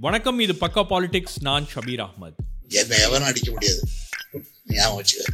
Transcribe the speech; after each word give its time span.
வணக்கம் 0.00 0.38
இது 0.38 0.52
பக்கா 0.60 0.82
பாலிடிக்ஸ். 0.90 1.34
நான் 1.40 1.66
ஷபீர் 1.74 2.06
அஹ்மத். 2.06 2.36
என்னை 2.68 3.00
எவனும் 3.00 3.28
அடிக்க 3.28 3.50
முடியாது. 3.50 3.80
ஞாபகம் 4.66 5.02
வச்சுக்க. 5.02 5.24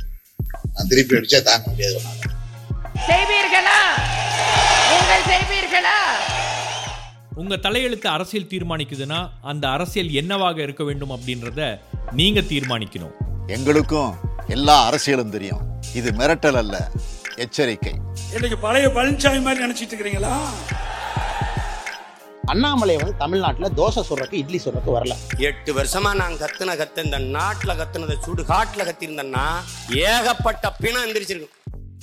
நான் 0.75 0.87
திருப்பி 0.89 1.16
அடிச்சா 1.16 1.43
தாங்க 1.43 1.71
முடியாது. 1.71 2.00
செய்வீர்களா? 3.07 3.77
நீங்கள் 4.91 5.23
செய்வீர்களா? 5.29 5.96
உங்க 7.34 7.57
தலையெழுத்து 7.57 8.07
அரசியல் 8.07 8.46
தீர்மானிக்குதுன்னா 8.46 9.29
அந்த 9.43 9.68
அரசியல் 9.68 10.11
என்னவாக 10.11 10.62
இருக்க 10.62 10.85
வேண்டும் 10.85 11.11
அப்படின்றத 11.11 11.80
நீங்க 12.12 12.41
தீர்மானிக்கணும். 12.41 13.14
எங்களுக்கும் 13.46 14.14
எல்லா 14.46 14.91
அரசியலும் 14.91 15.29
தெரியும். 15.29 15.61
இது 15.95 16.11
மிரட்டல் 16.11 16.57
அல்ல 16.57 16.91
எச்சரிக்கை. 17.37 17.93
இன்னைக்கு 18.33 18.59
பழைய 18.59 18.89
பழனிசாமி 18.89 19.43
மாதிரி 19.43 19.64
நினைச்சிட்டு 19.64 19.98
இருக்கிறீங்களா? 19.98 20.39
அண்ணாமலை 22.53 22.95
வந்து 22.97 23.15
தமிழ்நாட்டில் 23.23 23.75
தோசை 23.79 24.03
சுடுறக்கு 24.09 24.36
இட்லி 24.41 24.59
சுடுறக்கு 24.64 24.91
வரல. 24.96 25.14
எட்டு 25.49 25.71
வருஷமா 25.79 26.11
நான் 26.21 26.37
கத்துன 26.43 26.75
கத்து 26.81 27.00
இந்த 27.07 27.18
நாட்டுல 27.37 27.73
கத்துனதை 27.81 28.17
சுடு 28.27 28.43
காட்டுல 28.50 28.85
கத்திருந்தேன்னா 28.89 29.46
ஏகப்பட்ட 30.11 30.71
பிணம் 30.82 31.04
எந்திரிச்சிருக்கும். 31.07 31.54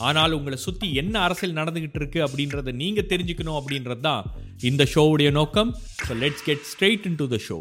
ஆனால் 0.09 0.35
உங்களை 0.37 0.57
சுத்தி 0.65 0.87
என்ன 1.01 1.15
அரசியல் 1.19 1.57
நடந்துகிட்டு 1.59 1.99
இருக்கு 2.01 2.19
அப்படின்றத 2.27 2.73
நீங்க 2.81 3.01
தெரிஞ்சுக்கணும் 3.13 3.59
அப்படின்றது 3.59 4.03
தான் 4.09 4.25
இந்த 4.71 4.87
ஷோவுடைய 4.95 5.31
நோக்கம். 5.39 5.71
So 6.07 6.19
let's 6.23 6.45
get 6.49 6.67
straight 6.73 7.07
into 7.23 7.27
the 7.35 7.39
show 7.47 7.59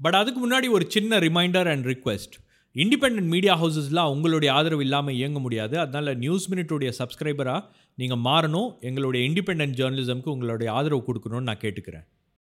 but 0.00 0.18
அதுக்கு 0.22 0.40
முன்னாடி 0.44 0.70
ஒரு 0.78 0.86
சின்ன 0.96 1.18
reminder 1.26 1.70
and 1.74 1.86
request 1.92 2.36
independent 2.76 3.28
media 3.34 3.52
ஹவுசஸ்லாம் 3.60 4.12
உங்களுடைய 4.14 4.50
ஆதரவு 4.54 4.82
இல்லாமல் 4.86 5.14
இயங்க 5.14 5.38
முடியாது. 5.44 5.74
அதனால 5.82 6.14
நியூஸ் 6.24 6.46
மினிட்டுடைய 6.52 6.90
சப்ஸ்கிரைபராக 6.98 7.60
நீங்கள் 8.00 8.22
மாறணும். 8.24 8.70
எங்களுடைய 8.80 9.28
இண்டிபெண்ட் 9.28 9.74
ஜேர்னலிசம்க்கு 9.78 10.32
உங்களுடைய 10.32 10.72
ஆதரவு 10.72 11.02
கொடுக்கணும்னு 11.06 11.48
நான் 11.48 11.62
கேட்டுக்கிறேன். 11.62 12.04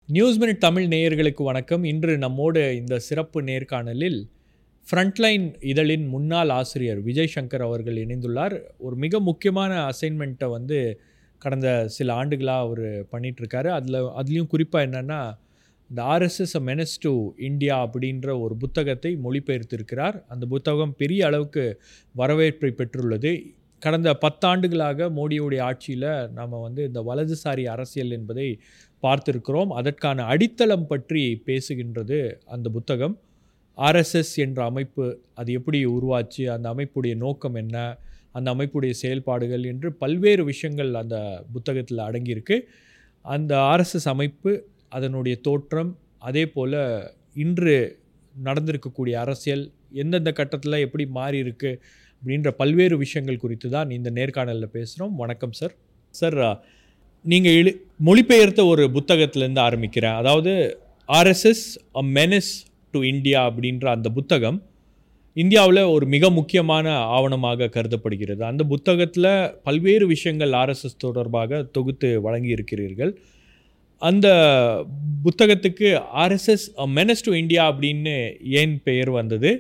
நியூஸ் 0.08 0.38
மினிட் 0.38 0.60
தமிழ் 0.64 0.84
நேயர்களுக்கு 0.84 1.42
வணக்கம். 1.42 1.84
இன்று 1.84 2.18
நம்மோடு 2.18 2.76
இந்த 2.76 2.98
சிறப்பு 2.98 3.42
நேர்காணலில் 3.42 4.18
ஃப்ரண்ட்லைன் 4.86 5.46
இதழின் 5.60 6.04
முன்னாள் 6.08 6.48
ஆசிரியர் 6.48 7.00
விஜய் 7.00 7.32
சங்கர் 7.34 7.64
அவர்கள் 7.68 7.98
இணைந்துள்ளார். 8.04 8.54
ஒரு 8.78 8.96
மிக 8.96 9.20
முக்கியமான 9.20 9.72
அசைன்மெண்ட்டை 9.88 10.50
வந்து 10.50 10.78
கடந்த 11.38 11.88
சில 11.88 12.14
ஆண்டுகளாக 12.14 12.66
அவர் 12.66 12.84
பண்ணிகிட்ருக்காரு 13.12 13.70
அதில் 13.78 13.98
அதுலேயும் 14.20 14.46
குறிப்பாக 14.46 14.86
என்னென்னா 14.86 15.20
இந்த 15.90 16.02
ஆர்எஸ்எஸ் 16.02 16.56
மெனஸ் 16.68 16.94
டு 17.00 17.12
இந்தியா 17.48 17.76
அப்படின்ற 17.86 18.40
ஒரு 18.40 18.56
புத்தகத்தை 18.56 19.18
மொழிபெயர்த்திருக்கிறார். 19.24 20.18
அந்த 20.28 20.46
புத்தகம் 20.46 20.94
பெரிய 20.96 21.26
அளவுக்கு 21.26 21.64
வரவேற்பை 22.14 22.72
பெற்றுள்ளது. 22.76 23.32
கடந்த 23.84 24.10
பத்தாண்டுகளாக 24.24 25.08
மோடியுடைய 25.18 25.60
ஆட்சியில் 25.68 26.08
நாம் 26.36 26.62
வந்து 26.66 26.82
இந்த 26.88 27.00
வலதுசாரி 27.08 27.64
அரசியல் 27.74 28.14
என்பதை 28.18 28.48
பார்த்திருக்கிறோம். 29.04 29.70
அதற்கான 29.80 30.24
அடித்தளம் 30.32 30.88
பற்றி 30.92 31.22
பேசுகின்றது 31.46 32.18
அந்த 32.54 32.66
புத்தகம். 32.76 33.14
ஆர்எஸ்எஸ் 33.78 34.34
என்ற 34.44 34.58
அமைப்பு 34.70 35.04
அது 35.40 35.50
எப்படி 35.58 35.78
உருவாச்சு 35.96 36.44
அந்த 36.54 36.66
அமைப்புடைய 36.74 37.14
நோக்கம் 37.24 37.56
என்ன 37.62 37.76
அந்த 38.38 38.48
அமைப்புடைய 38.54 38.92
செயல்பாடுகள் 39.02 39.64
என்று 39.72 39.88
பல்வேறு 40.02 40.42
விஷயங்கள் 40.50 40.92
அந்த 41.02 41.16
புத்தகத்தில் 41.54 42.06
அடங்கியிருக்கு. 42.08 42.56
அந்த 43.24 43.52
ஆர்எஸ்எஸ் 43.70 44.08
அமைப்பு 44.14 44.52
அதனுடைய 44.96 45.34
தோற்றம் 45.48 45.90
அதே 46.28 46.44
போல் 46.54 46.78
இன்று 47.44 47.74
நடந்திருக்கக்கூடிய 48.34 49.14
அரசியல் 49.24 49.64
எந்தெந்த 50.02 50.30
கட்டத்தில் 50.38 50.82
எப்படி 50.86 51.04
மாறி 51.18 51.38
இருக்குது 51.44 51.80
அப்படின்ற 52.22 52.50
பல்வேறு 52.50 52.96
விஷயங்கள் 52.96 53.36
குறித்து 53.36 53.68
தான் 53.70 53.90
இந்த 53.90 54.10
நேர்காணலில் 54.10 54.72
பேசுகிறோம் 54.72 55.14
வணக்கம் 55.16 55.52
சார் 55.52 55.72
சார் 56.14 56.36
நீங்கள் 57.24 57.52
எழு 57.52 57.70
மொழிபெயர்த்த 58.04 58.66
ஒரு 58.66 58.84
புத்தகத்திலேருந்து 58.90 59.62
ஆரம்பிக்கிறேன் 59.68 60.14
அதாவது 60.14 60.52
RSS 61.08 61.64
a 61.92 62.02
menace 62.18 62.50
to 62.90 63.00
India 63.02 63.40
அப்படின்ற 63.50 63.86
அந்த 63.86 64.10
புத்தகம் 64.10 64.58
இந்தியாவில் 65.36 65.82
ஒரு 65.94 66.06
மிக 66.06 66.30
முக்கியமான 66.30 66.86
ஆவணமாக 67.16 67.68
கருதப்படுகிறது. 67.68 68.44
அந்த 68.44 68.64
புத்தகத்தில் 68.64 69.30
பல்வேறு 69.62 70.06
விஷயங்கள் 70.06 70.52
ஆர்எஸ்எஸ் 70.52 70.96
தொடர்பாக 70.98 71.62
தொகுத்து 71.62 72.08
வழங்கியிருக்கிறீர்கள். 72.26 73.12
அந்த 74.02 74.28
புத்தகத்துக்கு 75.24 75.88
ஆர்எஸ்எஸ் 76.24 76.66
மெனஸ் 76.98 77.24
டு 77.24 77.32
இந்தியா 77.32 77.72
அப்படின்னு 77.72 78.14
ஏன் 78.60 78.82
பெயர் 78.82 79.10
வந்தது? 79.10 79.52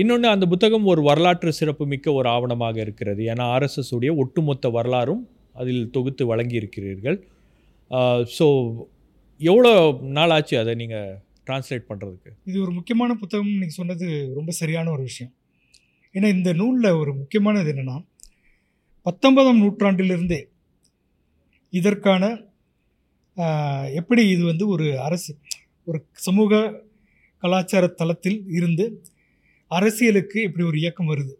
இன்னொன்று 0.00 0.28
அந்த 0.34 0.44
புத்தகம் 0.52 0.86
ஒரு 0.92 1.00
வரலாற்று 1.08 1.50
சிறப்புமிக்க 1.58 2.06
ஒரு 2.18 2.28
ஆவணமாக 2.34 2.76
இருக்கிறது. 2.84 3.22
ஏன்னா 3.32 3.44
ஆர்எஸ்எஸ் 3.54 3.92
உடைய 3.96 4.12
ஒட்டுமொத்த 4.22 4.70
வரலாறும் 4.76 5.22
அதில் 5.60 5.82
தொகுத்து 5.96 6.24
வழங்கியிருக்கிறீர்கள். 6.32 7.18
ஸோ 8.36 8.46
எவ்வளோ 9.40 9.72
நாள் 10.18 10.32
ஆச்சு 10.36 10.56
அதை 10.62 10.72
நீங்கள் 10.82 11.10
டிரான்ஸ்லேட் 11.46 11.88
பண்ணுறதுக்கு 11.90 12.30
இது 12.50 12.56
ஒரு 12.64 12.72
முக்கியமான 12.78 13.10
புத்தகம் 13.22 13.52
நீங்கள் 13.60 13.78
சொன்னது 13.80 14.06
ரொம்ப 14.38 14.50
சரியான 14.60 14.90
ஒரு 14.96 15.02
விஷயம். 15.10 15.32
ஏன்னா 16.14 16.28
இந்த 16.36 16.50
நூலில் 16.60 16.98
ஒரு 17.02 17.12
முக்கியமானது 17.20 17.70
என்னென்னா 17.72 17.98
பத்தொன்பதாம் 19.06 19.62
நூற்றாண்டிலிருந்தே 19.62 20.40
இதற்கான 21.72 22.24
எப்படி 24.00 24.22
இது 24.34 24.42
வந்து 24.50 24.64
ஒரு 24.74 24.86
அரசு 25.06 25.32
ஒரு 25.86 25.98
சமூக 26.26 26.60
கலாச்சார 27.42 27.84
தளத்தில் 28.00 28.40
இருந்து 28.58 28.84
அரசியலுக்கு 29.76 30.38
இப்படி 30.46 30.64
ஒரு 30.70 30.78
இயக்கம் 30.82 31.10
வருது. 31.12 31.34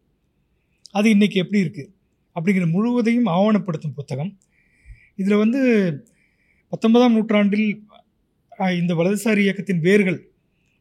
அது 0.90 1.06
இன்றைக்கி 1.14 1.38
எப்படி 1.42 1.62
இருக்குது 1.64 1.90
அப்படிங்கிற 2.36 2.66
முழுவதையும் 2.70 3.26
ஆவணப்படுத்தும் 3.36 3.96
புத்தகம். 3.98 4.32
இதில் 5.20 5.42
வந்து 5.42 5.60
பத்தொன்பதாம் 6.68 7.12
நூற்றாண்டில் 7.12 7.68
இந்த 8.80 8.92
வலதுசாரி 8.94 9.42
இயக்கத்தின் 9.46 9.84
வேர்கள் 9.86 10.20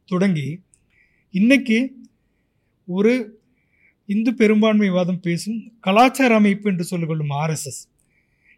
தொடங்கி 0.06 0.48
இன்றைக்கி 1.34 1.80
ஒரு 2.88 3.14
இந்து 4.06 4.32
பெரும்பான்மைவாதம் 4.32 5.22
பேசும் 5.22 5.60
கலாச்சார 5.80 6.36
அமைப்பு 6.36 6.70
என்று 6.72 6.86
சொல்லிக்கொள்ளும் 6.92 7.34
ஆர்எஸ்எஸ் 7.42 7.82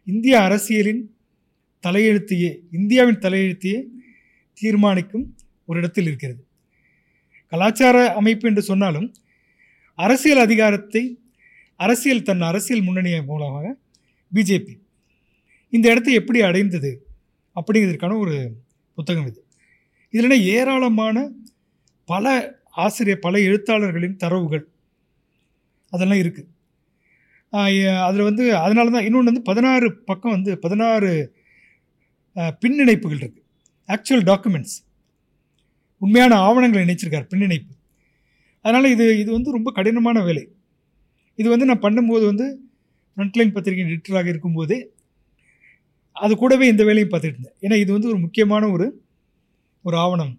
இந்திய 0.06 0.34
அரசியலின் 0.46 1.02
தலையெழுத்தையே 1.82 2.50
இந்தியாவின் 2.78 3.22
தலையெழுத்தையே 3.24 3.80
தீர்மானிக்கும் 4.58 5.26
ஒரு 5.66 5.78
இடத்தில் 5.78 6.08
இருக்கிறது. 6.10 6.42
கலாச்சார 7.54 8.12
அமைப்பு 8.14 8.48
என்று 8.48 8.62
சொன்னாலும் 8.62 9.08
அரசியல் 9.98 10.38
அதிகாரத்தை 10.38 11.02
அரசியல் 11.76 12.22
தன் 12.22 12.40
அரசியல் 12.40 12.82
முன்னணி 12.82 13.20
மூலமாக 13.20 13.76
பிஜேபி 14.32 14.78
இந்த 15.68 15.90
இடத்தை 15.90 16.14
எப்படி 16.14 16.42
அடைந்தது 16.42 16.90
அப்படிங்கிறதுக்கான 17.56 18.18
ஒரு 18.18 18.36
புத்தகம் 18.98 19.26
இது. 19.26 19.40
இதில் 20.10 20.46
ஏராளமான 20.46 21.30
பல 22.04 22.26
ஆசிரியர் 22.70 23.18
பல 23.18 23.38
எழுத்தாளர்களின் 23.38 24.16
தரவுகள் 24.16 24.64
அதெல்லாம் 25.88 26.18
இருக்குது 26.18 26.50
அதில் 28.02 28.22
வந்து 28.22 28.56
அதனால 28.56 28.90
தான் 28.90 29.04
இன்னொன்று 29.04 29.30
வந்து 29.30 29.42
பதினாறு 29.42 29.92
பக்கம் 30.04 30.30
வந்து 30.30 30.58
பதினாறு 30.58 31.10
பின்னிணைப்புகள் 32.62 33.18
இருக்குது 33.18 33.44
ஆக்சுவல் 33.88 34.24
டாக்குமெண்ட்ஸ் 34.24 34.76
உண்மையான 36.02 36.38
ஆவணங்களை 36.46 36.82
இணைச்சிருக்கார் 36.86 37.30
பின்னிணைப்பு. 37.32 37.72
அதனால் 38.64 38.92
இது 38.94 39.04
இது 39.22 39.30
வந்து 39.36 39.50
ரொம்ப 39.56 39.68
கடினமான 39.78 40.18
வேலை. 40.28 40.44
இது 41.40 41.48
வந்து 41.54 41.68
நான் 41.70 41.84
பண்ணும்போது 41.86 42.24
வந்து 42.32 42.46
ஃப்ரண்ட்லைன் 43.16 43.54
பத்திரிகை 43.56 43.84
எடிட்டராக 43.88 44.28
இருக்கும்போதே 44.32 44.78
அது 46.24 46.32
கூடவே 46.42 46.66
இந்த 46.72 46.82
வேலையும் 46.88 47.12
பார்த்துட்டு 47.12 47.36
இருந்தேன். 47.36 47.56
ஏன்னா 47.64 47.76
இது 47.82 47.90
வந்து 47.96 48.10
ஒரு 48.12 48.18
முக்கியமான 48.24 48.64
ஒரு 48.74 48.86
ஒரு 49.84 49.96
ஆவணம். 50.04 50.34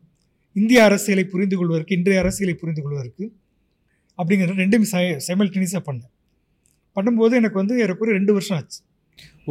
இந்திய 0.55 0.79
அரசியலை 0.89 1.23
புரிந்து 1.33 1.55
கொள்வதற்கு 1.59 1.95
இன்றைய 1.97 2.19
அரசியலை 2.23 2.55
புரிந்து 2.61 2.81
கொள்வதற்கு 2.83 3.25
அப்படிங்கிறது 4.19 4.61
ரெண்டுமே 4.63 4.87
சை 4.91 5.03
சைமல்டேனியஸாக 5.27 5.83
பண்ணேன். 5.87 6.11
பண்ணும்போது 6.97 7.33
எனக்கு 7.39 7.57
வந்து 7.61 7.75
ஏறக்குறைய 7.83 8.17
ரெண்டு 8.19 8.33
வருஷம் 8.35 8.57
ஆச்சு. 8.59 8.79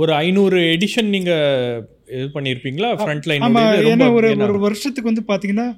ஒரு 0.00 0.12
ஐநூறு 0.24 0.58
எடிஷன் 0.74 1.10
நீங்கள் 1.14 1.82
இது 2.14 2.26
பண்ணியிருப்பீங்களா 2.36 2.88
ஃப்ரண்ட் 3.00 3.26
லைன் 3.30 3.44
ஆமாம் 3.46 3.74
ஏன்னா 3.92 4.06
ஒரு 4.18 4.28
ஒரு 4.46 4.60
வருஷத்துக்கு 4.66 5.10
வந்து 5.12 5.24
பார்த்தீங்கன்னா 5.30 5.68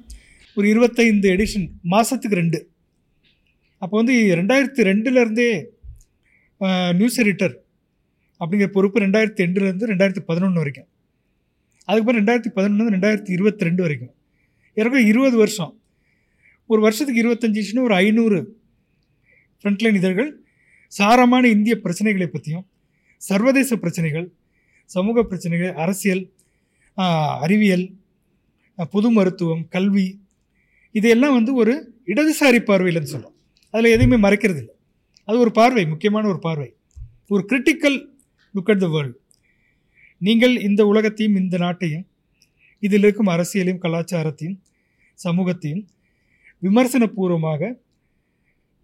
ஒரு 0.57 0.67
இருபத்தைந்து 0.73 1.27
எடிஷன் 1.35 1.67
மாதத்துக்கு 1.93 2.39
ரெண்டு. 2.41 2.59
அப்போ 3.81 3.95
வந்து 3.99 4.13
ரெண்டாயிரத்தி 4.39 4.81
ரெண்டுலேருந்தே 4.89 5.49
நியூஸ் 6.99 7.19
எடிட்டர் 7.23 7.55
அப்படிங்கிற 8.41 8.69
பொறுப்பு 8.75 9.03
ரெண்டாயிரத்தி 9.05 9.43
ரெண்டுலேருந்து 9.45 9.89
ரெண்டாயிரத்தி 9.91 10.23
பதினொன்று 10.29 10.61
வரைக்கும். 10.61 10.87
அதுக்கப்புறம் 11.87 12.19
ரெண்டாயிரத்தி 12.21 12.51
பதினொன்று 12.57 12.93
ரெண்டாயிரத்தி 12.95 13.31
இருபத்தி 13.37 13.67
ரெண்டு 13.67 13.81
வரைக்கும். 13.85 14.13
ஏறக்குறைய 14.77 15.11
இருபது 15.13 15.35
வருஷம். 15.43 15.73
ஒரு 16.69 16.81
வருஷத்துக்கு 16.81 17.21
இருபத்தஞ்சி 17.23 17.79
ஒரு 17.87 17.95
ஐநூறு 18.03 18.39
ஃப்ரண்ட்லைன் 19.59 19.99
இதழ்கள் 20.01 20.31
சாரமான 20.91 21.43
இந்திய 21.55 21.75
பிரச்சனைகளை 21.85 22.27
பற்றியும் 22.27 22.65
சர்வதேச 23.21 23.75
பிரச்சனைகள் 23.83 24.27
சமூக 24.89 25.23
பிரச்சனைகள் 25.23 25.73
அரசியல் 25.83 26.23
அறிவியல் 27.45 27.85
பொது 28.93 29.09
மருத்துவம் 29.11 29.63
கல்வி 29.69 30.05
இதையெல்லாம் 30.97 31.35
வந்து 31.37 31.51
ஒரு 31.61 31.73
இடதுசாரி 32.11 32.59
பார்வையில்னு 32.69 33.13
சொல்லும் 33.13 33.35
அதில் 33.73 33.93
எதையுமே 33.95 34.17
மறைக்கிறது 34.25 34.59
இல்லை. 34.63 34.75
அது 35.27 35.37
ஒரு 35.45 35.51
பார்வை 35.59 35.83
முக்கியமான 35.93 36.27
ஒரு 36.33 36.39
பார்வை. 36.45 36.69
ஒரு 37.33 37.41
critical 37.49 37.97
look 38.55 38.71
at 38.73 38.83
the 38.83 38.87
world 38.93 39.17
நீங்கள் 40.21 40.55
இந்த 40.67 40.81
உலகத்தையும் 40.91 41.35
இந்த 41.41 41.55
நாட்டையும் 41.65 42.05
இதில் 42.83 43.05
இருக்கும் 43.05 43.33
அரசியலையும் 43.33 43.83
கலாச்சாரத்தையும் 43.83 44.57
சமூகத்தையும் 45.19 45.83
விமர்சனபூர்வமாக 46.65 47.61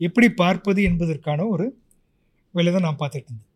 எப்படி 0.01 0.27
பார்ப்பது 0.41 0.81
என்பதற்கான 0.89 1.41
ஒரு 1.53 1.65
வேலை 2.55 2.71
தான் 2.71 2.85
நான் 2.87 2.99
பார்த்துட்டு 3.01 3.29
இருந்தேன். 3.29 3.49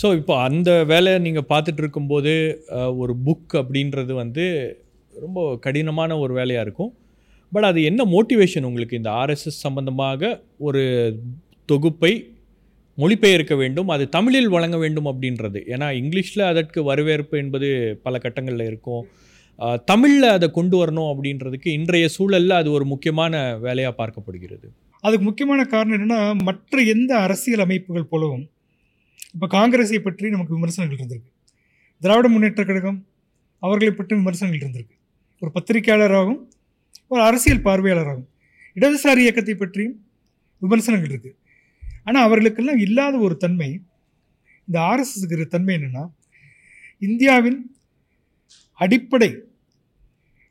ஸோ 0.00 0.06
இப்போ 0.20 0.34
அந்த 0.48 0.70
வேலையை 0.92 1.18
நீங்கள் 1.26 1.48
பார்த்துட்டு 1.52 1.82
இருக்கும்போது 1.82 2.32
ஒரு 3.02 3.14
புக் 3.26 3.54
அப்படின்றது 3.60 4.12
வந்து 4.22 4.44
ரொம்ப 5.12 5.40
கடினமான 5.66 6.18
ஒரு 6.24 6.32
வேலையாக 6.40 6.66
இருக்கும். 6.66 6.92
பட் 7.52 7.66
அது 7.70 7.80
என்ன 7.90 8.02
மோட்டிவேஷன் 8.14 8.66
உங்களுக்கு? 8.68 8.98
இந்த 9.00 9.10
ஆர்எஸ்எஸ் 9.20 9.64
சம்பந்தமாக 9.66 10.30
ஒரு 10.66 10.82
தொகுப்பை 11.72 12.12
மொழிபெயர்க்க 13.02 13.54
வேண்டும் 13.62 13.90
அது 13.94 14.04
தமிழில் 14.16 14.52
வழங்க 14.54 14.76
வேண்டும் 14.82 15.08
அப்படின்றது. 15.10 15.58
ஏன்னா 15.74 15.86
இங்கிலீஷில் 16.00 16.44
அதற்கு 16.52 16.80
வரவேற்பு 16.90 17.34
என்பது 17.42 17.68
பல 18.06 18.18
கட்டங்களில் 18.24 18.68
இருக்கும். 18.70 19.02
தமிழில் 19.90 20.28
அதை 20.36 20.46
கொண்டு 20.58 20.76
வரணும் 20.80 21.10
அப்படின்றதுக்கு 21.12 21.68
இன்றைய 21.78 22.06
சூழலில் 22.16 22.54
அது 22.60 22.68
ஒரு 22.76 22.84
முக்கியமான 22.92 23.34
வேலையாக 23.64 23.94
பார்க்கப்படுகிறது. 24.00 24.66
அதுக்கு 25.04 25.24
முக்கியமான 25.28 25.60
காரணம் 25.74 25.96
என்னென்னா 25.96 26.20
மற்ற 26.48 26.82
எந்த 26.94 27.12
அரசியல் 27.26 27.64
அமைப்புகள் 27.66 28.10
போலவும் 28.12 28.44
இப்போ 29.34 29.46
காங்கிரஸை 29.56 30.00
பற்றி 30.06 30.30
நமக்கு 30.34 30.56
விமர்சனங்கள் 30.56 30.98
இருந்திருக்கு. 30.98 31.30
திராவிட 32.02 32.28
முன்னேற்ற 32.34 32.62
கழகம் 32.70 32.98
அவர்களை 33.62 33.92
பற்றி 33.98 34.14
விமர்சனங்கள் 34.20 34.62
இருந்திருக்கு. 34.62 34.96
ஒரு 35.42 35.50
பத்திரிகையாளராகவும் 35.56 36.40
ஒரு 37.10 37.22
அரசியல் 37.22 37.64
பார்வையாளராகும். 37.64 38.28
இடதுசாரி 38.74 39.18
இயக்கத்தை 39.18 39.54
பற்றியும் 39.54 39.96
விமர்சனங்கள் 40.62 41.10
இருக்குது 41.10 41.36
ஆனால் 42.04 42.24
அவர்களுக்கெல்லாம் 42.24 42.76
இல்லாத 42.76 43.18
ஒரு 43.18 43.36
தன்மை 43.36 43.70
இந்த 44.68 44.80
ஆர்எஸ்எஸ்க்கு 44.80 45.34
இருக்கிற 45.34 45.58
தன்மை 45.58 45.74
என்னென்னா 45.74 46.04
இந்தியாவின் 46.98 47.58
அடிப்படை 48.78 49.30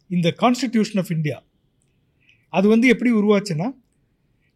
இந்த 0.10 0.36
கான்ஸ்டிடியூஷன் 0.42 0.98
ஆஃப் 0.98 1.12
இந்தியா 1.12 1.38
அது 2.54 2.68
வந்து 2.68 2.88
எப்படி 2.88 3.12
உருவாச்சுன்னா 3.12 3.68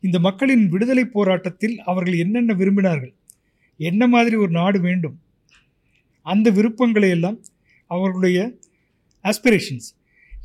இந்த 0.04 0.20
மக்களின் 0.20 0.70
விடுதலை 0.70 1.06
போராட்டத்தில் 1.06 1.80
அவர்கள் 1.80 2.18
என்னென்ன 2.18 2.54
விரும்பினார்கள் 2.54 3.14
என்ன 3.78 4.08
மாதிரி 4.08 4.36
ஒரு 4.36 4.52
நாடு 4.52 4.80
வேண்டும் 4.80 5.18
அந்த 6.26 6.50
விருப்பங்களை 6.50 7.10
எல்லாம் 7.10 7.38
அவர்களுடைய 7.92 8.40
ஆஸ்பிரேஷன்ஸ் 9.26 9.88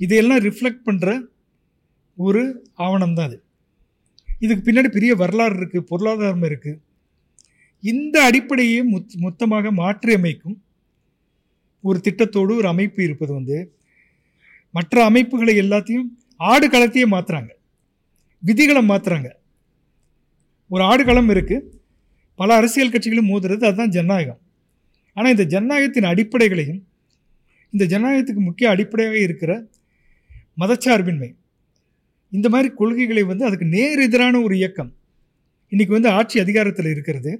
இதையெல்லாம் 0.00 0.38
ரிஃப்ளெக்ட் 0.38 0.86
பண்ணுற 0.86 1.10
ஒரு 2.18 2.42
ஆவணம் 2.74 3.14
தான் 3.14 3.26
அது. 3.26 3.38
இதுக்கு 4.40 4.62
பின்னாடி 4.66 4.88
பெரிய 4.88 5.14
வரலாறு 5.14 5.54
இருக்குது 5.54 5.88
பொருளாதாரம் 5.90 6.42
இருக்குது 6.42 6.80
இந்த 7.84 8.16
அடிப்படையை 8.24 8.82
முத் 8.82 9.16
மொத்தமாக 9.16 9.70
மாற்றியமைக்கும் 9.72 10.56
ஒரு 11.84 11.98
திட்டத்தோடு 12.04 12.52
ஒரு 12.56 12.68
அமைப்பு 12.68 13.00
இருப்பது 13.02 13.32
வந்து 13.32 13.58
மற்ற 14.74 15.04
அமைப்புகளை 15.04 15.54
எல்லாத்தையும் 15.56 16.08
ஆடு 16.36 16.66
களத்தையே 16.68 17.06
மாற்றுறாங்க 17.06 17.52
விதிகளை 18.42 18.82
மாற்றுறாங்க 18.88 19.28
ஒரு 20.70 20.82
ஆடு 20.82 21.04
களம் 21.04 21.28
இருக்குது 21.28 21.66
பல 22.38 22.54
அரசியல் 22.54 22.92
கட்சிகளும் 22.92 23.30
மோதுறது 23.30 23.64
அதுதான் 23.66 23.88
ஜனநாயகம். 23.88 24.40
ஆனால் 25.16 25.30
இந்த 25.30 25.44
ஜனநாயகத்தின் 25.44 26.10
அடிப்படைகளையும் 26.10 26.80
இந்த 27.72 27.84
ஜனநாயகத்துக்கு 27.84 28.42
முக்கிய 28.44 28.70
அடிப்படையாக 28.70 29.18
இருக்கிற 29.18 29.52
மதச்சார்பின்மை 30.58 31.30
இந்த 32.36 32.46
மாதிரி 32.52 32.68
கொள்கைகளை 32.74 33.22
வந்து 33.22 33.44
அதுக்கு 33.48 33.66
நேர் 33.74 34.00
எதிரான 34.06 34.40
ஒரு 34.46 34.54
இயக்கம். 34.56 34.90
இன்றைக்கி 35.72 35.92
வந்து 35.96 36.10
ஆட்சி 36.18 36.36
அதிகாரத்தில் 36.44 36.90
இருக்கிறது. 36.94 37.32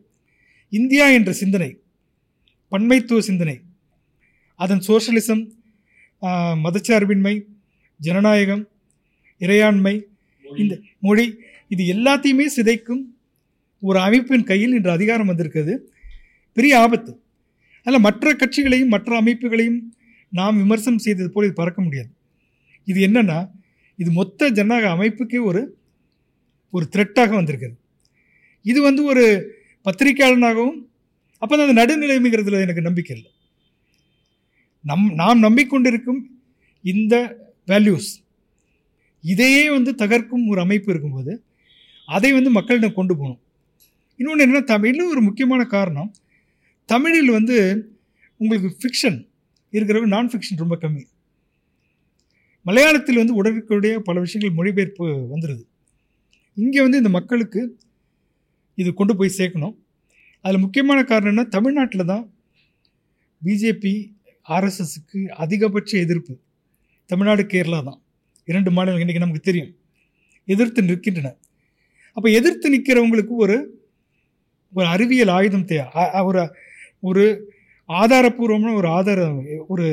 இந்தியா 0.72 1.06
என்ற 1.18 1.30
சிந்தனை 1.42 1.70
பன்மைத்துவ 2.72 3.18
சிந்தனை 3.28 3.56
அதன் 4.54 4.82
சோஷலிசம் 4.88 5.44
மதச்சார்பின்மை 6.64 7.34
ஜனநாயகம் 8.00 8.64
இறையாண்மை 9.40 9.94
இந்த 10.44 10.74
மொழி 11.06 11.26
இது 11.74 11.82
எல்லாத்தையுமே 11.94 12.46
சிதைக்கும் 12.56 13.02
ஒரு 13.80 13.98
அமைப்பின் 14.06 14.48
கையில் 14.50 14.74
இன்று 14.78 14.90
அதிகாரம் 14.90 15.30
வந்திருக்கிறது. 15.30 15.74
பெரிய 16.56 16.72
ஆபத்து. 16.84 17.12
அதில் 17.86 18.06
மற்ற 18.06 18.32
கட்சிகளையும் 18.34 18.92
மற்ற 18.94 19.20
அமைப்புகளையும் 19.20 19.80
நாம் 20.32 20.56
விமர்சனம் 20.62 21.04
செய்தது 21.04 21.28
போல் 21.34 21.46
இது 21.48 21.54
பறக்க 21.60 21.80
முடியாது. 21.82 22.10
இது 22.90 22.98
என்னன்னா 23.06 23.38
இது 23.98 24.10
மொத்த 24.18 24.50
ஜனநாயக 24.58 24.94
அமைப்புக்கே 24.96 25.40
ஒரு 25.50 25.62
ஒரு 26.72 26.84
த்ரெட்டாக 26.94 27.30
வந்திருக்குது. 27.38 27.74
இது 28.64 28.78
வந்து 28.88 29.02
ஒரு 29.10 29.24
பத்திரிகையாளனாகவும் 29.86 30.78
அப்போ 31.42 31.52
அந்த 31.56 31.74
நடுநிலைமைங்கிறதுல 31.80 32.60
எனக்கு 32.66 32.86
நம்பிக்கை 32.88 33.12
இல்லை. 33.16 33.30
நம் 34.84 35.06
நாம் 35.22 35.44
நம்பிக்கொண்டிருக்கும் 35.46 36.20
இந்த 36.84 37.14
வேல்யூஸ் 37.66 38.10
இதையே 39.24 39.64
வந்து 39.70 39.90
தகர்க்கும் 40.02 40.46
ஒரு 40.52 40.60
அமைப்பு 40.60 40.90
இருக்கும்போது 40.92 41.32
அதை 42.08 42.30
வந்து 42.32 42.50
மக்களிடம் 42.50 42.98
கொண்டு 42.98 43.14
போகணும். 43.16 43.40
இன்னொன்று 44.20 44.44
என்னென்னா 44.44 44.64
தமிழில் 44.64 45.10
ஒரு 45.12 45.20
முக்கியமான 45.20 45.62
காரணம் 45.76 46.10
தமிழில் 46.92 47.30
வந்து 47.38 47.56
உங்களுக்கு 48.40 48.68
ஃபிக்ஷன் 48.80 49.18
இருக்கிறவங்க 49.72 50.14
நான் 50.16 50.30
ஃபிக்ஷன் 50.32 50.62
ரொம்ப 50.64 50.76
கம்மி. 50.82 51.02
மலையாளத்தில் 52.68 53.20
வந்து 53.20 53.36
உடனுக்குடைய 53.40 53.94
பல 54.08 54.16
விஷயங்கள் 54.24 54.56
மொழிபெயர்ப்பு 54.58 55.04
வந்துடுது 55.34 55.62
இங்கே 56.56 56.80
வந்து 56.84 57.00
இந்த 57.02 57.10
மக்களுக்கு 57.18 57.60
இது 58.74 58.90
கொண்டு 58.94 59.16
போய் 59.18 59.36
சேர்க்கணும். 59.38 59.74
அதில் 60.44 60.62
முக்கியமான 60.64 60.98
காரணம் 61.10 61.52
தமிழ்நாட்டில் 61.54 62.10
தான் 62.12 62.24
பிஜேபி 63.42 63.94
ஆர்எஸ்எஸ்க்கு 64.48 65.20
அதிகபட்ச 65.44 65.92
எதிர்ப்பு. 66.04 66.34
தமிழ்நாடு 67.10 67.42
கேரளா 67.52 67.80
தான். 67.88 68.00
இரண்டு 68.44 68.70
மாநிலங்கள் 68.76 69.04
இன்றைக்கி 69.04 69.24
நமக்கு 69.24 69.48
தெரியும். 69.48 69.72
எதிர்த்து 70.44 70.82
நிற்கின்றன. 70.82 71.28
அப்போ 72.16 72.28
எதிர்த்து 72.38 72.68
நிற்கிறவங்களுக்கு 72.74 73.34
ஒரு 73.44 73.56
ஒரு 74.72 74.86
அறிவியல் 74.94 75.32
ஆயுதம் 75.38 75.68
தேவை. 75.72 76.04
ஒரு 76.30 76.42
ஒரு 77.08 77.24
ஆதாரபூர்வமான 77.88 78.72
ஒரு 78.80 78.88
ஆதார 78.98 79.20
ஒரு 79.72 79.86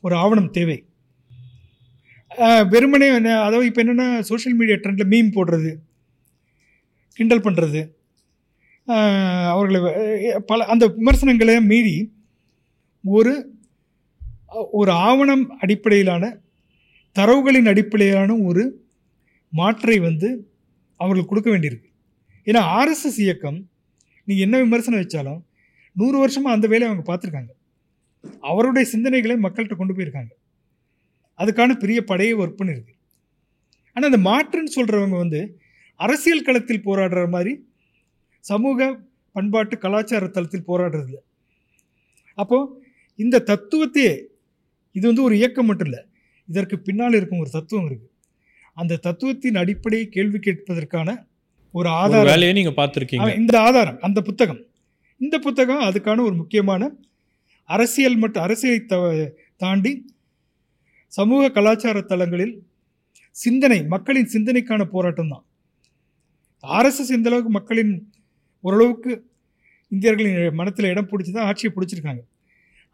ஒரு 0.00 0.14
ஆவணம் 0.22 0.54
தேவை. 0.58 0.78
வெறுமனே 2.68 3.14
என்ன- 3.14 3.42
அதாவது 3.42 3.66
இப்போ 3.66 3.84
என்னென்னா 3.84 4.20
சோஷியல் 4.20 4.58
மீடியா 4.58 4.76
ட்ரெண்டில் 4.76 5.10
மீம் 5.10 5.34
போடுறது 5.34 5.72
கிண்டல் 7.12 7.40
பண்ணுறது 7.40 7.80
அவர்களை 9.48 9.80
பல 10.40 10.64
அந்த 10.64 10.86
விமர்சனங்களை 10.86 11.60
மீறி 11.60 12.12
ஒரு 13.04 13.58
ஒரு 14.70 14.90
ஆவணம் 14.90 15.58
அடிப்படையிலான 15.58 16.38
தரவுகளின் 17.16 17.68
அடிப்படையிலான 17.68 18.36
ஒரு 18.36 18.86
மாற்றை 19.52 19.98
வந்து 19.98 20.28
அவர்களுக்கு 20.96 21.32
கொடுக்க 21.34 21.50
வேண்டியிருக்கு. 21.50 21.88
ஏன்னா 22.44 22.60
ஆர்எஸ்எஸ் 22.78 23.20
இயக்கம் 23.20 23.70
நீங்கள் 24.24 24.44
என்ன 24.44 24.58
விமர்சனம் 24.58 25.00
வச்சாலும் 25.00 25.40
நூறு 25.92 26.18
வருஷமாக 26.18 26.54
அந்த 26.54 26.66
வேலையை 26.68 26.96
அவங்க 26.96 27.04
பார்த்துருக்காங்க. 27.10 27.50
அவருடைய 28.40 28.90
சிந்தனைகளை 28.92 29.36
மக்கள்கிட்ட 29.42 29.76
கொண்டு 29.76 29.94
போயிருக்காங்க. 29.94 30.32
அதுக்கான 31.40 31.74
பெரிய 31.74 32.04
படையை 32.04 32.34
ஒர்க் 32.34 32.58
பண்ணியிருக்கு 32.60 32.94
ஆனால் 33.96 34.10
அந்த 34.10 34.20
மாற்றுன்னு 34.28 34.76
சொல்கிறவங்க 34.76 35.16
வந்து 35.16 35.40
அரசியல் 36.00 36.42
களத்தில் 36.42 36.84
போராடுற 36.84 37.28
மாதிரி 37.28 37.52
சமூக 38.44 38.82
பண்பாட்டு 39.36 39.78
கலாச்சார 39.78 40.26
தளத்தில் 40.28 40.68
போராடுறதில்ல 40.68 41.20
அப்போது 42.38 42.68
இந்த 43.18 43.44
தத்துவத்தையே 43.46 44.14
இது 44.94 45.06
வந்து 45.06 45.22
ஒரு 45.22 45.36
இயக்கம் 45.36 45.66
மட்டும் 45.66 45.86
இல்லை 45.86 46.02
இதற்கு 46.48 46.78
பின்னால் 46.78 47.12
இருக்கும் 47.12 47.38
ஒரு 47.38 47.50
தத்துவம் 47.50 47.86
இருக்குது 47.86 48.08
அந்த 48.76 48.96
தத்துவத்தின் 48.96 49.56
அடிப்படையை 49.56 50.08
கேள்வி 50.08 50.38
கேட்பதற்கான 50.38 51.08
ஒரு 51.74 51.88
ஆதாரம். 51.96 52.26
வேலையை 52.26 52.52
நீங்கள் 52.52 52.74
பார்த்துருக்கீங்க. 52.74 53.36
இந்த 53.36 53.60
ஆதாரம் 53.60 53.98
அந்த 54.00 54.20
புத்தகம். 54.22 54.60
இந்த 55.20 55.38
புத்தகம் 55.38 55.80
அதுக்கான 55.80 56.22
ஒரு 56.22 56.34
முக்கியமான 56.34 56.82
அரசியல் 57.70 58.16
மற்றும் 58.16 58.42
அரசியலை 58.42 58.86
த- 58.86 59.30
தாண்டி 59.56 59.92
சமூக 61.12 61.42
கலாச்சார 61.56 61.98
தளங்களில் 62.10 62.54
சிந்தனை 63.36 63.78
மக்களின் 63.92 64.32
சிந்தனைக்கான 64.34 64.82
போராட்டம் 64.94 65.32
தான் 65.32 65.44
ஆர்எஸ்எஸ் 66.64 67.14
இந்த 67.16 67.28
அளவுக்கு 67.30 67.52
மக்களின் 67.58 67.92
ஓரளவுக்கு 68.64 69.12
இந்தியர்களின் 69.92 70.58
மனத்தில் 70.60 70.90
இடம் 70.92 71.08
பிடிச்சி 71.10 71.32
தான் 71.32 71.48
ஆட்சியை 71.50 71.70
பிடிச்சிருக்காங்க. 71.76 72.22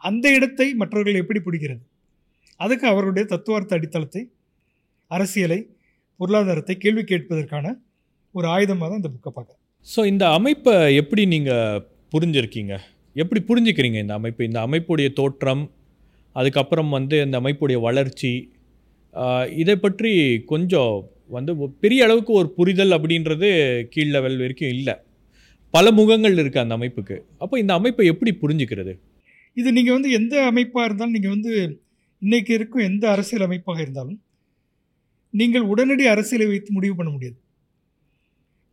அந்த 0.02 0.26
இடத்தை 0.37 0.66
மற்றவர்கள் 0.80 1.20
எப்படி 1.23 1.40
பிடிக்கிறது? 1.46 1.82
அதுக்கு 2.61 2.87
அவர்களுடைய 2.90 3.25
தத்துவார்த்த 3.32 3.78
அடித்தளத்தை 3.78 4.23
அரசியலை 5.11 5.61
பொருளாதாரத்தை 6.20 6.75
கேள்வி 6.85 7.02
கேட்பதற்கான 7.11 7.66
ஒரு 8.35 8.46
ஆயுதமாக 8.54 8.88
தான் 8.90 9.00
இந்த 9.02 9.11
புக்கை 9.14 9.30
பார்க்குறேன். 9.32 9.61
ஸோ 9.87 10.00
இந்த 10.12 10.25
அமைப்பை 10.37 10.75
எப்படி 11.00 11.23
நீங்கள் 11.35 11.82
புரிஞ்சிருக்கீங்க? 12.14 12.75
எப்படி 13.23 13.40
புரிஞ்சுக்கிறீங்க 13.50 13.99
இந்த 14.04 14.14
அமைப்பு? 14.20 14.42
இந்த 14.50 14.61
அமைப்புடைய 14.66 15.08
தோற்றம் 15.20 15.64
அதுக்கப்புறம் 16.40 16.90
வந்து 16.97 17.16
இந்த 17.26 17.37
அமைப்புடைய 17.43 17.78
வளர்ச்சி 17.87 18.33
இதை 19.62 19.76
பற்றி 19.85 20.12
கொஞ்சம் 20.52 20.95
வந்து 21.37 21.52
பெரிய 21.83 22.00
அளவுக்கு 22.07 22.33
ஒரு 22.40 22.49
புரிதல் 22.59 22.95
அப்படின்றது 22.97 23.49
கீழ் 23.93 24.12
லெவல் 24.16 24.37
வரைக்கும் 24.43 24.73
இல்லை. 24.76 24.95
பல 25.75 25.90
முகங்கள் 25.99 26.37
இருக்குது 26.43 26.64
அந்த 26.64 26.75
அமைப்புக்கு. 26.78 27.16
அப்போ 27.43 27.55
இந்த 27.62 27.73
அமைப்பை 27.78 28.05
எப்படி 28.12 28.33
புரிஞ்சுக்கிறது? 28.43 28.93
இது 29.61 29.69
நீங்கள் 29.78 29.97
வந்து 29.97 30.11
எந்த 30.19 30.35
அமைப்பாக 30.50 30.87
இருந்தாலும் 30.88 31.16
நீங்கள் 31.16 31.35
வந்து 31.37 31.52
இன்றைக்கி 32.23 32.52
இருக்கும் 32.59 32.87
எந்த 32.90 33.05
அரசியல் 33.14 33.47
அமைப்பாக 33.47 33.81
இருந்தாலும் 33.85 34.21
நீங்கள் 35.40 35.64
உடனடி 35.73 36.05
அரசியலை 36.14 36.47
வைத்து 36.52 36.71
முடிவு 36.76 36.95
பண்ண 36.99 37.11
முடியாது. 37.14 37.38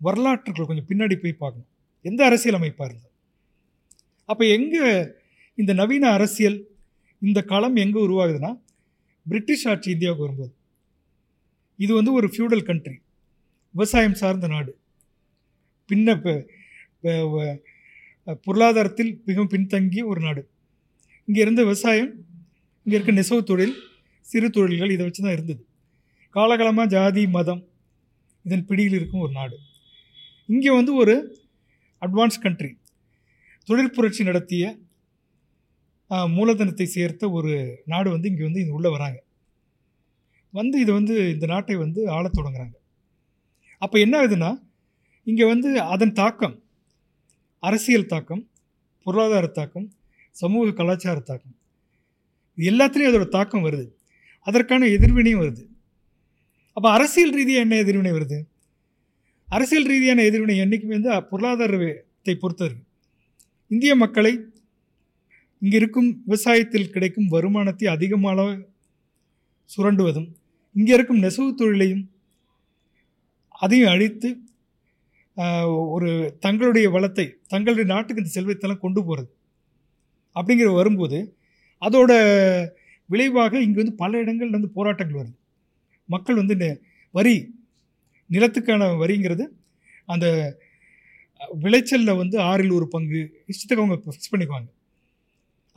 வரலாற்றுகள் 0.07 0.69
கொஞ்சம் 0.69 0.89
பின்னாடி 0.91 1.15
போய் 1.23 1.41
பார்க்கணும். 1.41 1.69
எந்த 2.09 2.21
அரசியல் 2.29 2.59
அமைப்பாக 2.59 2.87
இருந்தாலும். 2.89 3.17
அப்போ 4.31 4.43
எங்கே 4.57 4.85
இந்த 5.57 5.71
நவீன 5.81 6.05
அரசியல் 6.17 6.59
இந்த 7.27 7.39
களம் 7.51 7.77
எங்கே 7.83 7.99
உருவாகுதுன்னா 8.07 8.51
பிரிட்டிஷ் 9.25 9.65
ஆட்சி 9.71 9.89
இந்தியாவுக்கு 9.95 10.25
வரும்போது. 10.25 10.53
இது 11.79 11.91
வந்து 11.99 12.11
ஒரு 12.19 12.27
ஃபியூடல் 12.33 12.65
கண்ட்ரி 12.69 12.95
விவசாயம் 13.75 14.19
சார்ந்த 14.21 14.47
நாடு. 14.53 14.71
பின்ன 15.89 16.17
பொருளாதாரத்தில் 18.45 19.11
மிகவும் 19.27 19.51
பின்தங்கிய 19.53 20.03
ஒரு 20.11 20.21
நாடு. 20.25 20.41
இங்கே 21.27 21.41
இருந்த 21.45 21.61
விவசாயம் 21.67 22.11
இங்கே 22.85 22.95
இருக்க 22.97 23.13
நெசவு 23.19 23.41
தொழில் 23.49 23.75
சிறு 24.27 24.47
தொழில்கள் 24.55 24.93
இதை 24.95 25.03
வச்சு 25.05 25.21
தான் 25.25 25.35
இருந்தது. 25.37 25.61
காலகாலமாக 26.35 26.91
ஜாதி 26.95 27.23
மதம் 27.37 27.61
இதன் 28.45 28.65
பிடியில் 28.69 28.97
இருக்கும் 28.99 29.23
ஒரு 29.25 29.33
நாடு. 29.39 29.57
இங்கே 30.49 30.71
வந்து 30.79 30.93
ஒரு 31.01 31.15
அட்வான்ஸ் 32.01 32.43
கண்ட்ரி 32.45 32.71
தொழிற்புரட்சி 33.67 34.23
நடத்திய 34.29 34.63
மூலதனத்தை 36.35 36.85
சேர்த்த 36.95 37.29
ஒரு 37.37 37.51
நாடு 37.91 38.09
வந்து 38.15 38.29
இங்கே 38.31 38.45
வந்து 38.47 38.61
இது 38.63 38.75
உள்ளே 38.77 38.89
வராங்க. 38.95 39.19
வந்து 40.53 40.75
இது 40.83 40.91
வந்து 40.99 41.15
இந்த 41.33 41.45
நாட்டை 41.53 41.75
வந்து 41.83 42.01
ஆளத் 42.15 42.37
தொடங்குறாங்க. 42.37 42.75
அப்போ 43.81 43.97
என்ன 44.05 44.13
ஆகுதுன்னா 44.21 44.51
இங்கே 45.27 45.45
வந்து 45.53 45.69
அதன் 45.93 46.15
தாக்கம் 46.21 46.55
அரசியல் 47.63 48.11
தாக்கம் 48.13 48.43
பொருளாதார 49.05 49.45
தாக்கம் 49.59 49.87
சமூக 50.41 50.73
கலாச்சார 50.79 51.17
தாக்கம் 51.29 51.55
இது 52.57 52.69
எல்லாத்துலேயும் 52.71 53.11
அதோட 53.11 53.27
தாக்கம் 53.37 53.65
வருது. 53.67 53.85
அதற்கான 54.47 54.87
எதிர்வினையும் 54.95 55.41
வருது. 55.43 55.63
அப்போ 56.77 56.87
அரசியல் 56.97 57.35
ரீதியாக 57.37 57.65
என்ன 57.65 57.75
எதிர்வினை 57.83 58.11
வருது? 58.17 58.37
அரசியல் 59.47 59.89
ரீதியான 59.91 60.23
எதிர்வினை 60.29 60.55
என்றைக்குமே 60.63 60.95
வந்து 60.97 61.13
பொருளாதாரத்தை 61.31 62.35
பொறுத்தது 62.43 62.75
இந்திய 63.71 63.93
மக்களை 64.03 64.33
இங்கே 65.63 65.77
இருக்கும் 65.77 66.23
விவசாயத்தில் 66.25 66.89
கிடைக்கும் 66.89 67.27
வருமானத்தை 67.27 67.87
அதிகமாக 67.87 68.41
சுரண்டுவதும் 69.69 70.29
இங்கே 70.75 70.93
இருக்கும் 70.93 71.19
நெசவு 71.19 71.55
தொழிலையும் 71.55 72.03
அதையும் 73.55 73.89
அழித்து 73.89 74.29
ஒரு 75.87 76.09
தங்களுடைய 76.39 76.89
வளத்தை 76.89 77.25
தங்களுடைய 77.47 77.93
நாட்டுக்கு 77.93 78.23
இந்த 78.23 78.33
செல்வத்தெல்லாம் 78.35 78.77
கொண்டு 78.77 79.05
போகிறது 79.05 79.29
அப்படிங்கிற 80.35 80.73
வரும்போது 80.73 81.19
அதோட 81.81 82.11
விளைவாக 83.09 83.61
இங்கே 83.61 83.79
வந்து 83.81 83.93
பல 83.93 84.23
இடங்கள்ல 84.23 84.49
வந்து 84.49 84.69
போராட்டங்கள் 84.69 85.19
வருது. 85.21 85.35
மக்கள் 86.09 86.35
வந்து 86.35 86.55
நெ- 86.55 86.79
வரி 87.13 87.35
நிலத்துக்கான 88.29 88.83
வரிங்கிறது 88.99 89.45
அந்த 90.05 90.25
விளைச்சலில் 91.61 92.17
வந்து 92.17 92.39
ஆறில் 92.41 92.71
ஒரு 92.71 92.87
பங்கு 92.87 93.19
இஷ்டத்துக்கு 93.47 93.81
அவங்க 93.81 93.97
ஃபிக்ஸ் 94.03 94.31
பண்ணிக்குவாங்க. 94.31 94.69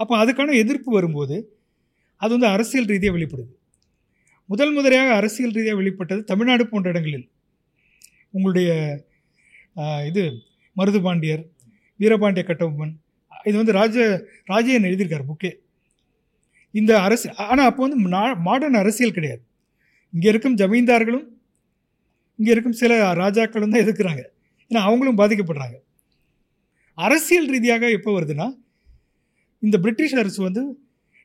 அப்போ 0.01 0.15
அதுக்கான 0.23 0.55
எதிர்ப்பு 0.63 0.91
வரும்போது 0.97 1.37
அது 2.23 2.31
வந்து 2.37 2.49
அரசியல் 2.55 2.91
ரீதியாக 2.91 3.15
வெளிப்படுது. 3.17 3.53
முதல் 4.53 4.73
முதலையாக 4.77 5.11
அரசியல் 5.21 5.55
ரீதியாக 5.57 5.79
வெளிப்பட்டது 5.81 6.21
தமிழ்நாடு 6.31 6.65
போன்ற 6.73 6.87
இடங்களில். 6.93 7.27
உங்களுடைய 8.35 8.71
இது 10.11 10.23
மருதுபாண்டியர் 10.79 11.43
வீரபாண்டிய 12.01 12.43
கட்டபொம்மன் 12.49 12.95
இது 13.49 13.57
வந்து 13.61 13.75
ராஜ 13.79 13.97
ராஜையன் 14.53 14.87
எழுதியிருக்கார் 14.89 15.29
புக்கே. 15.31 15.53
இந்த 16.79 16.93
அரசு 17.07 17.27
ஆனால் 17.51 17.69
அப்போ 17.71 17.83
வந்து 17.87 17.99
மாடர்ன் 18.49 18.81
அரசியல் 18.83 19.17
கிடையாது. 19.17 19.43
இங்கே 20.13 20.29
இருக்கும் 20.33 20.57
ஜமீன்தார்களும் 20.61 21.27
இங்கே 22.39 22.51
இருக்கும் 22.55 22.79
சில 22.81 22.93
ராஜாக்களும் 23.23 23.73
தான் 23.73 23.85
எதிர்க்கிறாங்க. 23.85 24.23
ஏன்னா 24.71 24.81
அவங்களும் 24.89 25.19
பாதிக்கப்படுறாங்க. 25.21 25.77
அரசியல் 26.99 27.51
ரீதியாக 27.55 27.91
எப்போ 27.99 28.11
வருதுன்னா 28.17 28.47
இந்த 29.67 29.77
பிரிட்டிஷ் 29.85 30.17
அரசு 30.23 30.41
வந்து 30.47 30.63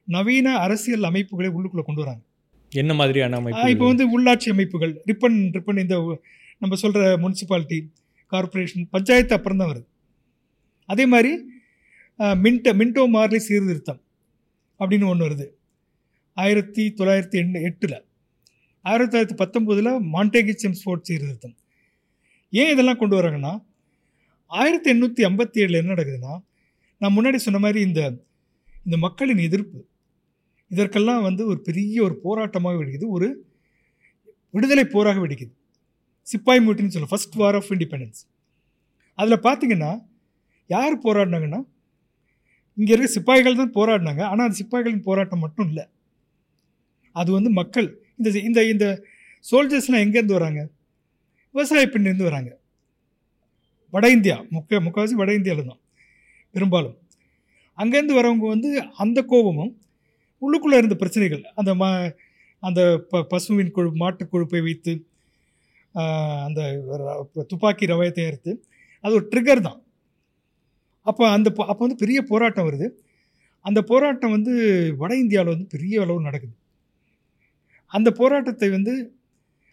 நவீன 0.07 0.53
அரசியல் 0.65 1.07
அமைப்புகளை 1.09 1.49
உள்ளுக்குள்ளே 1.55 1.85
கொண்டு 1.87 2.03
வராங்க. 2.03 2.21
என்ன 2.71 2.91
மாதிரியான 2.99 3.39
இப்போ 3.41 3.61
அமைப்பு 3.63 3.85
வந்து 3.91 4.05
உள்ளாட்சி 4.15 4.49
அமைப்புகள் 4.53 4.93
ரிப்பன் 5.09 5.39
ரிப்பன் 5.55 5.81
இந்த 5.83 5.95
நம்ம 6.61 6.77
சொல்கிற 6.83 7.03
முனிசிபாலிட்டி 7.23 7.79
கார்ப்பரேஷன் 8.31 8.85
பஞ்சாயத்து 8.95 9.35
அப்புறம் 9.37 9.59
தான் 9.61 9.71
வருது. 9.71 9.87
அதே 10.91 11.05
மாதிரி 11.13 11.31
மின்ட 12.43 12.73
மின்டோ 12.79 13.03
மார்லி 13.15 13.39
சீர்திருத்தம் 13.47 14.01
அப்படின்னு 14.79 15.09
ஒன்று 15.11 15.27
வருது. 15.27 15.47
ஆயிரத்தி 16.37 16.83
தொள்ளாயிரத்தி 16.97 17.37
எண்ணு 17.41 17.59
எட்டில். 17.67 17.97
ஆயிரத்தி 18.85 19.11
தொள்ளாயிரத்தி 19.11 19.37
பத்தொம்போதில் 19.41 19.91
மாண்டேகி 20.13 20.53
செம்ஸ்ஃபோர்ட் 20.63 21.07
சீர்திருத்தம். 21.09 21.55
ஏன் 22.53 22.71
இதெல்லாம் 22.73 22.99
கொண்டு 23.01 23.17
வராங்கன்னா 23.19 23.53
ஆயிரத்தி 24.51 24.89
எண்ணூற்றி 24.93 25.23
ஐம்பத்தி 25.29 25.61
ஏழில் 25.63 25.79
என்ன 25.81 25.93
நடக்குதுன்னா 25.95 26.33
நான் 27.01 27.15
முன்னாடி 27.17 27.37
சொன்ன 27.47 27.59
மாதிரி 27.65 27.79
இந்த 27.89 28.01
இந்த 28.85 28.97
மக்களின் 28.97 29.41
எதிர்ப்பு. 29.47 29.79
இதற்கெல்லாம் 30.71 31.23
வந்து 31.27 31.43
ஒரு 31.51 31.59
பெரிய 31.67 32.03
ஒரு 32.07 32.15
போராட்டமாக 32.25 32.77
வெடிக்குது. 32.81 33.07
ஒரு 33.15 33.27
விடுதலை 34.55 34.85
போராக 34.95 35.19
வெடிக்குது. 35.23 35.53
சிப்பாய் 36.27 36.63
மூட்டின்னு 36.65 36.93
சொல்லுவோம் 36.93 37.13
ஃபர்ஸ்ட் 37.13 37.37
வார் 37.41 37.57
ஆஃப் 37.59 37.71
இண்டிபெண்டன்ஸ் 37.75 38.21
அதில் 39.19 39.43
பார்த்தீங்கன்னா 39.47 39.91
யார் 40.69 40.95
போராடினாங்கன்னா 41.05 41.61
இங்கே 42.77 42.91
இருக்க 42.93 43.09
சிப்பாய்கள் 43.15 43.59
தான் 43.61 43.73
போராடினாங்க. 43.77 44.21
ஆனால் 44.31 44.45
அந்த 44.47 44.57
சிப்பாய்களின் 44.61 45.07
போராட்டம் 45.07 45.43
மட்டும் 45.45 45.67
இல்லை. 45.71 45.85
அது 47.15 47.29
வந்து 47.37 47.49
மக்கள் 47.59 47.87
இந்த 48.17 48.29
இந்த 48.49 48.59
இந்த 48.73 48.85
சோல்ஜர்ஸ்லாம் 49.45 50.03
எங்கேருந்து 50.05 50.37
வராங்க? 50.39 50.61
விவசாய 51.55 51.85
பின்னிருந்து 51.93 52.29
வராங்க. 52.29 52.51
வட 53.93 54.05
இந்தியா 54.17 54.35
முக்க 54.55 54.79
முக்கால்வாசி 54.85 55.15
வட 55.21 55.31
இந்தியாவில் 55.39 55.69
தான் 55.71 55.81
பெரும்பாலும். 56.55 56.97
அங்கேருந்து 57.77 58.17
வரவங்க 58.19 58.47
வந்து 58.55 58.69
அந்த 59.03 59.19
கோபமும் 59.31 59.71
உள்ளுக்குள்ளே 60.41 60.77
இருந்த 60.81 60.95
பிரச்சனைகள் 60.95 61.43
அந்த 61.59 61.71
ம 61.81 61.85
அந்த 62.63 62.81
ப 63.11 63.21
பசுவின் 63.31 63.73
கொழு 63.75 63.89
மாட்டு 64.01 64.23
கொழுப்பை 64.31 64.61
வைத்து 64.67 64.93
அந்த 66.45 66.59
துப்பாக்கி 67.51 67.85
ரவையை 67.93 68.11
தயாரித்து 68.17 68.51
அது 69.03 69.13
ஒரு 69.17 69.25
ட்ரிகர் 69.31 69.65
தான். 69.67 69.79
அப்போ 71.05 71.23
அந்த 71.35 71.49
அப்போ 71.71 71.81
வந்து 71.85 72.01
பெரிய 72.03 72.19
போராட்டம் 72.31 72.67
வருது. 72.69 72.87
அந்த 73.65 73.79
போராட்டம் 73.91 74.33
வந்து 74.37 74.53
வட 75.01 75.11
இந்தியாவில் 75.23 75.53
வந்து 75.53 75.67
பெரிய 75.75 76.03
அளவு 76.03 76.27
நடக்குது. 76.27 76.53
அந்த 77.91 78.09
போராட்டத்தை 78.19 78.67
வந்து 78.77 78.93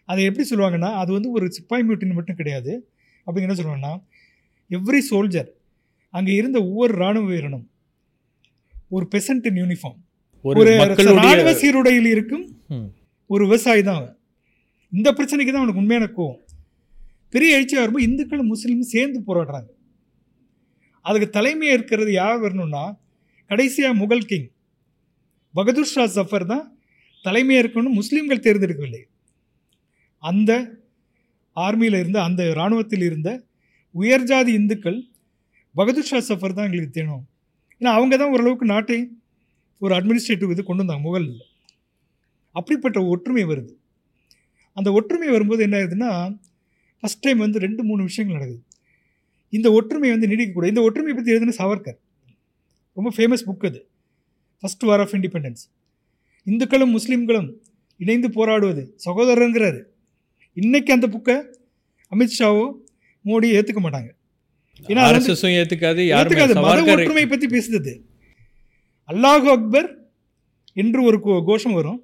அதை 0.09 0.21
எப்படி 0.29 0.45
சொல்லுவாங்கன்னா 0.51 0.91
அது 1.01 1.11
வந்து 1.17 1.29
ஒரு 1.37 1.45
சிப்பாய் 1.57 1.85
மியூட்டின் 1.87 2.17
மட்டும் 2.19 2.39
கிடையாது. 2.41 2.71
அப்படிங்க 3.27 3.47
என்ன 3.47 3.57
சொல்லுவாங்கன்னா 3.59 3.93
எவ்ரி 4.71 5.01
சோல்ஜர் 5.11 5.49
அங்கே 6.13 6.33
இருந்த 6.39 6.57
ஒவ்வொரு 6.69 6.93
இராணுவ 6.99 7.25
வீரனும் 7.33 7.65
ஒரு 8.95 9.05
பெசன்ட் 9.13 9.47
இன் 9.49 9.59
யூனிஃபார்ம் 9.63 9.99
ஒரு 10.45 10.71
ராணுவ 11.23 11.49
சீருடையில் 11.61 12.09
இருக்கும். 12.15 12.45
ஒரு 13.33 13.43
விவசாயி 13.47 13.81
தான் 13.87 13.99
அவன். 14.01 14.15
இந்த 14.93 15.09
பிரச்சனைக்கு 15.17 15.51
தான் 15.51 15.63
அவனுக்கு 15.63 15.81
உண்மையான 15.83 16.05
கோவம். 16.17 16.39
பெரிய 17.33 17.57
எழுச்சியாக 17.57 17.81
வரும்போது 17.83 18.07
இந்துக்களும் 18.09 18.51
முஸ்லீமும் 18.53 18.91
சேர்ந்து 18.95 19.19
போராடுறாங்க. 19.27 19.69
அதுக்கு 21.05 21.27
தலைமையாக 21.37 21.77
இருக்கிறது 21.77 22.11
யார் 22.21 22.39
வரணும்னா 22.45 22.83
கடைசியாக 23.51 23.99
முகல் 24.01 24.27
கிங். 24.31 24.49
பகதூர் 25.53 25.91
ஷா 25.93 26.03
ஜஃபர் 26.15 26.49
தான் 26.53 26.65
தலைமையாக 27.25 27.63
இருக்கணும்னு 27.63 27.99
முஸ்லீம்கள் 27.99 28.45
தேர்ந்தெடுக்கவில்லை. 28.45 29.03
அந்த 30.23 30.51
ஆர்மியில் 31.57 31.99
இருந்த 32.01 32.19
அந்த 32.27 32.41
இராணுவத்தில் 32.53 33.05
இருந்த 33.09 33.29
உயர்ஜாதி 33.95 34.51
இந்துக்கள் 34.61 34.99
பகதூர் 35.75 36.09
ஷா 36.11 36.19
சஃபர் 36.29 36.55
தான் 36.57 36.67
எங்களுக்கு 36.69 36.97
தேணும் 36.97 37.25
ஏன்னா 37.79 37.91
அவங்க 37.97 38.17
தான் 38.17 38.31
ஓரளவுக்கு 38.33 38.65
நாட்டை 38.65 38.97
ஒரு 39.83 39.95
அட்மினிஸ்ட்ரேட்டிவ் 39.97 40.53
இது 40.53 40.63
கொண்டு 40.63 40.83
வந்தாங்க 40.83 41.03
முகலில் 41.07 41.37
அப்படிப்பட்ட 42.51 42.99
ஒற்றுமை 43.05 43.45
வருது. 43.45 43.73
அந்த 44.73 44.91
ஒற்றுமை 44.91 45.29
வரும்போது 45.29 45.63
என்ன 45.63 45.77
ஆகுதுன்னா 45.77 46.11
ஃபஸ்ட் 47.03 47.23
டைம் 47.25 47.37
வந்து 47.37 47.59
ரெண்டு 47.59 47.83
மூணு 47.83 48.01
விஷயங்கள் 48.03 48.37
நடக்குது. 48.37 48.63
இந்த 49.49 49.71
ஒற்றுமை 49.71 50.09
வந்து 50.09 50.27
நீடிக்கக்கூடாது. 50.27 50.71
இந்த 50.73 50.81
ஒற்றுமையை 50.81 51.15
பற்றி 51.17 51.33
எழுதுன 51.35 51.55
சாவர்கர் 51.59 51.99
ரொம்ப 52.93 53.09
ஃபேமஸ் 53.17 53.45
புக் 53.49 53.65
அது. 53.69 53.79
ஃபர்ஸ்ட் 54.59 54.83
வார் 54.83 54.99
ஆஃப் 54.99 55.13
இண்டிபெண்டன்ஸ் 55.17 55.63
இந்துக்களும் 56.47 56.97
முஸ்லீம்களும் 56.97 57.49
இணைந்து 57.97 58.29
போராடுவது 58.29 58.83
சகோதரங்கிறாரு 59.05 59.81
இன்றைக்கி 60.55 60.91
அந்த 60.97 61.07
புக்கை 61.07 61.35
அமித்ஷாவோ 62.11 62.65
மோடி 63.25 63.47
ஏற்றுக்க 63.57 63.79
மாட்டாங்க. 63.85 64.09
ஏன்னா 64.87 65.03
ஏத்துக்காது 65.61 66.01
யாருமே 66.13 66.41
ஏத்துக்காது. 66.41 66.55
மத 66.67 66.83
ஒற்றுமை 66.95 67.25
பற்றி 67.33 67.47
பேசுது 67.55 67.93
அல்லாஹு 69.09 69.47
அக்பர் 69.55 69.89
என்று 70.81 70.99
ஒரு 71.09 71.17
கோஷம் 71.49 71.77
வரும். 71.79 71.99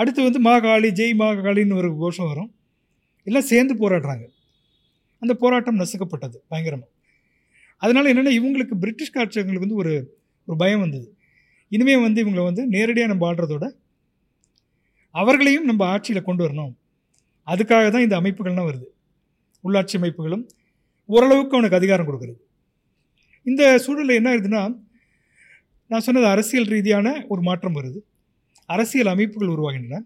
அடுத்து 0.00 0.20
வந்து 0.26 0.40
மாகாளி 0.48 0.88
ஜெய் 1.00 1.14
மாகாளின்னு 1.22 1.78
ஒரு 1.80 1.90
கோஷம் 2.02 2.28
வரும். 2.30 2.50
எல்லாம் 3.26 3.48
சேர்ந்து 3.50 3.74
போராடுறாங்க. 3.82 4.24
அந்த 5.22 5.32
போராட்டம் 5.42 5.78
நசுக்கப்பட்டது 5.80 6.36
பயங்கரமாக 6.52 6.90
அதனால 7.82 8.10
என்னென்னா 8.12 8.32
இவங்களுக்கு 8.38 8.74
பிரிட்டிஷ் 8.82 9.14
காட்சியங்களுக்கு 9.14 9.66
வந்து 9.66 9.80
ஒரு 9.82 9.92
ஒரு 10.48 10.56
பயம் 10.62 10.82
வந்தது. 10.84 11.06
இனிமேல் 11.72 12.04
வந்து 12.06 12.22
இவங்களை 12.24 12.44
வந்து 12.48 12.62
நேரடியாக 12.74 13.10
நம்ம 13.12 13.24
ஆடுறதோட 13.30 13.64
அவர்களையும் 15.14 15.66
நம்ம 15.70 15.82
ஆட்சியில் 15.94 16.26
கொண்டு 16.28 16.42
வரணும். 16.44 16.72
அதுக்காக 17.52 17.90
தான் 17.94 18.04
இந்த 18.06 18.16
அமைப்புகள்லாம் 18.20 18.68
வருது. 18.70 18.86
உள்ளாட்சி 19.64 19.96
அமைப்புகளும் 20.00 20.44
ஓரளவுக்கு 21.08 21.56
அவனுக்கு 21.56 21.78
அதிகாரம் 21.80 22.08
கொடுக்குறது. 22.08 22.40
இந்த 23.46 23.78
சூழலில் 23.84 24.18
என்ன 24.20 24.28
ஆகுதுன்னா 24.34 24.62
நான் 25.90 26.04
சொன்னது 26.06 26.26
அரசியல் 26.26 26.70
ரீதியான 26.74 27.26
ஒரு 27.28 27.42
மாற்றம் 27.42 27.76
வருது. 27.78 27.98
அரசியல் 28.66 29.12
அமைப்புகள் 29.12 29.52
உருவாகின்றன. 29.54 30.00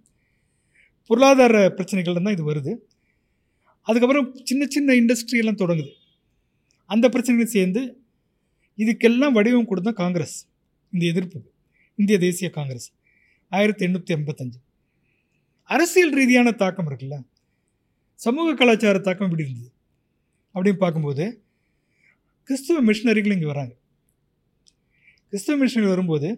பொருளாதார 1.07 1.55
பிரச்சனைகள் 1.77 2.19
தான் 2.19 2.37
இது 2.37 2.45
வருது. 2.51 2.73
அதுக்கப்புறம் 3.87 4.29
சின்ன 4.49 4.67
சின்ன 4.67 4.95
இண்டஸ்ட்ரியெல்லாம் 5.01 5.61
தொடங்குது. 5.63 5.93
அந்த 6.91 7.09
பிரச்சனைகள் 7.09 7.55
சேர்ந்து 7.57 7.83
இதுக்கெல்லாம் 8.79 9.37
வடிவம் 9.39 9.71
கொடுத்தா 9.71 9.93
காங்கிரஸ் 10.03 10.37
இந்த 10.93 11.05
எதிர்ப்பு 11.07 11.39
இந்திய 11.99 12.19
தேசிய 12.19 12.51
காங்கிரஸ் 12.51 12.89
ஆயிரத்தி 13.53 13.87
எண்ணூற்றி 13.87 14.13
எண்பத்தஞ்சு 14.17 14.59
அரசியல் 15.71 16.15
ரீதியான 16.19 16.53
தாக்கம் 16.63 16.89
இருக்குல்ல? 16.91 17.17
சமூக 18.21 18.55
கலாச்சார 18.55 18.99
தாக்கம் 18.99 19.29
இப்படி 19.29 19.45
இருந்தது? 19.47 19.71
அப்படின்னு 20.55 20.81
பார்க்கும்போது 20.85 21.25
கிறிஸ்துவ 22.49 22.79
மிஷினரிகள் 22.89 23.35
இங்கே 23.37 23.49
வராங்க. 23.53 23.73
கிறிஸ்துவ 25.31 25.57
மிஷினரி 25.63 25.89
வரும்போது 25.95 26.29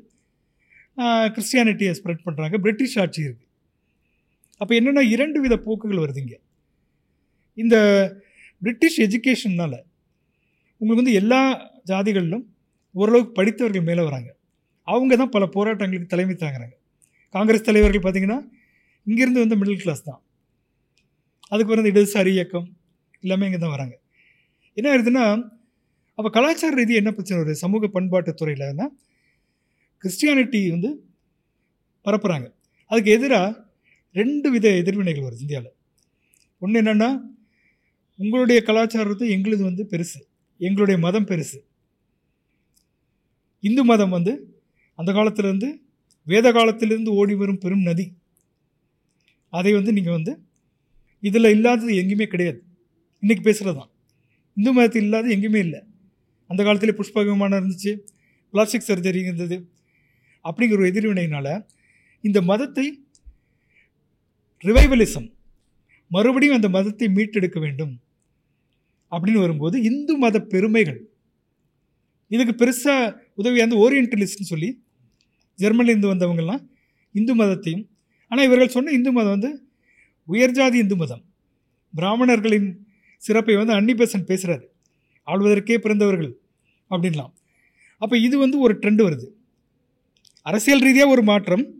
கிறிஸ்டியானிட்டியை 1.34 1.92
ஸ்ப்ரெட் 1.98 2.24
பண்ணுறாங்க 2.26 2.56
பிரிட்டிஷ் 2.64 2.96
ஆட்சி 3.02 3.20
இருக்குது 3.26 3.48
அப்போ 4.60 4.72
என்னென்னா 4.78 5.02
இரண்டு 5.14 5.38
வித 5.44 5.54
போக்குகள் 5.66 6.02
வருது 6.02 6.20
இங்கே. 6.24 6.38
இந்த 7.58 7.76
பிரிட்டிஷ் 8.64 8.98
எஜுகேஷன்னால் 9.06 9.78
உங்களுக்கு 10.80 11.02
வந்து 11.02 11.16
எல்லா 11.20 11.40
ஜாதிகளிலும் 11.90 12.44
ஓரளவுக்கு 12.94 13.32
படித்தவர்கள் 13.38 13.88
மேலே 13.88 14.02
வராங்க. 14.08 14.30
அவங்க 14.88 15.16
தான் 15.22 15.32
பல 15.36 15.44
போராட்டங்களுக்கு 15.56 16.12
தலைமை 16.12 16.34
தாங்குறாங்க. 16.36 16.76
காங்கிரஸ் 17.34 17.66
தலைவர்கள் 17.68 18.04
பார்த்திங்கன்னா 18.04 18.38
இங்கேருந்து 19.06 19.44
வந்து 19.44 19.58
மிடில் 19.60 19.82
கிளாஸ் 19.84 20.06
தான். 20.10 20.20
அதுக்கு 21.52 21.70
பிறகு 21.72 21.92
இடதுசாரி 21.92 22.32
இயக்கம் 22.36 22.68
எல்லாமே 23.24 23.46
இங்கே 23.48 23.60
தான் 23.64 23.74
வராங்க. 23.76 23.94
என்ன 24.76 24.86
ஆயிடுதுன்னா 24.90 25.24
அப்போ 26.18 26.30
கலாச்சார 26.30 26.72
ரீதி 26.78 26.94
என்ன 27.00 27.10
பிரச்சனை 27.12 27.36
வருது? 27.40 27.62
சமூக 27.64 27.88
பண்பாட்டு 27.88 28.32
துறையில்னா 28.40 28.86
கிறிஸ்டியானிட்டி 30.04 30.60
வந்து 30.70 30.90
பரப்புகிறாங்க 32.06 32.46
அதுக்கு 32.90 33.10
எதிராக 33.10 33.50
ரெண்டு 34.12 34.48
வித 34.50 34.68
எதிர்வினைகள் 34.80 35.26
வருது 35.26 35.44
இந்தியாவில் 35.44 35.72
ஒன்று 36.62 36.80
என்னென்னா 36.82 37.08
உங்களுடைய 38.18 38.58
கலாச்சாரத்தை 38.62 39.28
எங்களுது 39.36 39.62
வந்து 39.62 39.84
பெருசு. 39.92 40.18
எங்களுடைய 40.60 40.96
மதம் 41.04 41.28
பெருசு. 41.30 41.58
இந்து 43.60 43.84
மதம் 43.84 44.14
வந்து 44.16 44.32
அந்த 44.98 45.10
காலத்திலேருந்து 45.12 45.68
வேத 46.26 46.52
காலத்திலிருந்து 46.52 47.10
ஓடி 47.20 47.34
வரும் 47.34 47.62
பெரும் 47.64 47.86
நதி. 47.88 48.06
அதை 49.52 49.72
வந்து 49.72 49.92
நீங்கள் 49.92 50.16
வந்து 50.18 50.32
இதில் 51.28 51.54
இல்லாதது 51.56 51.92
எங்கேயுமே 52.02 52.26
கிடையாது. 52.34 52.60
இன்றைக்கி 53.22 53.42
பேசுகிறது 53.48 53.78
தான் 53.80 53.91
இந்து 54.56 54.70
மதத்தில் 54.72 55.04
இல்லாத 55.06 55.28
எங்கேயுமே 55.34 55.60
இல்லை. 55.66 55.80
அந்த 56.50 56.60
காலத்தில் 56.66 56.98
புஷ்ப 56.98 57.24
விமானம் 57.28 57.58
இருந்துச்சு 57.60 57.92
பிளாஸ்டிக் 58.54 58.88
சர்ஜரி 58.88 59.20
இருந்தது. 59.26 59.56
அப்படிங்கிற 60.44 60.78
ஒரு 60.80 60.90
எதிர்வினையினால் 60.92 61.54
இந்த 62.24 62.38
மதத்தை 62.50 62.86
ரிவைவலிசம் 64.64 65.28
மறுபடியும் 66.10 66.56
அந்த 66.58 66.68
மதத்தை 66.68 67.06
மீட்டெடுக்க 67.08 67.58
வேண்டும் 67.60 67.94
அப்படின்னு 69.12 69.40
வரும்போது 69.44 69.76
இந்து 69.90 70.14
மத 70.16 70.36
பெருமைகள். 70.52 71.00
இதுக்கு 72.30 72.54
பெருசாக 72.62 73.14
உதவி 73.40 73.60
அந்த 73.60 73.76
ஓரியன்டலிஸ்ட்னு 73.84 74.50
சொல்லி 74.52 74.70
ஜெர்மனிலேருந்து 75.58 76.12
வந்தவங்கெல்லாம் 76.12 76.62
இந்து 77.14 77.32
மதத்தையும் 77.36 77.84
ஆனால் 78.30 78.46
இவர்கள் 78.48 78.74
சொன்ன 78.76 78.92
இந்து 78.98 79.10
மதம் 79.12 79.34
வந்து 79.36 79.50
உயர்ஜாதி 80.28 80.78
இந்து 80.84 80.96
மதம். 80.96 81.22
பிராமணர்களின் 81.94 82.68
சிறப்பை 83.22 83.64
வந்து 83.64 83.80
அன்னிபெசன்ட் 83.80 84.26
பேசுகிறாரு 84.26 84.64
ஆள்வதற்கே 85.26 85.78
பிறந்தவர்கள் 85.78 86.36
அப்படின்லாம். 86.90 87.32
அப்போ 87.98 88.18
இது 88.18 88.38
வந்து 88.38 88.60
ஒரு 88.60 88.78
ட்ரெண்ட் 88.78 89.08
வருது. 89.08 89.26
அரசியல் 90.42 90.80
ரீதியாக 90.80 91.10
ஒரு 91.10 91.22
மாற்றம். 91.22 91.74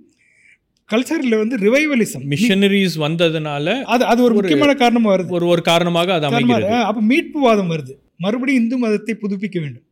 கல்ச்சரில் 0.92 1.38
வந்து 1.38 1.56
ரிவைவலிசம் 1.56 2.26
மிஷனரிஸ் 2.28 2.96
வந்ததுனால 2.96 3.82
அது 3.82 4.04
அது 4.04 4.22
ஒரு 4.22 4.32
ஒரு- 4.32 4.36
முக்கியமான 4.36 4.74
காரணமாக 4.74 5.22
வருது. 5.22 5.28
ஒரு 5.28 5.46
ஒரு 5.46 5.62
காரணமாக 5.62 6.14
அது 6.14 6.26
அமைகிறது. 6.26 6.74
அப்போ 6.74 7.02
மீட்புவாதம் 7.02 7.70
வருது. 7.70 7.92
மறுபடியும் 8.16 8.62
இந்து 8.62 8.78
மதத்தை 8.78 9.14
புதுப்பிக்க 9.14 9.60
வேண்டும். 9.60 9.82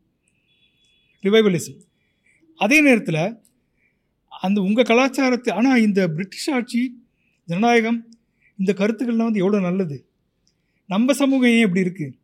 ரிவைவலிசம் 1.23 1.77
அதே 2.55 2.81
நேரத்தில் 2.81 3.35
அந்த 4.41 4.61
உங்கள் 4.61 4.83
கலாச்சாரத்தை 4.83 5.53
ஆனால் 5.53 5.81
இந்த 5.81 6.07
பிரிட்டிஷ் 6.07 6.49
ஆட்சி 6.49 7.03
ஜனநாயகம் 7.45 8.09
இந்த 8.57 8.73
கருத்துக்கள்லாம் 8.73 9.23
வந்து 9.23 9.39
எவ்வளோ 9.39 9.59
நல்லது? 9.59 10.05
நம்ம 10.91 11.13
சமூகம் 11.21 11.53
ஏன் 11.55 11.65
இப்படி 11.67 11.85
இருக்குது 11.85 12.15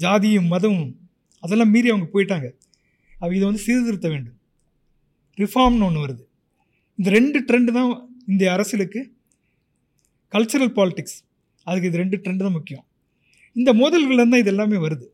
ஜாதியும் 0.00 0.50
மதமும் 0.54 0.90
அதெல்லாம் 1.42 1.72
மீறி 1.74 1.88
அவங்க 1.92 2.06
போயிட்டாங்க. 2.14 2.48
அவ 3.22 3.30
இதை 3.36 3.44
வந்து 3.48 3.62
சீர்திருத்த 3.66 4.06
வேண்டும். 4.12 4.36
ரிஃபார்ம்னு 5.42 5.86
ஒன்று 5.88 6.04
வருது. 6.04 6.22
இந்த 6.98 7.08
ரெண்டு 7.16 7.38
ட்ரெண்டு 7.48 7.70
தான் 7.78 7.90
இந்திய 8.30 8.48
அரசியலுக்கு 8.56 9.00
கல்ச்சரல் 10.32 10.72
பாலிட்டிக்ஸ் 10.78 11.18
அதுக்கு 11.66 11.88
இது 11.90 12.00
ரெண்டு 12.02 12.16
ட்ரெண்டு 12.24 12.44
தான் 12.46 12.56
முக்கியம். 12.58 12.84
இந்த 13.56 13.70
மோதல்கள்ல 13.80 14.26
தான் 14.32 14.42
இது 14.42 14.52
எல்லாமே 14.54 14.80
வருது. 14.86 15.06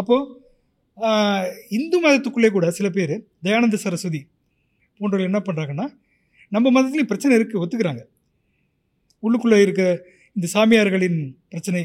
அப்போது 0.00 0.44
இந்து 1.76 1.96
மதத்துக்குள்ளே 2.02 2.50
கூட 2.56 2.66
சில 2.78 2.88
பேர் 2.96 3.14
தயானந்த 3.46 3.78
சரஸ்வதி 3.84 4.20
போன்றவர்கள் 5.00 5.30
என்ன 5.30 5.40
பண்ணுறாங்கன்னா 5.46 5.86
நம்ம 6.54 6.66
மதத்துலேயும் 6.76 7.10
பிரச்சனை 7.12 7.32
இருக்குது 7.38 7.62
ஒத்துக்கிறாங்க. 7.62 8.02
உள்ளுக்குள்ளே 9.22 9.58
இருக்க 9.66 9.82
இந்த 10.36 10.46
சாமியார்களின் 10.54 11.20
பிரச்சனை. 11.52 11.82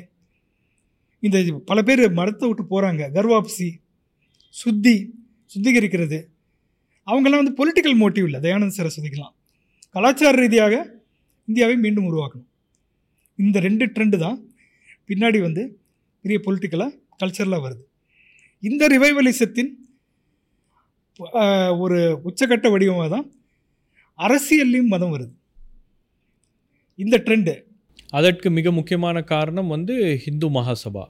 இந்த 1.25 1.37
பல 1.69 1.79
பேர் 1.87 2.01
மதத்தை 2.19 2.45
விட்டு 2.47 2.63
போகிறாங்க 2.71 3.03
கர்வாப்சி 3.17 3.67
சுத்தி 4.61 4.95
சுத்திகரிக்கிறது. 5.53 6.19
அவங்கெல்லாம் 7.07 7.41
வந்து 7.43 7.57
பொலிட்டிக்கல் 7.59 7.97
மோட்டிவ் 8.01 8.27
இல்லை. 8.27 8.39
தயானந்த 8.45 8.75
சரஸ்வதிக்கெல்லாம். 8.79 9.35
கலாச்சார 9.95 10.33
ரீதியாக 10.41 10.75
இந்தியாவை 11.49 11.75
மீண்டும் 11.85 12.07
உருவாக்கணும். 12.09 12.49
இந்த 13.39 13.57
ரெண்டு 13.67 13.85
ட்ரெண்டு 13.93 14.17
தான் 14.25 14.37
பின்னாடி 15.09 15.39
வந்து 15.47 15.63
பெரிய 16.25 16.37
பொலிட்டிக்கலாக 16.45 16.97
கல்ச்சரலாக 17.21 17.63
வருது. 17.65 17.83
இந்த 18.69 18.83
ரிவைவலிசத்தின் 18.95 19.71
ஒரு 21.83 21.97
உச்சக்கட்ட 22.29 22.67
வடிவமாக 22.73 23.09
தான் 23.15 23.27
அரசியல்லையும் 24.25 24.93
மதம் 24.93 25.13
வருது. 25.15 25.33
இந்த 27.03 27.15
ட்ரெண்டு 27.25 27.53
அதற்கு 28.17 28.47
மிக 28.58 28.71
முக்கியமான 28.78 29.17
காரணம் 29.34 29.69
வந்து 29.76 29.95
ஹிந்து 30.24 30.47
மகாசபா. 30.58 31.04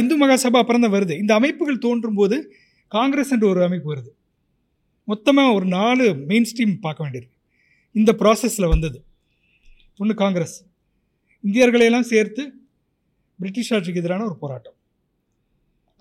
இந்து 0.00 0.14
மகாசபா 0.20 0.58
அப்புறம் 0.62 0.84
தான் 0.84 0.94
வருது. 0.96 1.14
இந்த 1.22 1.32
அமைப்புகள் 1.38 1.82
தோன்றும் 1.86 2.18
போது 2.20 2.36
காங்கிரஸ் 2.92 3.32
என்ற 3.34 3.46
ஒரு 3.54 3.60
அமைப்பு 3.66 3.88
வருது. 3.92 4.10
மொத்தமாக 5.10 5.54
ஒரு 5.56 5.66
நாலு 5.78 6.04
மெயின் 6.30 6.46
ஸ்ட்ரீம் 6.50 6.74
பார்க்க 6.86 7.04
வேண்டியிருக்கு. 7.04 7.36
இந்த 8.00 8.10
ப்ராசஸில் 8.20 8.72
வந்தது. 8.74 8.98
ஒன்று 10.00 10.14
காங்கிரஸ். 10.22 10.56
இந்தியர்களையெல்லாம் 11.44 12.08
சேர்த்து 12.12 12.42
பிரிட்டிஷ் 13.40 13.72
ஆட்சிக்கு 13.76 14.02
எதிரான 14.02 14.24
ஒரு 14.30 14.36
போராட்டம். 14.42 14.76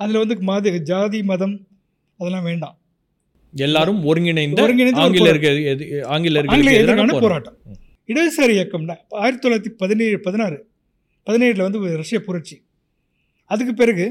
அதில் 0.04 0.22
வந்து 0.22 0.36
மத 0.50 0.76
ஜாதி 0.92 1.20
மதம் 1.32 1.56
அதெல்லாம் 2.20 2.48
வேண்டாம். 2.50 2.76
எல்லாரும் 3.54 4.00
ஒருங்கிணைந்த 4.12 4.64
ஒருங்கிணைந்த 4.66 5.02
ஆங்கிலேயர்களுக்கு 5.06 6.00
ஆங்கிலேய 6.14 6.80
எதிரான 6.84 7.20
போராட்டம். 7.26 7.58
இடதுசாரி 8.08 8.54
இயக்கம்னா 8.58 8.96
ஆயிரத்தி 9.10 9.44
தொள்ளாயிரத்தி 9.44 9.72
பதினேழு 9.82 10.20
பதினாறு 10.20 10.58
பதினேழில் 11.28 11.66
வந்து 11.66 11.98
ரஷ்ய 12.02 12.20
புரட்சி. 12.20 12.56
அதுக்கு 13.52 13.74
பிறகு 13.74 14.06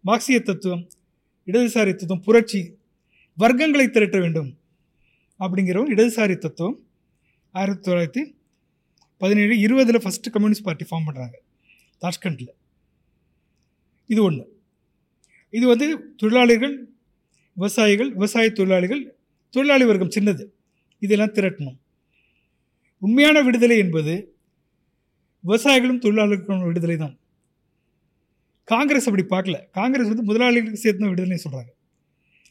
மார்க்சிய 0.00 0.38
தத்துவம் 0.40 0.84
இடதுசாரி 1.46 1.92
தத்துவம் 1.94 2.24
புரட்சி 2.28 2.60
வர்க்கங்களை 3.38 3.86
திரட்ட 3.90 4.18
வேண்டும் 4.20 4.50
அப்படிங்கிற 5.40 5.82
இடதுசாரி 5.94 6.36
தத்துவம் 6.44 6.76
ஆயிரத்தி 7.50 7.84
தொள்ளாயிரத்தி 7.86 8.22
பதினேழு 9.22 9.54
இருபதில் 9.58 10.02
ஃபஸ்ட்டு 10.04 10.32
கம்யூனிஸ்ட் 10.32 10.66
பார்ட்டி 10.68 10.86
ஃபார்ம் 10.90 11.06
பண்ணுறாங்க 11.08 11.36
தாஷ்கண்டில். 12.00 12.52
இது 14.06 14.22
ஒன்று 14.22 14.44
இது 15.50 15.66
வந்து 15.66 15.86
தொழிலாளிகள் 16.16 16.74
விவசாயிகள் 17.52 18.10
விவசாய 18.12 18.50
தொழிலாளிகள் 18.50 19.02
தொழிலாளி 19.50 19.84
வர்க்கம் 19.84 20.14
சின்னது. 20.16 20.44
இதெல்லாம் 20.98 21.32
திரட்டணும். 21.32 21.78
உண்மையான 23.06 23.42
விடுதலை 23.42 23.78
என்பது 23.78 24.36
விவசாயிகளும் 25.46 25.98
தொழிலாளர்களும் 25.98 26.66
விடுதலை 26.66 26.96
தான். 26.96 27.18
காங்கிரஸ் 28.64 29.08
அப்படி 29.10 29.24
பார்க்கல. 29.26 29.70
காங்கிரஸ் 29.70 30.06
வந்து 30.06 30.22
முதலாளிகளுக்கு 30.22 30.72
சேர்த்து 30.72 31.14
விடுதலைன்னு 31.14 31.46
சொல்கிறாங்க 31.50 31.74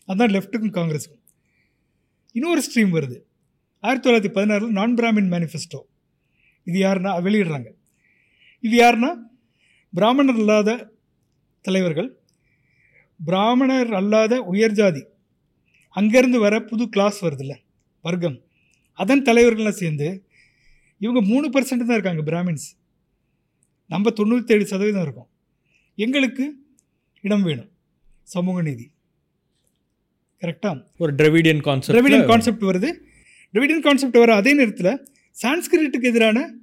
அதுதான் 0.05 0.29
லெஃப்ட்டுக்கும் 0.29 0.77
காங்கிரஸுக்கும். 0.77 1.23
இன்னொரு 2.31 2.61
ஸ்ட்ரீம் 2.61 2.93
வருது. 2.93 3.19
ஆயிரத்தி 3.79 4.09
தொள்ளாயிரத்தி 4.09 4.31
பதினாறில் 4.31 4.67
நான் 4.67 4.93
பிராமின் 4.93 5.31
மேனிஃபெஸ்டோ. 5.33 5.81
இது 6.63 6.81
யாருன்னா? 6.81 7.21
வெளியிடுறாங்க. 7.23 7.71
இது 8.59 8.83
யாருன்னா? 8.83 9.15
பிராமணர் 9.93 10.35
இல்லாத 10.35 10.91
தலைவர்கள். 11.61 12.19
பிராமணர் 13.25 13.93
அல்லாத 13.93 14.41
உயர் 14.41 14.71
ஜாதி. 14.71 15.05
அங்கேருந்து 15.95 16.39
வர 16.39 16.61
புது 16.61 16.89
கிளாஸ் 16.89 17.25
வருதுல்ல 17.25 17.55
வர்க்கம். 18.01 18.41
அதன் 18.93 19.21
தலைவர்கள்லாம் 19.21 19.69
சேர்ந்து 19.69 20.24
இவங்க 20.99 21.21
மூணு 21.21 21.49
பர்சன்ட் 21.49 21.85
தான் 21.85 21.97
இருக்காங்க 21.97 22.21
பிராமின்ஸ். 22.31 22.67
நம்ம 23.87 24.09
தொண்ணூற்றேழு 24.09 24.63
சதவீதம் 24.63 25.01
இருக்கோம். 25.01 25.29
எங்களுக்கு 25.95 26.65
இடம் 27.21 27.43
வேணும். 27.43 27.71
சமூக 28.23 28.61
நீதி. 28.61 28.91
கரெக்டாக 30.41 30.83
ஒரு 30.97 31.15
டிரவிடியன் 31.15 31.61
கான்செப்ட் 31.61 31.99
டிரவிடியன் 31.99 32.27
கான்செப்ட் 32.27 32.61
வருது. 32.61 32.89
டிரவிடியன் 33.53 33.79
கான்செப்ட் 33.79 34.17
வர 34.17 34.35
அதே 34.35 34.53
நேரத்தில் 34.53 35.07
சான்ஸ்கிரிட்டுக்கு 35.41 36.03
எதிரான 36.03 36.53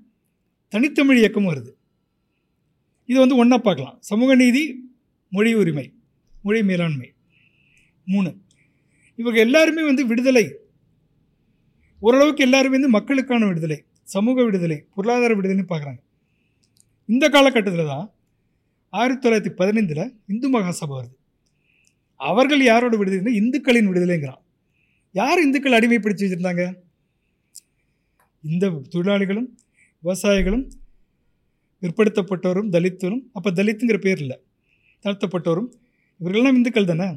தனித்தமிழ் 0.68 1.16
இயக்கம் 1.16 1.48
வருது. 1.48 1.70
இது 3.06 3.18
வந்து 3.18 3.36
ஒன்றா 3.36 3.58
பார்க்கலாம். 3.58 3.96
சமூக 4.00 4.34
நீதி 4.34 4.92
மொழி 5.30 5.54
உரிமை 5.54 5.94
மொழி 6.42 6.62
மேலாண்மை. 6.62 7.12
மூணு. 8.06 8.36
இவங்க 9.16 9.40
எல்லாருமே 9.40 9.84
வந்து 9.84 10.06
விடுதலை. 10.06 10.56
ஓரளவுக்கு 12.00 12.42
எல்லாருமே 12.42 12.72
வந்து 12.72 12.88
மக்களுக்கான 12.88 13.46
விடுதலை. 13.46 13.84
சமூக 14.08 14.44
விடுதலை 14.46 14.78
பொருளாதார 14.94 15.32
விடுதலைன்னு 15.36 15.70
பார்க்குறாங்க. 15.72 16.00
இந்த 17.08 17.24
காலகட்டத்தில் 17.28 17.90
தான் 17.92 18.06
ஆயிரத்தி 18.92 19.22
தொள்ளாயிரத்தி 19.24 19.52
பதினைந்தில் 19.60 20.04
இந்து 20.32 20.48
மகாசபா 20.54 20.94
வருது. 20.98 21.14
அவர்கள் 22.20 22.62
யாரோட 22.70 22.94
விடுதலைன்னா 23.00 23.34
இந்துக்களின் 23.40 23.88
விடுதலைங்கிறான். 23.90 24.42
யார் 25.14 25.44
இந்துக்கள் 25.46 25.76
அடிமைப்படுத்தி 25.78 26.24
வச்சுருந்தாங்க? 26.24 26.64
இந்த 28.44 28.70
தொழிலாளிகளும் 28.92 29.48
விவசாயிகளும் 30.02 30.64
பிற்படுத்தப்பட்டோரும் 31.82 32.70
தலித்தரும் 32.74 33.24
அப்போ 33.36 33.50
தலித்துங்கிற 33.58 33.98
பேர் 34.06 34.20
இல்லை 34.24 34.36
தாழ்த்தப்பட்டோரும் 35.04 35.68
இவர்களெல்லாம் 36.20 36.58
இந்துக்கள் 36.58 36.90
தானே? 36.90 37.08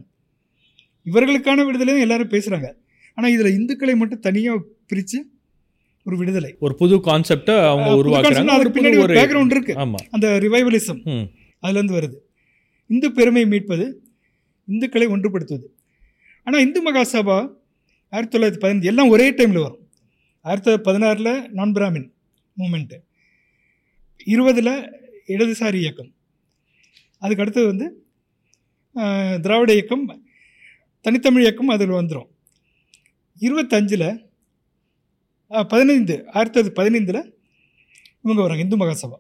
இவர்களுக்கான 1.06 1.66
விடுதலையும் 1.68 2.04
எல்லாரும் 2.06 2.32
பேசுகிறாங்க 2.34 2.70
ஆனால் 3.18 3.34
இதில் 3.36 3.56
இந்துக்களை 3.58 3.96
மட்டும் 3.96 4.24
தனியாக 4.28 4.64
பிரித்து 4.90 5.20
ஒரு 6.08 6.18
விடுதலை. 6.18 6.56
ஒரு 6.60 6.74
புது 6.76 6.96
கான்செப்டை 7.06 7.56
அவங்க 7.70 7.90
உருவாக்குறாங்க. 8.02 8.52
அதுக்கு 8.56 8.76
பின்னாடி 8.76 9.00
ஒரு 9.04 9.14
பேக்ரவுண்ட் 9.14 9.54
இருக்கு. 9.56 9.74
ஆமா. 9.84 10.00
அந்த 10.16 10.28
ரிவைவலிசம் 10.44 11.02
அதுலேருந்து 11.66 11.96
வருது. 11.98 12.18
இந்து 12.90 13.08
பெருமையை 13.12 13.50
மீட்பது 13.50 13.86
இந்துக்களை 14.68 15.06
ஒன்றுபடுத்துவது. 15.14 15.68
ஆனால் 16.44 16.64
இந்து 16.66 16.80
மகாசபா 16.88 17.38
ஆயிரத்தி 18.10 18.38
தொள்ளாயிரத்தி 18.38 18.62
பதினஞ்சு 18.64 18.90
எல்லாம் 18.92 19.10
ஒரே 19.10 19.28
டைமில் 19.32 19.62
வரும். 19.64 19.82
ஆயிரத்தி 20.46 20.68
தொள்ளாயிரத்தி 20.68 20.88
பதினாறில் 20.88 21.48
நான் 21.58 21.72
பிராமின் 21.72 22.08
மூமெண்ட்டு 22.58 23.00
இருபதில் 24.26 24.74
இடதுசாரி 25.28 25.80
இயக்கம். 25.86 26.12
அதுக்கு 27.20 27.44
அடுத்தது 27.44 27.66
வந்து 27.66 27.88
திராவிட 29.42 29.72
இயக்கம் 29.74 30.06
தனித்தமிழ் 31.06 31.46
இயக்கம் 31.48 31.68
அதில் 31.68 31.98
வந்துடும் 32.00 32.30
இருபத்தஞ்சில் 33.42 34.10
பதினைந்து 35.52 36.16
ஆயிரத்தி 36.34 36.56
தொள்ளாயிரத்தி 36.56 36.78
பதினைந்தில் 36.80 37.22
இவங்க 38.24 38.42
வராங்க 38.42 38.64
இந்து 38.66 38.78
மகாசபா. 38.78 39.18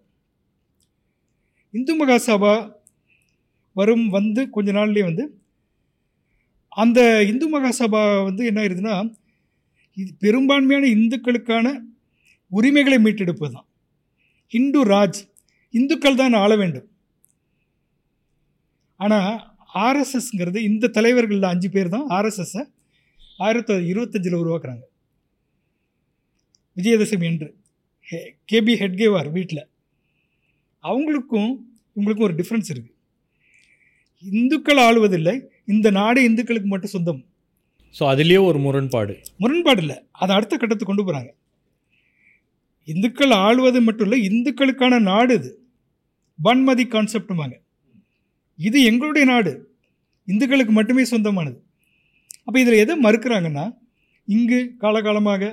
இந்து 1.73 1.93
மகாசபா 2.01 2.53
வரும் 3.73 4.09
வந்து 4.09 4.49
கொஞ்ச 4.49 4.71
நாள்லேயே 4.71 5.05
வந்து 5.09 5.23
அந்த 6.83 6.99
இந்து 7.31 7.47
மகாசபா 7.55 8.23
வந்து 8.23 8.45
என்ன 8.45 8.61
ஆயிடுதுன்னா 8.61 8.95
இது 10.01 10.09
பெரும்பான்மையான 10.19 10.87
இந்துக்களுக்கான 10.95 11.67
உரிமைகளை 12.51 12.97
மீட்டெடுப்பது 13.05 13.53
தான் 13.53 13.67
இந்து 14.57 14.81
ராஜ் 14.93 15.19
இந்துக்கள் 15.79 16.19
தான் 16.21 16.33
ஆள 16.33 16.55
வேண்டும். 16.55 16.87
ஆனால் 18.95 19.31
ஆர்எஸ்எஸ்ங்கிறது 19.85 20.59
இந்த 20.69 20.91
தலைவர்களில் 20.97 21.53
அஞ்சு 21.53 21.69
பேர் 21.69 21.93
தான் 21.95 22.05
ஆர்எஸ்எஸ்ஸை 22.17 22.63
ஆயிரத்தி 23.45 23.73
தொள்ளாயிரத்தி 23.73 23.91
இருபத்தஞ்சில் 23.93 24.41
உருவாக்குறாங்க. 24.41 24.83
விஜயதசமி 26.77 27.23
என்று 27.23 27.47
ஹே- 28.07 28.29
கேபி 28.51 28.73
ஹெட்கேவார் 28.81 29.31
வீட்டில் 29.31 29.63
அவங்களுக்கும் 30.83 31.49
இவங்களுக்கும் 31.95 32.21
ஒரு 32.21 32.33
டிஃப்ரென்ஸ் 32.33 32.69
இருக்குது 32.69 32.93
இந்துக்கள் 34.23 34.77
ஆளுவதில்லை 34.77 35.35
இந்த 35.65 35.89
நாடு 35.91 36.23
இந்துக்களுக்கு 36.23 36.67
மட்டும் 36.67 36.89
சொந்தம். 36.89 37.25
ஸோ 37.95 38.03
அதுலேயே 38.03 38.43
ஒரு 38.43 38.59
முரண்பாடு. 38.59 39.13
முரண்பாடு 39.37 39.81
இல்லை. 39.81 39.97
அதை 40.11 40.35
அடுத்த 40.35 40.57
கட்டத்துக்கு 40.57 40.95
கொண்டு 40.95 41.11
போகிறாங்க 41.11 41.31
இந்துக்கள் 42.87 43.29
ஆளுவது 43.29 43.81
மட்டும் 43.81 44.11
இல்லை 44.11 44.19
இந்துக்களுக்கான 44.29 45.01
நாடு 45.01 45.33
இது. 45.35 45.51
பன்மதி 46.43 46.83
கான்செப்டுமாங்க 46.87 47.55
இது 48.59 48.83
எங்களுடைய 48.83 49.27
நாடு. 49.27 49.53
இந்துக்களுக்கு 50.27 50.71
மட்டுமே 50.71 51.03
சொந்தமானது. 51.03 51.57
அப்போ 52.43 52.59
இதில் 52.59 52.77
எதை 52.77 52.99
மறுக்கிறாங்கன்னா 53.03 53.65
இங்கு 54.27 54.75
காலகாலமாக 54.77 55.43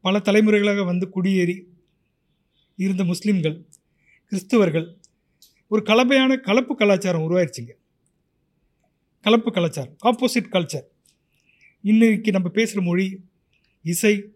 பல 0.00 0.18
தலைமுறைகளாக 0.18 0.84
வந்து 0.84 1.08
குடியேறி 1.08 1.66
இருந்த 2.76 3.04
முஸ்லீம்கள் 3.04 3.62
கிறிஸ்துவர்கள் 4.32 4.96
ஒரு 5.68 5.82
கலவையான 5.82 6.36
கலப்பு 6.36 6.76
கலாச்சாரம் 6.76 7.30
உருவாயிருச்சுங்க. 7.30 7.72
கலப்பு 9.20 9.52
கலாச்சாரம் 9.52 9.96
ஆப்போசிட் 10.04 10.52
கல்ச்சர் 10.52 10.86
இன்னைக்கு 11.82 12.30
நம்ம 12.32 12.48
பேசுகிற 12.48 12.82
மொழி 12.82 13.20
இசை 13.82 14.32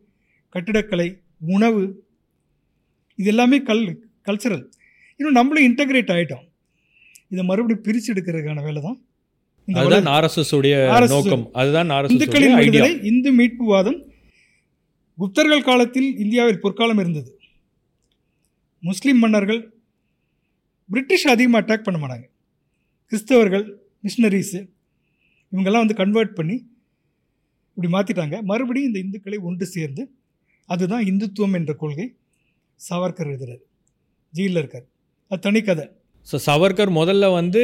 கட்டிடக்கலை 0.51 1.23
உணவு 1.47 2.05
இது 3.15 3.29
எல்லாமே 3.29 3.63
கல் 3.63 4.09
கல்ச்சரல் 4.27 4.65
இன்னும் 5.17 5.33
நம்மளும் 5.33 5.75
இன்டகிரேட் 5.75 6.13
ஆகிட்டோம் 6.13 6.45
இதை 7.29 7.45
மறுபடியும் 7.45 7.83
பிரித்து 7.83 8.15
எடுக்கிறதுக்கான 8.15 8.63
வேலை 8.63 8.83
தான் 8.83 8.99
அதுதான் 9.69 10.07
ஆர்எஸ்எஸ் 10.07 10.55
உடைய 10.55 10.77
RSS 10.93 11.11
நோக்கம். 11.11 11.51
அதுதான் 11.53 11.91
இந்துக்களின் 12.09 12.55
விடுதலை 12.55 13.01
இந்து 13.03 13.33
மீட்புவாதம் 13.37 13.99
குப்தர்கள் 15.19 15.69
காலத்தில் 15.71 16.09
இந்தியாவில் 16.25 16.63
பொற்காலம் 16.65 17.01
இருந்தது. 17.03 17.31
முஸ்லிம் 18.83 19.21
மன்னர்கள் 19.25 19.61
பிரிட்டிஷ் 20.89 21.27
அதிகமாக 21.35 21.61
அட்டாக் 21.63 21.85
பண்ண 21.87 21.99
மாட்டாங்க. 22.01 22.27
கிறிஸ்தவர்கள் 23.13 23.65
மிஷினரிஸு 24.07 24.61
இவங்கெல்லாம் 25.53 25.85
வந்து 25.85 26.01
கன்வெர்ட் 26.03 26.35
பண்ணி 26.39 26.57
இப்படி 27.77 27.89
மாற்றிட்டாங்க 27.95 28.37
மறுபடியும் 28.51 28.89
இந்த 28.91 28.99
இந்துக்களை 29.05 29.39
ஒன்று 29.49 29.67
சேர்ந்து 29.67 30.03
அதுதான் 30.69 31.05
இந்துத்துவம் 31.11 31.57
என்ற 31.59 31.73
கொள்கை 31.83 32.07
சாவர்கர் 32.81 33.29
எழுதுறாரு. 33.31 33.63
ஜெயிலில் 34.35 34.61
இருக்கார். 34.63 34.87
அது 35.31 35.41
தனி 35.41 35.61
கதை. 35.63 35.85
ஸோ 36.27 36.37
சவர்கர் 36.47 36.91
முதல்ல 37.01 37.25
வந்து 37.33 37.63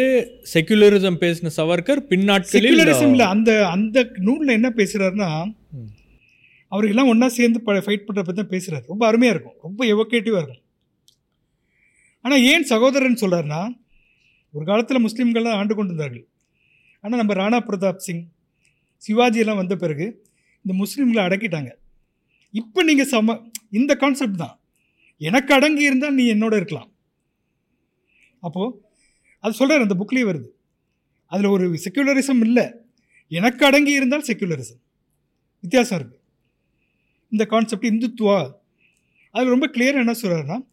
செக்குலரிசம் 0.52 1.18
பேசின 1.22 1.52
சவர்கர் 1.56 2.00
பின்னாட்களில் 2.10 2.56
செக்குலரிசம்ல 2.56 3.26
அந்த 3.34 3.50
அந்த 3.68 3.98
நூலில் 4.26 4.56
என்ன 4.58 4.68
பேசுகிறாருன்னா. 4.80 5.30
அவருக்கெல்லாம் 6.72 7.10
ஒன்றா 7.12 7.28
சேர்ந்து 7.36 7.58
ப 7.66 7.76
ஃபைட் 7.86 8.04
பண்ணுற 8.06 8.22
பற்றி 8.26 8.38
தான் 8.40 8.52
பேசுகிறாரு 8.54 8.84
ரொம்ப 8.92 9.02
அருமையாக 9.10 9.34
இருக்கும். 9.34 9.56
ரொம்ப 9.66 9.80
எவோகேட்டிவாக 9.92 10.42
இருக்கும். 10.42 10.66
ஆனால் 12.24 12.42
ஏன் 12.50 12.66
சகோதரன் 12.72 13.20
சொல்கிறாருன்னா 13.22 13.60
ஒரு 14.54 14.64
காலத்தில் 14.70 15.04
முஸ்லீம்கள்லாம் 15.06 15.58
ஆண்டு 15.60 15.74
கொண்டிருந்தார்கள். 15.78 16.24
ஆனால் 17.04 17.20
நம்ம 17.20 17.34
ராணா 17.40 17.58
பிரதாப் 17.68 18.04
சிங் 18.06 18.24
சிவாஜியெல்லாம் 19.06 19.60
வந்த 19.60 19.74
பிறகு 19.82 20.06
இந்த 20.64 20.72
முஸ்லீம்களை 20.82 21.22
அடக்கிட்டாங்க. 21.26 21.70
இப்போ 22.60 22.80
நீங்கள் 22.88 23.10
சம 23.12 23.36
இந்த 23.78 23.92
கான்செப்ட் 24.02 24.40
தான். 24.44 24.54
எனக்கு 25.28 25.50
அடங்கி 25.56 25.82
இருந்தால் 25.88 26.16
நீ 26.18 26.24
என்னோட 26.34 26.54
இருக்கலாம். 26.60 26.88
அப்போது 28.46 28.74
அது 29.44 29.58
சொல்கிறார் 29.60 29.84
அந்த 29.86 29.96
புக்லேயே 30.00 30.26
வருது. 30.30 30.48
அதில் 31.32 31.52
ஒரு 31.56 31.66
செக்குலரிசம் 31.84 32.42
இல்லை. 32.46 32.66
எனக்கு 33.32 33.62
அடங்கி 33.68 33.92
இருந்தால் 33.98 34.26
செக்குலரிசம் 34.28 34.80
வித்தியாசம் 35.64 35.98
இருக்குது 35.98 36.19
இந்த 37.30 37.46
கான்செப்ட் 37.46 37.86
இந்துத்துவா? 37.86 38.52
அதில் 39.30 39.48
ரொம்ப 39.48 39.70
கிளியர் 39.72 40.00
என்ன 40.00 40.12
சொல்கிறாருன்னா 40.12 40.66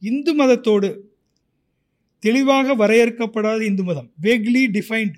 இந்து 0.00 0.36
மதத்தோடு 0.36 0.98
தெளிவாக 2.18 2.76
வரையறுக்கப்படாத 2.76 3.62
இந்து 3.62 3.84
மதம் 3.84 4.12
வேக்லி 4.22 4.62
டிஃபைன்டு 4.70 5.14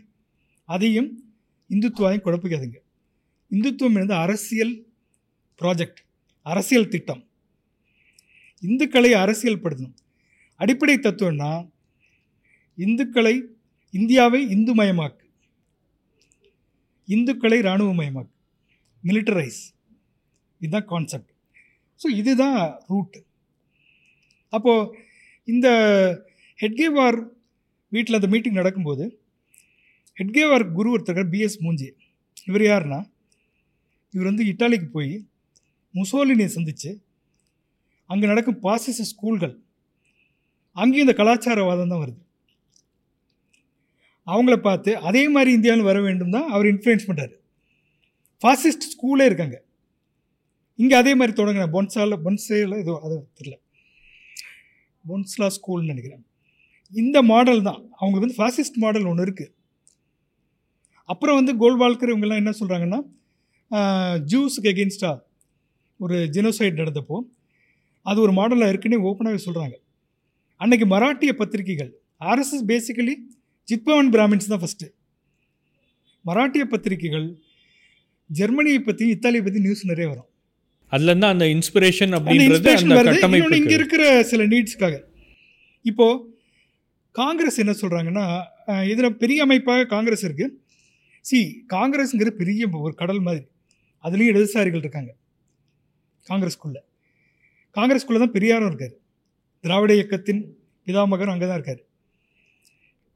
அதையும் 0.64 1.11
இந்துத்துவாவையும் 1.68 2.25
குழப்பிக்காதுங்க. 2.25 2.77
இந்துத்துவம் 3.51 3.94
என்பது 3.94 4.14
அரசியல் 4.14 4.87
ப்ராஜெக்ட் 5.61 6.01
அரசியல் 6.42 6.88
திட்டம். 6.88 7.29
இந்துக்களை 8.61 9.12
அரசியல்படுத்தணும். 9.12 9.94
அடிப்படை 10.57 10.94
தத்துவம்னா 10.94 11.70
இந்துக்களை 12.77 13.42
இந்தியாவை 13.90 14.51
இந்து 14.51 14.75
மயமாக்கு 14.75 15.23
இந்துக்களை 17.07 17.59
இராணுவமயமாக்கு 17.61 18.35
மிலிட்டரைஸ் 19.05 19.73
இதுதான் 20.60 20.88
கான்செப்ட் 20.92 21.30
ஸோ 22.00 22.06
இதுதான் 22.20 22.58
ரூட் 22.90 23.18
அப்போது 24.52 24.90
இந்த 25.48 25.68
ஹெட்கேவார் 26.58 27.18
வீட்டில் 27.92 28.18
அந்த 28.18 28.28
மீட்டிங் 28.32 28.60
நடக்கும்போது 28.60 29.04
ஹெட்கேவார் 30.18 30.64
குரு 30.76 30.88
ஒருத்தர் 30.94 31.30
பிஎஸ் 31.32 31.62
மூஞ்சி. 31.64 31.88
இவர் 32.48 32.64
யாருன்னா 32.66 33.00
இவர் 34.14 34.28
வந்து 34.30 34.44
இட்டாலிக்கு 34.50 34.88
போய் 34.96 35.14
முசோலினியை 35.94 36.50
சந்தித்து 36.56 36.90
அங்கே 38.10 38.26
நடக்கும் 38.32 38.60
பாசிச 38.66 39.04
ஸ்கூல்கள் 39.10 39.54
அங்கேயும் 40.76 41.06
இந்த 41.06 41.16
கலாச்சாரவாதம் 41.20 41.92
தான் 41.92 42.02
வருது. 42.04 42.20
அவங்கள 44.26 44.56
பார்த்து 44.66 44.90
அதே 45.08 45.22
மாதிரி 45.34 45.50
இந்தியாவில் 45.56 45.88
வர 45.88 45.98
வேண்டும் 46.06 46.34
தான் 46.36 46.48
அவர் 46.54 46.70
இன்ஃப்ளூயன்ஸ் 46.72 47.08
பண்ணுறாரு 47.08 47.34
ஃபாசிஸ்ட் 48.42 48.90
ஸ்கூலே 48.94 49.26
இருக்காங்க. 49.30 49.56
இங்கே 50.82 50.94
அதே 51.00 51.12
மாதிரி 51.18 51.32
தொடங்கின 51.40 51.66
பொன்சால 51.74 52.16
பொன்சேல 52.24 52.78
ஏதோ 52.84 52.94
அது 53.06 53.16
தெரியல. 53.38 53.56
பொன்ஸ்லா 55.04 55.48
ஸ்கூல்னு 55.56 55.92
நினைக்கிறேன். 55.92 56.22
இந்த 56.92 57.18
மாடல் 57.32 57.62
தான். 57.68 57.80
அவங்க 58.00 58.16
வந்து 58.22 58.37
ஃபாசிஸ்ட் 58.38 58.80
மாடல் 58.84 59.08
ஒன்று 59.10 59.26
இருக்குது 59.26 59.52
அப்புறம் 61.12 61.38
வந்து 61.38 61.52
கோல்வால்கர் 61.62 62.10
இவங்கெல்லாம் 62.12 62.42
என்ன 62.42 62.52
சொல்கிறாங்கன்னா 62.60 63.00
ஜூஸுக்கு 64.32 64.70
எகெயின்ஸ்டாக 64.72 65.22
ஒரு 66.00 66.16
ஜெனோசைட் 66.37 66.80
நடந்தப்போ 66.82 67.16
அது 68.06 68.18
ஒரு 68.24 68.32
மாடலாக 68.38 68.72
இருக்குன்னு 68.72 69.04
ஓப்பனாகவே 69.08 69.40
சொல்கிறாங்க 69.46 69.76
அன்றைக்கி 70.60 70.87
மராட்டிய 70.94 71.32
பத்திரிகைகள் 71.40 71.90
ஆர்எஸ்எஸ் 72.30 72.68
பேசிக்கலி 72.72 73.14
ஜித்பவன் 73.68 74.10
பிராமின்ஸ் 74.14 74.50
தான் 74.52 74.62
ஃபஸ்ட்டு 74.62 74.88
மராட்டிய 76.24 76.64
பத்திரிகைகள் 76.72 77.26
ஜெர்மனியை 78.30 78.80
பற்றி 78.82 79.04
இத்தாலியை 79.14 79.42
பற்றி 79.46 79.60
நியூஸ் 79.66 79.90
நிறைய 79.90 80.06
வரும். 80.12 80.28
அதுல 80.94 81.11
இருந்து 81.12 81.28
அந்த 81.35 81.46
இன்ஸ்பிரேஷன் 81.57 82.14
அப்படின்றது 82.18 82.74
அந்த 83.26 83.57
இங்கே 83.61 83.76
இருக்கிற 83.80 84.04
சில 84.33 84.42
நீட்ஸ்க்காக 84.52 84.96
இப்போ 85.90 86.07
காங்கிரஸ் 87.20 87.59
என்ன 87.62 87.72
சொல்கிறாங்கன்னா 87.80 88.26
இதில் 88.92 89.18
பெரிய 89.22 89.40
அமைப்பாக 89.46 89.87
காங்கிரஸ் 89.94 90.24
இருக்குது 90.28 90.54
சி 91.28 91.38
காங்கிரஸ்ங்கிற 91.74 92.30
பெரிய 92.40 92.68
ஒரு 92.87 92.94
கடல் 93.02 93.20
மாதிரி. 93.26 93.44
அதுலேயும் 94.04 94.33
இடதுசாரிகள் 94.33 94.83
இருக்காங்க. 94.85 95.11
காங்கிரஸ்குள்ளே. 96.26 96.80
காங்கிரஸ்குள்ளே 97.76 98.20
தான் 98.22 98.35
பெரியாரும் 98.37 98.68
இருக்கார். 98.70 98.94
திராவிட 99.64 99.92
இயக்கத்தின் 99.98 100.42
பிதாமகரும் 100.87 101.35
அங்கே 101.35 101.46
தான் 101.50 101.59
இருக்கார். 101.59 101.83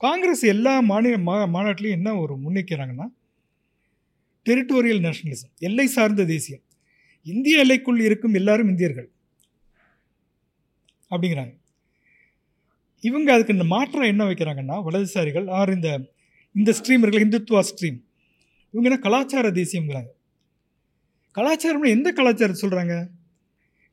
காங்கிரஸ் 0.05 0.45
எல்லா 0.55 0.75
மாநில 0.91 1.19
மா 1.29 1.35
மாநாட்டிலையும் 1.57 1.99
என்ன 1.99 2.11
ஒரு 2.23 2.35
முன்னிக்கிறாங்கன்னா 2.45 3.07
டெரிட்டோரியல் 4.47 5.03
நேஷனலிசம் 5.07 5.53
எல்லை 5.69 5.87
சார்ந்த 5.97 6.27
தேசியம். 6.35 6.65
இந்திய 7.29 7.59
எல்லைக்குள் 7.59 8.01
இருக்கும் 8.01 8.35
எல்லாரும் 8.35 8.69
இந்தியர்கள். 8.69 9.11
அப்படிங்கிறாங்க. 11.11 11.55
இவங்க 13.01 13.33
அதுக்கு 13.33 13.53
இந்த 13.53 13.65
மாற்றம் 13.65 14.11
என்ன 14.13 14.25
வைக்கிறாங்கன்னா 14.25 14.77
வலதுசாரிகள் 14.87 15.51
ஆர் 15.51 15.75
இந்த 15.75 15.89
இந்த 16.53 16.71
ஸ்ட்ரீம் 16.71 17.03
இருக்குல்ல 17.03 17.27
இந்துத்துவா 17.27 17.63
ஸ்ட்ரீம். 17.71 17.99
இவங்க 18.73 18.89
என்ன 18.91 18.99
கலாச்சார 18.99 19.51
தேசியம்ங்கிறாங்க. 19.51 20.11
கலாச்சாரம்னு 21.35 21.95
எந்த 21.97 22.13
கலாச்சாரத்தை 22.13 22.63
சொல்கிறாங்க 22.63 22.95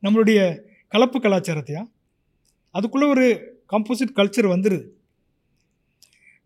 நம்மளுடைய 0.02 0.40
கலப்பு 0.88 1.18
கலாச்சாரத்தையா? 1.18 1.82
அதுக்குள்ளே 2.70 3.06
ஒரு 3.08 3.26
காம்போசிட் 3.70 4.16
கல்ச்சர் 4.16 4.52
வந்துடுது 4.54 4.84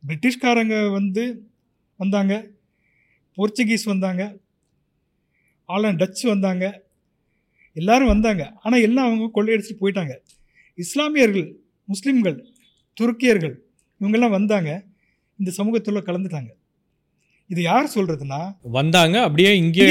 பிரிட்டிஷ்காரங்க 0.07 0.76
வந்து 0.92 1.24
வந்தாங்க. 1.96 2.35
போர்ச்சுகீஸ் 3.37 3.85
வந்தாங்க. 3.85 4.22
ஆலன் 5.72 5.98
டச் 6.00 6.22
வந்தாங்க. 6.33 6.64
எல்லாரும் 7.76 8.12
வந்தாங்க. 8.12 8.44
ஆனால் 8.62 8.85
எல்லாம் 8.87 9.09
அவங்க 9.09 9.26
கொள்ளையடிச்சிட்டு 9.35 9.83
போயிட்டாங்க. 9.83 10.14
இஸ்லாமியர்கள் 10.78 11.48
முஸ்லீம்கள் 11.88 12.38
துருக்கியர்கள் 12.96 13.54
இவங்கெல்லாம் 14.00 14.37
வந்தாங்க. 14.38 14.70
இந்த 15.38 15.50
சமூகத்தில் 15.59 16.06
கலந்துட்டாங்க. 16.09 16.50
இது 17.50 17.61
யார் 17.68 17.94
சொல்றதுன்னா 17.94 18.40
வந்தாங்க 18.78 19.16
அப்படியே 19.26 19.52
இங்கே 19.62 19.87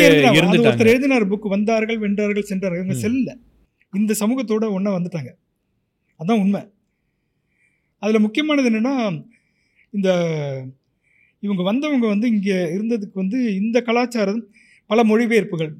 ஒருத்தர் 0.65 0.91
எழுதினார் 0.93 1.29
புக் 1.31 1.53
வந்தார்கள் 1.55 1.99
வென்றார்கள் 2.03 2.49
சென்றார்கள் 2.51 2.81
இவங்க. 2.81 2.97
செல்ல. 3.05 3.29
இந்த 3.93 4.13
சமூகத்தோட 4.21 4.65
ஒன்றா 4.77 4.91
வந்துட்டாங்க. 4.97 5.31
அதான் 6.19 6.41
உண்மை. 6.43 6.61
அதில் 8.03 8.23
முக்கியமானது 8.25 8.69
என்னென்னா 8.71 8.93
இந்த 9.93 10.09
இவங்க 11.45 11.61
வந்தவங்க 11.69 12.05
வந்து 12.07 12.27
இங்கே 12.33 12.57
இருந்ததுக்கு 12.75 13.17
வந்து 13.21 13.39
இந்த 13.61 13.77
கலாச்சாரம் 13.87 14.41
பல 14.89 15.04
மொழிபெயர்ப்புகள். 15.10 15.71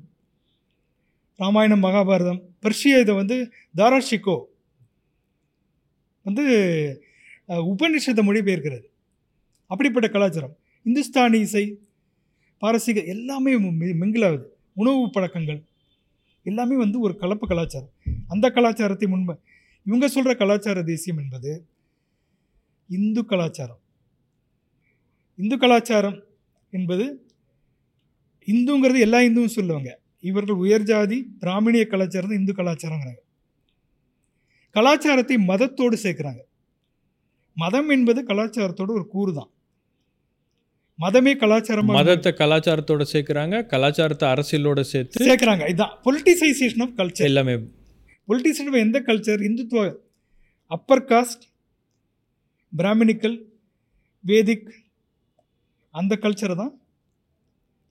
ராமாயணம் 1.40 1.84
மகாபாரதம் 1.84 2.40
பெர்ஷிய 2.64 3.02
இதை 3.04 3.14
வந்து 3.20 3.36
தாராஷிகோ 3.80 4.36
வந்து 6.26 6.44
உபநிஷத்தை 7.72 8.24
மொழிபெயர்க்கிறது. 8.28 8.86
அப்படிப்பட்ட 9.72 10.08
கலாச்சாரம். 10.16 10.56
இந்துஸ்தானி 10.86 11.40
இசை 11.46 11.64
பாரசீக 12.62 13.00
எல்லாமே 13.14 13.52
மிங்கிலாவது 14.02 14.46
உணவு 14.82 15.02
பழக்கங்கள் 15.16 15.60
எல்லாமே 16.46 16.76
வந்து 16.84 16.98
ஒரு 17.06 17.14
கலப்பு 17.22 17.46
கலாச்சாரம். 17.48 17.94
அந்த 18.34 18.46
கலாச்சாரத்தை 18.58 19.08
முன்பு 19.14 19.34
இவங்க 19.86 20.08
சொல்கிற 20.16 20.34
கலாச்சார 20.42 20.84
தேசியம் 20.92 21.22
என்பது 21.24 21.52
இந்து 22.90 23.22
கலாச்சாரம். 23.32 23.82
இந்து 25.40 25.58
கலாச்சாரம் 25.64 26.18
என்பது 26.74 27.06
இந்துங்கிறது 28.54 29.00
எல்லா 29.06 29.20
இந்துவும் 29.28 29.56
சொல்லுவாங்க. 29.58 29.90
இவர்கள் 30.20 30.62
உயர் 30.64 30.88
ஜாதி 30.90 31.18
பிராமணிய 31.42 31.88
கலாச்சாரம் 31.92 32.38
இந்து 32.40 32.54
கலாச்சாரங்கிறாங்க. 32.60 33.22
கலாச்சாரத்தை 34.76 35.38
மதத்தோடு 35.52 35.98
சேர்க்குறாங்க. 36.04 36.42
மதம் 37.58 37.90
என்பது 37.90 38.20
கலாச்சாரத்தோட 38.28 38.92
ஒரு 38.98 39.08
கூறு 39.14 39.32
தான் 39.34 39.50
மதமே 41.00 41.34
கலாச்சாரமாக 41.42 41.98
மதத்தை 41.98 42.32
கலாச்சாரத்தோட 42.40 43.04
சேர்க்கறாங்க 43.12 43.66
கலாச்சாரத்தை 43.66 44.28
அரசியலோட 44.34 44.82
சேர்த்து 44.82 45.28
சேர்க்குறாங்க. 45.30 45.64
இதுதான் 45.68 45.94
பொலிட்டிசைசேஷன் 46.06 46.84
ஆஃப் 46.86 46.96
கல்ச்சர் 47.00 47.28
எல்லாமே 47.30 47.56
பொலிட்டிஷியன் 48.28 48.84
எந்த 48.86 49.00
culture 49.08 49.42
Hindutva 49.50 49.84
upper 50.72 51.06
caste 51.12 51.46
Brahminical 52.74 53.38
Vedic 54.24 54.70
அந்த 55.94 56.16
கல்ச்சரை 56.24 56.56
தான் 56.56 56.74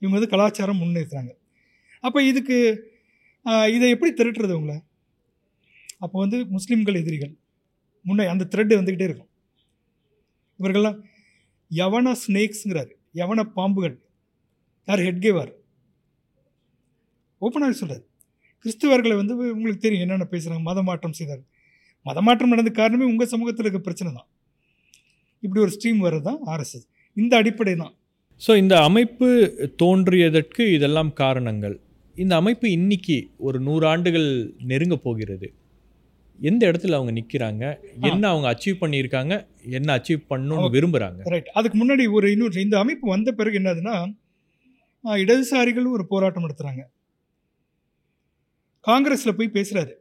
இவங்க 0.01 0.15
வந்து 0.17 0.33
கலாச்சாரம் 0.33 0.81
முன்னேற்றுறாங்க 0.83 1.31
அப்போ 2.03 2.19
இதுக்கு 2.31 2.57
இதை 3.75 3.87
எப்படி 3.95 4.11
திரட்டுறது 4.19 4.53
உங்களை 4.59 4.77
அப்போ 6.03 6.15
வந்து 6.23 6.37
முஸ்லீம்கள் 6.55 6.99
எதிரிகள். 7.01 7.31
முன்னே 8.05 8.25
அந்த 8.33 8.43
த்ரெட் 8.51 8.77
வந்துக்கிட்டே 8.77 9.07
இருக்கும். 9.09 9.31
இவர்கள்லாம் 10.59 10.99
யவன 11.71 12.13
ஸ்னேக்ஸுங்கிறாரு 12.21 12.91
யவன 13.19 13.43
பாம்புகள். 13.57 13.95
யார் 14.87 15.03
ஹெட்கேவார் 15.07 15.51
ஓப்பனாக 17.41 17.75
சொல்கிறார் 17.81 18.05
கிறிஸ்துவர்களை 18.65 19.15
வந்து 19.19 19.33
உங்களுக்கு 19.57 19.83
தெரியும் 19.83 20.03
என்னென்ன 20.05 20.25
பேசுகிறாங்க 20.31 20.63
மத 20.69 20.79
மாற்றம் 20.87 21.17
செய்தார். 21.19 21.43
மத 22.05 22.21
மாற்றம் 22.27 22.53
நடந்த 22.53 22.71
காரணமே 22.79 23.05
உங்கள் 23.11 23.31
சமூகத்தில் 23.33 23.65
இருக்க 23.65 23.81
பிரச்சனை 23.87 24.09
தான் 24.17 24.29
இப்படி 25.43 25.59
ஒரு 25.65 25.71
ஸ்ட்ரீம் 25.75 26.01
வர்றது 26.05 26.25
தான் 26.29 26.39
ஆர்எஸ்எஸ் 26.53 26.87
இந்த 27.17 27.33
அடிப்படை 27.41 27.73
தான் 27.83 27.93
ஸோ 28.41 28.51
இந்த 28.61 28.75
அமைப்பு 28.87 29.27
தோன்றியதற்கு 29.81 30.63
இதெல்லாம் 30.75 31.11
காரணங்கள். 31.21 31.75
இந்த 32.15 32.33
அமைப்பு 32.41 32.67
இன்னைக்கு 32.77 33.17
ஒரு 33.47 33.57
நூறு 33.67 33.85
ஆண்டுகள் 33.87 34.27
நெருங்க 34.69 34.95
போகிறது. 35.05 35.47
எந்த 36.39 36.61
இடத்துல 36.69 36.97
அவங்க 36.97 37.11
நிற்கிறாங்க 37.17 37.63
என்ன 38.09 38.23
அவங்க 38.33 38.47
அச்சீவ் 38.51 38.81
பண்ணியிருக்காங்க? 38.83 39.33
என்ன 39.77 39.89
அச்சீவ் 39.97 40.21
பண்ணணும்னு. 40.31 40.69
விரும்புகிறாங்க 40.75 41.21
ரைட் 41.33 41.49
அதுக்கு 41.59 41.77
முன்னாடி 41.81 42.03
ஒரு 42.17 42.27
இன்னொரு 42.33 42.63
இந்த 42.65 42.77
அமைப்பு 42.83 43.05
வந்த 43.15 43.29
பிறகு 43.39 43.59
என்னதுன்னா 43.61 43.95
இடதுசாரிகள் 45.03 45.93
ஒரு 45.95 46.03
போராட்டம் 46.13 46.45
நடத்துகிறாங்க 46.45 46.83
காங்கிரஸில் 48.85 49.37
போய் 49.37 49.55
பேசுகிறாரு 49.57 49.93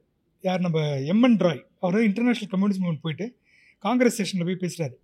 யார்? 0.45 0.61
நம்ம 0.61 0.79
எம்என் 1.13 1.39
ராய் 1.47 1.63
அவர் 1.85 2.07
இன்டர்நேஷ்னல் 2.09 2.51
கம்யூனிஸ்ட் 2.53 2.83
மூவ்மெண்ட் 2.83 3.05
போயிட்டு 3.07 3.27
காங்கிரஸ் 3.85 4.19
செஷனில் 4.21 4.49
போய் 4.49 4.63
பேசுகிறாரு 4.65 4.97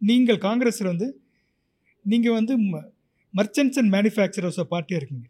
நீங்கள் 0.00 0.40
காங்கிரஸில் 0.46 0.90
வந்து 0.92 1.06
நீங்கள் 2.10 2.36
வந்து 2.38 2.54
மர்ச்சன்ட்ஸ் 3.34 3.78
அண்ட் 3.80 3.92
மேனுஃபேக்சரர்ஸ் 3.94 4.60
பார்ட்டியாக 4.72 5.00
இருக்கீங்க. 5.00 5.26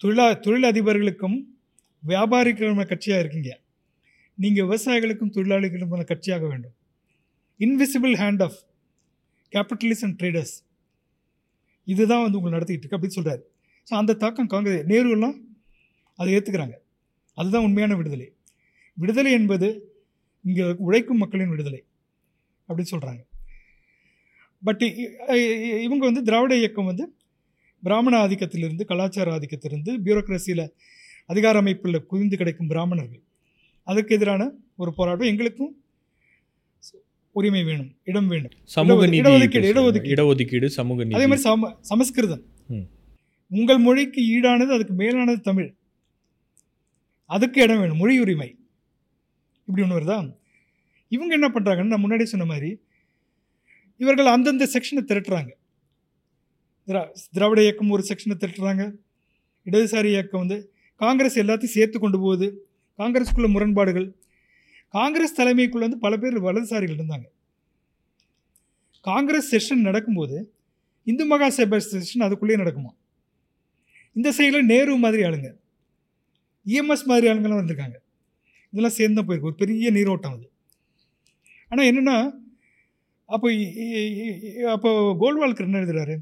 தொழிலா 0.00 0.26
தொழிலதிபர்களுக்கும் 0.44 1.38
வியாபாரிகளுமான 2.02 2.86
கட்சியாக 2.92 3.22
இருக்கீங்க. 3.24 3.50
நீங்கள் 4.38 4.66
விவசாயிகளுக்கும் 4.68 5.32
தொழிலாளிகளுமான 5.36 6.04
கட்சியாக 6.12 6.44
வேண்டும். 6.52 6.74
Invisible 7.60 8.14
hand 8.22 8.42
of 8.46 8.58
capitalist 9.52 10.04
and 10.06 10.18
traders 10.20 10.54
இதுதான் 11.84 12.22
வந்து 12.24 12.38
உங்களை 12.38 12.52
நடத்திக்கிட்டு 12.56 12.84
இருக்கு 12.84 12.98
அப்படின்னு 12.98 13.18
சொல்கிறாரு 13.18 13.42
ஸோ 13.88 13.92
அந்த 14.00 14.16
தாக்கம் 14.22 14.50
காங்கிரஸ் 14.52 14.88
நேருலாம் 14.92 15.36
அதை 16.18 16.30
ஏற்றுக்கிறாங்க 16.36 16.76
அதுதான் 17.38 17.64
உண்மையான 17.66 17.94
விடுதலை. 17.98 18.26
விடுதலை 18.96 19.30
என்பது 19.32 19.68
இங்கே 20.44 20.64
உழைக்கும் 20.86 21.20
மக்களின் 21.22 21.52
விடுதலை 21.54 21.80
அப்படின்னு 22.68 22.92
சொல்கிறாங்க 22.94 23.22
பட் 24.62 24.82
இவங்க 25.86 26.02
வந்து 26.08 26.22
திராவிட 26.28 26.52
இயக்கம் 26.62 26.90
வந்து 26.90 27.04
பிராமண 27.86 28.14
ஆதிக்கத்திலிருந்து 28.26 28.84
கலாச்சார 28.90 29.28
ஆதிக்கத்திலிருந்து 29.36 29.90
பியூரோக்ரஸியில் 30.04 30.64
அதிகார 31.32 31.58
அமைப்பில் 31.62 32.06
குவிந்து 32.10 32.36
கிடைக்கும் 32.40 32.70
பிராமணர்கள். 32.72 33.22
அதுக்கு 33.90 34.14
எதிரான 34.16 34.42
ஒரு 34.76 34.90
போராட்டம். 34.98 35.30
எங்களுக்கும் 35.32 35.72
உரிமை 37.38 37.62
வேணும் 37.64 37.90
இடம் 38.10 38.28
வேணும். 38.32 38.54
சமூக 38.76 39.06
இடஒதுக்கீடு. 39.06 39.68
இடஒதுக்கீடு. 39.72 40.12
இடஒதுக்கீடு 40.14 40.68
சமூக 40.78 41.04
அதே 41.16 41.26
மாதிரி 41.30 41.42
சம 41.46 41.72
சமஸ்கிருதம். 41.90 42.44
உங்கள் 43.58 43.80
மொழிக்கு 43.86 44.20
ஈடானது 44.36 44.74
அதுக்கு 44.76 44.94
மேலானது 45.02 45.40
தமிழ். 45.48 45.68
அதுக்கு 47.36 47.58
இடம் 47.64 47.80
வேணும் 47.82 48.00
மொழி 48.02 48.14
உரிமை 48.24 48.50
இப்படி 49.66 49.82
ஒன்று 49.86 49.98
வருதா? 49.98 50.18
இவங்க 51.16 51.32
என்ன 51.38 51.48
பண்ணுறாங்கன்னு 51.54 51.92
நான் 51.92 52.04
முன்னாடி 52.04 52.24
சொன்ன 52.32 52.46
மாதிரி 52.52 52.70
இவர்கள் 54.02 54.32
அந்தந்த 54.34 54.64
செக்ஷனை 54.74 55.02
திரட்டுறாங்க. 55.10 55.50
திரா 56.86 57.00
திராவிட 57.32 57.60
இயக்கம் 57.66 57.94
ஒரு 57.96 58.02
செக்ஷனை 58.10 58.34
திரட்டுறாங்க. 58.34 58.84
இடதுசாரி 59.66 60.08
இயக்கம் 60.14 60.42
வந்து 60.42 60.58
காங்கிரஸ் 61.00 61.38
எல்லாத்தையும் 61.42 61.74
சேர்த்து 61.76 61.98
கொண்டு 62.00 62.18
போகுது. 62.18 62.46
காங்கிரஸுக்குள்ள 62.98 63.48
முரண்பாடுகள். 63.56 64.08
காங்கிரஸ் 64.96 65.36
தலைமைக்குள்ள 65.40 65.86
வந்து 65.86 65.98
பல 65.98 66.16
பேர் 66.16 66.38
வலதுசாரிகள் 66.46 66.98
இருந்தாங்க. 67.00 67.26
காங்கிரஸ் 69.04 69.50
செஷன் 69.54 69.86
நடக்கும்போது 69.88 70.38
இந்து 71.06 71.24
மகா 71.26 71.48
சபை 71.58 71.78
செஷன் 71.92 72.26
அதுக்குள்ளேயே 72.26 72.60
நடக்குமா 72.62 72.90
இந்த 74.16 74.28
சைடில் 74.38 74.70
நேரு 74.72 74.96
மாதிரி 74.96 75.22
ஆளுங்க. 75.22 75.48
இஎம்எஸ் 76.66 77.04
மாதிரி 77.10 77.26
ஆளுங்கெல்லாம் 77.30 77.60
வந்திருக்காங்க. 77.62 77.96
இதெல்லாம் 78.70 78.96
சேர்ந்து 78.96 79.16
தான் 79.18 79.28
போயிருக்கு. 79.28 79.50
ஒரு 79.50 79.54
பெரிய 79.54 79.90
நீரோட்டம் 79.90 80.34
அது. 80.36 80.46
ஆனால் 81.68 81.86
என்னென்னா 81.90 82.16
அப்போ 83.34 83.48
அப்போ 84.74 84.90
கோல்வால்கர் 85.22 85.66
என்ன 85.68 85.80
எழுதுறாரு? 85.80 86.16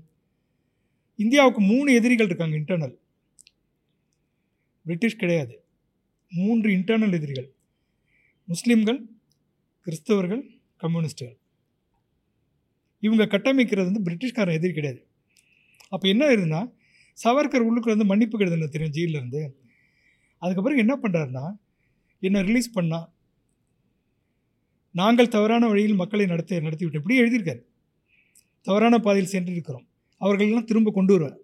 இந்தியாவுக்கு 1.16 1.60
மூணு 1.60 1.88
எதிரிகள் 1.92 2.26
இருக்காங்க 2.26 2.56
இன்டர்னல் 2.56 2.96
பிரிட்டிஷ் 4.86 5.20
கிடையாது. 5.22 5.54
மூன்று 6.32 6.68
இன்டர்னல் 6.70 7.16
எதிரிகள். 7.18 7.48
முஸ்லீம்கள் 8.48 9.00
கிறிஸ்தவர்கள் 9.86 10.42
கம்யூனிஸ்டுகள். 10.76 11.38
இவங்க 13.02 13.24
கட்டமைக்கிறது 13.26 13.88
வந்து 13.90 14.04
பிரிட்டிஷ்காரன் 14.08 14.58
எதிரி 14.58 14.72
கிடையாது. 14.72 15.00
அப்போ 15.88 16.08
என்ன 16.08 16.22
ஆயிருதுன்னா 16.26 16.60
சவர்கர் 17.24 17.66
உள்ளுக்குள்ள 17.66 17.94
வந்து 17.96 18.10
மன்னிப்பு 18.12 18.38
கிடையாது 18.38 18.74
தெரியும் 18.74 18.96
ஜெயிலிருந்து 18.96 19.42
அதுக்கப்புறம் 20.42 20.82
என்ன 20.84 20.94
பண்ணுறாருன்னா 21.02 21.44
என்னை 22.22 22.40
ரிலீஸ் 22.48 22.76
பண்ணால் 22.78 23.06
நாங்கள் 24.98 25.28
தவறான 25.28 25.68
வழியில் 25.68 25.94
மக்களை 25.94 26.26
நடத்த 26.26 26.60
நடத்தி 26.60 26.86
விட்டோம் 26.86 26.94
இப்படி 26.94 27.22
எழுதியிருக்காரு. 27.22 27.60
தவறான 28.62 28.98
பாதையில் 28.98 29.30
சென்று 29.30 29.52
இருக்கிறோம் 29.52 29.86
அவர்களெல்லாம் 30.18 30.64
திரும்ப 30.64 30.90
கொண்டு 30.90 31.12
வருவார். 31.12 31.38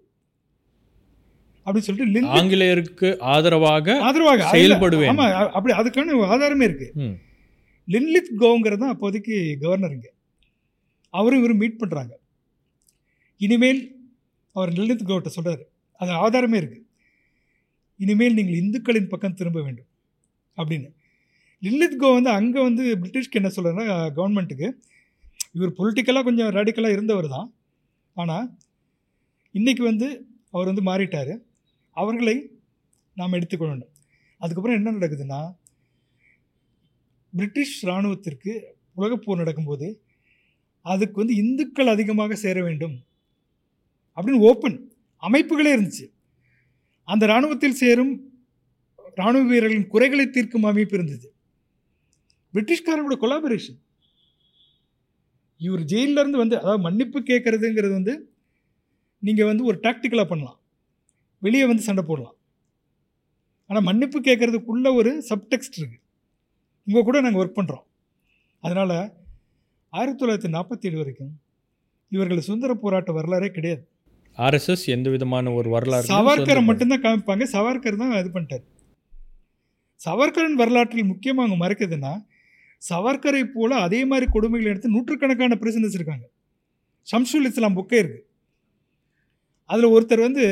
அப்படின்னு 1.64 1.78
சொல்லிட்டு 1.78 2.20
ஆங்கிலேயருக்கு 2.26 3.18
ஆதரவாக 3.18 4.00
ஆதரவாக 4.00 4.56
செயல்படுவேன். 4.56 5.14
ஆமா 5.14 5.18
அ- 5.18 5.50
அப்படி 5.50 5.74
அதுக்கான 5.74 6.14
ஆதாரமே 6.14 6.62
இருக்கு. 6.62 6.92
லின்லித் 7.88 8.42
கோங்கிறது 8.42 8.76
தான் 8.76 8.90
அப்போதைக்கு 8.90 9.58
கவர்னர் 9.60 9.92
இங்க. 9.92 10.12
அவரும் 11.10 11.38
இவரும் 11.38 11.56
மீட் 11.56 11.78
பண்றாங்க. 11.78 12.18
இனிமேல் 13.36 13.96
அவர் 14.52 14.72
லின்லித் 14.72 15.06
கோட்ட 15.06 15.26
சொல்றாரு. 15.42 15.62
அது 15.92 16.10
ஆதாரமே 16.10 16.54
இருக்கு. 16.54 16.86
இனிமேல் 17.98 18.34
நீங்கள் 18.34 18.54
இந்துக்களின் 18.54 19.08
பக்கம் 19.08 19.34
திரும்ப 19.34 19.62
வேண்டும். 19.62 19.86
அப்படின்னு. 20.56 20.90
லில்லித் 21.64 22.00
கோ 22.02 22.08
வந்து 22.16 22.30
அங்கே 22.38 22.60
வந்து 22.68 22.84
பிரிட்டிஷ்க்கு 23.00 23.40
என்ன 23.40 23.50
சொல்கிறேன்னா 23.56 23.86
கவர்மெண்ட்டுக்கு. 24.18 24.68
இவர் 25.56 25.76
பொலிட்டிக்கலாக 25.78 26.26
கொஞ்சம் 26.28 26.50
ரேடிக்கலாக 26.56 26.96
இருந்தவர் 26.96 27.28
தான். 27.34 27.48
ஆனால் 28.16 28.46
இன்றைக்கி 29.58 29.82
வந்து 29.90 30.06
அவர் 30.54 30.70
வந்து 30.70 30.84
மாறிட்டார். 30.90 31.34
அவர்களை 31.96 32.36
நாம் 33.16 33.36
எடுத்துக்கொள்ள 33.38 33.70
வேண்டும். 33.72 33.92
அதுக்கப்புறம் 34.40 34.78
என்ன 34.78 34.92
நடக்குதுன்னா 34.96 35.40
பிரிட்டிஷ் 37.32 37.76
இராணுவத்திற்கு 37.86 38.52
உலகப்போர் 39.00 39.42
நடக்கும்போது 39.42 39.86
அதுக்கு 40.92 41.16
வந்து 41.22 41.34
இந்துக்கள் 41.42 41.92
அதிகமாக 41.92 42.36
சேர 42.44 42.56
வேண்டும் 42.66 42.96
அப்படின்னு 44.16 44.46
ஓப்பன் 44.50 44.76
அமைப்புகளே 45.22 45.70
இருந்துச்சு. 45.76 46.06
அந்த 47.08 47.22
இராணுவத்தில் 47.30 47.80
சேரும் 47.82 48.12
இராணுவ 49.18 49.44
வீரர்களின் 49.52 49.90
குறைகளை 49.94 50.26
தீர்க்கும் 50.36 50.68
அமைப்பு 50.70 50.94
இருந்தது. 50.98 51.26
பிரிட்டிஷ்காரங்களோட 52.54 53.18
கொலாபரேஷன் 53.24 53.80
இவர் 55.60 55.82
ஜெயில்ல 55.92 56.22
இருந்து 56.22 56.40
வந்து 56.42 56.56
அதாவது 56.60 56.84
மன்னிப்பு 56.86 57.18
கேட்கறதுங்கிறது 57.30 57.94
வந்து 57.98 58.14
நீங்கள் 59.26 59.48
வந்து 59.50 59.66
ஒரு 59.70 59.76
டாக்டிக்கலாக 59.84 60.28
பண்ணலாம். 60.30 60.58
வெளியே 61.44 61.66
வந்து 61.70 61.86
சண்டை 61.86 62.02
போடலாம். 62.08 62.36
ஆனால் 63.70 63.86
மன்னிப்பு 63.88 64.18
கேட்கறதுக்குள்ள 64.28 64.88
ஒரு 64.98 65.10
சப்டெக்ஸ்ட் 65.30 65.78
இருக்குது 65.78 66.02
உங்கள் 66.86 67.06
கூட 67.08 67.20
நாங்கள் 67.24 67.42
ஒர்க் 67.42 67.58
பண்ணுறோம் 67.58 67.84
அதனால் 68.66 68.96
ஆயிரத்தி 69.92 70.18
தொள்ளாயிரத்தி 70.20 70.50
நாற்பத்தி 70.56 70.88
ஏழு 70.88 70.98
வரைக்கும் 71.00 71.32
இவர்கள் 72.14 72.44
சுதந்திர 72.46 72.74
போராட்ட 72.82 73.10
வரலாறே 73.18 73.48
கிடையாது. 73.56 73.82
ஆர்எஸ்எஸ் 74.46 74.84
எந்த 74.94 75.08
விதமான 75.14 75.52
ஒரு 75.58 75.68
வரலாறு 75.76 76.12
சவர்கரை 76.14 76.62
மட்டும்தான் 76.68 77.04
காமிப்பாங்க. 77.06 77.44
சவர்கர் 77.56 78.00
தான் 78.02 78.14
இது 78.22 78.30
பண்ணிட்டார். 78.36 78.64
சவர்கரின் 80.06 80.60
வரலாற்றில் 80.62 81.10
முக்கியமாக 81.12 81.44
அவங்க 81.46 81.58
மறைக்குதுன்னா 81.64 82.12
சவர்கரை 82.82 83.42
போல் 83.46 83.74
அதே 83.86 84.00
மாதிரி 84.04 84.26
கொடுமைகள் 84.30 84.70
எடுத்து 84.72 84.94
நூற்றுக்கணக்கான 84.94 85.56
பிரிசனர்ஸ் 85.62 85.98
இருக்காங்க 85.98 86.26
ஷம்சுல் 87.08 87.48
இஸ்லாம் 87.50 87.76
புக்கே 87.78 87.98
இருக்குது 88.02 88.26
அதில் 89.70 89.92
ஒருத்தர் 89.94 90.26
வந்து 90.28 90.44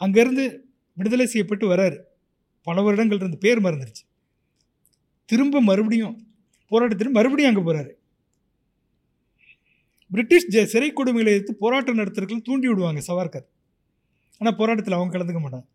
அங்கேருந்து 0.00 0.44
விடுதலை 0.96 1.26
செய்யப்பட்டு 1.26 1.66
வர்றாரு 1.72 1.98
பல 2.66 2.82
வருடங்கள் 2.82 3.18
இருந்து 3.18 3.44
பேர் 3.44 3.64
மறந்துருச்சு. 3.66 4.04
திரும்ப 5.28 5.60
மறுபடியும் 5.60 6.16
போராட்டத்திற்கு 6.72 7.18
மறுபடியும் 7.18 7.50
அங்கே 7.50 7.64
போகிறாரு 7.66 7.92
பிரிட்டிஷ் 10.10 10.48
ஜெ 10.54 10.62
சிறை 10.64 10.88
கொடுமைகளை 10.90 11.32
எதிர்த்து 11.34 11.54
போராட்டம் 11.54 11.98
நடத்துறதுக்கு 12.00 12.46
தூண்டி 12.48 12.66
விடுவாங்க 12.68 13.02
சவார்கர் 13.08 13.46
ஆனால் 14.40 14.56
போராட்டத்தில் 14.60 14.96
அவங்க 14.98 15.12
கலந்துக்க 15.14 15.40
மாட்டாங்க. 15.42 15.66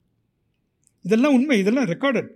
இதெல்லாம் 1.06 1.36
உண்மை 1.38 1.58
இதெல்லாம் 1.60 1.90
ரெக்கார்டட் 1.94 2.30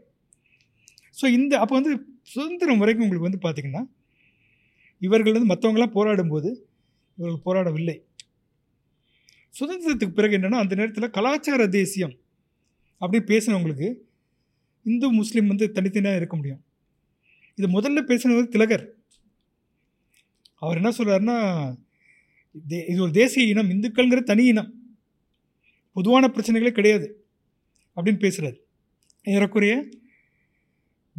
ஸோ 1.22 1.26
இந்த 1.26 1.60
அப்போ 1.60 1.80
வந்து 1.80 2.06
சுதந்திரம் 2.22 2.78
வரைக்கும் 2.78 3.10
உங்களுக்கு 3.10 3.40
வந்து 3.40 3.62
பார்த்திங்கன்னா 3.62 3.88
இவர்கள் 5.00 5.44
வந்து 5.44 5.54
மற்றவங்களாம் 5.54 5.90
போராடும்போது 5.90 6.56
இவர்கள் 7.18 7.46
போராடவில்லை. 7.46 8.04
சுதந்திரத்துக்கு 9.60 10.10
பிறகு 10.10 10.38
என்னென்னா 10.38 10.54
அந்த 10.54 10.76
நேரத்தில் 10.76 11.10
கலாச்சார 11.10 11.68
தேசியம் 11.68 12.14
அப்படின்னு 13.02 13.32
பேசினவங்களுக்கு 13.32 13.96
இந்து 14.84 15.12
முஸ்லீம் 15.12 15.48
வந்து 15.48 15.72
தனித்தனியாக 15.72 16.18
இருக்க 16.18 16.36
முடியும். 16.36 16.64
இது 17.56 17.82
முதல்ல 17.82 18.06
பேசினவர் 18.06 18.48
திலகர். 18.48 18.94
அவர் 20.56 20.76
என்ன 20.76 20.90
சொல்கிறாருன்னா 20.90 21.74
தே- 22.70 22.90
இது 22.90 23.02
ஒரு 23.02 23.12
தேசிய 23.12 23.46
இனம் 23.46 23.70
இந்துக்கள்ங்கிற 23.70 24.24
தனி 24.24 24.46
இனம். 24.46 24.74
பொதுவான 25.94 26.28
பிரச்சனைகளே 26.28 26.72
கிடையாது 26.72 27.26
அப்படின்னு 27.96 28.20
பேசுகிறார் 28.20 28.56
ஏறக்குறைய 29.24 29.90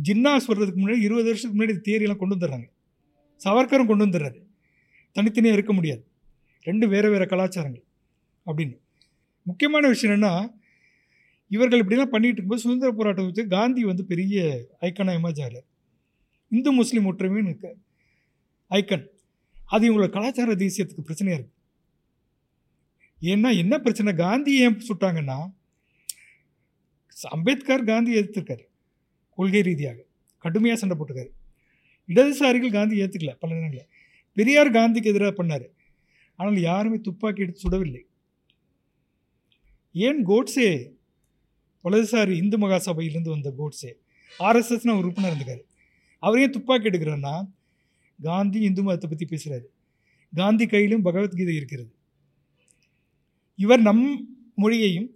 ஜின்னாஸ் 0.05 0.47
வர்றதுக்கு 0.47 0.89
முன்னாடி 0.89 1.01
இருபது 1.01 1.25
வருஷத்துக்கு 1.25 1.67
முன்னாடி 1.67 1.69
இந்த 1.69 1.91
தியரியெல்லாம் 1.91 2.17
கொண்டு 2.17 2.37
வந்துடுறாங்க. 2.37 2.69
சவர்க்கரும் 3.45 3.87
கொண்டு 3.87 4.07
வந்துடுறாரு. 4.07 4.43
தனித்தனியாக 5.13 5.59
இருக்க 5.59 5.73
முடியாது. 5.73 6.07
ரெண்டு 6.63 6.89
வேறு 6.89 7.11
வேறு 7.11 7.27
கலாச்சாரங்கள் 7.27 7.85
அப்படின்னு. 8.47 8.79
முக்கியமான 9.43 9.89
விஷயம் 9.89 10.23
என்னென்னா 10.23 10.59
இவர்கள் 11.49 11.81
இப்படிலாம் 11.81 12.13
பண்ணிகிட்டு 12.13 12.25
இருக்கும்போது 12.25 12.61
சுதந்திர 12.61 12.93
போராட்டம் 12.93 13.25
வச்சு 13.25 13.49
காந்தி 13.49 13.85
வந்து 13.85 14.05
பெரிய 14.05 14.67
ஐக்கனாக 14.81 15.19
எமர்ஜ் 15.21 15.61
இந்து 16.49 16.73
முஸ்லீம் 16.73 17.19
ஒற்றுமைன்னு 17.19 17.73
ஐக்கன். 18.71 19.07
அது 19.67 19.91
இவங்களோட 19.91 20.09
கலாச்சார 20.09 20.55
தேசியத்துக்கு 20.55 21.05
பிரச்சனையாக 21.07 21.45
இருக்குது 21.45 21.59
ஏன்னா 23.21 23.57
என்ன 23.57 23.79
பிரச்சனை? 23.79 24.15
காந்தி 24.15 24.59
ஏன் 24.59 24.81
சுட்டாங்கன்னா 24.89 25.53
அம்பேத்கர் 27.23 27.85
காந்தி 27.85 28.15
எதிர்த்திருக்காரு. 28.15 28.65
கொள்கை 29.41 29.63
ரீதியாக. 29.69 29.99
கடுமையாக 30.45 30.81
சண்டை 30.81 30.97
போட்டுக்காரு 30.99 31.31
இடதுசாரிகள் 32.09 32.77
காந்தி 32.77 33.03
ஏற்றுக்கல 33.03 33.33
பல 33.43 33.51
நேரங்களில். 33.57 33.89
பெரியார் 34.37 34.71
காந்திக்கு 34.77 35.11
எதிராக 35.13 35.33
பண்ணார். 35.41 35.67
ஆனால் 36.39 36.59
யாருமே 36.69 36.99
துப்பாக்கி 37.07 37.45
எடுத்து 37.45 37.65
சுடவில்லை. 37.65 38.03
ஏன் 39.95 40.21
கோட்ஸே 40.27 40.71
வலதுசாரி 41.85 42.33
இந்து 42.43 42.57
மகாசபையிலிருந்து 42.59 43.35
வந்த 43.35 43.51
கோட்ஸே 43.59 43.91
ஆர்எஸ்எஸ்னு 44.41 44.93
ஒரு 44.95 45.01
உறுப்பினர் 45.03 45.31
இருந்திருக்காரு 45.33 45.63
அவர் 46.23 46.41
ஏன் 46.45 46.55
துப்பாக்கி 46.57 46.89
எடுக்கிறாருன்னா 46.91 47.35
காந்தி 48.19 48.59
இந்து 48.69 48.83
மதத்தை 48.83 49.09
பற்றி 49.11 49.27
பேசுகிறாரு 49.31 49.67
காந்தி 50.33 50.65
கையிலும் 50.67 51.05
பகவத்கீதை 51.07 51.55
இருக்கிறது. 51.61 51.91
இவர் 53.59 53.83
நம் 53.89 54.05
மொழியையும் 54.63 55.09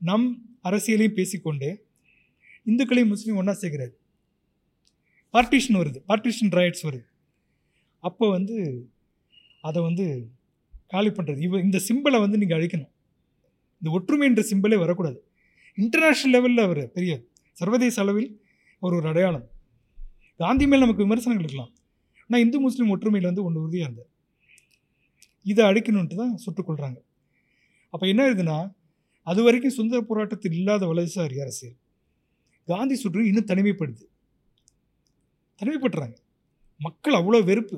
நம் 0.00 0.26
அரசியலையும் 0.68 1.18
பேசிக்கொண்டு 1.18 1.68
இந்துக்களையும் 2.66 3.12
முஸ்லீம் 3.14 3.38
ஒன்றா 3.40 3.54
சேர்க்குறாரு. 3.62 3.94
பார்ட்டிஷன் 5.34 5.78
வருது. 5.80 5.98
பார்ட்டிஷன் 6.08 6.52
ரைட்ஸ் 6.58 6.84
வருது. 6.88 7.06
அப்போ 8.04 8.24
வந்து 8.36 8.56
அதை 9.68 9.80
வந்து 9.88 10.04
காலி 10.92 11.10
பண்ணுறது 11.10 11.40
இவ 11.46 11.60
இந்த 11.66 11.78
சிம்பிளை 11.88 12.18
வந்து 12.24 12.40
நீங்கள் 12.42 12.58
அழிக்கணும். 12.58 12.92
இந்த 13.82 13.90
ஒற்றுமை 13.96 14.26
என்ற 14.30 14.42
சிம்பிளே 14.50 14.78
வரக்கூடாது. 14.82 15.18
இன்டர்நேஷ்னல் 15.78 16.34
லெவலில் 16.34 16.64
அவர் 16.66 16.82
பெரிய 16.96 17.12
சர்வதேச 17.56 17.96
அளவில் 18.02 18.28
ஒரு 18.82 18.94
ஒரு 18.96 19.06
அடையாளம். 19.08 19.46
காந்தி 20.40 20.66
மேல் 20.66 20.84
நமக்கு 20.84 21.06
விமர்சனங்கள் 21.06 21.46
இருக்கலாம். 21.46 21.72
ஆனால் 22.30 22.42
இந்து 22.44 22.58
முஸ்லீம் 22.66 22.92
ஒற்றுமையில் 22.94 23.30
வந்து 23.30 23.44
ஒன்று 23.46 23.62
உறுதியாக 23.64 23.88
இருந்தார். 23.88 24.10
இதை 25.46 25.62
அழிக்கணுன்ட்டு 25.70 26.20
தான் 26.22 26.34
சுட்டுக்கொள்கிறாங்க 26.44 26.98
அப்போ 27.94 28.04
என்ன 28.12 28.22
ஆகுதுன்னா 28.26 28.58
அது 29.26 29.40
வரைக்கும் 29.42 29.74
சுதந்திர 29.76 30.00
போராட்டத்தில் 30.08 30.56
இல்லாத 30.60 30.86
வலதுசாரி 30.86 31.36
அரசியல். 31.44 31.76
காந்தி 32.68 32.94
சுற்று 32.94 33.26
இன்னும் 33.30 33.48
தனிமைப்படுது. 33.50 34.04
தனிமைப்படுறாங்க 35.60 36.16
மக்கள் 36.80 37.18
அவ்வளோ 37.18 37.44
வெறுப்பு. 37.44 37.76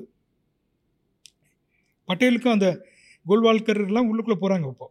பட்டேலுக்கும் 2.09 2.55
அந்த 2.57 2.69
கோல்வால்கர் 3.27 3.81
எல்லாம் 3.87 4.09
உள்ளுக்குள்ளே 4.11 4.39
போகிறாங்க 4.43 4.67
இப்போ. 4.73 4.87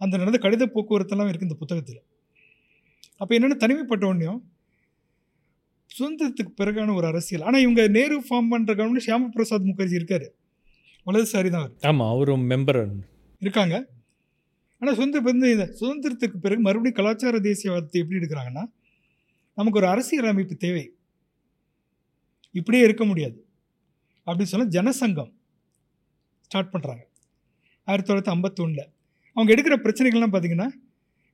அந்த 0.00 0.14
நடந்த 0.16 0.38
கடித 0.44 0.64
போக்குவரத்தெல்லாம் 0.74 1.30
இருக்குது 1.30 1.48
இந்த 1.48 1.58
புத்தகத்தில். 1.62 2.02
அப்போ 3.20 3.34
என்னென்ன 3.34 3.56
தனிமைப்பட்ட 3.64 4.04
உடனேயும் 4.12 4.40
சுதந்திரத்துக்கு 5.98 6.52
பிறகான 6.60 6.94
ஒரு 6.94 7.06
அரசியல். 7.06 7.44
ஆனால் 7.48 7.60
இவங்க 7.60 7.82
நேரு 7.88 8.16
ஃபார்ம் 8.28 8.50
பண்ணுற 8.52 8.72
கவர்மெண்ட் 8.78 9.06
ஷியாம 9.06 9.28
பிரசாத் 9.36 9.68
முகர்ஜி 9.70 9.98
இருக்கார். 10.00 10.26
வலதுசாரி 11.06 11.50
தான் 11.50 11.62
அவர். 11.64 11.76
ஆமாம் 11.82 12.10
அவரும் 12.14 12.50
மெம்பர் 12.50 12.80
இருக்காங்க. 13.40 13.76
ஆனால் 14.80 14.94
சுதந்திர 14.94 15.20
வந்து 15.20 15.50
இந்த 15.52 15.66
சுதந்திரத்துக்கு 15.80 16.38
பிறகு 16.46 16.60
மறுபடியும் 16.60 16.98
கலாச்சார 16.98 17.38
தேசியவாதத்தை 17.48 18.00
எப்படி 18.02 18.18
எடுக்கிறாங்கன்னா 18.20 18.64
நமக்கு 19.56 19.78
ஒரு 19.78 19.88
அரசியல் 19.88 20.26
அமைப்பு 20.26 20.54
தேவை. 20.56 20.84
இப்படியே 22.50 22.84
இருக்க 22.84 23.04
முடியாது. 23.04 23.38
அப்படின்னு 24.26 24.50
சொன்னால் 24.52 24.74
ஜனசங்கம் 24.76 25.32
ஸ்டார்ட் 26.46 26.72
பண்ணுறாங்க 26.74 27.02
ஆயிரத்தி 27.84 28.08
தொள்ளாயிரத்தி 28.12 28.34
ஐம்பத்தொன்னில். 28.34 28.86
அவங்க 29.34 29.50
எடுக்கிற 29.54 29.74
பிரச்சனைகள்லாம் 29.82 30.34
பார்த்தீங்கன்னா 30.34 30.68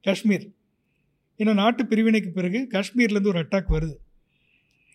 காஷ்மீர். 0.02 0.46
ஏன்னா 1.38 1.54
நாட்டு 1.54 1.86
பிரிவினைக்கு 1.86 2.30
பிறகு 2.30 2.58
காஷ்மீர்லேருந்து 2.70 3.26
ஒரு 3.26 3.38
அட்டாக் 3.38 3.72
வருது. 3.76 3.96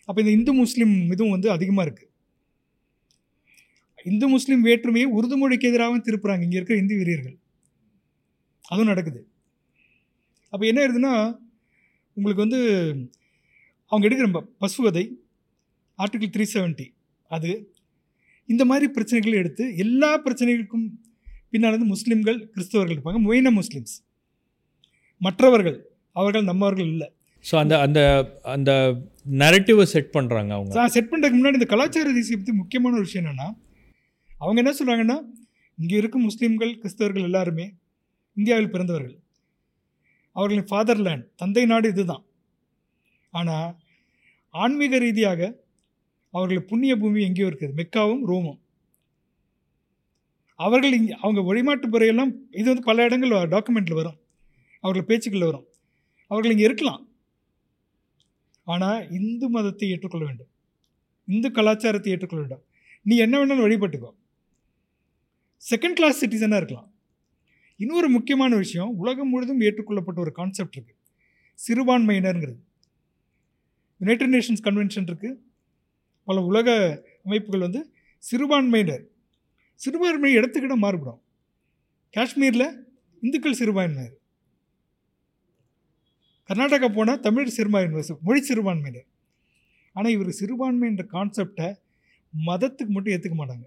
அப்போ 0.04 0.20
இந்த 0.20 0.32
இந்து 0.32 0.52
முஸ்லீம் 0.52 0.94
இதுவும் 1.10 1.30
வந்து 1.30 1.50
அதிகமாக 1.50 1.90
இருக்குது 1.90 2.06
இந்து 4.04 4.28
முஸ்லீம் 4.28 4.62
வேற்றுமையை 4.62 5.10
உருது 5.10 5.36
மொழிக்கு 5.36 5.68
எதிராகவும் 5.68 6.04
திருப்புறாங்க. 6.04 6.42
இங்கே 6.42 6.56
இருக்கிற 6.56 6.78
இந்து 6.78 6.96
வீரர்கள். 6.96 7.36
அதுவும் 8.68 8.86
நடக்குது. 8.86 9.20
அப்போ 10.50 10.66
என்ன 10.66 10.80
ஆயிருதுன்னா 10.80 11.12
உங்களுக்கு 12.16 12.46
வந்து 12.46 12.60
அவங்க 13.88 14.08
எடுக்கிற 14.08 14.32
ப- 14.32 14.46
பசுவதை 14.58 15.18
ஆர்டிகிள் 15.98 16.32
த்ரீ 16.36 16.46
செவன்ட்டி 16.54 16.86
அது 17.28 17.72
இந்த 18.46 18.64
மாதிரி 18.64 18.92
பிரச்சனைகளை 18.92 19.32
எடுத்து 19.32 19.76
எல்லா 19.76 20.22
பிரச்சனைகளுக்கும் 20.22 20.86
பின்னால் 21.50 21.78
வந்து 21.78 21.94
முஸ்லீம்கள் 21.94 22.38
கிறிஸ்தவர்கள் 22.56 22.98
இருப்பாங்க. 22.98 23.18
மொயின 23.18 23.60
முஸ்லீம்ஸ். 23.60 23.94
மற்றவர்கள் 25.18 25.86
அவர்கள் 26.12 26.44
நம்மவர்கள் 26.44 26.86
இல்லை. 26.86 27.12
ஸோ 27.50 27.56
அந்த 27.56 27.80
அந்த 27.80 28.00
அந்த 28.42 28.70
நரேட்டிவை 29.30 29.82
செட் 29.82 30.10
பண்ணுறாங்க 30.12 30.50
அவங்க. 30.50 30.88
செட் 30.88 31.08
பண்ணுறதுக்கு 31.10 31.38
முன்னாடி 31.40 31.52
இந்த 31.52 31.64
கலாச்சார 31.64 32.12
தேசிய 32.12 32.36
பற்றி 32.36 32.52
முக்கியமான 32.52 32.94
ஒரு 32.94 33.04
விஷயம் 33.04 33.30
என்னென்னா 33.30 33.48
அவங்க 34.38 34.62
என்ன 34.62 34.72
சொல்கிறாங்கன்னா 34.72 35.16
இங்கே 35.76 35.96
இருக்கும் 35.96 36.28
முஸ்லீம்கள் 36.28 36.78
கிறிஸ்தவர்கள் 36.78 37.22
எல்லாருமே 37.22 37.74
இந்தியாவில் 38.34 38.70
பிறந்தவர்கள். 38.70 39.18
அவர்களின் 40.32 40.64
ஃபாதர்லேண்ட் 40.64 41.26
தந்தை 41.36 41.66
நாடு 41.66 41.88
இதுதான். 41.88 42.24
ஆனால் 43.30 43.70
ஆன்மீக 44.50 44.98
ரீதியாக 44.98 45.40
அவர்கள் 46.30 46.68
புண்ணிய 46.70 46.92
பூமி 46.96 47.20
எங்கேயோ 47.28 47.48
இருக்குது. 47.50 47.76
மெக்காவும் 47.80 48.22
ரோமும். 48.30 48.58
அவர்கள் 50.56 50.96
இங்கே 50.98 51.14
அவங்க 51.22 51.40
வழிமாட்டு 51.48 51.86
முறையெல்லாம் 51.92 52.32
இது 52.60 52.66
வந்து 52.70 52.88
பல 52.90 53.04
இடங்கள் 53.08 53.34
டாக்குமெண்ட்டில் 53.54 53.98
வரும். 54.00 54.18
அவர்கள் 54.84 55.08
பேச்சுக்களில் 55.10 55.50
வரும். 55.50 55.66
அவர்கள் 56.30 56.52
இங்கே 56.54 56.66
இருக்கலாம். 56.68 57.02
ஆனால் 58.72 59.10
இந்து 59.18 59.46
மதத்தை 59.48 59.86
ஏற்றுக்கொள்ள 59.90 60.24
வேண்டும். 60.26 60.50
இந்து 61.28 61.48
கலாச்சாரத்தை 61.50 62.10
ஏற்றுக்கொள்ள 62.14 62.42
வேண்டும். 62.44 62.64
நீ 63.02 63.16
என்ன 63.24 63.34
வேணாலும் 63.38 63.66
வழிபட்டுக்கோ. 63.66 64.10
செகண்ட் 65.62 65.98
கிளாஸ் 65.98 66.20
சிட்டிசனாக 66.24 66.60
இருக்கலாம். 66.60 66.88
இன்னொரு 67.76 68.08
முக்கியமான 68.08 68.56
விஷயம் 68.56 68.90
உலகம் 69.02 69.28
முழுதும் 69.28 69.60
ஏற்றுக்கொள்ளப்பட்ட 69.60 70.18
ஒரு 70.24 70.32
கான்செப்ட் 70.32 70.76
இருக்குது 70.76 70.98
சிறுபான்மையினருங்கிறது. 71.58 72.60
யுனைடெட் 74.00 74.34
நேஷன்ஸ் 74.34 74.64
கன்வென்ஷன் 74.68 75.08
இருக்குது 75.10 75.38
பல 76.28 76.40
உலக 76.50 76.68
அமைப்புகள் 77.26 77.66
வந்து 77.66 77.80
சிறுபான்மையினர் 78.22 79.04
சிறுபான்மை 79.80 80.30
இடத்துக்கிட 80.38 80.76
மாறுபடும். 80.84 81.20
காஷ்மீரில் 82.14 82.68
இந்துக்கள் 83.22 83.58
சிறுபான்மையினர். 83.60 84.14
கர்நாடகா 86.48 86.88
போனால் 86.94 87.22
தமிழ் 87.26 87.56
சிறுபான்மையினர் 87.56 88.24
மொழி 88.28 88.40
சிறுபான்மையினர். 88.50 89.08
ஆனால் 89.96 90.14
இவர் 90.16 90.38
சிறுபான்மைன்ற 90.40 91.04
கான்செப்டை 91.14 91.68
மதத்துக்கு 92.34 92.92
மட்டும் 92.94 93.14
ஏற்றுக்க 93.14 93.36
மாட்டாங்க. 93.40 93.66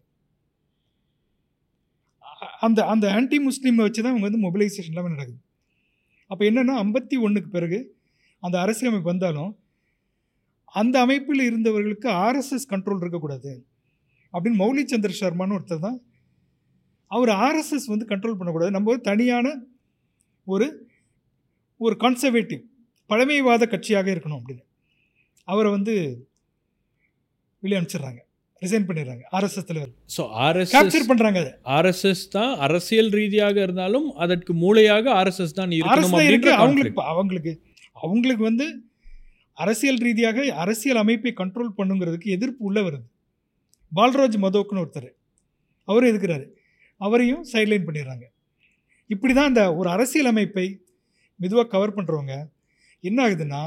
அந்த 2.66 2.80
அந்த 2.94 3.06
ஆன்டி 3.18 3.38
முஸ்லீமை 3.48 3.82
வச்சு 3.86 4.02
தான் 4.02 4.14
அவங்க 4.14 4.28
வந்து 4.28 4.44
மொபிலைசேஷன் 4.46 4.94
எல்லாமே 4.94 5.14
நடக்குது. 5.16 5.42
அப்போ 6.32 6.44
என்னென்னா 6.50 6.76
ஐம்பத்தி 6.84 7.16
ஒன்றுக்கு 7.26 7.50
பிறகு 7.58 7.80
அந்த 8.44 8.56
அரசியலமைப்பு 8.64 9.12
வந்தாலும் 9.12 9.52
அந்த 10.80 10.96
அமைப்பில் 11.06 11.48
இருந்தவர்களுக்கு 11.50 12.10
ஆர்எஸ்எஸ் 12.26 12.70
கண்ட்ரோல் 12.72 13.02
இருக்கக்கூடாது. 13.04 13.52
அப்படின்னு 14.34 14.62
மௌலி 14.64 14.84
சந்திர 14.92 15.14
சர்மான்னு 15.22 15.56
ஒருத்தர் 15.58 15.86
தான். 15.88 15.98
அவர் 17.16 17.32
ஆர்எஸ்எஸ் 17.46 17.88
வந்து 17.94 18.06
கண்ட்ரோல் 18.12 18.38
பண்ணக்கூடாது. 18.40 18.76
நம்ம 18.76 18.92
ஒரு 18.94 19.02
தனியான 19.10 19.48
ஒரு 20.48 20.68
ஒரு 21.86 21.96
கன்சர்வேட்டிவ் 22.04 22.62
பழமைவாத 23.10 23.64
கட்சியாக 23.72 24.08
இருக்கணும் 24.14 24.40
அப்படின்னு. 24.40 24.64
அவரை 25.48 25.70
வந்து 25.78 25.94
வெளியே 27.64 27.78
அனுப்பிச்சிடுறாங்க 27.80 28.22
ரிசைன் 28.62 28.86
பண்ணிடுறாங்க. 28.88 29.24
ஆர்எஸ்எஸ் 29.38 29.68
தலைவர். 29.70 29.92
ஸோ 30.16 30.24
ஆர்எஸ்எஸ் 30.46 30.76
கேப்சர் 30.78 31.08
பண்ணுறாங்க 31.12 31.38
அதை. 31.44 31.52
ஆர்எஸ்எஸ் 31.78 32.24
தான் 32.38 32.52
அரசியல் 32.68 33.12
ரீதியாக 33.20 33.58
இருந்தாலும் 33.66 34.08
அதற்கு 34.26 34.54
மூளையாக 34.64 35.06
ஆர்எஸ்எஸ் 35.20 35.58
தான் 35.60 35.74
இருக்கு. 35.80 36.54
அவங்களுக்கு 36.64 37.04
அவங்களுக்கு 37.14 37.54
அவங்களுக்கு 38.06 38.44
வந்து 38.50 38.68
அரசியல் 39.64 40.02
ரீதியாக 40.08 40.46
அரசியல் 40.64 41.02
அமைப்பை 41.04 41.32
கண்ட்ரோல் 41.42 41.76
பண்ணுங்கிறதுக்கு 41.80 42.36
எதிர்ப்பு 42.36 42.64
உள்ள 42.70 42.80
வருது. 42.88 43.06
பால்ராஜ் 43.92 44.38
மதோக்குன்னு 44.46 44.84
ஒருத்தர் 44.84 45.10
அவர் 45.88 46.10
எதுக்குறாரு? 46.12 46.46
அவரையும் 47.02 47.44
சைட்லைன் 47.52 47.88
பண்ணிடுறாங்க. 47.88 48.26
இப்படி 49.14 49.34
தான் 49.38 49.50
இந்த 49.52 49.64
ஒரு 49.80 49.88
அரசியல் 49.96 50.32
அமைப்பை 50.32 50.66
மெதுவாக 51.40 51.68
கவர் 51.74 51.96
பண்ணுறவங்க 51.98 52.34
என்ன 53.10 53.20
ஆகுதுன்னா 53.26 53.62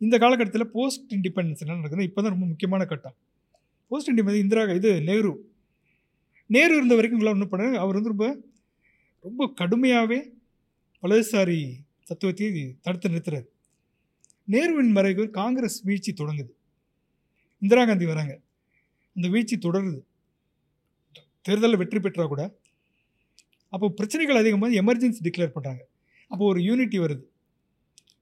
இந்த 0.00 0.16
காலகட்டத்தில் 0.22 0.72
போஸ்ட் 0.74 1.10
இண்டிபெண்டன்ஸ் 1.16 1.62
என்ன 1.64 1.78
நடக்குதுன்னா 1.78 2.08
இப்போ 2.08 2.20
தான் 2.22 2.34
ரொம்ப 2.34 2.46
முக்கியமான 2.52 2.82
கட்டம். 2.92 3.16
போஸ்ட் 3.90 4.10
இண்டிபெண்டன்ஸ் 4.12 4.44
இந்திரா 4.44 4.62
இது 4.80 4.90
நேரு. 5.08 5.32
நேரு 6.54 6.72
இருந்த 6.78 6.94
வரைக்கும் 6.98 7.18
இவங்களாம் 7.18 7.36
ஒன்றும் 7.36 7.52
பண்ண 7.52 7.80
அவர் 7.84 7.98
வந்து 7.98 8.12
ரொம்ப 8.14 8.28
ரொம்ப 9.24 9.46
கடுமையாகவே 9.60 10.20
வலதுசாரி 11.02 11.58
தத்துவத்தை 12.08 12.46
தடுத்து 12.86 13.10
நிறுத்துறாரு. 13.12 13.46
நேருவின் 14.50 14.90
மறைவு 14.90 15.30
காங்கிரஸ் 15.30 15.82
வீழ்ச்சி 15.82 16.12
தொடங்குது. 16.12 16.50
இந்திரா 17.60 17.84
காந்தி 17.84 18.06
வராங்க. 18.06 18.40
அந்த 19.14 19.28
வீழ்ச்சி 19.28 19.58
தொடருது. 19.58 20.00
தேர்தலில் 21.42 21.76
வெற்றி 21.76 21.98
பெற்றா 21.98 22.26
கூட. 22.26 22.58
அப்போ 23.68 23.88
பிரச்சனைகள் 23.88 24.36
அதிகமாக 24.36 24.82
எமர்ஜென்சி 24.82 25.16
டிக்ளேர் 25.22 25.50
பண்ணுறாங்க 25.54 25.78
அப்போ 26.28 26.44
ஒரு 26.44 26.60
யூனிட்டி 26.60 26.98
வருது. 26.98 27.20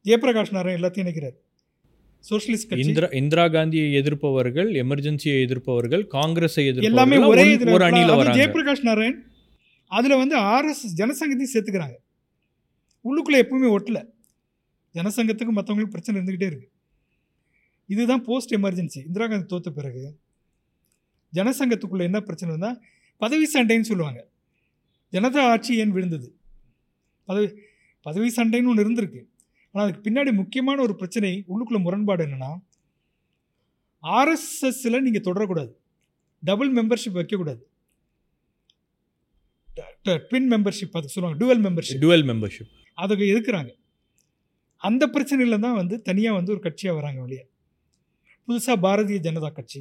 ஜெயபிரகாஷ் 0.05 0.53
நாராயண் 0.53 0.81
எல்லாத்தையும் 0.81 1.07
இணைக்கிறார். 1.07 1.37
சோஷலிஸ்ட் 2.31 2.69
கட்சி. 2.69 2.87
இந்திரா 2.87 3.07
இந்திரா 3.07 3.49
காந்தியை 3.49 4.03
எதிர்ப்பவர்கள் 4.03 4.73
எமர்ஜென்சியை 4.73 5.43
எதிர்ப்பவர்கள் 5.47 6.07
காங்கிரஸை 6.07 6.83
எல்லாமே 6.83 7.17
எதிர்ப்பவர்கள் 7.17 7.27
ஒரே 7.27 7.57
ஒரு- 7.57 7.59
அணியில 7.59 8.13
ஜெயபிரகாஷ் 8.35 8.83
நாராயண் 8.83 9.27
அதில் 9.87 10.17
வந்து 10.17 10.39
ஆர்எஸ்எஸ் 10.39 10.99
ஜனசங்கத்தையும் 10.99 11.57
சேர்த்துக்கிறாங்க. 11.57 11.95
உள்ளுக்குள்ளே 13.05 13.37
எப்பவுமே 13.37 13.77
ஒட்டல. 13.79 14.07
ஜனசங்கத்துக்கும் 14.99 15.57
மற்றவங்களுக்கும் 15.59 15.95
பிரச்சனை 15.95 16.21
இருந்துக்கிட்டே 16.21 16.49
இருக்கு. 16.53 16.69
இதுதான் 17.95 18.25
போஸ்ட் 18.29 18.55
எமர்ஜென்சி 18.55 19.01
இந்திரா 19.07 19.27
காந்தி 19.27 19.57
தோத்த 19.57 19.71
பிறகு 19.79 20.03
ஜனசங்கத்துக்குள்ள 21.35 22.03
என்ன 22.09 22.21
பிரச்சனை 22.29 22.57
வந்தால் 22.57 22.79
பதவி 23.23 23.47
சண்டைன்னு 23.55 23.89
சொல்லுவாங்க. 23.91 24.21
ஜனதா 25.13 25.43
ஆட்சி 25.53 25.73
ஏன் 25.83 25.93
விழுந்தது? 25.97 26.29
பதவி 27.29 27.49
பதவி 28.07 28.29
சண்டைன்னு 28.37 28.71
ஒன்று 28.73 28.85
இருந்திருக்கு. 28.85 29.23
ஆனால் 29.73 29.89
அதுக்கு 29.89 30.05
பின்னாடி 30.11 30.33
முக்கியமான 30.33 30.83
ஒரு 30.83 30.95
பிரச்சனை 31.01 31.31
உள்ளுக்குள்ள 31.49 31.79
முரண்பாடு 31.87 32.27
என்னென்னா 32.27 32.53
ஆர்எஸ்எஸ்ஸில் 34.03 35.01
நீங்கள் 35.07 35.27
தொடரக்கூடாது. 35.29 35.73
டபுள் 36.43 36.71
மெம்பர்ஷிப் 36.79 37.17
வைக்கக்கூடாது. 37.19 37.63
ட்வின் 40.05 40.49
மெம்பர்ஷிப் 40.53 40.97
அதுக்கு 40.99 41.15
சொல்லுவாங்க 41.15 41.39
டுவல் 41.41 41.63
மெம்பர்ஷிப் 41.65 42.03
டுவெல் 42.05 42.27
மெம்பர்ஷிப் 42.31 42.71
அதுக்கு 43.05 43.25
எதுக்குறாங்க? 43.35 43.71
அந்த 44.83 45.05
பிரச்சனையில் 45.07 45.61
தான் 45.61 45.77
வந்து 45.77 46.03
தனியாக 46.03 46.37
வந்து 46.37 46.53
ஒரு 46.53 46.63
கட்சியாக 46.65 46.95
வராங்க 46.95 47.21
வெளியே. 47.21 47.45
புதுசாக 48.49 48.77
பாரதிய 48.83 49.19
ஜனதா 49.25 49.51
கட்சி. 49.53 49.81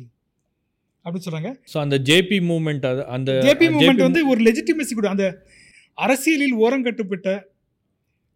அப்படின்னு 1.05 1.25
சொல்கிறாங்க 1.25 1.51
ஸோ 1.71 1.77
அந்த 1.79 1.97
ஜேபி 2.07 2.37
மூமெண்ட் 2.47 2.85
அது 2.85 3.01
அந்த 3.15 3.31
ஜேபி 3.45 3.67
மூமெண்ட் 3.69 3.99
JP 3.99 4.07
வந்து 4.07 4.21
ஒரு 4.27 4.39
லெஜிட்டிமசி 4.41 4.93
கூட 4.93 5.09
அந்த 5.09 5.25
அரசியலில் 5.97 6.55
ஓரங்கட்டுப்பட்ட 6.57 7.27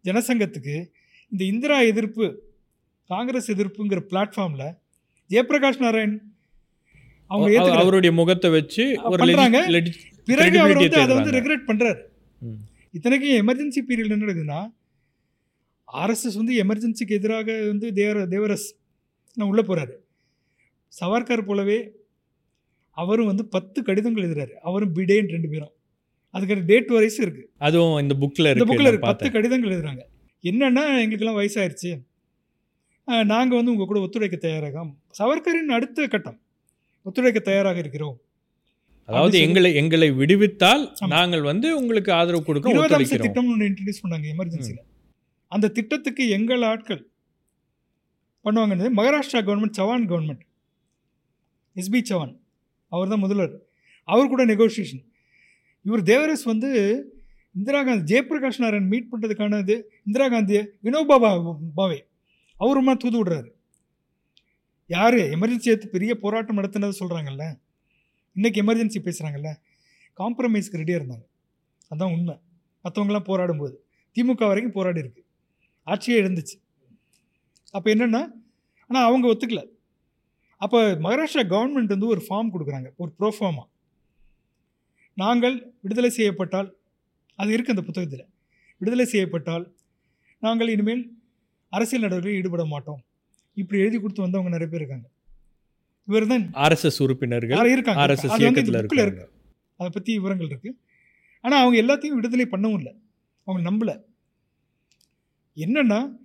ஜனசங்கத்துக்கு 0.04 0.76
இந்த 1.32 1.42
இந்திரா 1.44 1.80
எதிர்ப்பு 1.82 2.26
காங்கிரஸ் 3.10 3.50
எதிர்ப்புங்கிற 3.50 4.00
பிளாட்ஃபார்மில் 4.10 4.68
ஜெயபிரகாஷ் 5.30 5.78
நாராயண் 5.78 6.16
அவங்க 7.30 7.50
அவருடைய 7.76 8.12
முகத்தை 8.12 8.48
வச்சு 8.50 8.84
legit- 9.70 10.00
பிறகு 10.28 10.56
அவர் 10.60 10.78
வந்து 10.78 10.98
அதை 10.98 11.14
வந்து. 11.16 11.30
ரெகுலேட் 11.30 11.68
பண்ணுறாரு. 11.68 12.00
இத்தனைக்கும் 12.94 13.36
எமர்ஜென்சி 13.40 13.80
பீரியட் 13.88 14.08
என்ன 14.08 14.24
நடக்குதுன்னா 14.24 14.60
ஆர்எஸ்எஸ் 16.00 16.38
வந்து 16.40 16.54
எமர்ஜென்சிக்கு 16.62 17.18
எதிராக 17.18 17.56
வந்து 17.66 17.86
தேவர 18.00 18.24
தேவரஸ் 18.34 18.68
நான் 19.36 19.48
உள்ளே 19.48 19.62
போகிறாரு 19.68 19.94
சவார்கர் 21.00 21.48
போலவே 21.50 21.78
அவரும் 22.90 23.28
வந்து 23.30 23.44
பத்து 23.54 23.78
கடிதங்கள் 23.82 24.24
எழுதுறாரு. 24.24 24.54
அவரும் 24.68 24.94
பிடேன் 24.96 25.30
ரெண்டு 25.34 25.48
பேரும். 25.52 25.72
அதுக்கு 26.34 26.64
டேட் 26.70 26.90
வரைஸ் 26.96 27.18
இருக்குது 27.24 27.46
அதுவும் 27.66 27.96
இந்த 28.02 28.14
புக்ல 28.22 28.52
இந்த 28.52 28.66
புக்கில் 28.70 28.86
நான் 28.86 28.92
இருக்கு. 28.92 29.10
பத்து 29.10 29.30
கடிதங்கள் 29.36 29.74
எழுதுறாங்க. 29.74 30.02
என்னன்னா 30.50 30.84
எங்களுக்கெல்லாம் 31.02 31.38
வயசாயிருச்சு. 31.40 31.92
நாங்கள் 33.32 33.58
வந்து 33.58 33.72
உங்கள் 33.74 33.90
கூட 33.92 34.00
ஒத்துழைக்க 34.06 34.36
தயாராக 34.36 34.84
சவர்கரின் 35.18 35.74
அடுத்த 35.78 36.06
கட்டம். 36.14 36.38
ஒத்துழைக்க 37.06 37.40
தயாராக 37.50 37.78
இருக்கிறோம். 37.84 38.16
அதாவது 39.08 39.38
எங்களை 39.46 39.70
எங்களை 39.80 40.08
விடுவித்தால். 40.20 40.84
நாங்கள் 41.16 41.44
வந்து 41.50 41.68
உங்களுக்கு 41.80 42.12
ஆதரவு 42.20 42.44
கொடுக்க 42.48 42.70
இருபது 42.70 43.18
திட்டம்னு 43.26 43.52
ஒன்று 43.54 43.68
இன்ட்ரடியூஸ் 43.70 44.02
பண்ணாங்க 44.04 44.26
எமர்ஜென்சியில் 44.34 44.82
அந்த 45.52 45.68
திட்டத்துக்கு 45.68 46.28
எங்கள் 46.28 46.62
ஆட்கள் 46.62 47.10
பண்ணுவாங்கன்னு 48.44 48.90
Maharashtra 48.96 49.42
government 49.42 49.70
Chavan 49.70 50.08
government 50.08 50.40
SB 51.74 52.02
Chavan. 52.02 52.40
அவர் 52.88 53.08
தான் 53.08 53.18
முதல்வர். 53.18 53.62
அவர் 54.04 54.28
கூட 54.28 54.46
நெகோசியேஷன் 54.46 55.06
இவர் 55.82 56.02
தேவரஸ் 56.02 56.44
வந்து 56.44 56.68
இந்திரா 57.54 57.84
காந்தி 57.84 58.20
ஜெயபிரகாஷ் 58.20 58.58
நாராயண் 58.58 58.86
மீட் 58.86 59.08
பண்ணுறதுக்கான 59.12 59.58
இது 59.58 59.92
இந்திரா 60.04 60.28
காந்தியை 60.28 60.70
வினோபா 60.82 61.12
பா- 61.20 61.58
பாவே. 61.76 62.00
அவருமா 62.60 62.96
தூது 62.96 63.24
விடுறாரு. 63.24 63.50
யார்? 64.86 65.14
எமர்ஜென்சி 65.14 65.62
எடுத்து 65.62 65.88
பெரிய 65.88 66.14
போராட்டம் 66.14 66.56
நடத்தினதை 66.56 66.92
சொல்கிறாங்கல்ல 67.00 67.58
இன்றைக்கி 68.34 68.58
எமர்ஜென்சி 68.60 68.96
பேசுகிறாங்கல்ல 68.98 69.54
காம்ப்ரமைஸ்க்கு 70.18 70.78
ரெடியாக 70.80 71.02
இருந்தாங்க. 71.02 71.24
அதுதான் 71.88 72.12
உண்மை. 72.12 72.38
மற்றவங்களாம் 72.84 73.28
போராடும்போது. 73.28 73.74
திமுக 74.14 74.46
வரைக்கும் 74.46 74.72
போராடி 74.72 75.00
இருக்குது 75.00 75.30
ஆட்சியே 75.86 76.16
இருந்துச்சு. 76.22 76.56
அப்போ 77.76 77.88
என்னென்னா 77.94 78.22
ஆனால் 78.90 79.06
அவங்க 79.08 79.26
ஒத்துக்கல. 79.32 79.62
அப்போ 80.64 80.78
மகாராஷ்டிரா 81.04 81.44
கவர்மெண்ட் 81.52 81.94
வந்து 81.94 82.10
ஒரு 82.14 82.22
ஃபார்ம் 82.26 82.52
கொடுக்குறாங்க 82.54 82.88
ஒரு 83.02 83.10
ப்ரோஃபார்மா 83.20 83.64
நாங்கள் 85.22 85.56
விடுதலை 85.84 86.10
செய்யப்பட்டால் 86.18 86.68
அது 87.38 87.50
இருக்குது 87.54 87.74
அந்த 87.76 87.84
புத்தகத்தில். 87.88 88.26
விடுதலை 88.80 89.06
செய்யப்பட்டால் 89.14 89.64
நாங்கள் 90.46 90.70
இனிமேல் 90.74 91.02
அரசியல் 91.76 92.04
நடவடிக்கையில் 92.04 92.40
ஈடுபட 92.40 92.64
மாட்டோம். 92.74 93.00
இப்படி 93.60 93.78
எழுதி 93.84 93.98
கொடுத்து 93.98 94.24
வந்தவங்க 94.24 94.50
நிறைய 94.54 94.68
பேர் 94.72 94.82
இருக்காங்க. 94.82 95.06
இவர் 96.08 96.26
தான் 96.32 96.44
ஆர்எஸ்எஸ் 96.64 97.00
உறுப்பினர்கள் 97.04 97.72
இருக்காங்க? 97.74 98.00
ஆர்எஸ்எஸ் 98.04 98.38
இயக்கத்தில் 98.42 98.78
இருக்கு. 98.80 99.26
அதை 99.80 99.90
பற்றி 99.96 100.10
விவரங்கள் 100.20 100.50
இருக்குது 100.52 100.76
ஆனால் 101.44 101.60
அவங்க 101.62 101.76
எல்லாத்தையும் 101.82 102.18
விடுதலை 102.18 102.46
பண்ணவும் 102.54 102.78
இல்லை. 102.80 102.92
அவங்க 103.46 103.62
நம்பலை. 103.68 103.94
என்னென்னா 105.56 106.16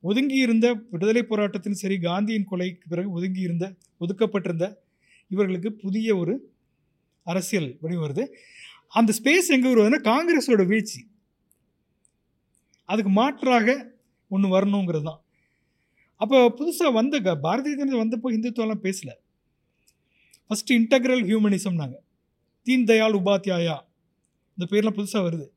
ஒதுங்கி 0.00 0.34
இருந்த 0.34 0.74
விடுதலை 0.74 1.22
போராட்டத்தின் 1.22 1.72
சரி 1.72 2.00
காந்தியின் 2.00 2.46
கொலைக்கு 2.50 2.80
பிறகு 2.88 3.10
ஒதுங்கி 3.10 3.40
இருந்த 3.40 3.74
ஒதுக்கப்பட்டிருந்த 4.00 4.74
இவர்களுக்கு 5.28 5.72
புதிய 5.72 6.16
ஒரு 6.16 6.52
அரசியல் 7.22 7.76
வடிவம் 7.80 8.10
வருது. 8.10 8.28
அந்த 8.88 9.12
ஸ்பேஸ் 9.22 9.46
எங்கே 9.48 9.74
வருவதுன்னா 9.74 10.10
காங்கிரஸோட 10.10 10.66
வீழ்ச்சி. 10.66 11.10
அதுக்கு 12.84 13.10
மாற்றாக 13.10 13.94
ஒன்று 14.28 14.60
வரணுங்கிறது 14.60 15.02
தான். 15.02 15.22
அப்போ 16.16 16.54
புதுசாக 16.56 16.92
வந்த 16.92 17.20
க- 17.20 17.38
பாரதிய 17.42 17.80
ஜனதா 17.80 17.98
வந்தப்போ 17.98 18.26
ஹிந்துத்துவெல்லாம் 18.26 18.82
பேசல. 18.82 19.14
ஃபஸ்ட்டு 20.48 20.70
இன்டகிரல் 20.70 21.24
ஹியூமனிசம்னாங்க 21.24 21.94
தீன் 22.62 22.84
தயாள் 22.84 23.12
உபாத்யாயா 23.12 23.78
இந்த 24.56 24.66
பேர்லாம் 24.70 24.94
புதுசாக 24.94 25.28
வருது. 25.30 25.48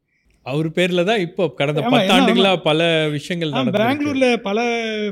அவர் 0.45 0.67
பேர்ல 0.77 1.01
தான் 1.09 1.23
இப்போ 1.25 1.43
கடந்த 1.59 1.79
ஆமா, 1.81 1.89
ஏன்னா 1.89 1.97
பத்தாண்டுகளா 1.97 2.51
பல 2.69 2.81
விஷயங்கள் 3.15 3.51
பெங்களூர்ல 3.79 4.27
பல 4.47 4.59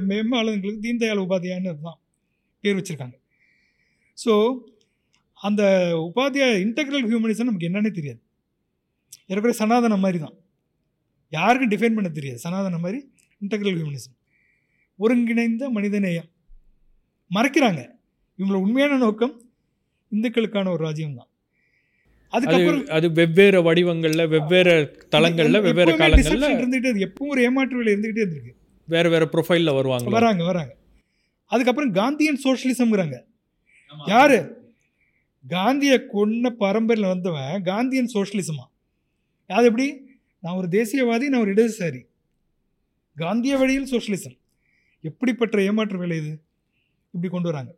மேம்பாளர்களுக்கு 0.09 0.84
தீன் 0.86 1.01
தயாள் 1.03 1.23
உபாத்யாயன்னு 1.25 1.73
தான் 1.88 1.99
பேர் 2.63 2.77
வச்சிருக்காங்க. 2.80 3.15
ஸோ 4.17 4.34
அந்த 5.39 5.61
உபாத்யா 6.07 6.47
இன்டகிரல் 6.65 7.05
ஹியூமனிசம் 7.11 7.49
நமக்கு 7.49 7.69
என்னன்னே 7.69 7.91
தெரியாது. 7.99 8.19
ஏற்கனவே 9.30 9.55
சனாதனம் 9.61 10.03
மாதிரி 10.05 10.19
தான். 10.25 10.36
யாருக்கும் 11.34 11.71
டிஃபைன் 11.73 11.97
பண்ண 11.97 12.09
தெரியாது. 12.17 12.39
சனாதனம் 12.45 12.84
மாதிரி 12.86 12.99
இன்டகிரல் 13.41 13.77
ஹியூமனிசம் 13.80 14.15
ஒருங்கிணைந்த 14.99 15.63
மனிதநேயம். 15.77 16.30
மறைக்கிறாங்க. 17.32 17.82
இவங்களோட 18.39 18.61
உண்மையான 18.65 18.97
நோக்கம் 19.05 19.34
இந்துக்களுக்கான 20.11 20.71
ஒரு 20.75 20.82
ராஜ்யம் 20.88 21.17
தான் 21.19 21.28
அதுக்கப்புறம் 22.34 22.82
அது 22.97 23.07
வெவ்வேறு 23.19 23.59
வடிவங்கள்ல 23.67 24.23
வெவ்வேறு 24.34 24.73
தளங்கள்ல 25.13 25.61
வெவ்வேறு 25.67 25.93
காலங்கள்ல 26.01 26.49
இருந்துகிட்டே 26.57 26.89
இருக்கு. 26.89 27.07
எப்பவும் 27.09 27.34
ஒரு 27.36 27.41
ஏமாற்று 27.47 27.80
வேலை 27.80 27.91
இருந்துகிட்டே 27.93 28.23
இருந்திருக்கு. 28.23 28.53
வேற 28.88 29.05
வேற 29.13 29.23
ப்ரொஃபைல்ல 29.34 29.73
வருவாங்க 29.77 30.15
வராங்க 30.17 30.43
வராங்க. 30.49 30.73
அதுக்கப்புறம் 31.51 31.93
காந்தியன் 31.99 32.41
சோஷலிசம்ங்கிறாங்க 32.45 33.17
யாரு? 34.13 34.38
காந்தியை 35.45 35.97
கொன்ன 36.13 36.49
பரம்பரையில் 36.63 37.11
வந்தவன் 37.13 37.63
காந்தியன் 37.69 38.11
சோஷலிசமா 38.15 38.65
அது 39.49 39.67
எப்படி? 39.71 39.88
நான் 40.43 40.57
ஒரு 40.59 40.67
தேசியவாதி 40.77 41.25
நான் 41.32 41.43
ஒரு 41.45 41.53
இடதுசாரி. 41.53 42.01
காந்திய 43.17 43.53
வழியில் 43.61 43.91
சோஷலிசம் 43.93 44.36
எப்படிப்பட்ட 45.03 45.61
ஏமாற்று 45.67 45.97
வேலை 46.01 46.17
இது? 46.21 46.32
இப்படி 47.13 47.30
கொண்டு 47.34 47.49
வராங்க. 47.51 47.71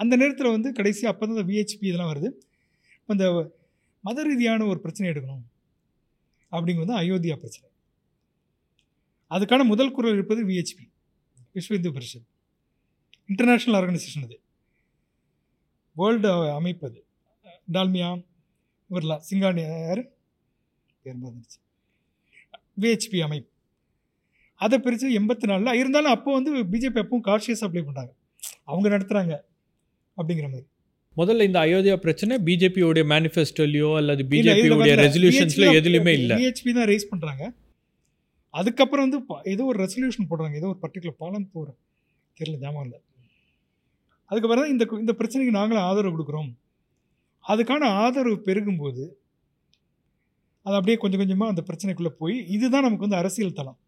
அந்த 0.00 0.14
நேரத்தில் 0.20 0.54
வந்து 0.56 0.68
கடைசி 0.78 1.02
அப்போ 1.10 1.24
தான் 1.26 1.48
விஹெச்பி 1.50 1.86
இதெல்லாம் 1.88 2.12
வருது. 2.12 2.28
அந்த 3.14 3.26
மத 4.04 4.22
ரீதியான 4.22 4.66
ஒரு 4.72 4.80
பிரச்சனை 4.84 5.08
எடுக்கணும். 5.12 5.44
அப்படிங்கிறது 6.52 6.90
தான் 6.90 7.02
அயோத்தியா 7.04 7.36
பிரச்சனை. 7.42 7.68
அதுக்கான 9.34 9.64
முதல் 9.72 9.94
குரல் 9.96 10.16
இருப்பது 10.18 10.40
VHP 10.46 10.84
Vishwa 11.54 11.76
Hindu 11.78 11.90
Parishad. 11.96 12.28
International 13.28 13.76
organisation 13.80 14.24
அது. 14.24 14.36
வேர்ல்டு 15.96 16.30
அமைப்பு 16.58 16.84
அது 16.88 17.00
டால்மியா 17.72 18.08
இவர்லாம் 18.90 19.24
சிங்கானி 19.30 19.62
யார்? 19.64 20.02
பேர் 21.02 21.18
மறந்துருச்சு 21.22 21.58
விஹெச்பி 22.80 23.18
அமைப்பு. 23.26 23.50
அதை 24.60 24.76
பிரித்து 24.78 25.08
எண்பத்தி 25.20 25.46
நாலில் 25.50 25.78
இருந்தாலும் 25.80 26.14
அப்போ 26.16 26.30
வந்து 26.38 26.50
பிஜேபி 26.72 26.98
அப்பவும் 27.02 27.26
கார்ஷியஸ் 27.28 27.64
அப்ளை 27.66 27.82
பண்ணுறாங்க 27.88 28.12
அவங்க 28.70 28.88
நடத்துகிறாங்க 28.88 29.34
அப்படிங்கிற 30.16 30.48
மாதிரி. 30.52 30.66
முதல்ல 31.20 31.46
இந்த 31.48 31.58
அயோத்தியா 31.66 31.96
பிரச்சனை 32.04 32.34
பிஜேபியோட 32.48 33.02
மேனிஃபெஸ்டோலயோ 33.12 33.90
அல்லது 34.00 34.22
பிஜேபியோட 34.32 34.88
ரெசல்யூஷன்ஸ்ல 35.04 35.66
எதுலயுமே 35.78 36.12
இல்ல. 36.20 36.32
பிஹெச்பி 36.40 36.72
தான் 36.78 36.88
ரைஸ் 36.92 37.10
பண்ணுறாங்க 37.12 37.44
அதுக்கப்புறம் 38.54 39.04
வந்து 39.06 39.18
ஏதோ 39.52 39.62
ஒரு 39.70 39.78
ரெசல்யூஷன் 39.84 40.28
போடுறாங்க. 40.30 40.54
ஏதோ 40.60 40.68
ஒரு 40.72 40.80
பர்டிகுலர் 40.84 41.20
பாலம் 41.22 41.50
போகிற 41.54 41.68
தெரியல 42.36 42.58
ஞாபகம் 42.64 42.86
இல்லை. 42.86 42.98
அதுக்கப்புறம் 44.30 44.62
தான் 44.62 44.72
இந்த 44.74 44.84
இந்த 45.02 45.12
பிரச்சனைக்கு 45.20 45.58
நாங்களும் 45.58 45.86
ஆதரவு 45.88 46.14
கொடுக்குறோம். 46.16 46.50
அதுக்கான 47.44 47.88
ஆதரவு 48.04 48.36
பெருகும்போது 48.48 49.04
அது 50.66 50.76
அப்படியே 50.78 50.96
கொஞ்சம் 51.02 51.20
கொஞ்சமாக 51.20 51.52
அந்த 51.52 51.62
பிரச்சனைக்குள்ளே 51.68 52.12
போய் 52.22 52.36
இதுதான் 52.54 52.84
நமக்கு 52.86 53.06
வந்து 53.06 53.20
அரசியல் 53.20 53.56
தளம். 53.58 53.78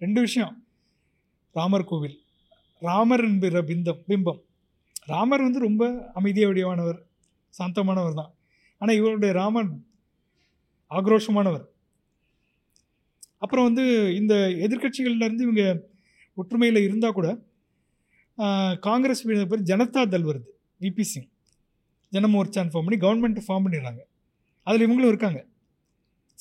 ரெண்டு 0.00 0.20
விஷயம். 0.26 0.52
ராமர் 1.54 1.88
கோவில். 1.90 2.16
ராமர் 2.82 3.24
என்கிற 3.28 3.62
பிந்தம் 3.70 4.02
பிம்பம். 4.10 4.40
ராமர் 5.12 5.46
வந்து 5.46 5.60
ரொம்ப 5.68 5.84
அமைதிய 6.18 6.46
வடிவானவர் 6.48 6.98
சாந்தமானவர் 7.54 8.18
தான். 8.20 8.32
ஆனால் 8.80 8.98
இவருடைய 9.00 9.32
ராமன் 9.40 9.70
ஆக்ரோஷமானவர். 10.90 11.64
அப்புறம் 13.44 13.66
வந்து 13.68 13.84
இந்த 14.20 14.34
எதிர்க்கட்சிகள்ல 14.64 15.26
இருந்து 15.28 15.46
இவங்க 15.46 15.64
ஒற்றுமையில் 16.40 16.84
இருந்தால் 16.86 17.16
கூட 17.18 17.28
காங்கிரஸ் 18.86 19.22
வீடு 19.28 19.46
பேர் 19.52 19.68
ஜனதா 19.70 20.02
தள் 20.12 20.28
வருது 20.28 20.50
விபி 20.84 21.04
சிங் 21.12 21.28
ஜனமோர்ச்சான்னு 22.12 22.72
ஃபார்ம் 22.72 22.86
பண்ணி 22.86 22.98
கவர்மெண்ட் 23.06 23.40
ஃபார்ம் 23.46 23.64
பண்ணிடுறாங்க. 23.64 24.02
அதில் 24.66 24.84
இவங்களும் 24.86 25.12
இருக்காங்க. 25.12 25.40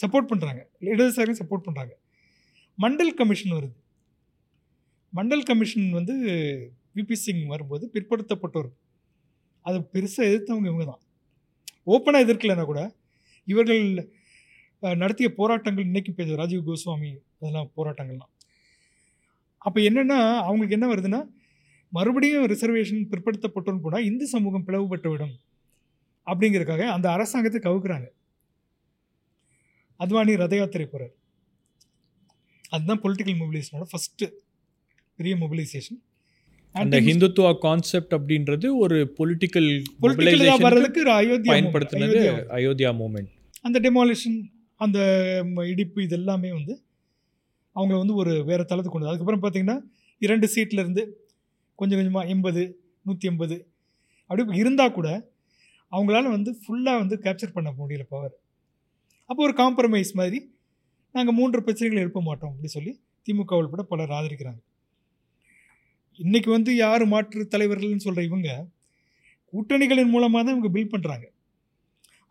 சப்போர்ட் 0.02 0.30
பண்ணுறாங்க 0.32 0.62
இடதுசாரியும் 0.92 1.40
சப்போர்ட் 1.42 1.66
பண்ணுறாங்க 1.68 1.94
மண்டல் 2.84 3.14
கமிஷன் 3.20 3.56
வருது. 3.58 3.76
மண்டல் 5.18 5.48
கமிஷன் 5.50 5.88
வந்து 5.98 6.16
விபி 6.96 7.16
சிங் 7.24 7.44
வரும்போது 7.54 7.86
பிற்படுத்தப்பட்டோர். 7.94 8.70
அதை 9.66 9.80
பெருசாக 9.94 10.30
எதிர்த்தவங்க 10.30 10.70
இவங்க 10.72 10.86
தான் 10.92 11.04
ஓப்பனாக 11.94 12.26
எதிர்க்கலைன்னா 12.26 12.66
கூட 12.72 12.82
இவர்கள் 13.52 13.84
நடத்திய 15.02 15.28
போராட்டங்கள் 15.40 15.88
இன்றைக்கி 15.90 16.12
பேசுது 16.18 16.40
ராஜீவ் 16.42 16.68
கோஸ்வாமி 16.68 17.12
அதெல்லாம் 17.40 17.72
போராட்டங்கள்லாம். 17.78 18.32
அப்போ 19.68 19.80
என்னென்னா 19.90 20.20
அவங்களுக்கு 20.48 20.78
என்ன 20.78 20.88
வருதுன்னா 20.92 21.22
மறுபடியும் 21.98 22.46
ரிசர்வேஷன் 22.52 23.02
பிற்படுத்தப்பட்டோன்னு 23.12 23.84
போனால் 23.86 24.08
இந்து 24.10 24.26
சமூகம் 24.34 24.66
பிளவுபட்டு 24.68 25.10
விடும். 25.14 25.36
அப்படிங்கிறதுக்காக 26.28 26.86
அந்த 26.96 27.08
அரசாங்கத்தை 27.16 27.60
கவுக்குறாங்க. 27.68 28.08
அத்வானி 30.04 30.34
ரத 30.42 30.56
யாத்திரை 30.58 30.86
போகிறார் 30.88 31.16
அதுதான் 32.76 33.02
பொலிட்டிக்கல் 33.04 33.40
மொபிலைசேஷனோட 33.42 33.86
ஃபஸ்ட்டு 33.92 34.28
பெரிய 35.20 35.36
மொபிலைசேஷன் 35.44 36.00
அந்த 36.76 36.98
ஹிந்துத்துவா 37.00 37.52
கான்செப்ட் 37.58 38.14
அப்படின்றது 38.14 38.68
ஒரு 38.78 38.98
பொலிட்டிக்கல் 39.18 39.70
வர்றதுக்கு 40.66 41.02
அயோத்தியா 41.14 41.54
பயன்படுத்தினது 41.54 42.20
அயோத்தியா 42.58 42.92
மூமெண்ட் 43.00 43.32
அந்த 43.64 43.78
டெமாலிஷன் 43.80 44.38
அந்த 44.82 45.00
இடிப்பு 45.70 46.00
இது 46.04 46.16
எல்லாமே 46.16 46.52
வந்து 46.52 46.74
அவங்கள 47.76 47.98
வந்து 47.98 48.16
ஒரு 48.16 48.44
வேறு 48.44 48.64
தளத்துக்கு 48.66 48.96
கொண்டு 48.96 49.10
அதுக்கப்புறம் 49.10 49.42
பார்த்தீங்கன்னா 49.42 49.78
இரண்டு 50.22 50.48
சீட்ல 50.48 50.80
இருந்து 50.80 51.04
கொஞ்சம் 51.80 52.00
கொஞ்சமாக 52.00 52.28
எண்பது 52.28 52.64
நூற்றி 53.06 53.28
எண்பது 53.28 53.58
அப்படி 54.30 54.58
இருந்தால் 54.58 54.92
கூட 54.92 55.10
அவங்களால 55.92 56.30
வந்து 56.30 56.52
ஃபுல்லாக 56.62 56.98
வந்து 57.00 57.16
கேப்சர் 57.18 57.56
பண்ண 57.56 57.70
முடியல 57.72 58.06
பவர் 58.10 58.34
அப்போ 59.30 59.42
ஒரு 59.44 59.54
காம்ப்ரமைஸ் 59.58 60.12
மாதிரி 60.16 60.40
நாங்கள் 61.16 61.36
மூன்று 61.36 61.60
பிரச்சனைகளை 61.62 62.02
எழுப்ப 62.02 62.22
மாட்டோம் 62.22 62.52
அப்படி 62.52 62.68
சொல்லி 62.68 62.92
திமுக 63.28 63.54
உள்பட 63.54 63.84
பலர் 63.84 64.12
ஆதரிக்கிறாங்க. 64.12 64.60
இன்றைக்கி 66.20 66.50
வந்து 66.50 66.72
யார் 66.76 67.04
மாற்று 67.06 67.44
தலைவர்கள்னு 67.52 68.06
சொல்கிற 68.06 68.24
இவங்க 68.24 68.50
கூட்டணிகளின் 69.54 70.10
மூலமாக 70.10 70.42
தான் 70.44 70.56
இவங்க 70.56 70.70
பில்ட் 70.76 70.94
பண்ணுறாங்க 70.94 71.26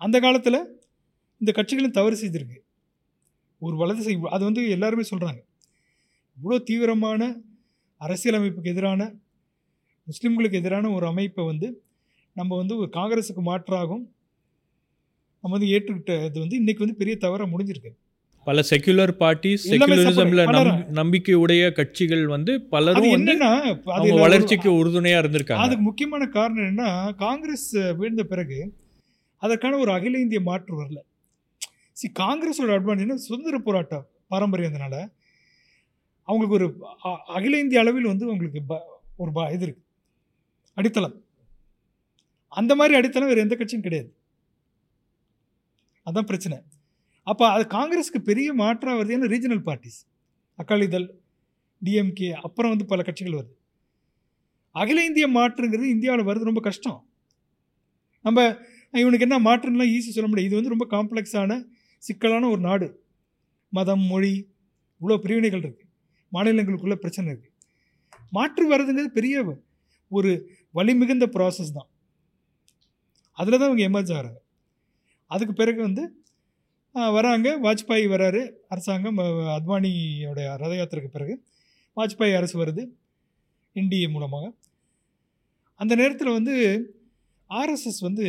அந்த 0.01 0.17
காலத்தில் 0.21 0.59
இந்த 1.41 1.51
கட்சிகளும் 1.57 1.95
தவறு 1.99 2.17
செய்திருக்கு. 2.23 2.59
ஒரு 3.63 3.77
வலதுசை 3.77 4.15
அது 4.29 4.43
வந்து 4.45 4.63
எல்லாருமே 4.69 5.05
சொல்கிறாங்க 5.11 5.41
இவ்வளோ 6.37 6.59
தீவிரமான 6.63 7.23
அரசியலமைப்புக்கு 8.01 8.73
எதிரான 8.75 9.03
முஸ்லீம்களுக்கு 10.09 10.61
எதிரான 10.61 10.91
ஒரு 10.91 11.07
அமைப்பை 11.07 11.45
வந்து 11.45 11.69
நம்ம 12.37 12.57
வந்து 12.57 12.77
ஒரு 12.77 12.91
காங்கிரஸுக்கு 12.93 13.45
மாற்றாகும் 13.51 14.05
நம்ம 15.45 15.55
வந்து 15.57 15.73
ஏற்றுக்கிட்ட 15.75 16.15
இது 16.29 16.39
வந்து 16.41 16.61
இன்றைக்கி 16.61 16.83
வந்து 16.85 17.01
பெரிய 17.01 17.17
தவறாக 17.17 17.51
முடிஞ்சிருக்கு. 17.51 17.93
பல 18.49 18.61
செக்யுலர் 18.71 19.15
பார்ட்டிஸ் 19.21 19.59
செக்யுலரிசம்ல 19.65 20.23
support 20.23 20.45
பலரும். 20.45 20.89
நம்பிக்கை 20.89 21.35
உடைய 21.35 21.73
கட்சிகள் 21.73 22.27
வந்து 22.27 22.61
பலரும் 22.63 23.11
வந்து 23.11 23.39
என்னன்னா 23.39 23.83
அவங்க 23.83 24.15
வளர்ச்சிக்கு 24.15 24.71
உறுதுணையா 24.71 25.21
இருந்திருக்காங்க. 25.23 25.53
அதுக்கு 25.53 25.83
முக்கியமான 25.83 26.27
காரணம் 26.27 26.65
என்னன்னா 26.65 27.15
காங்கிரஸ் 27.15 27.71
வீழ்ந்த 27.71 28.25
பிறகு 28.25 28.75
அதற்கான 29.37 29.77
ஒரு 29.77 29.93
அகில 29.93 30.19
இந்திய 30.19 30.41
மாற்று 30.41 30.85
வரல. 30.85 30.97
சி 31.93 32.11
காங்கிரஸோட 32.19 32.71
அட்வான்டேஜ் 32.71 33.15
சுதந்திர 33.15 33.59
போராட்டம் 33.59 34.07
பாரம்பரியம் 34.29 34.73
இருந்தனால 34.73 35.13
அவங்களுக்கு 36.23 36.49
ஒரு 36.49 36.97
அகில 37.27 37.59
இந்திய 37.59 37.81
அளவில் 37.81 38.05
வந்து 38.05 38.25
அவங்களுக்கு 38.25 38.63
ப- 38.63 39.03
ஒரு 39.17 39.33
ப- 39.33 39.51
இது 39.53 39.63
இருக்கு. 39.63 39.83
அடித்தளம். 40.75 41.25
அந்த 42.49 42.75
மாதிரி 42.75 42.97
அடித்தளம் 42.97 43.29
வேறு 43.29 43.41
எந்த 43.41 43.55
கட்சியும் 43.55 43.83
கிடையாது. 43.83 44.15
அதான் 46.11 46.21
பிரச்சனை. 46.21 46.63
அப்போ 47.31 47.45
அது 47.55 47.65
காங்கிரஸுக்கு 47.77 48.21
பெரிய 48.31 48.49
மாற்றம் 48.63 48.99
வருது 48.99 49.15
ஏன்னா 49.17 49.29
ரீஜனல் 49.35 49.65
பார்ட்டிஸ் 49.69 49.99
அகாலிதள் 50.59 51.09
டிஎம்கே 51.83 52.29
அப்புறம் 52.47 52.73
வந்து 52.73 52.87
பல 52.93 53.03
கட்சிகள் 53.09 53.39
வருது. 53.39 53.55
அகில 54.75 55.05
இந்திய 55.09 55.27
மாற்றுங்கிறது 55.37 55.89
இந்தியாவில் 55.95 56.29
வருது 56.29 56.49
ரொம்ப 56.51 56.63
கஷ்டம். 56.69 56.99
நம்ம 58.25 58.39
இவனுக்கு 59.03 59.27
என்ன 59.27 59.37
மாற்றுலாம் 59.47 59.93
ஈஸி 59.97 60.11
சொல்ல 60.15 60.29
முடியாது. 60.29 60.49
இது 60.49 60.59
வந்து 60.59 60.73
ரொம்ப 60.75 60.87
காம்ப்ளெக்ஸான 60.95 61.59
சிக்கலான 62.03 62.49
ஒரு 62.55 62.63
நாடு. 62.69 62.89
மதம் 63.73 64.05
மொழி 64.13 64.33
இவ்வளோ 65.01 65.17
பிரிவினைகள் 65.25 65.63
இருக்குது 65.65 65.91
மாநிலங்களுக்குள்ளே 66.33 66.99
பிரச்சனை 67.03 67.29
இருக்குது 67.33 67.55
மாற்று 68.37 68.65
வர்றதுங்கிறது 68.73 69.13
பெரிய 69.19 69.35
ஒரு 70.11 70.31
வலிமிகுந்த 70.79 71.27
ப்ராசஸ் 71.37 71.77
தான். 71.77 71.89
அதில் 73.39 73.59
தான் 73.61 73.71
இவங்க 73.71 73.85
எமர்ஜ் 73.91 74.13
ஆகிறாங்க. 74.17 74.41
அதுக்கு 75.35 75.55
பிறகு 75.61 75.81
வந்து 75.87 76.03
வராங்க. 77.07 77.59
வாஜ்பாய் 77.63 78.09
வராரு. 78.09 78.53
அரசாங்கம் 78.69 79.19
அஹ், 79.19 79.59
அத்வானியோட 79.59 80.57
ரத 80.57 80.67
யாத்திரைக்கு 80.67 81.07
பிறகு 81.07 81.45
வாஜ்பாய் 81.97 82.37
அரசு 82.37 82.65
வருது. 82.65 82.89
என்டிஏ 83.75 84.11
மூலமாக. 84.11 84.53
அந்த 85.75 85.95
நேரத்தில் 85.95 86.33
வந்து 86.33 86.55
ஆர்எஸ்எஸ் 87.51 88.01
வந்து 88.01 88.25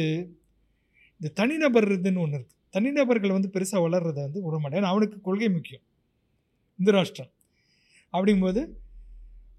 இந்த 1.12 1.34
தனிநபர் 1.34 1.88
இதுன்னு 1.88 2.18
ஒன்று 2.18 2.38
இருக்குது 2.38 2.70
தனிநபர்கள் 2.70 3.32
வந்து 3.32 3.50
பெருசாக 3.54 3.80
வளர்றதை 3.80 4.14
வந்து 4.14 4.44
விட 4.44 4.58
மாட்டேன். 4.60 4.82
ஏன்னா 4.82 4.86
அவனுக்கு 4.86 5.22
கொள்கை 5.22 5.50
முக்கியம். 5.50 5.82
இந்த 6.80 6.92
ராஷ்டிரம். 6.92 7.32
அப்படிங்கும்போது 8.14 8.68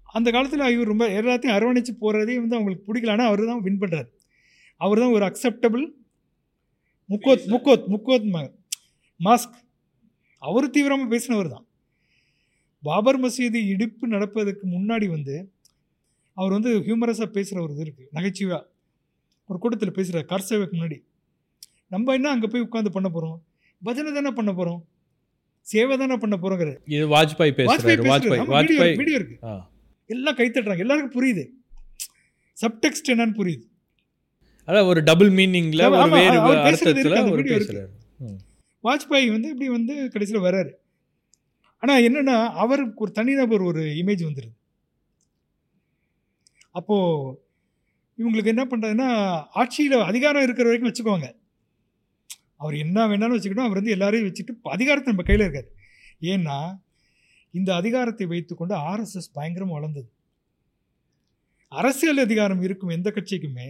அந்த 0.03 0.31
காலத்தில் 0.31 0.59
இவர் 0.59 0.87
ரொம்ப 0.87 1.09
எல்லாத்தையும் 1.09 1.55
அரவணைச்சு 1.55 1.91
போகிறதே 1.91 2.39
வந்து 2.39 2.55
அவங்களுக்கு 2.55 2.93
பிடிக்கல. 2.93 3.09
ஆனால் 3.09 3.27
அவர் 3.27 3.45
தான் 3.45 3.61
வின் 3.61 3.79
பண்ணுறாரு 3.79 4.07
அவர் 4.77 4.99
தான் 4.99 5.11
ஒரு 5.11 5.25
அக்செப்டபிள் 5.25 5.91
முக்கோத் 7.09 7.45
முக்கோத் 7.47 7.85
முக்கோத் 7.87 8.27
ம- 8.29 8.59
மாஸ்க். 9.21 9.57
அவர் 10.41 10.73
தீவிரமாக 10.75 11.09
பேசினவர் 11.13 11.53
தான். 11.53 11.65
பாபர் 12.83 13.19
மசீது 13.23 13.59
இடிப்பு 13.73 14.05
நடப்பதற்கு 14.13 14.65
முன்னாடி 14.75 15.07
வந்து 15.15 15.35
அவர் 16.37 16.53
வந்து 16.57 16.71
ஹியூமரஸாக 16.85 17.29
பேசுகிற 17.35 17.59
ஒரு 17.65 17.73
இது 17.75 17.83
இருக்குது 17.85 18.09
நகைச்சுவையாக 18.17 18.63
ஒரு 19.49 19.57
கூட்டத்தில் 19.59 19.97
பேசுகிறார் 19.97 20.29
கர்சேவைக்கு 20.31 20.75
முன்னாடி. 20.77 20.97
நம்ம 21.93 22.13
என்ன 22.17 22.31
அங்கே 22.35 22.47
போய் 22.51 22.65
உட்காந்து 22.67 22.91
பண்ண 22.95 23.07
போகிறோம் 23.09 23.37
பஜனை 23.81 24.11
தானே 24.11 24.31
பண்ண 24.39 24.51
போகிறோம் 24.51 24.81
சேவை 25.67 25.95
தானே 25.97 26.17
பண்ண 26.17 26.35
போகிறோங்கிறது 26.37 26.77
இது 26.93 27.03
வாஜ்பாய் 27.13 27.51
வாஜ்பாய் 27.71 27.97
வாஜ்பாய் 28.53 28.95
வீடியோ 29.01 29.17
இருக்கு. 29.19 29.37
எல்லாம் 30.09 30.37
கை 30.39 30.47
தட்டுறாங்க. 30.47 30.83
எல்லாருக்கும் 30.85 31.15
புரியுது. 31.17 31.43
சப்டெக்ஸ்ட் 32.57 33.11
என்னன்னு 33.13 33.35
புரியுது. 33.39 33.65
அதான் 34.67 34.87
ஒரு 34.91 34.99
டபுள் 35.09 35.31
மீனிங்ல 35.37 35.83
ஆமா, 35.85 35.99
ஒரு 35.99 36.11
வேறு 36.15 36.39
அர்த்தத்துல 36.69 37.19
ஒரு 37.29 37.43
ம். 38.25 38.39
வாஜ்பாய் 38.83 39.27
வந்து 39.29 39.49
இப்படி 39.49 39.69
வந்து 39.69 39.95
கடைசியில் 40.13 40.45
வராரு 40.47 40.71
ஆனால் 41.83 42.03
என்னென்னா 42.07 42.37
அவருக்கு 42.63 43.03
ஒரு 43.05 43.11
தனிநபர் 43.11 43.63
ஒரு 43.63 43.83
இமேஜ் 44.01 44.23
வந்துடுது 44.27 44.55
அப்போது 46.71 47.37
இவங்களுக்கு 48.17 48.53
என்ன 48.53 48.63
பண்ணுறதுன்னா 48.65 49.09
ஆட்சியில் 49.61 49.97
அதிகாரம் 50.09 50.45
இருக்கிற 50.45 50.67
வரைக்கும் 50.67 50.89
வச்சுக்குவாங்க 50.89 51.27
அவர் 52.61 52.75
என்ன 52.75 53.05
வேணாலும் 53.07 53.35
வச்சுக்கிட்டோம். 53.35 53.69
அவர் 53.69 53.79
வந்து 53.79 53.95
எல்லாரையும் 53.95 54.27
வச்சுட்டு 54.27 54.53
அதிகாரத்தை 54.75 55.09
நம்ம 55.13 55.23
கையில் 55.27 55.45
இருக்காது 55.45 55.69
ஏன்னா 56.33 56.57
இந்த 57.53 57.69
அதிகாரத்தை 57.75 58.25
வைத்துக்கொண்டு 58.33 58.75
ஆர்எஸ்எஸ் 58.89 59.31
பயங்கரமாக 59.37 59.77
வளர்ந்தது. 59.77 60.09
அரசியல் 61.71 62.23
அதிகாரம் 62.25 62.61
இருக்கும் 62.67 62.95
எந்த 62.97 63.09
கட்சிக்குமே 63.15 63.67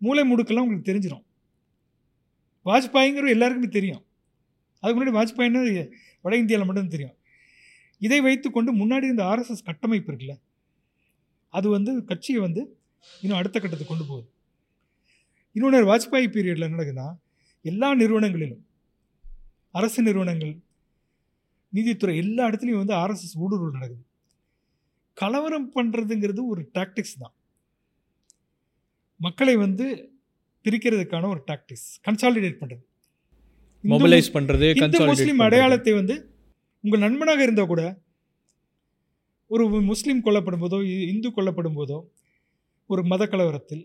மூளை 0.00 0.22
முடுக்கெல்லாம் 0.30 0.66
உங்களுக்கு 0.66 0.90
தெரிஞ்சிடும் 0.90 1.24
வாஜ்பாய்ங்கிற 2.66 3.28
எல்லாருக்குமே 3.34 3.68
தெரியும். 3.76 4.02
அதுக்கு 4.80 4.98
முன்னாடி 4.98 5.16
வாஜ்பாய்னா 5.18 5.62
வட 6.24 6.34
இந்தியாவில் 6.42 6.68
மட்டும் 6.68 6.92
தெரியும். 6.94 7.16
இதை 8.06 8.18
வைத்துக்கொண்டு 8.26 8.70
முன்னாடி 8.80 9.06
இந்த 9.14 9.22
ஆர்எஸ்எஸ் 9.30 9.66
கட்டமைப்பு 9.68 10.10
இருக்குல்ல 10.12 10.34
அது 11.48 11.68
வந்து 11.68 11.92
கட்சியை 12.10 12.40
வந்து 12.46 12.62
இன்னும் 13.20 13.38
அடுத்த 13.38 13.56
கட்டத்துக்கு 13.58 13.92
கொண்டு 13.92 14.06
போகுது. 14.10 14.28
இன்னொன்று 15.56 15.88
வாஜ்பாய் 15.92 16.32
பீரியடில் 16.34 16.66
என்ன 16.66 16.78
நடக்குதுன்னா 16.78 17.08
எல்லா 17.70 17.88
நிறுவனங்களிலும் 17.94 18.62
அரசு 19.78 20.00
நிறுவனங்கள் 20.02 20.54
நீதித்துறை 21.72 22.14
எல்லா 22.22 22.42
இடத்துலையும் 22.50 22.82
வந்து 22.82 22.94
ஆர்எஸ்எஸ் 22.94 23.36
ஊடுருவல் 23.42 23.76
நடக்குது. 23.78 24.04
கலவரம் 25.20 25.68
பண்ணுறதுங்கிறது 25.74 26.42
ஒரு 26.52 26.62
டாக்டிக்ஸ் 26.74 27.20
தான். 27.22 27.34
மக்களை 29.20 29.54
வந்து 29.56 29.86
பிரிக்கிறதுக்கான 30.64 31.28
ஒரு 31.34 31.42
டாக்டிக்ஸ் 31.50 31.88
கன்சாலிடேட் 32.06 32.60
பண்ணுறது 32.60 32.84
மொபைலைஸ் 33.84 34.34
பண்றது 34.36 34.66
இந்து 34.78 34.98
முஸ்லீம். 35.10 35.42
அடையாளத்தை 35.46 35.92
வந்து 35.98 36.14
உங்கள் 36.84 37.02
நண்பனாக 37.04 37.44
இருந்தால் 37.46 37.70
கூட 37.72 37.82
ஒரு 39.50 39.64
முஸ்லீம் 39.90 40.24
கொல்லப்படும் 40.26 40.62
போதோ 40.64 40.78
இந்து 41.12 41.28
கொல்லப்படும் 41.36 41.78
போதோ 41.78 41.98
ஒரு 42.90 43.02
மத 43.12 43.22
கலவரத்தில் 43.32 43.82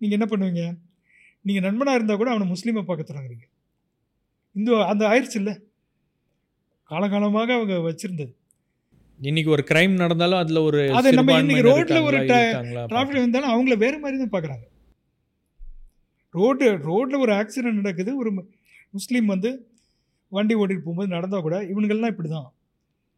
நீங்கள் 0.00 0.16
என்ன 0.18 0.26
பண்ணுவீங்க? 0.30 0.64
நீங்கள் 1.44 1.64
நண்பனாக 1.66 1.98
இருந்தால் 1.98 2.20
கூட 2.20 2.30
அவனை 2.32 2.46
முஸ்லீமை 2.54 2.82
பார்க்க 2.88 3.10
தொடங்குறீங்க. 3.10 3.46
இந்து 4.56 4.72
அந்த 4.92 5.02
ஆயிடுச்சு 5.10 5.38
இல்லை? 5.40 5.54
காலகாலமாக 6.90 7.52
அவங்க 7.58 7.74
வச்சிருந்தது. 7.88 8.32
இன்னைக்கு 9.20 9.50
ஒரு 9.54 9.62
கிரைம் 9.70 9.94
நடந்தாலும் 10.02 10.40
அதுல 10.42 10.60
ஒரு 10.68 10.80
அதை 10.98 11.10
நம்ம 11.18 11.38
இன்னைக்கு 11.42 11.66
ரோட்ல 11.70 12.00
ஒரு 12.08 12.18
டிராஃபிக் 12.92 13.24
வந்தாலும் 13.24 13.52
அவங்கள 13.54 13.76
வேறு 13.84 13.98
மாதிரி 14.02 14.18
தான் 14.22 14.34
பார்க்குறாங்க. 14.34 14.66
ரோடு 16.34 16.66
ரோட்டில் 16.88 17.22
ஒரு 17.24 17.32
ஆக்சிடென்ட் 17.40 17.80
நடக்குது 17.82 18.10
ஒரு 18.22 18.30
முஸ்லீம் 18.90 19.26
வந்து 19.26 19.70
வண்டி 20.28 20.54
ஓட்டிட்டு 20.54 20.78
போகும்போது 20.78 21.08
நடந்தால் 21.08 21.40
கூட 21.40 21.62
இவனுங்கள்லாம் 21.62 22.06
இப்படி 22.06 22.28
தான் 22.28 22.52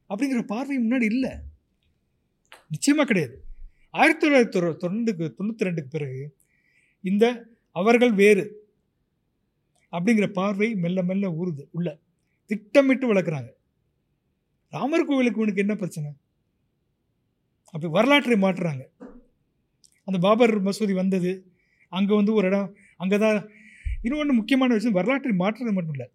அப்படிங்கிற 0.08 0.42
பார்வை 0.42 0.78
முன்னாடி 0.78 1.02
இல்லை. 1.02 1.30
நிச்சயமாக 2.68 3.06
கிடையாது. 3.06 3.44
ஆயிரத்தி 3.90 4.30
தொள்ளாயிரத்தி 4.30 4.62
தொண்ணூ- 4.62 4.76
தொண்ணூறுக்கு 4.76 5.34
தொண்ணூற்றி 5.38 5.62
ரெண்டுக்கு 5.62 5.90
பிறகு 5.90 6.36
இந்த 7.00 7.46
அவர்கள் 7.70 8.12
வேறு 8.12 8.72
அப்படிங்கிற 9.92 10.32
பார்வை 10.32 10.74
மெல்ல 10.74 11.02
மெல்ல 11.02 11.28
ஊறுது 11.28 11.68
உள்ள. 11.70 11.98
திட்டமிட்டு 12.46 13.14
வளர்க்குறாங்க. 13.14 13.48
ராமர் 14.70 15.04
கோவிலுக்கு 15.04 15.36
இவனுக்கு 15.36 15.60
என்ன 15.60 15.74
பிரச்சனை? 15.74 16.12
அப்படி 17.64 17.86
வரலாற்றை 17.86 18.40
மாற்றுறாங்க. 18.40 18.82
அந்த 20.04 20.18
பாபர் 20.20 20.62
மசூதி 20.62 20.94
வந்தது. 20.94 21.52
அங்கே 21.88 22.14
வந்து 22.14 22.34
ஒரு 22.34 22.46
இடம் 22.46 22.74
அங்கே 22.96 23.18
தான் 23.18 23.48
இன்னொன்று 24.06 24.34
முக்கியமான 24.38 24.70
விஷயம் 24.76 24.98
வரலாற்றை 24.98 25.32
மாற்றுறது 25.42 25.72
மட்டும் 25.76 25.96
இல்லை. 25.96 26.08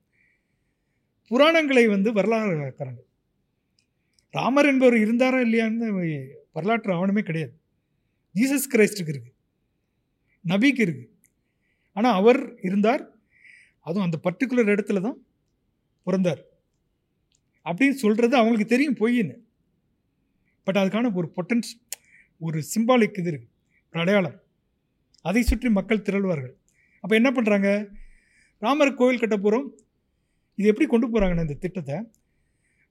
புராணங்களை 1.32 1.84
வந்து 1.96 2.10
வரலாறு 2.18 2.56
ஆக்கிறாங்க 2.68 3.02
ராமர் 4.38 4.70
என்பவர் 4.72 4.98
இருந்தாரா 5.04 5.40
இல்லையான்னு 5.46 5.88
வரலாற்று 6.56 6.92
ஆவணமே 6.96 7.22
கிடையாது. 7.28 7.54
ஜீசஸ் 8.36 8.72
கிரைஸ்டுக்கு 8.74 9.14
இருக்குது 9.14 9.34
நபிக்கு 10.46 10.82
இருக்குது 10.86 11.12
ஆனால் 11.98 12.18
அவர் 12.20 12.40
இருந்தார். 12.68 13.04
அதுவும் 13.88 14.06
அந்த 14.08 14.18
பர்டிகுலர் 14.26 14.72
இடத்துல 14.74 15.02
தான் 15.08 15.18
பிறந்தார். 16.08 16.42
அப்படின்னு 17.66 17.98
சொல்கிறது 18.04 18.36
அவங்களுக்கு 18.40 18.74
தெரியும் 18.74 18.98
பொய்ன்னு. 19.02 19.36
பட் 20.68 20.80
அதுக்கான 20.82 21.12
ஒரு 21.20 21.28
பொட்டன்ஸ் 21.38 21.72
ஒரு 22.46 22.60
சிம்பாலிக் 22.74 23.20
இது 23.22 23.30
இருக்குது 23.32 23.54
ஒரு 23.90 24.00
அடையாளம். 24.04 24.38
அதை 25.30 25.42
சுற்றி 25.50 25.70
மக்கள் 25.80 26.06
திரள்வார்கள். 26.08 26.56
அப்போ 27.06 27.16
என்ன 27.20 27.30
பண்ணுறாங்க 27.34 27.70
ராமர் 28.64 28.98
கோவில் 29.00 29.20
கட்ட 29.24 29.36
போகிறோம் 29.38 29.66
இது 30.60 30.70
எப்படி 30.72 30.86
கொண்டு 30.92 31.08
போகிறாங்கன்னா 31.08 31.44
இந்த 31.46 31.58
திட்டத்தை. 31.64 31.98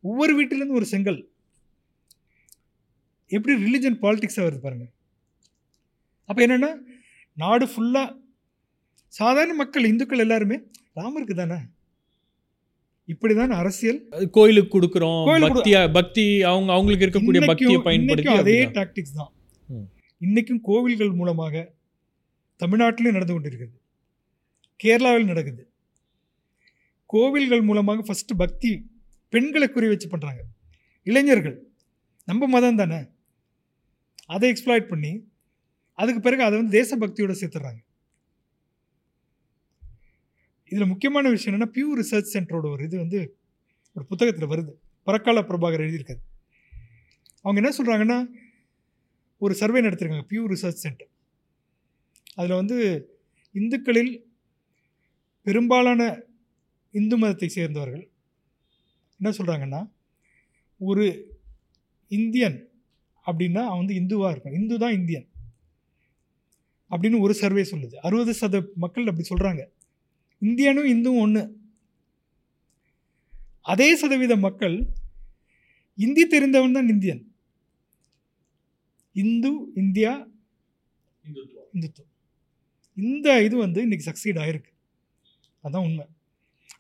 ஒவ்வொரு 0.09 0.33
வீட்டிலேருந்து 0.39 0.79
ஒரு 0.81 0.87
செங்கல். 0.91 1.19
எப்படி 3.37 3.53
ரிலிஜன் 3.65 3.99
பாலிடிக்ஸாக 4.03 4.47
வருது 4.47 4.61
பாருங்க. 4.65 4.87
அப்போ 6.29 6.41
என்னென்னா 6.47 6.71
நாடு 7.43 7.67
ஃபுல்லாக 7.73 8.09
சாதாரண 9.19 9.55
மக்கள் 9.63 9.91
இந்துக்கள் 9.93 10.25
எல்லாருமே 10.25 10.57
ராமருக்கு 10.99 11.35
தானே? 11.43 11.59
இப்படி 13.13 13.35
தானே 13.39 13.55
அரசியல் 13.63 14.01
கோயிலுக்கு 14.37 14.75
கொடுக்குறோம். 14.75 15.23
பக்தியா 15.47 15.81
பக்தி 15.99 16.27
அவங்க 16.51 16.71
அவங்களுக்கு 16.77 17.07
இருக்கக்கூடிய 17.07 17.43
பக்தியை 17.51 17.79
பயன்படுத்தி 17.89 18.35
அதே. 18.43 18.59
டாக்டிக்ஸ் 18.79 19.17
தான். 19.21 19.33
இன்னைக்கும் 20.21 20.63
கோவில்கள் 20.69 21.19
மூலமாக 21.21 21.65
தமிழ்நாட்டிலும் 22.61 23.17
நடந்து 23.19 23.35
கொண்டிருக்கிறது. 23.35 23.75
கேரளாவில் 24.83 25.25
நடக்குது. 25.25 25.71
கோவில்கள் 27.07 27.63
மூலமாக 27.63 28.03
ஃபஸ்ட்டு 28.03 28.37
பக்தி 28.37 28.71
பெண்களை 29.29 29.69
குறி 29.69 29.89
வச்சு 29.89 30.09
பண்ணுறாங்க 30.09 30.43
இளைஞர்கள் 31.03 31.69
நம்ம 32.25 32.47
மதம் 32.47 32.77
தானே? 32.77 33.01
அதை 34.27 34.53
எக்ஸ்ப்ளாய்ட் 34.53 34.89
பண்ணி 34.89 35.33
அதுக்கு 35.93 36.21
பிறகு 36.21 36.43
அதை 36.43 36.63
வந்து 36.63 36.77
தேசபக்தியோடு 36.81 37.35
சேர்த்துறாங்க. 37.41 37.81
இதில் 40.65 40.87
முக்கியமான 40.87 41.29
விஷயம் 41.29 41.55
என்னென்னா 41.55 41.75
பியூ 41.75 41.89
ரிசர்ச் 42.01 42.33
சென்டரோட 42.33 42.71
ஒரு 42.71 42.85
இது 42.85 42.99
வந்து 42.99 43.37
ஒரு 43.95 44.07
புத்தகத்தில் 44.07 44.49
வருது. 44.49 44.73
பரக்கால 45.07 45.41
பிரபாகர் 45.49 45.85
எழுதியிருக்காரு. 45.85 46.23
அவங்க 47.43 47.61
என்ன 47.63 47.73
சொல்கிறாங்கன்னா 47.79 48.19
ஒரு 49.39 49.55
சர்வே 49.55 49.81
நடத்திருக்காங்க 49.81 50.25
பியூ 50.29 50.43
ரிசர்ச் 50.49 50.83
சென்டர் 50.85 51.09
அதில் 52.35 52.55
வந்து 52.55 52.79
இந்துக்களில் 53.53 54.34
பெரும்பாலான 55.47 56.03
இந்து 56.95 57.19
மதத்தை 57.19 57.49
சேர்ந்தவர்கள் 57.49 58.05
என்ன 59.21 59.31
சொல்கிறாங்கன்னா 59.39 59.81
ஒரு 60.81 61.07
இந்தியன் 62.09 62.59
அப்படின்னா 63.27 63.63
அவன் 63.67 63.81
வந்து 63.83 63.99
இந்துவாக 64.01 64.31
இருக்கும் 64.31 64.57
இந்து 64.61 64.79
தான் 64.79 64.93
இந்தியன் 64.93 65.27
அப்படின்னு 66.91 67.19
ஒரு 67.21 67.35
சர்வே 67.35 67.63
சொல்லுது. 67.63 67.97
அறுபது 68.07 68.33
சத 68.41 68.57
மக்கள் 68.75 69.07
அப்படி 69.07 69.29
சொல்கிறாங்க 69.29 69.63
இந்தியனும் 70.43 70.91
இந்துவும் 70.95 71.23
ஒன்று 71.25 71.43
அதே 73.63 73.97
சதவீத 73.97 74.37
மக்கள் 74.37 74.77
இந்தி 75.99 76.23
தெரிந்தவன் 76.27 76.73
தான் 76.73 76.89
இந்தியன். 76.89 77.23
இந்து 79.13 79.51
இந்தியா 79.75 80.13
இந்துத்துவம். 81.75 82.13
இந்த 82.97 83.29
இது 83.45 83.57
வந்து 83.57 83.81
இன்றைக்கி 83.87 84.07
சக்சீட் 84.11 84.41
ஆகிருக்கு 84.45 84.74
அதான் 85.65 85.87
உண்மை. 85.89 86.05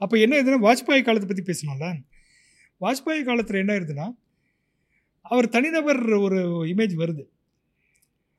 அப்போ 0.03 0.15
என்ன 0.25 0.39
இதுன்னா 0.43 0.61
வாஜ்பாய் 0.69 1.07
காலத்தை 1.07 1.29
பற்றி 1.29 1.45
பேசணும்ல 1.51 1.89
வாஜ்பாய் 2.85 3.29
காலத்தில் 3.29 3.61
என்ன 3.63 3.73
ஆயிருதுன்னா 3.75 4.07
அவர் 5.33 5.47
தனிநபர் 5.55 6.01
ஒரு 6.27 6.39
இமேஜ் 6.73 6.95
வருது. 7.03 7.23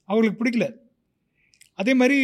அவங்களுக்கு 0.10 0.40
பிடிக்கல. 0.42 0.66
அதே 1.82 1.94
மாதிரி 2.00 2.18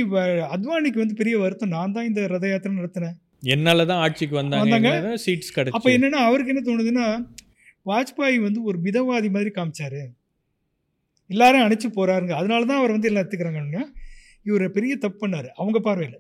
அத்வானிக்கு 0.56 1.04
வந்து 1.04 1.20
பெரிய 1.22 1.36
வருத்தம் 1.44 1.74
நான் 1.76 1.96
தான் 1.96 2.08
இந்த 2.10 2.22
ரத 2.34 2.46
யாத்திரை 2.50 2.74
நடத்தினேன். 2.80 3.16
என்னால 3.54 3.86
தான் 3.92 4.02
ஆட்சிக்கு 4.06 4.36
வந்தாங்க 4.40 4.66
வந்தாங்க. 4.66 4.92
சீட்ஸ் 5.24 5.50
அப்போ 5.52 5.62
கிடைச்சு. 5.62 5.96
என்னன்னா 5.98 6.20
அவருக்கு 6.28 6.54
என்ன 6.54 6.64
தோணுதுன்னா 6.68 7.08
வாஜ்பாய் 7.90 8.38
வந்து 8.48 8.60
ஒரு 8.70 8.78
மிதவாதி 8.86 9.30
மாதிரி 9.36 9.52
காமிச்சாரு. 9.56 10.02
எல்லாரும் 11.34 11.66
அணைச்சு 11.66 11.90
போறாருங்க. 11.98 12.34
அதனால 12.42 12.66
தான் 12.70 12.80
அவர் 12.82 12.96
வந்து 12.96 13.10
எல்லாம் 13.10 13.24
எடுத்துக்கிறாங்கன்னா. 13.24 13.84
இவர் 14.48 14.76
பெரிய 14.78 14.94
தப்பு 15.04 15.20
பண்ணார். 15.24 15.50
அவங்க 15.62 15.80
பார்வையில். 15.88 16.20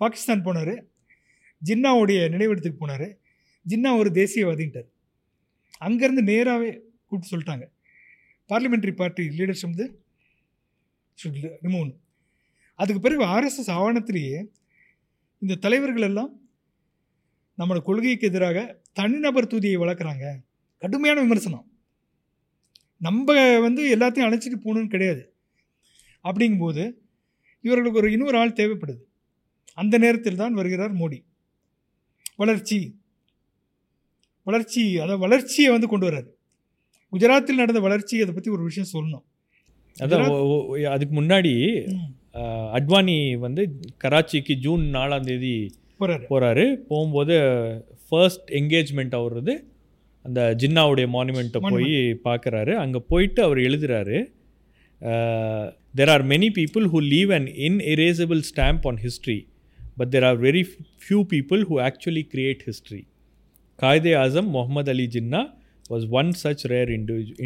பாகிஸ்தான் 0.00 0.44
போனார். 0.48 0.74
ஜின்னாவுடைய 1.64 2.28
நினைவிடத்துக்கு 2.28 2.74
போனார். 2.80 3.16
ஜின்னா 3.68 3.98
ஒரு 3.98 4.10
தேசியவாதின்ட்டார். 4.10 4.88
அங்கேருந்து 5.80 6.22
நேராகவே 6.22 6.80
கூப்பிட்டு 7.06 7.38
சொல்லிட்டாங்க. 7.38 7.68
பார்லிமெண்ட்ரி 8.48 8.94
பார்ட்டி 8.94 9.28
லீடர்ஷிப் 9.28 9.62
வந்து 9.62 10.04
ஷுட் 11.22 11.50
ரிமூவ் 11.62 11.96
அதுக்கு 12.74 13.00
பிறகு 13.00 13.24
ஆர்எஸ்எஸ் 13.24 13.70
ஆவணத்திலேயே 13.70 14.46
இந்த 15.38 15.54
தலைவர்கள் 15.54 16.02
எல்லாம் 16.02 16.40
நம்மளோட 17.58 17.82
கொள்கைக்கு 17.82 18.26
எதிராக 18.26 18.80
தனிநபர் 18.92 19.46
தூதியை 19.46 19.76
வளர்க்குறாங்க. 19.78 20.36
கடுமையான 20.78 21.20
விமர்சனம். 21.20 21.70
நம்ம 22.98 23.58
வந்து 23.60 23.96
எல்லாத்தையும் 23.96 24.28
அழைச்சிட்டு 24.28 24.60
போகணும்னு 24.64 24.88
கிடையாது. 24.88 25.34
அப்படிங்கும்போது 26.24 26.94
இவர்களுக்கு 27.60 27.98
ஒரு 27.98 28.12
இன்னொரு 28.12 28.38
ஆள் 28.38 28.52
தேவைப்படுது. 28.52 29.02
அந்த 29.74 29.98
நேரத்தில் 29.98 30.36
தான் 30.36 30.52
வருகிறார் 30.52 30.94
மோடி. 30.94 31.24
வளர்ச்சி. 32.40 32.78
வளர்ச்சி 34.46 34.82
அதாவது 35.02 35.22
வளர்ச்சியை 35.24 35.70
வந்து 35.74 35.88
கொண்டு 35.92 36.06
வர்றாரு. 36.08 36.30
குஜராத்தில் 37.12 37.60
நடந்த 37.62 37.80
வளர்ச்சி 37.86 38.22
அதை 38.24 38.32
பற்றி 38.34 38.50
ஒரு 38.56 38.62
விஷயம் 38.68 38.92
சொல்லணும். 38.92 39.24
அதான் 39.96 40.24
அதுக்கு 40.94 41.14
முன்னாடி 41.20 41.52
அட்வானி 42.78 43.16
வந்து 43.44 43.62
கராச்சிக்கு 44.04 44.54
ஜூன் 44.64 44.84
நாலாம் 44.96 45.26
தேதி 45.28 45.54
போறாரு. 46.00 46.24
போறாரு. 46.32 46.64
போகும்போது 46.90 47.36
ஃபர்ஸ்ட் 48.06 48.48
என்கேஜ்மெண்ட் 48.60 49.14
அவரது 49.20 49.54
அந்த 50.24 50.40
ஜின்னாவுடைய 50.62 51.06
மானுமெண்ட்டை 51.16 51.60
போய் 51.72 51.92
பார்க்குறாரு 52.26 52.72
அங்கே 52.82 53.00
போயிட்டு 53.10 53.40
அவர் 53.46 53.60
எழுதுறாரு 53.68 54.18
there 55.98 56.12
are 56.14 56.24
many 56.32 56.48
people 56.58 56.86
who 56.94 57.00
leave 57.14 57.30
an 57.38 57.48
inerasable 57.68 58.42
stamp 58.50 58.86
on 58.90 59.00
history 59.06 59.38
but 59.98 60.10
there 60.14 60.26
are 60.30 60.38
very 60.46 60.62
few 61.04 61.20
people 61.32 61.62
who 61.70 61.78
actually 61.88 62.24
create 62.34 62.62
history 62.68 63.02
Quaid 63.78 64.12
Azam 64.24 64.48
Muhammad 64.56 64.92
Ali 64.94 65.06
Jinnah 65.16 65.40
was 65.92 66.04
one 66.18 66.30
such 66.40 66.64
rare 66.72 66.90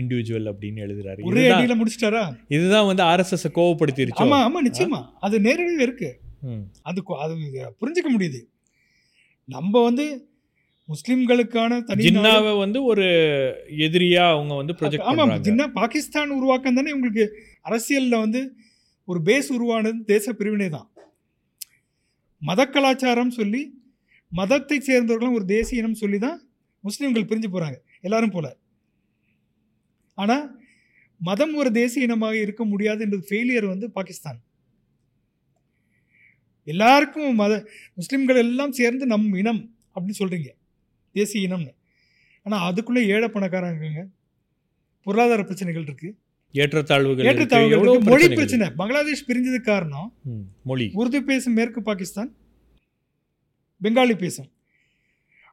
individual 0.01 0.49
அப்படின்னு 0.51 0.80
எழுதுறாரு. 0.86 1.20
ஒரே 1.30 1.45
அடியில் 1.51 1.78
முடிச்சிட்டாரா? 1.80 2.22
இதுதான் 2.57 2.88
வந்து 2.90 3.03
RSS 3.11 3.47
கோவப்படுத்திருச்சு? 3.59 4.24
ஆமா 4.24 4.38
ஆமா 4.47 4.61
நிச்சயமா. 4.68 5.01
அது 5.26 5.36
நேரடியாக 5.47 5.86
இருக்கு. 5.86 6.11
அது 6.88 7.01
அது 7.24 7.34
புரிஞ்சுக்க 7.80 8.09
முடியுது. 8.14 8.40
நம்ம 9.49 9.82
வந்து 9.88 10.07
முஸ்லிம்களுக்கான 10.88 11.78
தனி 11.88 12.05
ஜின்னாவை 12.07 12.53
வந்து 12.64 12.78
ஒரு 12.90 13.07
எதிரியா 13.86 14.24
அவங்க 14.34 14.55
வந்து 14.61 14.74
ப்ரொஜெக்ட் 14.80 15.09
ஆமா 15.12 15.38
ஜின்னா 15.47 15.66
பாகிஸ்தான் 15.80 16.36
உருவாக்கம் 16.38 16.78
தானே 16.78 16.95
உங்களுக்கு 16.97 17.24
அரசியல்ல 17.70 18.18
வந்து 18.24 18.42
ஒரு 19.09 19.20
பேஸ் 19.28 19.49
உருவானது 19.57 19.99
தேச 20.12 20.32
பிரிவினை 20.40 20.68
தான் 20.76 20.88
மத 22.49 22.61
கலாச்சாரம் 22.74 23.36
சொல்லி 23.38 23.62
மதத்தை 24.32 24.76
சேர்ந்தவர்களும் 24.88 25.36
ஒரு 25.38 25.47
தேசிய 25.55 25.82
இனம் 25.82 26.01
சொல்லி 26.03 26.18
தான் 26.24 26.38
முஸ்லீம்கள் 26.84 27.28
பிரிஞ்சு 27.30 27.49
போகிறாங்க 27.51 27.78
எல்லாரும் 28.07 28.34
போல. 28.36 28.47
ஆனால் 30.18 30.45
மதம் 31.20 31.55
ஒரு 31.61 31.70
தேசிய 31.78 32.07
இனமாக 32.07 32.36
இருக்க 32.45 32.62
முடியாது 32.72 33.01
என்றது 33.05 33.28
ஃபெயிலியர் 33.28 33.72
வந்து 33.72 33.86
பாகிஸ்தான். 33.97 34.40
எல்லாருக்கும் 36.66 37.38
மத 37.42 37.53
முஸ்லீம்கள் 37.99 38.42
எல்லாம் 38.45 38.76
சேர்ந்து 38.80 39.05
நம் 39.12 39.30
இனம் 39.42 39.62
அப்படின்னு 39.95 40.20
சொல்கிறீங்க 40.20 40.51
தேசிய 41.14 41.47
இனம்னு. 41.49 41.72
ஆனால் 42.47 42.64
அதுக்குள்ளே 42.68 43.03
ஏழை 43.14 43.28
பணக்காரங்க 43.34 44.05
பொருளாதார 45.07 45.40
பிரச்சனைகள் 45.49 45.86
இருக்குது 45.86 46.16
ஏற்றத்தாழ்வுகள். 46.55 47.26
ஏற்றத்தாழ்வுகள். 47.28 47.80
மொழி 48.09 48.26
பிரச்சனை. 48.32 48.66
பங்களாதேஷ் 48.80 49.26
பிரிஞ்சதுக்கு 49.28 49.70
காரணம் 49.70 50.09
மொழி. 50.64 50.86
உருது 51.00 51.20
பேசும் 51.30 51.57
மேற்கு 51.59 51.80
பாகிஸ்தான் 51.88 52.30
பெங்காலி 53.80 54.14
பேசும். 54.18 54.48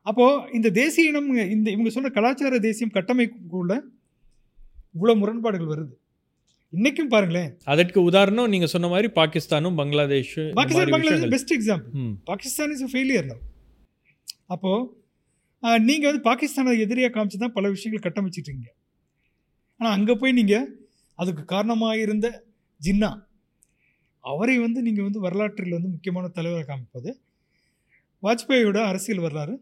அப்போ 0.06 0.26
இந்த 0.54 0.68
தேசிய 0.78 1.10
இனம் 1.10 1.26
இந்த 1.56 1.68
இவங்க 1.74 1.90
சொல்ற 1.96 2.10
கலாச்சார 2.14 2.60
தேசியம் 2.62 2.94
கட்டமைப்புக்குள்ள 2.94 3.74
இவ்வளவு 4.96 5.20
முரண்பாடுகள் 5.20 5.72
வருது. 5.74 5.94
இன்னைக்கும் 6.74 7.10
பாருங்களேன். 7.10 7.50
அதற்கு 7.66 8.00
உதாரணம் 8.10 8.50
நீங்க 8.50 8.68
சொன்ன 8.68 8.90
மாதிரி 8.90 9.08
பாகிஸ்தானும் 9.18 9.78
Bangladesh 9.80 10.36
Pakistan 10.60 10.94
Bangladesh. 10.94 11.32
Best 11.34 11.54
example 11.56 11.92
Pakistan 12.30 12.74
is 12.76 12.92
failure 12.94 13.28
now. 13.32 13.40
அப்போ 14.56 14.72
ஆஹ், 15.64 15.82
நீங்க 15.88 16.04
வந்து 16.08 16.24
பாகிஸ்தானை 16.26 16.72
எதிரியாக 16.84 17.12
காமிச்சு 17.16 17.40
தான் 17.40 17.54
பல 17.54 17.70
விஷயங்கள் 17.74 18.04
கட்டமைச்சிட்டு 18.06 18.48
இருக்கீங்க. 18.48 18.72
ஆனா 19.80 19.90
அங்க 19.98 20.12
போய் 20.16 20.38
நீங்க 20.40 20.56
அதுக்கு 21.22 21.44
காரணமாக 21.46 22.00
இருந்த 22.00 22.28
ஜின்னா 22.82 23.12
அவரை 24.24 24.60
வந்து 24.60 24.82
நீங்கள் 24.82 25.04
வந்து 25.04 25.20
வரலாற்றில் 25.20 25.72
வந்து 25.72 25.88
முக்கியமான 25.88 26.28
தலைவரை 26.28 26.64
காமிப்பது 26.66 27.12
வாஜ்பாயோட 28.24 28.78
அரசியல் 28.86 29.22
வரலாறு 29.22 29.56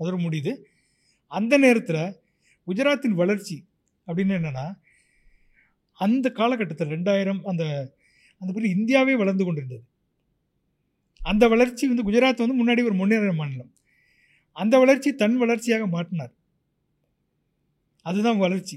அதோட 0.00 0.16
முடியுது. 0.24 0.52
அந்த 1.26 1.54
நேரத்தில் 1.58 2.02
குஜராத்தின் 2.66 3.18
வளர்ச்சி 3.22 3.56
அப்படின்னு 4.06 4.36
என்னென்னா 4.38 4.66
அந்த 5.92 6.26
காலகட்டத்தில் 6.30 6.88
ரெண்டாயிரம் 6.88 7.40
அந்த 7.42 7.64
அந்த 8.38 8.52
பிறகு 8.52 8.76
இந்தியாவே 8.76 9.14
வளர்ந்து 9.16 9.44
கொண்டிருந்தது. 9.44 9.84
அந்த 11.22 11.48
வளர்ச்சி 11.48 11.84
வந்து 11.86 12.06
குஜராத் 12.10 12.42
வந்து 12.44 12.60
முன்னாடி 12.60 12.84
ஒரு 12.84 12.94
முன்னேற 12.94 13.32
மாநிலம். 13.32 13.72
அந்த 14.56 14.78
வளர்ச்சி 14.78 15.10
தன் 15.14 15.36
வளர்ச்சியாக 15.36 15.84
மாற்றினார். 15.86 16.32
அதுதான் 18.06 18.38
வளர்ச்சி. 18.38 18.76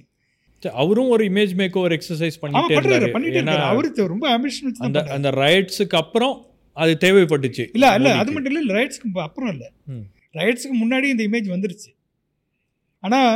அவரும் 0.82 1.12
ஒரு 1.16 1.24
இமேஜ் 1.32 1.54
மேக் 1.62 1.78
ஓவர் 1.82 1.96
எக்ஸசைஸ் 1.98 2.38
பண்ணிட்டே 2.42 2.76
இருந்தாரு. 2.78 3.56
அவருக்கு 3.72 4.08
ரொம்ப 4.14 4.26
ஆம்பிஷன் 4.36 4.86
அந்த. 4.88 5.02
அந்த 5.18 5.30
ரைட்ஸுக்கு 5.44 5.98
அப்புறம் 6.02 6.36
அது 6.78 6.94
தேவைப்பட்டுச்சு. 7.06 7.66
இல்ல 7.78 7.88
இல்ல 8.00 8.12
அது. 8.22 8.32
மட்டும் 8.36 8.62
இல்ல 8.62 8.74
ரைட்ஸ்க்கு 8.80 9.26
அப்புறம் 9.28 9.52
இல்ல. 9.56 9.66
ரைட்ஸுக்கு 10.40 10.78
முன்னாடி 10.84 11.10
இந்த 11.14 11.24
இமேஜ் 11.30 11.50
வந்துருச்சு. 11.56 11.92
ஆனால் 13.04 13.34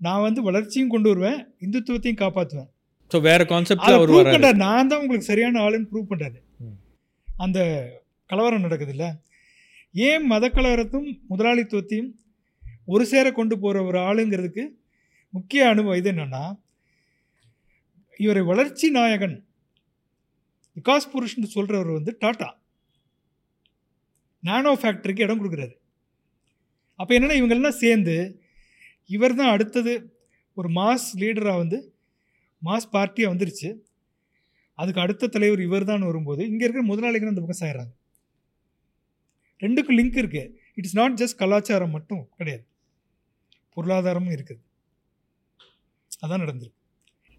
நான் 0.00 0.24
வந்து 0.26 0.40
வளர்ச்சியும் 0.48 0.92
கொண்டு 0.94 1.08
வருவேன் 1.12 1.38
இந்துத்துவத்தையும் 1.66 2.22
காப்பாற்றுவேன் 2.22 2.70
ஸோ 3.10 3.16
வேற 3.26 3.40
கான்செப்ட்ல 3.52 3.88
அதை 3.88 3.98
அவர் 3.98 4.12
பண்ணுறாரு 4.16 4.58
நான் 4.64 4.88
தான் 4.90 5.00
உங்களுக்கு 5.02 5.30
சரியான 5.32 5.60
ஆளுன்னு 5.66 5.88
ப்ரூவ் 5.90 6.10
பண்ணுறாரு. 6.12 6.38
அந்த 7.28 7.58
கலவரம் 8.30 8.64
நடக்குது 8.66 8.92
இல்லை 8.96 9.08
ஏன் 9.94 10.24
மத 10.32 10.44
கலவரத்தும் 10.56 11.08
முதலாளித்துவத்தையும் 11.30 12.10
ஒரு 12.94 13.04
சேர 13.12 13.26
கொண்டு 13.38 13.54
போகிற 13.58 13.82
ஒரு 13.84 13.98
ஆளுங்கிறதுக்கு 14.08 14.64
முக்கிய 15.34 15.62
அனுபவம் 15.72 15.98
இது 16.00 16.10
என்னென்னா 16.12 16.44
இவரை 18.24 18.42
வளர்ச்சி 18.50 18.86
நாயகன் 18.96 19.36
விகாஸ் 20.76 21.10
புருஷ்னு 21.12 21.48
சொல்கிறவர் 21.56 21.96
வந்து 21.98 22.12
டாட்டா 22.22 22.48
நானோ 24.42 24.72
ஃபேக்டரிக்கு 24.80 25.24
இடம் 25.26 25.40
கொடுக்குறாரு. 25.40 25.74
அப்போ 27.00 27.12
என்னென்னா 27.16 27.38
இவங்கெல்லாம் 27.38 27.80
சேர்ந்து 27.82 28.16
இவர் 29.14 29.38
தான் 29.40 29.52
அடுத்தது 29.54 29.92
ஒரு 30.56 30.68
மாஸ் 30.78 31.08
லீடராக 31.22 31.62
வந்து 31.62 31.78
மாஸ் 32.62 32.92
பார்ட்டியாக 32.94 33.32
வந்துருச்சு. 33.32 33.70
அதுக்கு 34.78 35.02
அடுத்த 35.04 35.30
தலைவர் 35.34 35.62
இவர் 35.66 35.88
தான் 35.90 36.06
வரும்போது 36.08 36.42
இங்கே 36.50 36.64
இருக்கிற 36.66 36.84
முதலாளிகள் 36.90 37.32
அந்த 37.32 37.42
பக்கம் 37.42 37.62
சாயிடுறாங்க 37.62 37.94
ரெண்டுக்கும் 39.64 39.98
லிங்க் 39.98 40.20
இருக்குது 40.22 40.52
இட்ஸ் 40.78 40.96
நாட் 41.00 41.18
ஜஸ்ட் 41.20 41.40
கலாச்சாரம் 41.42 41.94
மட்டும் 41.96 42.22
கிடையாது. 42.38 42.64
பொருளாதாரமும் 43.76 44.34
இருக்குது. 44.36 44.60
அதான் 46.22 46.42
நடந்திருக்கு. 46.42 46.74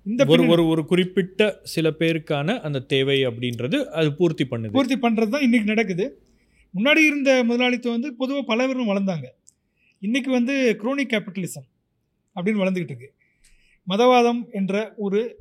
இந்த 0.04 0.26
ஒரு 0.26 0.48
ஒரு 0.48 0.68
ஒரு 0.68 0.86
குறிப்பிட்ட 0.86 1.60
சில 1.64 1.90
பேருக்கான 1.90 2.60
அந்த 2.60 2.80
தேவை 2.80 3.26
அப்படின்றது 3.28 3.86
அது 3.86 4.16
பூர்த்தி 4.16 4.44
பண்ணுது. 4.44 4.72
பூர்த்தி 4.72 4.96
பண்ணுறது 4.96 5.28
தான் 5.28 5.42
இன்றைக்கி 5.42 5.64
நடக்குது. 5.64 6.06
முன்னாடி 6.74 7.02
இருந்த 7.06 7.44
முதலாளித்துவம் 7.44 8.00
வந்து 8.00 8.18
பொதுவாக 8.18 8.46
பலவரும் 8.46 8.90
வளர்ந்தாங்க. 8.92 9.28
இன்றைக்கி 10.02 10.30
வந்து 10.30 10.76
குரோனிக் 10.78 11.12
கேபிட்டலிசம் 11.12 11.68
அப்படின்னு 12.36 12.62
வளர்ந்துக்கிட்டு 12.64 12.94
இருக்கு. 12.94 13.14
மதவாதம் 13.88 14.42
என்ற 14.52 14.94
ஒரு 14.98 15.40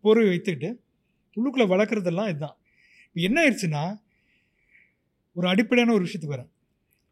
பொருள் 0.00 0.28
வைத்துக்கிட்டு 0.28 0.70
உள்ளுக்குள்ளே 1.36 1.66
வளர்க்குறதெல்லாம் 1.74 2.28
இதுதான். 2.28 2.56
இப்போ 3.06 3.20
என்ன 3.28 3.38
ஆயிடுச்சுன்னா 3.42 3.84
ஒரு 5.32 5.48
அடிப்படையான 5.48 5.94
ஒரு 5.94 6.04
விஷயத்துக்கு 6.04 6.34
வரேன். 6.34 6.50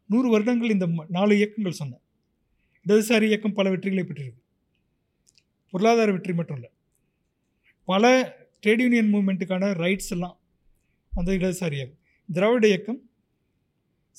நூறு 0.05 0.29
வருடங்கள் 0.29 0.69
இந்த 0.69 0.87
நாலு 1.09 1.35
இயக்கங்கள் 1.35 1.79
சொன்னேன். 1.81 2.01
இடதுசாரி 2.85 3.23
இயக்கம் 3.23 3.53
பல 3.53 3.69
வெற்றிகளை 3.69 4.03
பெற்றிருக்கு. 4.09 4.40
பொருளாதார 5.71 6.11
வெற்றி 6.15 6.33
மட்டும் 6.39 6.57
இல்லை. 6.59 6.71
பல 7.91 8.11
ட்ரேட் 8.63 8.83
யூனியன் 8.85 9.13
மூமெண்ட்டுக்கான 9.13 9.69
ரைட்ஸ் 9.83 10.11
எல்லாம் 10.15 10.35
அந்த 11.19 11.29
இடதுசாரி 11.37 11.79
திராவிட 12.29 12.65
இயக்கம் 12.71 12.99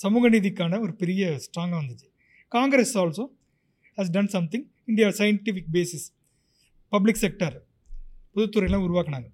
சமூக 0.03 0.31
நீதிக்கான 0.31 0.81
ஒரு 0.85 0.93
பெரிய 1.03 1.23
ஸ்ட்ராங்காக 1.45 1.81
வந்துச்சு. 1.83 2.09
Congress 2.49 2.95
also 2.99 3.25
has 3.97 4.13
done 4.17 4.33
something 4.35 4.67
India 4.91 5.09
scientific 5.21 5.71
basis 5.73 6.07
public 6.95 7.21
sector 7.21 7.57
பொதுத்துறையெல்லாம் 8.35 8.85
உருவாக்குனாங்க. 8.87 9.29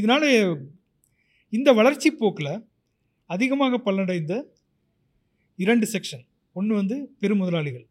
இதனால் 0.00 0.28
இந்த 1.52 1.72
வளர்ச்சி 1.72 2.10
போக்கில் 2.20 2.52
அதிகமாக 3.34 3.80
பலனடைந்த 3.86 4.34
இரண்டு 5.56 5.86
செக்ஷன் 5.92 6.24
ஒன்று 6.52 6.74
வந்து 6.74 6.96
பெருமுதலாளிகள். 7.20 7.86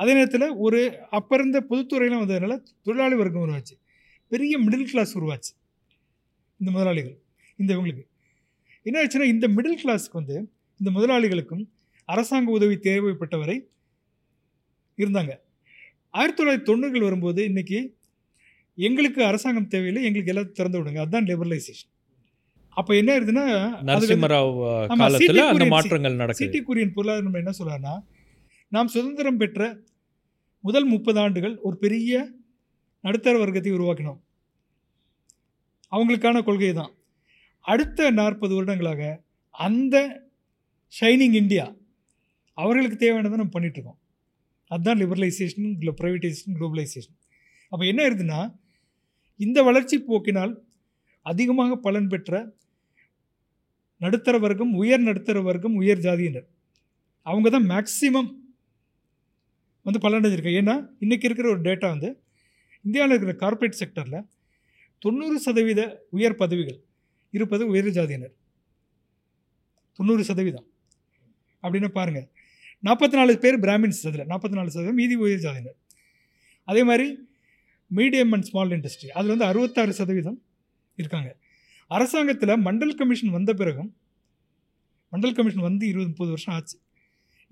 அதே 0.00 0.12
நேரத்தில் 0.16 0.46
ஒரு 0.66 0.80
அப்போ 1.16 1.32
இருந்த 1.36 1.58
பொதுத்துறையெல்லாம் 1.70 2.22
வந்ததுனால 2.24 2.54
தொழிலாளி 2.86 3.16
வர்க்கம் 3.20 3.44
உருவாச்சு. 3.46 3.74
பெரிய 4.32 4.52
மிடில் 4.64 4.90
கிளாஸ் 4.90 5.12
உருவாச்சு. 5.18 5.50
இந்த 6.60 6.70
முதலாளிகள். 6.74 7.16
இந்த 7.60 7.70
இவங்களுக்கு. 7.74 8.04
என்ன 8.82 8.96
ஆச்சுன்னா 9.02 9.26
இந்த 9.34 9.46
மிடில் 9.56 9.80
கிளாஸ்க்கு 9.82 10.18
வந்து 10.20 10.36
இந்த 10.80 10.90
முதலாளிகளுக்கும் 10.96 11.64
அரசாங்க 12.04 12.50
உதவி 12.58 12.76
தேவைப்பட்டவரை 12.88 13.56
இருந்தாங்க. 15.02 15.32
ஆயிரத்தி 16.18 16.38
தொள்ளாயிரத்தி 16.40 16.68
தொண்ணூறுகள் 16.68 17.06
வரும்போது 17.08 17.40
இன்னைக்கு 17.44 17.80
எங்களுக்கு 18.86 19.20
அரசாங்கம் 19.30 19.72
தேவையில்லை 19.74 20.02
எங்களுக்கு 20.08 20.32
எல்லாத்தையும் 20.34 20.58
திறந்து 20.58 20.78
விடுங்க. 20.78 21.00
அதுதான் 21.04 21.28
லிபரலைசேஷன் 21.30 21.90
அப்போ 22.80 22.92
என்ன 23.00 23.10
ஆயிருதுன்னா 23.14 23.44
நரசிம்மராவ் 23.88 24.54
காலத்துல 25.00 25.44
அந்த 25.52 25.66
மாற்றங்கள் 25.74 26.20
நடக்குது. 26.22 26.40
சிட்டி 26.42 26.60
குரியன் 26.68 26.94
பொருளாதார 26.96 27.24
நம்ம 27.26 27.40
என்ன 27.42 27.52
சொல்றாருன்னா 27.58 27.94
நாம் 28.72 28.92
சுதந்திரம் 28.94 29.40
பெற்ற 29.42 29.60
முதல் 30.64 30.86
முப்பது 30.92 31.18
ஆண்டுகள் 31.24 31.54
ஒரு 31.66 31.76
பெரிய 31.84 32.12
நடுத்தர 33.04 33.34
வர்க்கத்தை 33.38 33.72
உருவாக்கினோம். 33.76 34.20
அவங்களுக்கான 35.92 36.42
கொள்கை 36.44 36.72
தான். 36.72 36.92
அடுத்த 37.64 38.10
நாற்பது 38.18 38.52
வருடங்களாக 38.56 39.02
அந்த 39.54 39.96
ஷைனிங் 40.92 41.36
இந்தியா 41.42 41.66
அவர்களுக்கு 42.58 42.96
தேவையானதை 42.96 43.38
நம்ம 43.40 43.54
பண்ணிகிட்ருக்கோம் 43.54 43.98
இருக்கோம். 43.98 43.98
அதுதான் 44.70 45.00
லிபரலைசேஷன் 45.02 45.68
ப்ரைவேடைசேஷன் 46.00 46.56
குளோபலைசேஷன் 46.58 47.16
அப்போ 47.72 47.84
என்ன 47.90 48.00
ஆயிருதுன்னா 48.04 48.40
இந்த 49.40 49.58
வளர்ச்சி 49.68 49.96
போக்கினால் 50.08 50.52
அதிகமாக 51.26 51.72
பலன் 51.86 52.10
பெற்ற 52.12 52.40
நடுத்தர 54.00 54.36
வர்க்கம் 54.38 54.72
உயர் 54.72 55.06
நடுத்தர 55.08 55.38
வர்க்கம் 55.42 55.74
உயர் 55.74 56.04
ஜாதியினர். 56.06 56.46
அவங்க 57.26 57.48
தான் 57.50 57.68
மேக்சிமம் 57.72 58.30
வந்து 59.88 60.00
பலனடைஞ்சிருக்காங்க 60.04 60.60
ஏன்னா 60.62 60.74
இன்றைக்கி 61.00 61.26
இருக்கிற 61.28 61.50
ஒரு 61.50 61.60
டேட்டா 61.60 61.86
வந்து 61.94 62.22
இந்தியாவில் 62.82 63.16
இருக்கிற 63.16 63.38
கார்ப்பரேட் 63.38 63.78
செக்டரில் 63.82 64.26
தொண்ணூறு 64.98 65.40
சதவீத 65.40 65.80
உயர் 66.10 66.34
பதவிகள் 66.34 66.78
இருப்பது 67.30 67.66
உயர் 67.66 67.86
ஜாதியினர். 67.86 68.34
தொண்ணூறு 69.94 70.24
சதவீதம். 70.24 70.66
அப்படின்னு 71.62 71.88
பாருங்கள் 71.88 72.26
நாற்பத்தி 72.84 73.16
நாலு 73.20 73.38
பேர் 73.38 73.60
பிராமின்ஸ் 73.60 74.06
அதில். 74.08 74.26
நாற்பத்தி 74.26 74.56
நாலு 74.58 74.70
சதவீதம் 74.70 74.94
மீதி 74.94 75.14
உயர் 75.14 75.38
ஜாதியினர். 75.38 75.78
அதே 76.64 76.84
மாதிரி 76.84 77.06
மீடியம் 77.94 78.32
அண்ட் 78.32 78.42
ஸ்மால் 78.42 78.68
இண்டஸ்ட்ரி 78.68 79.06
அதில் 79.06 79.28
வந்து 79.28 79.44
அறுபத்தாறு 79.44 79.92
சதவீதம் 79.92 80.42
இருக்காங்க. 80.96 81.36
அரசாங்கத்தில் 81.88 82.48
மண்டல் 82.48 82.94
கமிஷன் 82.94 83.30
வந்த 83.30 83.54
பிறகும் 83.54 83.96
மண்டல் 85.12 85.34
கமிஷன் 85.34 85.62
வந்து 85.62 85.86
இருபது 85.86 86.08
முப்பது 86.08 86.30
வருஷம் 86.30 86.54
ஆச்சு. 86.54 86.78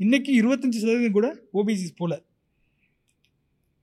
இன்னைக்கு 0.00 0.30
இருபத்தஞ்சி 0.40 0.78
சதவீதம் 0.78 1.12
கூட 1.12 1.28
ஓபிசி 1.54 1.88
போல. 1.96 2.14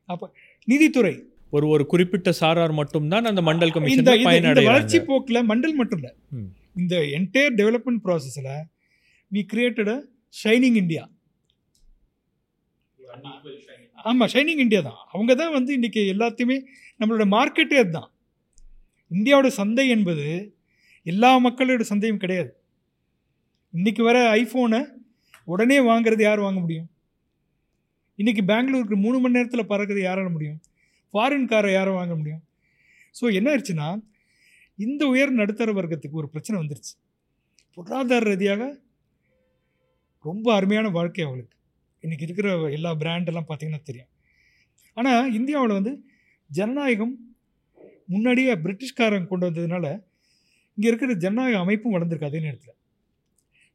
அப்போ 0.10 0.26
நீதித்துறை. 0.68 1.14
ஒரு 1.50 1.68
ஒரு 1.68 1.86
குறிப்பிட்ட 1.86 2.32
சாரார் 2.32 2.72
மட்டும்தான் 2.72 3.26
அந்த 3.26 3.42
மண்டல் 3.42 3.72
கமிஷன் 3.72 4.00
இந்த- 4.12 4.18
வளர்ச்சி 4.66 4.98
போக்கில் 5.02 5.48
மண்டல் 5.48 5.74
மட்டும் 5.74 5.98
இல்லை. 5.98 6.12
இந்த 6.76 6.96
என்டையர் 7.18 7.56
டெவலப்மெண்ட் 7.56 8.04
ப்ராசஸில் 8.04 8.52
we 9.32 9.42
created 9.54 9.88
a 9.88 9.98
shining 10.44 10.76
India 10.76 11.04
ஆமாம் 14.02 14.30
ஷைனிங் 14.34 14.60
இந்தியா 14.60 14.82
தான். 14.82 15.00
அவங்க 15.12 15.36
தான் 15.36 15.54
வந்து 15.54 15.78
இன்றைக்கி 15.78 16.02
எல்லாத்தையுமே 16.14 16.58
நம்மளோட 17.00 17.26
மார்க்கெட்டே 17.30 17.78
அதுதான் 17.78 18.10
இந்தியாவோட 19.12 19.48
சந்தை 19.52 19.90
என்பது 19.90 20.28
எல்லா 21.06 21.46
மக்களோட 21.46 21.82
சந்தையும் 21.82 22.18
கிடையாது. 22.18 22.52
இன்றைக்கி 23.74 24.02
வர 24.02 24.18
ஐஃபோனை 24.36 24.80
உடனே 25.44 25.78
வாங்குறது 25.80 26.22
யார் 26.22 26.40
வாங்க 26.40 26.60
முடியும்? 26.60 26.90
இன்றைக்கி 28.20 28.42
பெங்களூருக்கு 28.52 28.96
மூணு 28.96 29.20
மணி 29.20 29.36
நேரத்தில் 29.38 29.70
பறக்கிறது 29.70 30.02
யாரால 30.04 30.32
முடியும்? 30.32 30.60
ஃபாரின் 31.14 31.50
காரை 31.52 31.72
யாரும் 31.74 32.00
வாங்க 32.00 32.16
முடியும்? 32.16 32.44
ஸோ 33.20 33.34
என்ன 33.34 33.48
ஆயிடுச்சுன்னா 33.52 33.88
இந்த 34.76 35.08
உயர் 35.08 35.32
நடுத்தர 35.32 35.72
வர்க்கத்துக்கு 35.74 36.20
ஒரு 36.22 36.30
பிரச்சனை 36.30 36.56
வந்துருச்சு. 36.62 36.94
பொருளாதார 37.74 38.24
ரீதியாக 38.30 38.64
ரொம்ப 40.26 40.54
அருமையான 40.54 40.90
வாழ்க்கை 40.90 41.24
அவளுக்கு. 41.26 41.56
இன்றைக்கி 42.04 42.22
இருக்கிற 42.22 42.70
எல்லா 42.70 42.92
பிராண்டெல்லாம் 42.96 43.48
பார்த்திங்கன்னா 43.50 43.84
தெரியும். 43.84 44.10
ஆனால் 44.98 45.34
இந்தியாவில் 45.34 45.78
வந்து 45.80 45.94
ஜனநாயகம் 46.50 47.14
முன்னாடியே 48.06 48.54
பிரிட்டிஷ்காரங்க 48.56 49.28
கொண்டு 49.28 49.48
வந்ததுனால 49.50 49.86
இங்கே 50.78 50.88
இருக்கிற 50.88 51.14
ஜனநாயக 51.14 51.60
அமைப்பும் 51.60 51.96
வளர்ந்துருக்கு 51.96 52.30
அதே 52.32 52.40
நேரத்தில். 52.40 52.76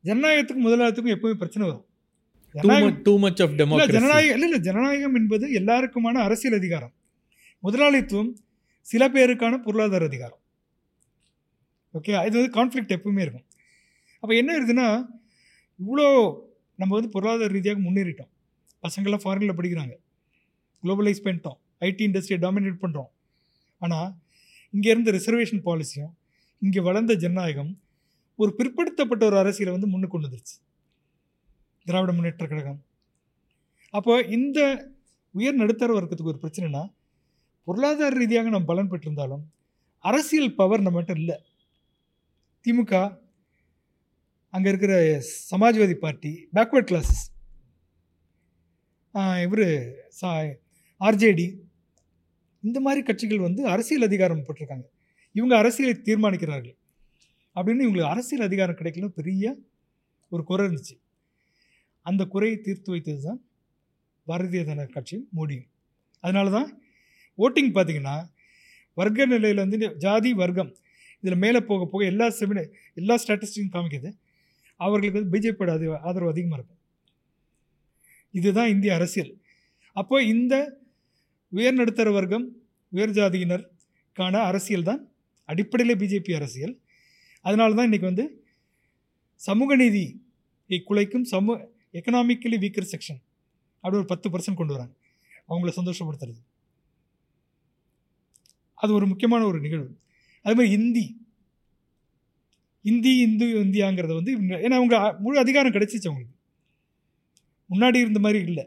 ஜனநாயகத்துக்கும் 0.07 0.66
முதலாளித்துக்கும் 0.66 1.14
எப்பவுமே 1.16 1.36
பிரச்சனை 1.42 1.64
வரும். 1.68 1.84
ஜனநாயகம் 2.55 2.99
இல்ல 3.78 4.34
இல்லை 4.34 4.46
இல்லை 4.49 4.61
ஜனநாயகம் 4.68 5.16
என்பது 5.20 5.46
எல்லாருக்குமான 5.61 6.22
அரசியல் 6.26 6.59
அதிகாரம். 6.61 6.92
முதலாளித்துவம் 7.66 8.30
சில 8.90 9.03
பேருக்கான 9.14 9.55
பொருளாதார 9.66 10.05
அதிகாரம். 10.11 10.40
ஓகே 11.94 12.12
இது 12.28 12.36
வந்து 12.38 12.53
கான்ஃப்ளிக்ட் 12.59 12.94
எப்பவுமே 12.96 13.22
இருக்கும். 13.24 13.46
அப்போ 14.22 14.32
என்ன 14.40 14.51
இருக்குதுன்னா 14.57 14.88
இவ்வளோ 15.80 16.07
நம்ம 16.80 16.92
வந்து 16.99 17.11
பொருளாதார 17.14 17.51
ரீதியாக 17.57 17.80
முன்னேறிட்டோம். 17.86 18.30
பசங்கள்லாம் 18.84 19.24
ஃபாரினில் 19.24 19.59
படிக்கிறாங்க. 19.59 19.94
குளோபலைஸ் 20.82 21.24
பண்ணிட்டோம். 21.26 21.59
ஐடி 21.86 22.05
இண்டஸ்ட்ரியை 22.09 22.40
டாமினேட் 22.46 22.82
பண்ணுறோம் 22.84 23.11
ஆனால் 23.84 24.09
இங்கே 24.74 24.88
இருந்த 24.94 25.11
ரிசர்வேஷன் 25.18 25.62
பாலிசியும் 25.66 26.12
இங்கே 26.62 26.80
வளர்ந்த 26.88 27.12
ஜனநாயகம் 27.24 27.72
ஒரு 28.39 28.51
பிற்படுத்தப்பட்ட 28.59 29.22
ஒரு 29.28 29.36
அரசியலை 29.43 29.72
வந்து 29.76 29.91
முன்னுக்கு 29.93 30.14
கொண்டு 30.14 30.28
வந்துருச்சு. 30.28 30.57
திராவிட 31.86 32.12
முன்னேற்ற 32.16 32.47
கழகம். 32.51 32.80
அப்போ 33.95 34.14
இந்த 34.36 34.59
உயர் 35.34 35.61
நடுத்தர 35.62 35.91
வர்க்கத்துக்கு 35.97 36.32
ஒரு 36.34 36.43
பிரச்சனைனா 36.43 36.82
பொருளாதார 37.68 38.12
ரீதியாக 38.20 38.51
நம்ம 38.53 38.68
பலன் 38.70 38.91
பெற்றிருந்தாலும் 38.93 39.45
அரசியல் 40.05 40.57
பவர் 40.61 40.84
நம்மகிட்ட 40.86 41.14
இல்லை. 41.22 41.36
திமுக 42.64 42.95
அங்கே 44.55 44.68
இருக்கிற 44.72 44.95
சமாஜ்வாதி 45.51 45.97
பார்ட்டி 46.05 46.32
பேக்வர்ட் 46.57 46.91
கிளாஸஸ் 46.91 47.24
இவர் 49.45 49.66
சா 50.20 50.30
ஆர்ஜேடி 51.01 51.47
இந்த 52.62 52.78
மாதிரி 52.86 53.01
கட்சிகள் 53.09 53.47
வந்து 53.47 53.62
அரசியல் 53.74 54.07
அதிகாரம் 54.09 54.45
பெற்றிருக்காங்க. 54.47 54.86
இவங்க 55.39 55.55
அரசியலை 55.62 55.95
தீர்மானிக்கிறார்கள். 56.09 56.78
அப்படின்னு 57.59 57.84
இவங்களுக்கு 57.84 58.12
அரசியல் 58.14 58.46
அதிகாரம் 58.46 58.78
கிடைக்கல 58.80 59.06
பெரிய 59.18 59.44
ஒரு 60.32 60.42
குறை 60.48 60.62
இருந்துச்சு. 60.66 60.94
அந்த 62.06 62.22
குறையை 62.32 62.56
தீர்த்து 62.66 62.90
வைத்தது 62.94 63.20
தான் 63.28 63.40
பாரதிய 64.26 64.62
ஜனதா 64.68 64.84
கட்சியும் 64.96 65.26
மோடியும் 65.36 65.68
அதனால 66.24 66.50
தான் 66.56 66.68
ஓட்டிங் 67.38 67.72
பார்த்தீங்கன்னா 67.76 68.16
வர்க்க 69.00 69.26
நிலையில் 69.32 69.62
வந்து 69.64 69.78
ஜாதி 70.04 70.30
வர்க்கம் 70.42 70.70
இதில் 71.22 71.42
மேலே 71.44 71.61
போக 71.68 71.82
போக 71.92 72.02
எல்லா 72.12 72.26
செமின 72.38 72.64
எல்லா 73.00 73.14
ஸ்டாட்டிஸ்டிக்கும் 73.22 73.74
காமிக்குது. 73.76 74.11
அவர்களுக்கு 74.80 75.18
வந்து 75.18 75.32
பிஜேபியோட 75.34 75.70
அது 75.76 75.86
ஆதரவு 76.09 76.32
அதிகமாக 76.32 76.59
இருக்கும் 76.59 76.80
இதுதான் 78.38 78.70
இந்திய 78.74 78.90
அரசியல். 78.98 79.32
அப்போ 79.96 80.16
இந்த 80.34 80.54
உயர் 81.52 81.78
நடுத்தர 81.80 82.11
வர்க்கம் 82.18 82.44
உயர் 82.92 83.14
ஜாதியினருக்கான 83.18 84.34
அரசியல் 84.50 84.88
தான் 84.90 85.00
அடிப்படையிலே 85.48 85.96
பிஜேபி 86.02 86.32
அரசியல். 86.40 86.74
அதனால 87.49 87.76
தான் 87.78 87.88
இன்றைக்கி 87.88 88.09
வந்து 88.11 88.24
சமூக 89.40 89.76
நீதியை 89.76 90.78
குலைக்கும் 90.88 91.26
சமூ 91.32 91.53
எக்கனாமிக்கலி 91.99 92.59
வீக்கர் 92.64 92.90
செக்ஷன் 92.92 93.20
அப்படி 93.84 93.99
ஒரு 94.01 94.09
பத்து 94.12 94.28
பர்சன்ட் 94.32 94.61
கொண்டு 94.61 94.74
வராங்க. 94.76 94.94
அவங்கள 95.49 95.72
சந்தோஷப்படுத்துறது. 95.76 96.40
அது 98.78 98.90
ஒரு 98.94 99.07
முக்கியமான 99.07 99.42
ஒரு 99.46 99.59
நிகழ்வு. 99.61 99.88
அது 100.44 100.57
மாதிரி 100.57 100.72
இந்தி 100.78 101.05
இந்தி 102.84 103.12
இந்து 103.18 103.46
இந்தியாங்கிறத 103.62 104.12
வந்து 104.18 104.32
ஏன்னா 104.64 104.76
அவங்க 104.80 104.96
முழு 105.20 105.36
அதிகாரம் 105.38 105.74
கிடைச்சிச்சு 105.74 106.09
அவங்களுக்கு. 106.11 106.34
முன்னாடி 107.70 107.99
இருந்த 108.05 108.20
மாதிரி 108.26 108.40
இல்லை. 108.51 108.64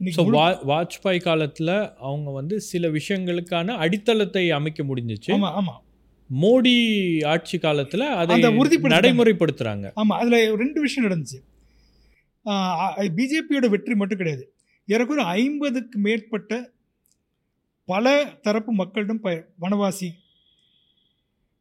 ஸோ 0.00 0.22
வா 0.36 0.46
வாஜ்பாய் 0.70 1.26
காலத்தில் 1.28 1.74
அவங்க 2.08 2.30
வந்து 2.30 2.56
சில 2.70 2.88
விஷயங்களுக்கான 2.88 3.74
அடித்தளத்தை 3.84 4.44
அமைக்க 4.58 4.82
முடிஞ்சிச்சு. 4.84 5.32
ஆமா 5.36 5.50
ஆமா. 5.60 5.74
மோடி 6.42 6.74
ஆட்சி 7.32 7.56
காலத்தில் 7.64 8.04
அதை 8.20 8.34
அந்த 8.36 8.48
உறுதிப்படுத்திட்டாங்க. 8.60 8.96
நடைமுறைப்படுத்துறாங்க. 8.96 9.86
ஆமாம் 10.00 10.18
அதில் 10.22 10.56
ரெண்டு 10.62 10.78
விஷயம் 10.84 11.06
நடந்துச்சு. 11.06 11.38
பிஜேபியோட 13.18 13.68
வெற்றி 13.74 13.94
மட்டும் 14.00 14.20
கிடையாது. 14.20 14.44
ஏறக்குறைய 14.88 15.26
ஐம்பதுக்கு 15.40 15.96
மேற்பட்ட 16.06 16.60
பல 17.92 18.14
தரப்பு 18.46 18.72
மக்களிடம் 18.80 19.22
ப 19.24 19.30
வனவாசி 19.62 20.10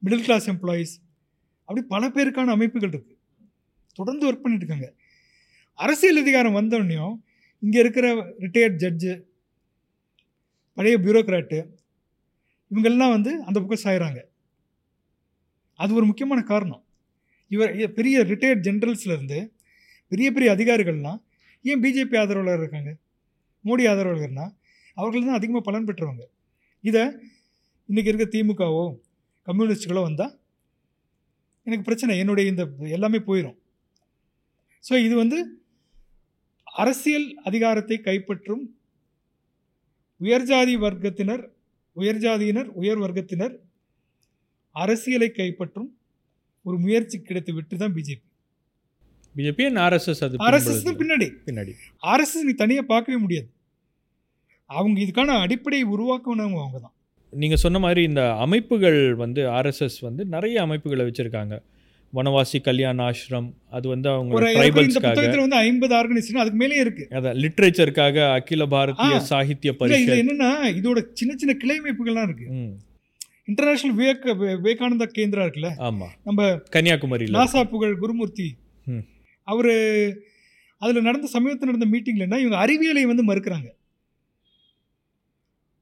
மிடில் 0.04 0.26
கிளாஸ் 0.28 0.48
எம்ப்ளாயீஸ் 0.54 0.94
அப்படி 1.68 1.82
பல 1.94 2.04
பேருக்கான 2.16 2.54
அமைப்புகள் 2.58 2.92
இருக்குது 2.94 3.18
தொடர்ந்து 4.00 4.28
ஒர்க் 4.28 4.44
பண்ணிட்டு 4.44 4.66
இருக்காங்க. 4.66 4.88
அரசியல் 5.80 6.22
அதிகாரம் 6.24 6.58
வந்தோடனையும் 6.60 7.16
இங்கே 7.64 7.80
இருக்கிற 7.84 8.08
ரிட்டையர்ட் 8.44 8.82
ஜட்ஜு 8.84 9.14
பழைய 10.78 10.98
பியூரோக்ராட்டு 11.06 11.60
இவங்கெல்லாம் 12.72 13.14
வந்து 13.16 13.32
அந்த 13.48 13.58
பக்கம் 13.60 13.84
சாயிறாங்க. 13.86 14.20
அது 15.80 15.92
ஒரு 15.98 16.06
முக்கியமான 16.10 16.40
காரணம். 16.52 16.84
இவர் 17.52 17.72
பெரிய 17.98 18.16
ரிட்டையர்ட் 18.32 18.66
ஜென்ரல்ஸ்லேருந்து 18.68 19.40
பெரிய 20.12 20.28
பெரிய 20.36 20.50
அதிகாரிகள்லாம் 20.56 21.20
ஏன் 21.66 21.82
பிஜேபி 21.84 22.18
ஆதரவாளர் 22.22 22.62
இருக்காங்க? 22.64 22.92
மோடி 23.66 23.84
ஆதரவாளர்னா 23.92 24.46
அவர்கள் 24.98 25.28
தான் 25.28 25.40
அதிகமாக 25.40 25.64
பலன் 25.68 25.88
பெற்றவங்க. 25.90 26.24
இதை 26.84 27.04
இன்றைக்கி 27.90 28.12
இருக்க 28.12 28.26
திமுகவோ 28.36 28.84
கம்யூனிஸ்டுகளோ 29.48 30.02
வந்தால் 30.08 30.34
எனக்கு 31.68 31.88
பிரச்சனை 31.88 32.14
என்னுடைய 32.24 32.52
இந்த 32.52 32.64
எல்லாமே 32.98 33.20
போயிடும் 33.28 33.58
ஸோ 34.84 34.94
இது 35.06 35.16
வந்து 35.16 35.38
அரசியல் 36.82 37.28
அதிகாரத்தை 37.50 37.98
கைப்பற்றும் 38.08 38.64
உயர்ஜாதி 40.22 40.76
வர்க்கத்தினர் 40.86 41.44
உயர்ஜாதியினர் 41.96 42.70
உயர் 42.82 43.02
வர்க்கத்தினர் 43.04 43.54
அரசியலை 44.84 45.30
கைப்பற்றும் 45.38 45.90
ஒரு 46.68 46.78
முயற்சி 46.84 47.18
கிடைத்த 47.28 47.54
வெற்றி 47.58 47.78
தான் 47.78 47.96
பிஜேபி 47.98 48.26
பிஜேபி 49.38 49.66
ஆர்எஸ்எஸ் 49.86 50.22
அது 50.26 50.38
ஆர்எஸ்எஸ். 50.46 50.86
பின்னாடி. 51.02 51.28
பின்னாடி. 51.48 51.74
ஆர்எஸ்எஸ் 52.12 52.46
நீ 52.48 52.54
தனியாக 52.62 52.86
பார்க்கவே 52.94 53.18
முடியாது. 53.24 53.50
அவங்க 54.70 54.98
இதுக்கான 55.06 55.36
அடிப்படையை 55.46 55.86
உருவாக்குனவங்க 55.96 56.60
அவங்க 56.62 56.80
தான். 56.86 56.96
நீங்கள் 57.34 57.62
சொன்ன 57.64 57.80
மாதிரி 57.84 58.02
இந்த 58.10 58.24
அமைப்புகள் 58.46 59.00
வந்து 59.24 59.42
ஆர்எஸ்எஸ் 59.58 60.00
வந்து 60.08 60.26
நிறைய 60.36 60.56
அமைப்புகளை 60.66 61.04
வச்சுருக்காங்க. 61.08 61.56
வனவாசி 62.14 62.60
கல்யாண 62.68 62.98
ஆசிரம் 63.10 63.50
அது 63.78 63.88
வந்து 63.94 64.08
அவங்க 64.14 64.40
ட்ரைபல்ஸ்க்காக. 64.42 65.40
வந்து 65.44 65.60
ஐம்பது 65.68 65.94
ஆர்கனைசேஷன் 66.00 66.44
அதுக்கு 66.44 66.60
மேலே 66.62 66.78
இருக்கு. 66.84 67.04
அதான் 67.18 67.40
லிட்ரேச்சருக்காக 67.44 68.18
அகில 68.38 68.66
பாரதிய. 68.76 69.18
சாகித்ய 69.32 69.74
பரிஷத். 69.82 70.14
என்னன்னா 70.22 70.52
இதோட 70.80 71.02
சின்ன 71.20 71.34
சின்ன 71.42 71.56
கிளை 71.64 71.76
அமைப்புகள்லாம் 71.82 72.28
இருக்கு 72.30 72.48
இன்டர்நேஷனல் 73.50 73.96
விவேக் 74.00 74.26
விவேகானந்தா 74.64 75.08
கேந்திரா 75.18 75.44
இருக்குல்ல? 75.46 75.70
ஆமா. 75.88 76.08
நம்ம 76.28 76.50
கன்னியாகுமரியில் 76.76 77.38
நாசா 77.40 77.62
புகழ் 77.74 78.00
குருமூர்த்தி. 78.04 78.48
அவர் 79.48 79.72
அதில் 80.82 81.08
நடந்த 81.08 81.28
சமயத்தில் 81.36 81.70
நடந்த 81.70 81.88
மீட்டிங்லன்னா 81.94 82.38
இவங்க 82.44 82.58
அறிவியலை 82.64 83.04
வந்து 83.12 83.24
மறுக்கிறாங்க. 83.30 83.70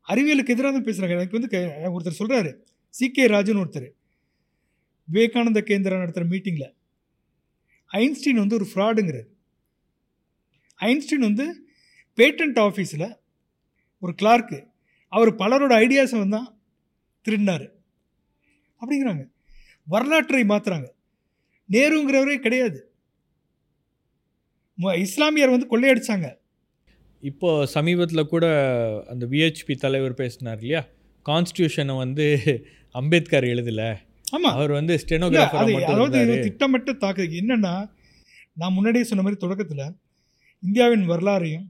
அறிவியலுக்கு 0.08 0.54
எதிராக 0.56 0.72
தான் 0.74 0.88
பேசுகிறாங்க 0.88 1.16
எனக்கு 1.18 1.38
வந்து 1.38 1.50
ஒருத்தர் 1.96 2.20
சொல்கிறாரு 2.20 2.52
சி 2.94 3.06
கே 3.16 3.24
ராஜன் 3.34 3.62
ஒருத்தர். 3.64 3.88
விவேகானந்த 5.08 5.60
கேந்திரா 5.70 6.02
நடத்துகிற 6.02 6.28
மீட்டிங்கில் 6.34 6.70
ஐன்ஸ்டீன் 7.92 8.42
வந்து 8.44 8.58
ஒரு 8.60 8.68
ஃப்ராடுங்கிறார். 8.72 9.30
ஐன்ஸ்டீன் 10.80 11.26
வந்து 11.30 11.46
பேட்டன்ட் 12.18 12.60
ஆஃபீஸில் 12.68 13.10
ஒரு 14.02 14.14
கிளார்க்கு 14.22 14.60
அவர் 15.14 15.30
பலரோட 15.42 15.74
ஐடியாஸை 15.84 16.18
வந்து 16.24 16.38
தான் 16.38 16.50
திருடினார். 17.28 17.66
அப்படிங்கிறாங்க. 18.82 19.24
வரலாற்றை 19.88 20.44
மாற்றுறாங்க 20.52 20.88
நேருங்கிறவரே 21.70 22.36
கிடையாது. 22.46 22.80
இஸ்லாமியர் 25.06 25.54
வந்து 25.54 25.70
கொள்ளையடிச்சாங்க. 25.72 26.28
இப்போ 27.24 27.50
சமீபத்தில் 27.76 28.30
கூட 28.34 28.46
அந்த 29.12 29.24
விஹெச்பி 29.32 29.76
தலைவர் 29.84 30.20
பேசினார் 30.20 30.60
இல்லையா? 30.64 30.82
கான்ஸ்டியூஷனை 31.26 31.96
வந்து 31.98 32.26
அம்பேத்கர் 32.96 33.48
எழுதல. 33.54 33.82
ஆமா. 34.36 34.50
அவர் 34.58 34.72
வந்து 34.72 34.94
ஸ்டெனோகிராஃபர் 35.04 35.88
அதாவது 35.92 36.20
இது. 36.26 36.36
திட்டமிட்ட 36.48 36.94
தாக்குதல். 37.04 37.40
என்னன்னா 37.42 37.74
நான் 38.62 38.76
முன்னாடியே 38.78 39.06
சொன்ன 39.10 39.24
மாதிரி 39.24 39.40
தொடக்கத்தில் 39.42 39.96
இந்தியாவின் 40.64 41.06
வரலாறையும் 41.10 41.66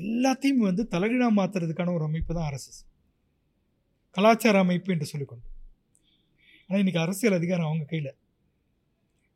எல்லாத்தையும் 0.00 0.66
வந்து 0.68 0.82
தலைகீழாக 0.94 1.36
மாற்றுறதுக்கான 1.38 1.94
ஒரு 1.96 2.04
அமைப்பு 2.08 2.32
தான் 2.34 2.46
ஆர்எஸ்எஸ் 2.48 2.80
கலாச்சார 4.16 4.58
அமைப்பு 4.64 4.92
என்று 4.94 5.08
சொல்லிக்கொண்டு. 5.12 5.46
ஆனால் 6.66 6.80
இன்னைக்கு 6.82 7.02
அரசியல் 7.04 7.38
அதிகாரம் 7.40 7.68
அவங்க 7.70 7.86
கையில். 7.92 8.12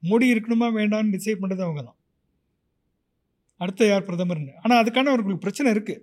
மோடி 0.03 0.27
இருக்கணுமா 0.35 0.69
வேண்டாம்னு 0.79 1.15
டிசைட் 1.17 1.41
பண்ணுறது 1.43 1.65
அவங்க 1.67 1.83
தான். 1.89 1.99
அடுத்த 3.61 3.89
யார் 3.91 4.07
பிரதமர்னு. 4.09 4.53
ஆனால் 4.65 4.81
அதுக்கான 4.83 5.11
அவர்களுக்கு 5.13 5.45
பிரச்சனை 5.47 5.69
இருக்குது 5.77 6.03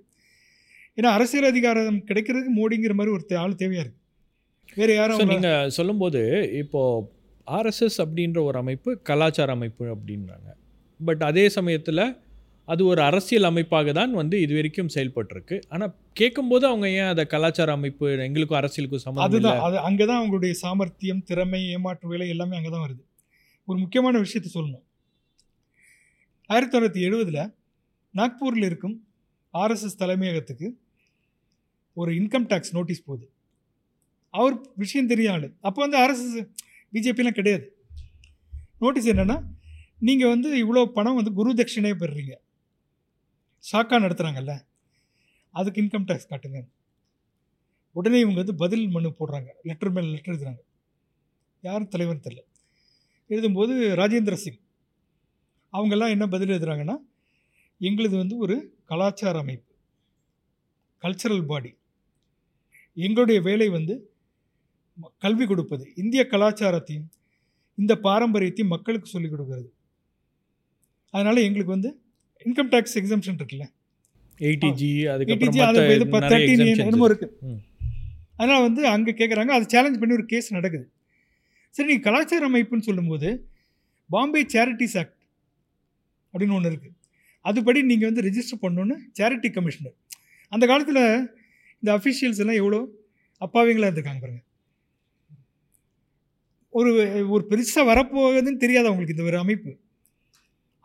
ஏன்னா 0.97 1.09
அரசியல் 1.17 1.49
அதிகாரம் 1.53 1.97
கிடைக்கிறதுக்கு 2.09 2.53
மோடிங்கிற 2.59 2.93
மாதிரி 2.99 3.13
ஒரு 3.15 3.23
ஆள் 3.43 3.59
தேவையாக 3.61 3.83
இருக்குது 3.85 4.05
வேறு 4.79 4.93
யாரும் 4.99 5.31
நீங்கள் 5.33 5.73
சொல்லும்போது 5.77 6.21
இப்போ 6.61 6.81
ஆர்எஸ்எஸ் 7.57 7.99
அப்படின்ற 8.03 8.39
ஒரு 8.49 8.57
அமைப்பு 8.63 8.89
கலாச்சார 9.09 9.51
அமைப்பு 9.57 9.83
அப்படின்றாங்க. 9.93 10.47
பட் 10.99 11.21
அதே 11.29 11.45
சமயத்தில் 11.57 12.03
அது 12.73 12.81
ஒரு 12.91 13.01
அரசியல் 13.09 13.47
அமைப்பாக 13.49 13.91
தான் 13.97 14.13
வந்து 14.19 14.35
இது 14.45 14.53
வரைக்கும் 14.57 14.89
செயல்பட்டிருக்கு. 14.95 15.57
ஆனால் 15.73 15.91
கேட்கும்போது 16.19 16.65
அவங்க 16.69 16.87
ஏன் 16.99 17.11
அதை 17.11 17.23
கலாச்சார 17.33 17.71
அமைப்பு 17.77 18.05
எங்களுக்கும் 18.27 18.59
அரசியலுக்கும் 18.59 19.03
சம்மந்தம் 19.03 19.27
அதுதான் 19.27 19.61
அது 19.67 19.77
அங்கே 19.89 20.05
தான் 20.09 20.19
அவங்களுடைய 20.21 20.53
சாமர்த்தியம் 20.63 21.21
திறமை 21.29 21.61
ஏமாற்று 21.75 22.11
வேலை 22.13 22.27
எல்லாமே 22.33 22.57
அங்கே 22.59 22.71
தான் 22.73 22.83
வருது. 22.85 23.03
ஒரு 23.67 23.77
முக்கியமான 23.83 24.19
விஷயத்தை 24.25 24.49
சொல்லணும். 24.57 24.83
ஆயிரத்தி 26.49 26.73
தொள்ளாயிரத்தி 26.73 27.03
எழுபதில் 27.07 27.41
நாக்பூரில் 28.19 28.67
இருக்கும் 28.69 28.97
ஆர்எஸ்எஸ் 29.53 30.01
தலைமையகத்துக்கு 30.01 30.67
ஒரு 32.01 32.11
இன்கம் 32.19 32.47
டேக்ஸ் 32.51 32.73
நோட்டீஸ் 32.77 33.05
போகுது. 33.07 33.25
அவர் 34.33 34.55
விஷயம் 34.83 35.09
தெரியும் 35.11 35.33
ஆளு. 35.35 35.47
அப்போ 35.67 35.79
வந்து 35.85 35.97
ஆர்எஸ்எஸ் 36.01 36.49
பிஜேபிலாம் 36.95 37.37
கிடையாது. 37.39 37.65
நோட்டீஸ் 38.83 39.09
என்னென்னா 39.13 39.37
நீங்கள் 40.07 40.31
வந்து 40.33 40.49
இவ்வளோ 40.63 40.83
பணம் 40.97 41.17
வந்து 41.19 41.33
குரு 41.39 41.55
தட்சிணையை 41.61 41.95
பெறுறீங்க. 42.03 42.33
ஷாக்கா 43.71 43.99
நடத்துகிறாங்கல்ல 43.99 44.65
அதுக்கு 45.51 45.81
இன்கம் 45.81 46.05
டேக்ஸ் 46.05 46.29
காட்டுங்க. 46.29 46.69
உடனே 47.91 48.19
இவங்க 48.19 48.35
வந்து 48.35 48.55
பதில் 48.55 48.87
மனு 48.87 49.15
போடுறாங்க. 49.19 49.47
லெட்டர் 49.63 49.91
மேலே 49.91 50.07
லெட்டர் 50.07 50.35
எழுதுறாங்க. 50.35 50.57
யாரும் 51.61 51.87
தலைவர் 51.87 52.19
தெரில 52.19 52.39
எழுதும்போது 53.29 53.95
ராஜேந்திர 53.95 54.33
சிங். 54.33 54.59
அவங்கெல்லாம் 55.73 56.09
என்ன 56.09 56.27
பதில் 56.27 56.49
எழுதுகிறாங்கன்னா 56.49 56.97
எங்களது 57.79 58.17
வந்து 58.17 58.37
ஒரு 58.37 58.77
கலாச்சார 58.85 59.39
அமைப்பு. 59.39 59.75
கல்ச்சரல் 61.01 61.45
பாடி 61.45 61.77
எங்களுடைய 62.93 63.41
வேலை 63.41 63.69
வந்து 63.69 64.13
ம- 65.01 65.05
கல்வி 65.17 65.45
கொடுப்பது. 65.45 65.91
இந்திய 65.95 66.27
கலாச்சாரத்தையும் 66.31 67.07
இந்த 67.75 67.95
பாரம்பரியத்தையும் 67.95 68.67
மக்களுக்கு 68.67 69.09
சொல்லிக் 69.09 69.33
கொடுக்கறது. 69.33 69.69
அதனால் 71.09 71.35
எங்களுக்கு 71.35 71.71
வந்து 71.71 72.01
இன்கம் 72.47 72.71
டேக்ஸ் 72.73 72.97
எக்ஸம்ஷன் 73.01 73.37
இருக்குல்ல? 73.39 73.65
ஏடிஜி 74.39 74.89
அதுக்கப்புறம் 75.13 75.53
ATG 75.53 75.63
அது 75.69 75.95
இது 75.95 76.05
மத்த 76.05 76.23
நிறைய 76.25 76.47
13 76.47 76.55
exemptions. 76.55 76.87
என்னமோ 76.87 77.05
இருக்கு. 77.05 77.27
இருக்கு 77.27 77.47
ம். 77.47 77.61
அதனால் 78.37 78.61
வந்து 78.61 78.87
அங்கே 78.87 79.11
கேட்குறாங்க 79.11 79.51
அதை 79.57 79.65
சேலஞ்ச் 79.67 79.99
பண்ணி 79.99 80.13
ஒரு 80.13 80.25
கேஸ் 80.25 80.53
நடக்குது. 80.53 80.85
சரி 81.75 81.87
நீங்கள் 81.87 82.07
கலாச்சார 82.11 82.49
அமைப்புன்னு 82.49 82.87
சொல்லும்போது 82.89 83.29
பாம்பே 84.09 84.41
சேரிட்டிஸ் 84.53 84.97
ஆக்ட் 84.97 85.17
அப்படின்னு 86.33 86.53
ஒன்று 86.53 86.71
இருக்குது 86.71 86.95
அதுபடி 87.45 87.81
நீங்கள் 87.83 88.09
வந்து 88.09 88.21
ரெஜிஸ்டர் 88.21 88.61
பண்ணணுன்னு 88.61 88.95
சேரிட்டி 89.19 89.49
கமிஷனர் 89.51 89.95
அந்த 90.51 90.65
காலத்தில் 90.67 91.03
இந்த 91.83 91.89
அஃபிஷியல்ஸ் 91.97 92.39
எல்லாம் 92.39 92.55
எவ்வளோ? 92.55 92.79
அப்பாவிங்களா 93.41 93.87
இருந்திருக்காங்க 93.87 94.21
பாருங்க. 94.21 94.41
ஒரு 96.73 96.89
ஒரு 97.29 97.47
பெருசாக 97.51 97.85
வரப்போகுதுன்னு 97.85 98.57
தெரியாது 98.57 98.87
அவங்களுக்கு 98.87 99.15
இந்த 99.15 99.23
ஒரு 99.23 99.37
அமைப்பு. 99.37 99.71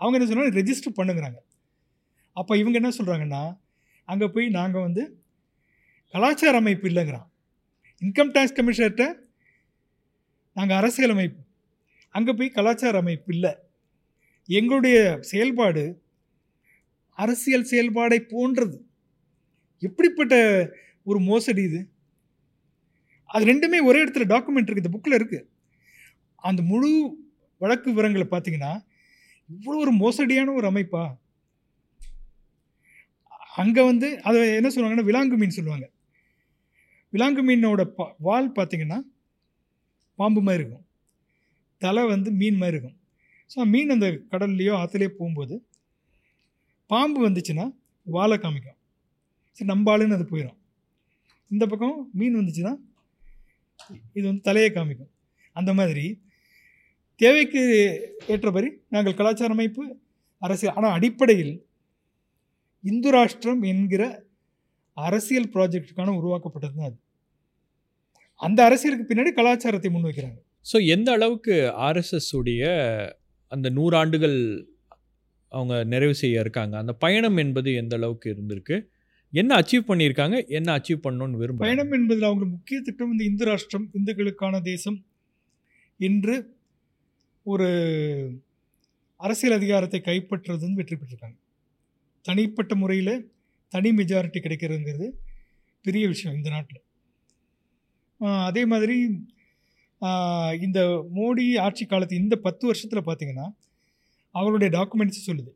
அவங்க 0.01 0.19
என்ன 0.19 0.29
சொன்னாங்க? 0.29 0.55
ரெஜிஸ்டர் 0.61 0.99
பண்ணுங்கிறாங்க. 0.99 1.39
அப்போ 2.37 2.53
இவங்க 2.61 2.77
என்ன 2.81 2.91
சொல்கிறாங்கன்னா 2.99 3.43
அங்கே 4.09 4.27
போய் 4.35 4.47
நாங்கள் 4.59 4.85
வந்து 4.87 5.03
கலாச்சார 6.15 6.57
அமைப்பு 6.63 6.87
இல்லைங்கிறான். 6.91 7.27
இன்கம் 8.03 8.33
டேக்ஸ் 8.35 8.57
கமிஷனர்கிட்ட 8.59 9.05
நாங்கள் 10.57 10.79
அரசியல் 10.81 11.15
அமைப்பு. 11.15 11.41
அங்கே 12.15 12.33
போய் 12.39 12.57
கலாச்சார 12.57 12.97
அமைப்பு 13.03 13.31
இல்லை. 13.35 13.53
எங்களுடைய 14.49 14.97
செயல்பாடு 15.31 15.85
அரசியல் 17.19 17.71
செயல்பாடை 17.73 18.19
போன்றது. 18.33 18.77
எப்படிப்பட்ட 19.83 20.35
ஒரு 21.11 21.19
மோசடி 21.31 21.63
இது? 21.69 21.81
அது 23.35 23.45
ரெண்டுமே 23.51 23.79
ஒரே 23.89 24.01
இடத்துல 24.05 24.27
டாக்குமெண்ட் 24.33 24.69
இருக்குது 24.69 24.85
இந்த 24.85 24.95
புக்கில் 24.97 25.19
இருக்குது 25.19 25.47
அந்த 26.49 26.61
முழு 26.71 26.91
வழக்கு 27.63 27.87
விவரங்களை 27.93 28.27
பார்த்தீங்கன்னா 28.31 28.73
இவ்வளோ 29.51 29.77
ஒரு 29.85 29.93
மோசடியான 30.03 30.55
ஒரு 30.59 30.67
அமைப்பா? 30.73 31.05
அங்கே 33.61 33.83
வந்து 33.91 34.09
அதை 34.29 34.41
என்ன 34.59 34.69
சொல்லுவாங்கன்னா 34.75 35.09
விலாங்கு 35.09 35.37
மீன் 35.41 35.57
சொல்லுவாங்க. 35.57 35.87
விலாங்கு 37.13 37.43
மீனோட 37.49 37.83
பா 37.97 38.05
வால் 38.27 38.55
பார்த்தீங்கன்னா 38.59 38.99
பாம்பு 40.19 40.41
மாதிரி 40.47 40.63
இருக்கும். 40.63 40.85
தலை 41.83 42.03
வந்து 42.13 42.31
மீன் 42.41 42.61
மாதிரி 42.63 42.77
இருக்கும். 42.77 42.97
ஸோ 43.53 43.67
மீன் 43.73 43.95
அந்த 43.95 44.07
கடல்லையோ 44.33 44.75
ஆற்றுலையோ 44.81 45.11
போகும்போது 45.19 45.55
பாம்பு 46.91 47.19
வந்துச்சுன்னா 47.29 47.67
வாலை 48.07 48.37
காமிக்கும். 48.45 48.79
சரி 49.57 49.69
நம்ம 49.73 49.91
ஆளுன்னு 49.93 50.17
அது 50.19 50.27
போயிடும் 50.33 50.59
இந்த 51.51 51.65
பக்கம் 51.73 51.97
மீன் 52.21 52.39
வந்துச்சுன்னா 52.41 52.73
இது 54.17 54.25
வந்து 54.29 54.47
தலையை 54.49 54.71
காமிக்கும். 54.71 55.11
அந்த 55.57 55.71
மாதிரி 55.79 56.05
தேவைக்கு 57.21 57.63
ஏற்றபடி 58.33 58.69
நாங்கள் 58.95 59.17
கலாச்சார 59.19 59.53
அமைப்பு 59.57 59.83
அரசியல் 60.43 60.77
ஆனால் 60.79 60.95
அடிப்படையில் 60.99 61.55
இந்து 62.85 63.11
ராஷ்டிரம் 63.13 63.63
என்கிற 63.63 64.03
அரசியல் 64.93 65.51
ப்ராஜெக்டுக்கான 65.55 66.15
உருவாக்கப்பட்டது 66.21 66.75
தான் 66.75 66.89
அது. 66.91 66.99
அந்த 68.41 68.65
அரசியலுக்கு 68.65 69.07
பின்னாடி 69.11 69.31
கலாச்சாரத்தை 69.33 69.91
முன்வைக்கிறாங்க. 69.93 70.39
ஸோ 70.67 70.87
எந்த 70.87 71.13
அளவுக்கு 71.13 71.55
ஆர்எஸ்எஸ் 71.89 72.31
உடைய 72.37 72.63
அந்த 73.53 73.71
நூறாண்டுகள் 73.71 74.37
அவங்க 75.53 75.85
நிறைவு 75.85 76.15
செய்ய 76.15 76.45
இருக்காங்க? 76.45 76.79
அந்த 76.79 76.93
பயணம் 76.93 77.37
என்பது 77.37 77.75
எந்த 77.75 77.97
அளவுக்கு 77.97 78.27
இருந்திருக்கு? 78.35 78.77
என்ன 79.33 79.57
அச்சீவ் 79.61 79.89
பண்ணியிருக்காங்க? 79.91 80.37
என்ன 80.49 80.69
அச்சீவ் 80.79 81.05
பண்ணணும்னு 81.07 81.41
விரும்ப 81.43 81.65
பயணம் 81.67 81.93
என்பதில் 81.93 82.29
அவங்க 82.31 82.45
முக்கிய 82.45 82.81
திட்டம் 82.81 83.13
இந்த 83.13 83.25
இந்து 83.25 83.45
ராஷ்டிரம் 83.45 83.87
இந்துக்களுக்கான 83.99 84.61
தேசம் 84.63 84.99
என்று 86.01 86.35
ஒரு 87.47 87.69
அரசியல் 89.17 89.57
அதிகாரத்தை 89.59 90.01
கைப்பற்றுறதுன்னு 90.05 90.79
வெற்றி 90.81 90.97
பெற்றிருக்காங்க. 90.97 91.37
தனிப்பட்ட 92.27 92.73
முறையில் 92.83 93.15
தனி 93.73 93.91
மெஜாரிட்டி 93.99 94.41
கிடைக்கிறதுங்கிறது 94.45 95.07
பெரிய 95.85 96.05
விஷயம் 96.13 96.37
இந்த 96.39 96.49
நாட்டில். 96.55 96.83
அதே 98.49 98.63
மாதிரி 98.73 98.97
இந்த 100.67 100.81
மோடி 101.17 101.45
ஆட்சி 101.65 101.85
காலத்து 101.87 102.21
இந்த 102.23 102.35
பத்து 102.47 102.65
வருஷத்தில் 102.71 103.07
பார்த்திங்கன்னா 103.09 103.47
அவருடைய 104.35 104.69
டாக்குமெண்ட்ஸ் 104.77 105.27
சொல்லுது. 105.29 105.53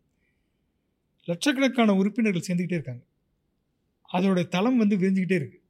லட்சக்கணக்கான 1.28 1.94
உறுப்பினர்கள் 2.00 2.46
சேர்ந்துக்கிட்டே 2.46 2.78
இருக்காங்க. 2.78 3.04
அதோடைய 4.10 4.46
தளம் 4.54 4.80
வந்து 4.82 4.96
விரிஞ்சுக்கிட்டே 5.02 5.38
இருக்குது 5.40 5.64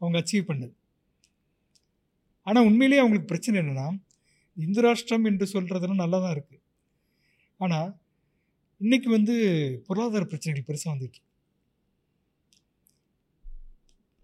அவங்க 0.00 0.16
அச்சீவ் 0.22 0.48
பண்ணது. 0.50 0.74
ஆனால் 2.46 2.66
உண்மையிலேயே 2.68 3.02
அவங்களுக்கு 3.02 3.30
பிரச்சனை 3.32 3.56
என்னென்னா 3.62 3.88
இந்து 4.56 4.80
ராஷ்டிரம் 4.86 5.28
என்று 5.30 5.46
சொல்கிறதெல்லாம் 5.54 6.02
நல்லா 6.04 6.18
தான் 6.24 6.34
இருக்குது 6.36 6.62
ஆனால் 7.60 7.90
இன்றைக்கி 8.80 9.08
வந்து 9.16 9.34
பொருளாதார 9.86 10.22
பிரச்சனைகள் 10.30 10.66
பெருசாக 10.68 10.92
வந்துருக்கு 10.92 11.20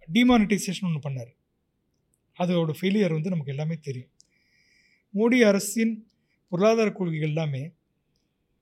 டிமானிட்டைசேஷன் 0.08 0.86
ஒன்று 0.88 1.00
பண்ணார். 1.04 1.30
அதோட 2.36 2.72
ஃபெயிலியர் 2.78 3.14
வந்து 3.16 3.32
நமக்கு 3.34 3.52
எல்லாமே 3.54 3.76
தெரியும். 3.86 4.10
மோடி 5.14 5.38
அரசின் 5.50 5.94
பொருளாதார 6.52 6.88
கொள்கைகள் 6.98 7.30
எல்லாமே 7.32 7.62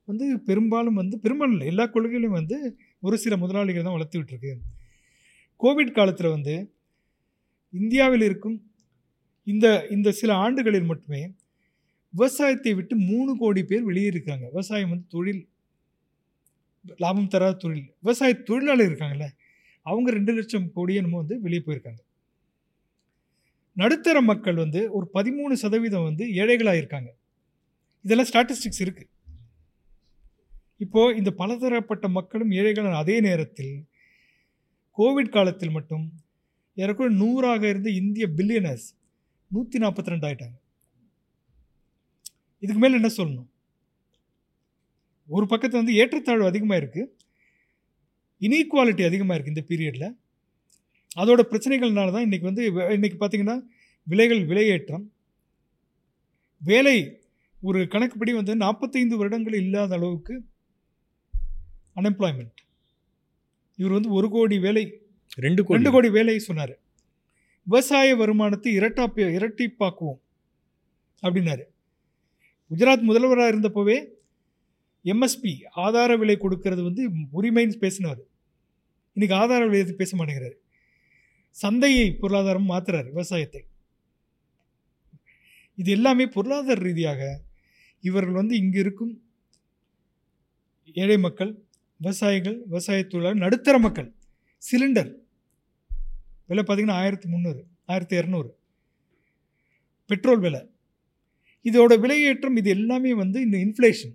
வந்து 0.08 0.26
பெரும்பாலும் 0.48 1.00
வந்து 1.02 1.16
பெரும்பாலும் 1.24 1.56
இல்லை, 1.56 1.68
எல்லா 1.72 1.84
கொள்கைகளையும் 1.94 2.38
வந்து 2.40 2.56
ஒரு 3.06 3.16
சில 3.24 3.34
முதலாளிகள் 3.42 3.86
தான் 3.88 3.96
வளர்த்துக்கிட்டு 3.96 4.34
இருக்கு 4.34 4.54
கோவிட் 5.60 5.96
காலத்தில் 5.98 6.34
வந்து 6.36 6.54
இந்தியாவில் 7.72 8.28
இருக்கும் 8.30 8.58
இந்த 9.46 9.66
இந்த 9.96 10.08
சில 10.22 10.32
ஆண்டுகளில் 10.46 10.90
மட்டுமே 10.92 11.22
விவசாயத்தை 12.14 12.72
விட்டு 12.78 12.94
மூணு 13.10 13.32
கோடி 13.42 13.62
பேர் 13.70 13.88
வெளியே 13.90 14.10
இருக்காங்க 14.14 14.44
விவசாயம் 14.54 14.92
வந்து 14.94 15.08
தொழில் 15.14 15.42
லாபம் 16.96 17.28
தராத 17.28 17.56
தொழில் 17.56 17.88
விவசாய 18.02 18.34
தொழிலாளர் 18.48 18.88
இருக்காங்கல்ல 18.90 19.26
அவங்க 19.86 20.10
ரெண்டு 20.10 20.32
லட்சம் 20.32 20.72
கோடியே 20.72 21.00
நம்ம 21.00 21.16
வந்து 21.16 21.40
வெளியே 21.40 21.62
போயிருக்காங்க. 21.66 22.00
நடுத்தர 23.76 24.20
மக்கள் 24.20 24.54
வந்து 24.54 24.80
ஒரு 24.92 25.10
பதிமூணு 25.14 25.52
சதவீதம் 25.52 26.06
வந்து 26.08 26.24
ஏழைகளாக 26.34 26.76
இருக்காங்க 26.76 27.10
இதெல்லாம் 28.04 28.28
ஸ்டாட்டிஸ்டிக்ஸ் 28.30 28.82
இருக்குது 28.84 29.10
இப்போது 30.84 31.16
இந்த 31.16 31.30
பலதரப்பட்ட 31.30 32.08
மக்களும் 32.08 32.50
ஏழைகள் 32.50 33.00
அதே 33.02 33.20
நேரத்தில் 33.20 33.74
கோவிட் 34.98 35.34
காலத்தில் 35.36 35.70
மட்டும் 35.70 36.06
ஏறக்குறைய 36.74 37.16
நூறாக 37.16 37.68
இருந்த 37.68 37.90
இந்திய 37.90 38.26
பில்லியனர்ஸ் 38.38 38.86
நூற்றி 39.52 39.78
நாற்பத்தி 39.78 40.12
ரெண்டு 40.12 40.26
ஆயிட்டாங்க. 40.28 40.56
இதுக்கு 42.58 42.80
மேலே 42.82 42.94
என்ன 42.94 43.10
சொல்லணும்? 43.16 43.48
ஒரு 45.28 45.44
பக்கத்தில் 45.52 45.80
வந்து 45.80 45.98
ஏற்றத்தாழ்வு 46.02 46.50
அதிகமாக 46.50 46.80
இருக்குது 46.82 47.10
இனீக்குவாலிட்டி 48.40 49.04
அதிகமாக 49.08 49.36
இருக்குது 49.36 49.54
இந்த 49.54 49.64
பீரியடில் 49.70 50.08
அதோட 51.20 51.40
பிரச்சனைகள்னால 51.50 52.12
தான் 52.14 52.26
இன்றைக்கி 52.26 52.46
வந்து 52.50 52.64
இன்னைக்கு 52.96 53.18
பார்த்தீங்கன்னா 53.20 53.56
விலைகள் 54.06 54.42
விலையேற்றம். 54.50 55.04
வேலை 56.60 56.96
ஒரு 57.60 57.80
கணக்குப்படி 57.92 58.32
வந்து 58.38 58.54
நாற்பத்தைந்து 58.62 59.14
வருடங்கள் 59.20 59.56
இல்லாத 59.62 59.94
அளவுக்கு 59.98 60.34
அன்எம்ப்ளாய்மெண்ட் 61.98 62.60
இவர் 63.78 63.96
வந்து 63.96 64.10
ஒரு 64.18 64.28
கோடி 64.34 64.56
வேலை 64.66 64.84
ரெண்டு 65.44 65.60
கோடி. 65.64 65.76
ரெண்டு 65.76 65.90
கோடி 65.94 66.08
வேலை 66.18 66.36
சொன்னார். 66.46 66.74
விவசாய 67.66 68.14
வருமானத்தை 68.20 68.70
இரட்டாப்பி 68.78 69.22
இரட்டிப்பாக்குவோம் 69.38 70.20
அப்படின்னாரு. 71.22 71.64
குஜராத் 72.70 73.08
முதல்வராக 73.08 73.52
இருந்தப்போவே 73.52 73.98
எம்எஸ்பி 75.12 75.52
ஆதார 75.84 76.16
விலை 76.16 76.36
கொடுக்கறது 76.36 76.82
வந்து 76.88 77.02
உரிமைன்னு 77.38 77.76
பேசினார் 77.84 78.22
இன்றைக்கி 79.16 79.34
ஆதார 79.34 79.60
விலை 79.66 79.78
எதுவும் 79.78 80.00
பேச 80.00 80.16
மாட்டேங்கிறாரு. 80.16 80.56
சந்தையை 81.50 82.06
பொருளாதாரம் 82.12 82.70
மாத்துறாரு 82.70 83.08
விவசாயத்தை. 83.08 83.62
இது 85.74 85.90
எல்லாமே 85.90 86.26
பொருளாதார 86.26 86.78
ரீதியாக 86.80 87.22
இவர்கள் 88.00 88.38
வந்து 88.40 88.54
இங்கே 88.56 88.78
இருக்கும் 88.78 89.14
ஏழை 90.92 91.18
மக்கள் 91.18 91.52
விவசாயிகள் 91.96 92.58
விவசாய 92.66 93.02
தொழிலாளர் 93.02 93.42
நடுத்தர 93.44 93.78
மக்கள் 93.78 94.08
சிலிண்டர். 94.62 95.10
விலை 96.46 96.62
பார்த்திங்கன்னா 96.64 97.00
ஆயிரத்தி 97.02 97.28
முந்நூறு 97.28 97.60
ஆயிரத்தி 97.86 98.16
இரநூறு. 98.16 98.50
பெட்ரோல் 100.06 100.42
விலை. 100.46 100.60
இதோட 101.64 101.92
விலையேற்றம் 102.04 102.56
இது 102.56 102.70
எல்லாமே 102.70 103.14
வந்து 103.14 103.38
இந்த 103.46 103.56
இன்ஃப்ளேஷன் 103.66 104.14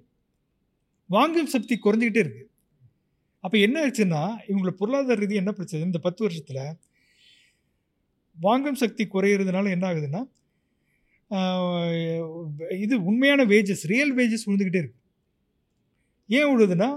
வாங்கும் 1.10 1.54
சக்தி 1.54 1.76
குறைஞ்சிக்கிட்டே 1.76 2.24
இருக்குது 2.26 2.50
அப்போ 3.44 3.58
என்ன 3.66 3.78
ஆச்சுன்னா 3.86 4.22
இவங்களோட 4.50 4.74
பொருளாதார 4.82 5.20
ரீதி 5.22 5.36
என்ன 5.42 5.52
பிரச்சனை? 5.52 5.86
இந்த 5.90 6.00
பத்து 6.06 6.22
வருஷத்தில் 6.26 6.62
வாங்கும் 8.38 8.80
சக்தி 8.82 9.04
குறையிறதுனால 9.08 9.72
என்ன 9.76 9.86
ஆகுதுன்னா 9.90 10.22
இது 12.84 12.96
உண்மையான 13.10 13.42
வேஜஸ் 13.52 13.84
ரியல் 13.92 14.14
வேஜஸ் 14.20 14.46
விழுந்துக்கிட்டே 14.48 14.82
இருக்கு. 14.84 15.00
ஏன் 16.30 16.50
விழுதுன்னா 16.52 16.90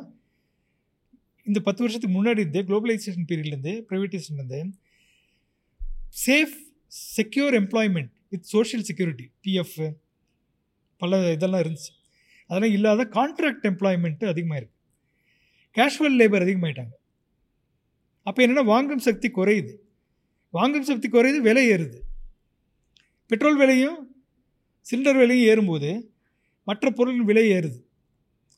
இந்த 1.47 1.61
பத்து 1.67 1.83
வருஷத்துக்கு 1.85 2.17
முன்னாடி 2.17 2.43
இருந்தே 2.45 2.63
குளோபலைசேஷன் 2.71 3.29
பீரியட்லேருந்து 3.31 3.75
ப்ரைவேட்டைசேஷன்லேருந்து 3.89 4.61
safe 6.25 6.57
secure 7.17 7.57
employment 7.63 8.13
with 8.33 8.47
social 8.55 8.87
security 8.89 9.27
PF 9.45 9.77
பல 11.03 11.21
இதெல்லாம் 11.37 11.63
இருந்துச்சு. 11.65 11.93
அதெல்லாம் 12.47 12.75
இல்லாத 12.75 13.05
கான்ட்ராக்ட் 13.05 13.67
எம்ப்ளாய்மெண்ட்டு 13.67 14.27
அதிகமாக 14.27 14.61
இருக்குது 14.61 14.75
கேஷுவல் 15.77 16.19
லேபர் 16.21 16.45
அதிகமாயிட்டாங்க. 16.47 16.95
அப்போ 18.23 18.47
என்னென்னா 18.47 18.65
வாங்கும் 18.65 18.99
சக்தி 18.99 19.29
குறையுது. 19.29 19.75
வாங்கும் 20.51 20.83
சக்தி 20.83 21.09
குறையுது 21.09 21.37
விலை 21.37 21.71
ஏறுது. 21.71 21.99
பெட்ரோல் 23.27 23.57
விலையும் 23.57 24.17
சிலிண்டர் 24.91 25.19
விலையும் 25.19 25.49
ஏறும்போது 25.49 26.15
மற்ற 26.65 26.91
பொருளின் 26.91 27.25
விலை 27.25 27.51
ஏறுது. 27.51 27.85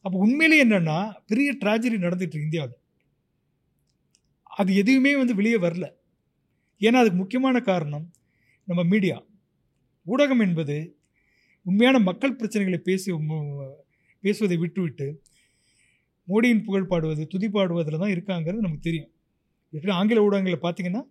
அப்போ 0.00 0.18
உண்மையிலே 0.18 0.64
என்னென்னா 0.64 1.14
பெரிய 1.26 1.54
ட்ராஜடி 1.60 1.96
நடந்துகிட்டு 2.04 2.42
இந்தியாவில். 2.42 2.78
அது 4.42 4.74
எதுவுமே 4.74 5.16
வந்து 5.16 5.34
வெளியே 5.34 5.56
வரல. 5.56 5.86
ஏன்னா 6.78 6.92
அதுக்கு 6.92 7.16
முக்கியமான 7.16 7.60
காரணம் 7.60 8.12
நம்ம 8.64 8.82
மீடியா 8.82 9.24
ஊடகம் 10.06 10.40
என்பது 10.40 10.97
உண்மையான 11.68 11.96
மக்கள் 12.08 12.38
பிரச்சனைகளை 12.40 12.78
பேசி 12.88 13.08
பேசுவதை 14.24 14.56
விட்டுவிட்டு 14.62 15.06
மோடியின் 16.28 16.64
புகழ் 16.66 16.90
பாடுவது 16.92 17.22
துதி 17.32 17.48
பாடுவதில் 17.54 18.00
தான் 18.02 18.14
இருக்காங்கிறது 18.14 18.64
நமக்கு 18.64 18.86
தெரியும். 18.86 19.10
எப்படி 19.72 19.92
ஆங்கில 19.98 20.24
ஊடகங்களில் 20.26 20.64
பார்த்தீங்கன்னா 20.64 21.02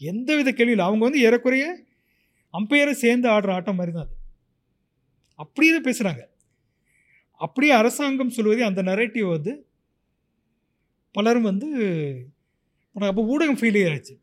எந்தவித 0.00 0.50
கேள்வியில் 0.58 0.86
அவங்க 0.86 1.02
வந்து 1.06 1.22
ஏறக்குறைய 1.26 1.64
அம்பையரை 2.54 2.94
சேர்ந்து 3.04 3.26
ஆடுற 3.34 3.50
ஆட்டம் 3.56 3.78
மாதிரி 3.80 3.92
தான் 3.96 4.06
அது. 4.06 4.14
அப்படியே 5.42 5.70
தான் 5.74 5.86
பேசுகிறாங்க 5.88 6.22
அப்படியே 7.40 7.72
அரசாங்கம் 7.80 8.34
சொல்வதே 8.36 8.64
அந்த 8.68 8.80
நரேட்டிவ் 8.90 9.28
வந்து 9.36 9.52
பலரும் 11.14 11.48
வந்து 11.50 11.68
அப்போ 12.96 13.22
ஊடகம் 13.32 13.60
ஃபெயிலியர் 13.60 13.94
ஆச்சு. 13.96 14.14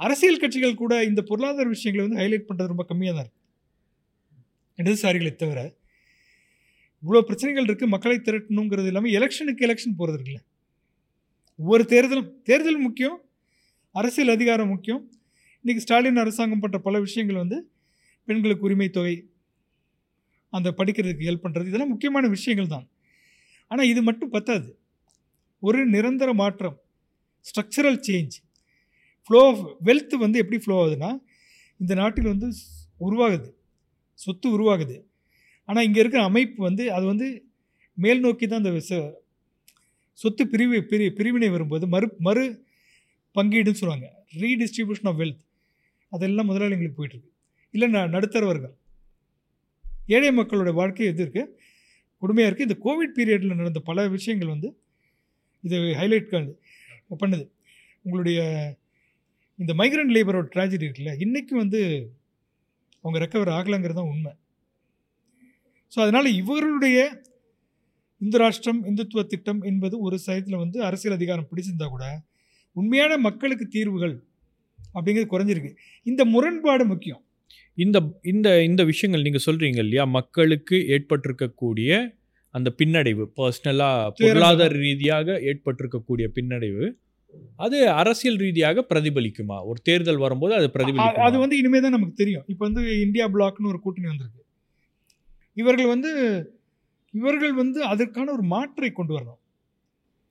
அரசியல் 0.00 0.42
கட்சிகள் 0.42 0.80
கூட 0.82 0.94
இந்த 1.10 1.20
பொருளாதார 1.30 1.68
விஷயங்களை 1.74 2.02
வந்து 2.06 2.20
ஹைலைட் 2.22 2.48
பண்ணுறது 2.48 2.72
ரொம்ப 2.74 2.84
கம்மியாக 2.90 3.14
தான் 3.16 3.26
இருக்குது 3.26 3.35
இடதுசாரிகளை 4.78 5.36
தவிர 5.36 5.74
இவ்வளோ 7.02 7.20
பிரச்சனைகள் 7.28 7.66
இருக்குது 7.68 7.92
மக்களை 7.94 8.16
திரட்டணுங்கிறது 8.18 8.86
இல்லாமல் 8.90 9.14
எலெக்ஷனுக்கு 9.18 9.64
எலெக்ஷன் 9.66 9.98
போகிறது 9.98 10.16
இருக்குல்ல. 10.18 10.40
ஒவ்வொரு 11.58 11.84
தேர்தலும் 11.92 12.30
தேர்தல் 12.42 12.80
முக்கியம் 12.86 13.18
அரசியல் 13.94 14.28
அதிகாரம் 14.28 14.68
முக்கியம். 14.68 15.02
இன்றைக்கி 15.64 15.82
ஸ்டாலின் 15.84 16.22
அரசாங்கம் 16.22 16.62
பண்ணுற 16.62 16.78
பல 16.78 16.98
விஷயங்கள் 17.00 17.42
வந்து 17.42 17.58
பெண்களுக்கு 18.24 18.66
உரிமை 18.68 18.88
தொகை 18.90 19.14
அந்த 20.50 20.68
படிக்கிறதுக்கு 20.78 21.28
ஹெல்ப் 21.28 21.44
பண்ணுறது 21.44 21.70
இதெல்லாம் 21.70 21.92
முக்கியமான 21.92 22.28
விஷயங்கள் 22.28 22.72
தான். 22.74 22.86
ஆனால் 23.66 23.86
இது 23.86 24.02
மட்டும் 24.02 24.30
பத்தாது. 24.30 24.68
ஒரு 25.62 25.86
நிரந்தர 25.94 26.30
மாற்றம் 26.42 26.76
structural 27.48 28.00
change 28.08 28.36
flow 29.26 29.40
of 29.50 29.62
wealth 29.88 30.14
வந்து 30.24 30.40
எப்படி 30.42 30.58
ஃப்ளோ 30.64 30.76
ஆகுதுன்னா 30.82 31.10
இந்த 31.80 31.92
நாட்டில் 31.94 32.32
வந்து 32.32 32.48
உருவாகுது. 33.06 33.48
சொத்து 34.24 34.46
உருவாகுது. 34.56 34.96
ஆனால் 35.68 35.84
இங்கே 35.88 36.00
இருக்கிற 36.02 36.22
அமைப்பு 36.30 36.58
வந்து 36.68 36.84
அது 36.96 37.04
வந்து 37.12 37.26
மேல் 37.98 38.22
நோக்கி 38.24 38.46
தான் 38.46 38.62
அந்த 38.62 38.82
சொத்து 40.18 40.42
பிரிவு 40.52 40.78
பிரி 40.90 41.06
பிரிவினை 41.18 41.48
வரும்போது 41.54 41.84
மறு 41.94 42.06
மறு 42.26 42.44
பங்கீடுன்னு 43.36 43.80
சொல்லுவாங்க. 43.80 44.06
ரீடிஸ்ட்ரிபியூஷன் 44.42 45.08
ஆஃப் 45.10 45.18
வெல்த் 45.22 45.42
அதெல்லாம் 46.12 46.48
முதலாளிங்களுக்கு 46.50 46.98
போயிட்டுருக்கு. 46.98 47.30
இல்லை 47.74 47.86
ந 47.94 48.00
நடுத்தரவர்கள். 48.14 48.74
ஏழை 50.14 50.30
மக்களோட 50.38 50.70
வாழ்க்கை 50.80 51.06
எது 51.10 51.22
இருக்குது 51.24 51.52
கொடுமையாக 52.22 52.48
இருக்குது 52.50 52.68
இந்த 52.68 52.76
கோவிட் 52.86 53.14
பீரியடில் 53.16 53.58
நடந்த 53.60 53.80
பல 53.88 54.06
விஷயங்கள் 54.16 54.52
வந்து 54.54 54.68
இது 55.64 55.76
ஹைலைட் 56.00 56.28
பண்ணுது. 57.22 57.44
உங்களுடைய 58.04 58.40
இந்த 59.58 59.72
மைக்ரண்ட் 59.80 60.14
லேபரோட 60.16 60.46
ட்ராஜடி 60.54 60.86
இருக்குல்ல 60.86 61.12
இன்றைக்கும் 61.24 61.62
வந்து 61.62 61.80
அவங்க 63.06 63.18
ரெக்கவர் 63.24 63.50
ஆகலைங்கிறது 63.58 63.98
தான் 64.00 64.12
உண்மை. 64.12 64.32
ஸோ 65.92 65.98
அதனால் 66.04 66.28
இவர்களுடைய 66.40 66.98
இந்து 68.20 68.38
ராஷ்டிரம் 68.42 68.80
இந்துத்துவ 68.90 69.22
திட்டம் 69.32 69.60
என்பது 69.70 69.94
ஒரு 70.06 70.16
சைத்தில் 70.26 70.60
வந்து 70.62 70.78
அரசியல் 70.88 71.16
அதிகாரம் 71.18 71.48
பிடிச்சிருந்தா 71.50 71.88
கூட 71.94 72.04
உண்மையான 72.76 73.12
மக்களுக்கு 73.26 73.66
தீர்வுகள் 73.74 74.14
அப்படிங்கிறது 74.96 75.28
குறைஞ்சிருக்கு. 75.32 75.70
இந்த 76.06 76.22
முரண்பாடு 76.34 76.84
முக்கியம். 76.92 77.22
இந்த 77.78 77.98
இந்த 78.32 78.48
இந்த 78.68 78.82
விஷயங்கள் 78.90 79.24
நீங்கள் 79.26 79.46
சொல்கிறீங்க 79.46 79.80
இல்லையா? 79.84 80.04
மக்களுக்கு 80.18 80.76
ஏற்பட்டிருக்கக்கூடிய 80.94 81.90
அந்த 82.54 82.68
பின்னடைவு 82.78 83.24
பர்சனலாக 83.38 84.12
பொருளாதார 84.20 84.72
ரீதியாக 84.84 85.28
ஏற்பட்டிருக்கக்கூடிய 85.50 86.26
பின்னடைவு 86.36 86.84
அது 87.64 87.76
அரசியல் 88.00 88.38
ரீதியாக 88.44 88.84
பிரதிபலிக்குமா? 88.90 89.56
ஒரு 89.70 89.78
தேர்தல் 89.88 90.22
வரும்போது 90.24 90.52
அது 90.58 90.66
பிரதிபலிக்குமா? 90.74 91.24
அது 91.28 91.36
வந்து 91.44 91.58
இனிமே 91.60 91.80
தான் 91.84 91.96
நமக்கு 91.96 92.20
தெரியும். 92.22 92.44
இப்போ 92.52 92.62
வந்து 92.68 92.82
இந்தியா 93.06 93.26
பிளாக்னு 93.34 93.72
ஒரு 93.72 93.80
கூட்டணி 93.84 94.08
வந்திருக்கு. 94.12 94.42
இவர்கள் 95.56 95.92
வந்து 95.94 96.10
இவர்கள் 97.14 97.52
வந்து 97.62 97.78
அதற்கான 97.92 98.30
ஒரு 98.36 98.44
மாற்றை 98.54 98.90
கொண்டு 98.92 99.12
வரணும். 99.16 99.40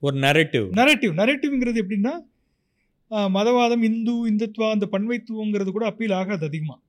ஒரு 0.02 0.16
நரேட்டிவ் 0.24 0.66
நரேட்டிவ் 0.80 1.14
நரேட்டிவ்ங்கிறது 1.20 1.82
எப்படின்னா 1.84 2.14
மதவாதம் 3.36 3.84
இந்து 3.88 4.12
இந்துத்துவா 4.30 4.68
அந்த 4.74 4.86
பன்மைத்துவங்கிறது 4.92 5.70
கூட 5.76 5.84
அப்பீல் 5.90 6.14
ஆகாது 6.20 6.44
அதிகமாக 6.50 6.80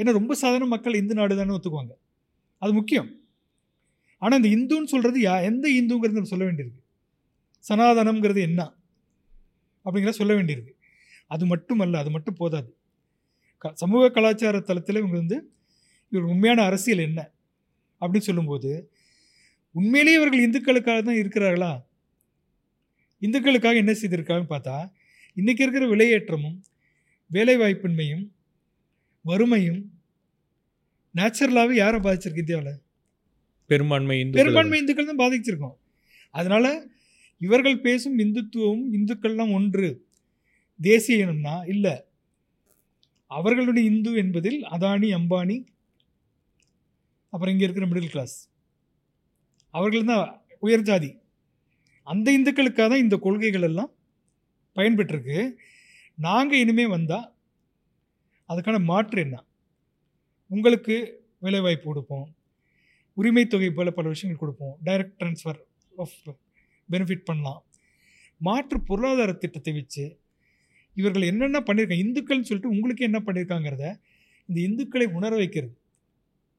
ஏன்னா 0.00 0.10
ரொம்ப 0.18 0.32
சாதாரண 0.40 0.66
மக்கள் 0.72 0.98
இந்து 1.00 1.14
நாடு 1.18 1.38
தானே 1.38 1.54
ஒத்துக்குவாங்க. 1.54 1.94
அது 2.62 2.72
முக்கியம். 2.78 3.08
ஆனால் 4.22 4.38
இந்த 4.40 4.50
இந்துன்னு 4.56 4.90
சொல்கிறது 4.92 5.18
யா 5.24 5.34
எந்த 5.48 5.66
இந்துங்கிறது 5.78 6.18
நம்ம 6.18 6.30
சொல்ல 6.32 6.44
வேண்டியிருக்கு. 6.48 6.82
சனாதனம்ங்கிறது 7.64 8.40
என்ன? 8.48 8.60
அப்படிங்கிறத 9.88 10.18
சொல்ல 10.20 10.32
வேண்டியிருக்கு. 10.34 10.74
அது 11.26 11.44
மட்டும் 11.46 11.80
அல்ல 11.84 11.98
அது 11.98 12.10
மட்டும் 12.10 12.38
போதாது. 12.40 12.70
க 13.58 13.72
சமூக 13.74 14.10
கலாச்சார 14.10 14.60
தளத்தில் 14.60 15.00
இவங்க 15.00 15.16
வந்து 15.16 15.36
இவர் 16.12 16.30
உண்மையான 16.32 16.62
அரசியல் 16.62 17.06
என்ன? 17.08 17.20
அப்படின்னு 18.00 18.28
சொல்லும்போது 18.28 18.70
உண்மையிலேயே 19.74 20.16
இவர்கள் 20.18 20.44
இந்துக்களுக்காக 20.46 21.00
தான் 21.02 21.20
இருக்கிறார்களா? 21.22 21.72
இந்துக்களுக்காக 23.22 23.76
என்ன 23.82 23.92
செய்திருக்காங்கன்னு 24.00 24.52
பார்த்தா 24.54 24.76
இன்றைக்கி 25.36 25.64
இருக்கிற 25.64 25.86
விலையேற்றமும் 25.86 26.58
வேலைவாய்ப்பின்மையும் 27.30 28.24
வறுமையும் 29.24 29.80
நேச்சுரலாகவே 31.14 31.74
யாரை 31.74 31.98
பாதிச்சிருக்கு 32.00 32.44
இந்தியாவில்? 32.44 32.78
பெரும்பான்மை 33.70 34.16
பெரும்பான்மை 34.38 34.78
இந்துக்கள் 34.80 35.10
தான் 35.10 35.22
பாதிச்சிருக்கோம். 35.24 35.76
அதனால் 36.34 36.70
இவர்கள் 37.38 37.80
பேசும் 37.80 38.18
இந்துத்துவம் 38.18 38.82
இந்துக்கள்லாம் 38.96 39.52
ஒன்று. 39.52 39.88
தேசிய 40.80 41.26
இனம்னா 41.26 41.68
இல்லை. 41.68 41.94
அவர்களுடைய 43.26 43.90
இந்து 43.90 44.10
என்பதில் 44.14 44.60
அதானி 44.64 45.08
அம்பானி 45.18 45.56
அப்புறம் 47.32 47.54
இங்கே 47.54 47.66
இருக்கிற 47.66 47.86
மிடில் 47.86 48.14
கிளாஸ் 48.14 48.36
அவர்கள் 49.74 50.04
தான் 50.04 50.42
உயர் 50.60 50.82
ஜாதி. 50.82 51.10
அந்த 52.02 52.26
இந்துக்களுக்காக 52.38 52.88
தான் 52.88 53.04
இந்த 53.04 53.16
கொள்கைகள் 53.16 53.62
எல்லாம் 53.62 53.92
பயன்பெற்றிருக்கு. 54.76 55.38
நாங்கள் 56.16 56.58
இனிமே 56.58 56.86
வந்தால் 56.86 57.26
அதுக்கான 58.48 58.78
மாற்று 58.84 59.20
என்ன? 59.20 59.36
உங்களுக்கு 60.46 60.96
வேலைவாய்ப்பு 61.38 61.84
கொடுப்போம். 61.84 62.28
உரிமை 63.14 63.46
தொகை 63.46 63.70
போல 63.70 63.90
பல 63.90 64.08
விஷயங்கள் 64.08 64.42
கொடுப்போம். 64.44 64.76
டைரக்ட் 64.84 65.18
ட்ரான்ஸ்ஃபர் 65.18 65.60
ஆஃப் 65.96 66.16
பெனிஃபிட் 66.90 67.24
பண்ணலாம். 67.24 67.64
மாற்று 68.38 68.82
பொருளாதார 68.82 69.32
திட்டத்தை 69.32 69.72
வச்சு 69.72 70.20
இவர்கள் 70.94 71.22
என்னென்ன 71.22 71.60
பண்ணியிருக்காங்க 71.60 72.04
இந்துக்கள்னு 72.04 72.48
சொல்லிட்டு 72.48 72.68
உங்களுக்கு 72.68 73.04
என்ன 73.04 73.22
பண்ணியிருக்காங்கிறத 73.26 74.00
இந்த 74.46 74.60
இந்துக்களை 74.60 75.04
உணர 75.04 75.36
வைக்கிறது. 75.36 75.78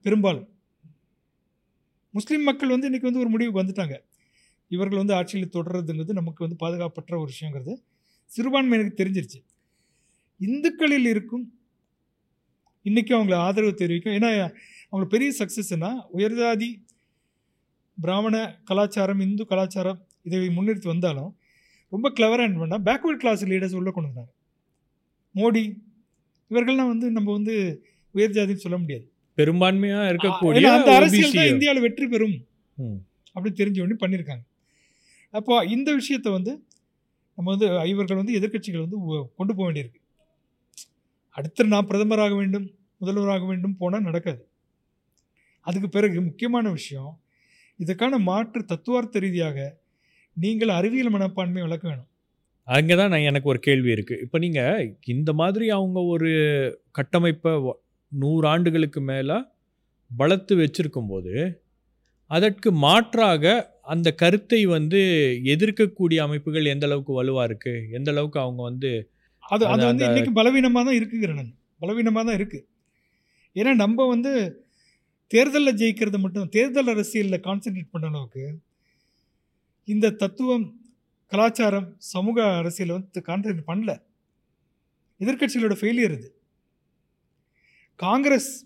பெரும்பாலும். 0.02 0.50
முஸ்லீம் 2.12 2.44
மக்கள் 2.44 2.70
வந்து 2.70 2.92
இன்றைக்கி 2.92 3.02
வந்து 3.02 3.20
ஒரு 3.20 3.30
முடிவுக்கு 3.30 3.64
வந்துட்டாங்க. 3.64 3.98
இவர்கள் 4.68 4.98
வந்து 4.98 5.14
ஆட்சியில் 5.14 5.50
தொடர்றதுங்கிறது 5.50 6.12
நமக்கு 6.12 6.48
வந்து 6.48 6.58
பாதுகாப்பற்ற 6.66 7.20
ஒரு 7.20 7.32
விஷயங்கிறது 7.32 7.74
சிறுபான்மையினருக்கு 8.38 9.02
தெரிஞ்சிருச்சு. 9.02 9.44
இந்துக்களில் 10.38 11.06
இருக்கும் 11.06 11.54
இன்றைக்கும் 12.82 13.20
அவங்கள 13.20 13.34
ஆதரவு 13.34 13.74
தெரிவிக்கும். 13.74 14.14
ஏன்னா 14.14 14.54
அவங்களுக்கு 14.90 15.18
பெரிய 15.18 15.30
சக்ஸஸ்னால் 15.40 16.00
உயர்ஜாதி 16.14 16.86
பிராமண 18.02 18.62
கலாச்சாரம் 18.64 19.20
இந்து 19.20 19.46
கலாச்சாரம் 19.46 20.08
இதை 20.26 20.40
முன்னிறுத்தி 20.58 20.90
வந்தாலும் 20.94 21.32
ரொம்ப 21.94 22.08
கிளவராக 22.18 22.48
என்ன 22.50 22.60
பண்ணால் 22.64 22.84
பேக்வர்ட் 22.88 23.22
கிளாஸ் 23.22 23.44
லீடர்ஸ் 23.52 23.78
உள்ளே 23.80 23.92
கொண்டு 23.94 24.10
வந்தாங்க. 24.10 24.32
மோடி 25.36 25.64
இவர்கள்லாம் 26.52 26.92
வந்து 26.94 27.08
நம்ம 27.18 27.30
வந்து 27.38 27.56
உயர் 28.16 28.36
ஜாதின்னு 28.38 28.64
சொல்ல 28.66 28.78
முடியாது. 28.82 29.06
பெரும்பான்மையா 29.40 30.00
இருக்கக்கூடிய 30.12 30.70
அந்த 30.78 30.92
அரசியல். 31.00 31.36
தான் 31.38 31.52
இந்தியாவில் 31.54 31.86
வெற்றி 31.86 32.06
பெறும். 32.14 32.38
அப்படி 33.34 33.52
தெரிஞ்ச 33.62 33.80
உடனே 33.84 33.98
பண்ணியிருக்காங்க. 34.04 34.44
அப்போ 35.34 35.54
இந்த 35.76 35.90
விஷயத்தை 36.00 36.30
வந்து 36.38 36.54
நம்ம 37.38 37.50
வந்து 37.54 37.68
இவர்கள் 37.94 38.22
வந்து 38.22 38.38
எதிர்க்கட்சிகள் 38.40 38.86
வந்து 38.86 39.00
கொண்டு 39.38 39.52
போக 39.56 39.66
வேண்டியிருக்கு. 39.68 40.00
அடுத்து 41.38 41.72
நான் 41.74 41.90
பிரதமராக 41.90 42.34
வேண்டும் 42.40 42.66
முதல்வராக 43.02 43.44
வேண்டும் 43.52 43.76
போனால் 43.82 44.08
நடக்காது. 44.08 44.42
அதுக்கு 45.68 45.90
பிறகு 45.96 46.18
முக்கியமான 46.28 46.66
விஷயம் 46.78 47.12
இதுக்கான 47.80 48.18
மாற்று 48.30 48.62
தத்துவார்த்த 48.72 49.20
ரீதியாக 49.26 49.58
நீங்கள் 50.40 50.72
அறிவியல் 50.76 51.14
மனப்பான்மை 51.14 51.62
வளர்க்க 51.64 51.86
வேணும். 51.88 52.08
அங்கே 52.68 52.96
தான் 52.96 53.12
நான் 53.12 53.28
எனக்கு 53.28 53.48
ஒரு 53.50 53.60
கேள்வி 53.66 53.90
இருக்குது 53.94 54.22
இப்போ 54.24 54.38
நீங்கள் 54.42 54.84
இந்த 55.14 55.32
மாதிரி 55.40 55.66
அவங்க 55.76 56.00
ஒரு 56.14 56.32
கட்டமைப்பை 56.92 57.54
வ- 57.64 57.78
நூறு 58.12 58.46
ஆண்டுகளுக்கு 58.48 59.02
மேலே 59.08 59.38
வளர்த்து 60.12 60.54
வச்சிருக்கும்போது 60.60 61.34
அதற்கு 62.32 62.70
மாற்றாக 62.84 63.44
அந்த 63.86 64.10
கருத்தை 64.20 64.60
வந்து 64.74 65.00
எதிர்க்கக்கூடிய 65.54 66.20
அமைப்புகள் 66.26 66.72
எந்த 66.74 66.86
அளவுக்கு 66.88 67.14
வலுவாக 67.14 67.48
இருக்குது 67.50 67.88
எந்த 67.98 68.10
அளவுக்கு 68.14 68.40
அவங்க 68.44 68.62
வந்து 68.64 68.92
அது 69.44 69.64
அது 69.68 69.84
வந்து 69.86 70.06
இன்னைக்கு 70.08 70.32
பலவீனமாக 70.34 70.84
தான் 70.84 70.98
இருக்குங்கிறேன் 71.00 71.40
நான் 71.40 71.54
பலவீனமாக 71.82 72.24
தான் 72.26 72.38
இருக்குது 72.40 72.66
ஏன்னா 73.56 73.72
நம்ம 73.78 74.06
வந்து 74.08 74.32
தேர்தலில் 75.32 75.78
ஜெயிக்கிறது 75.80 76.20
மட்டும் 76.20 76.52
தேர்தல் 76.54 76.92
அரசியலில் 76.94 77.46
கான்சென்ட்ரேட் 77.46 77.94
பண்ண 77.94 78.08
அளவுக்கு 78.12 78.44
இந்த 79.90 80.10
தத்துவம் 80.10 80.82
கலாச்சாரம் 81.28 81.96
சமூக 81.98 82.58
அரசியல் 82.58 82.92
வந்து 82.92 83.22
கான்சென்ட்ரேட் 83.26 83.70
பண்ணல. 83.70 84.02
எதிர்க்கட்சிகளோட 85.20 85.76
ஃபெயிலியர் 85.80 86.12
இது. 86.12 86.42
காங்கிரஸ் 87.96 88.66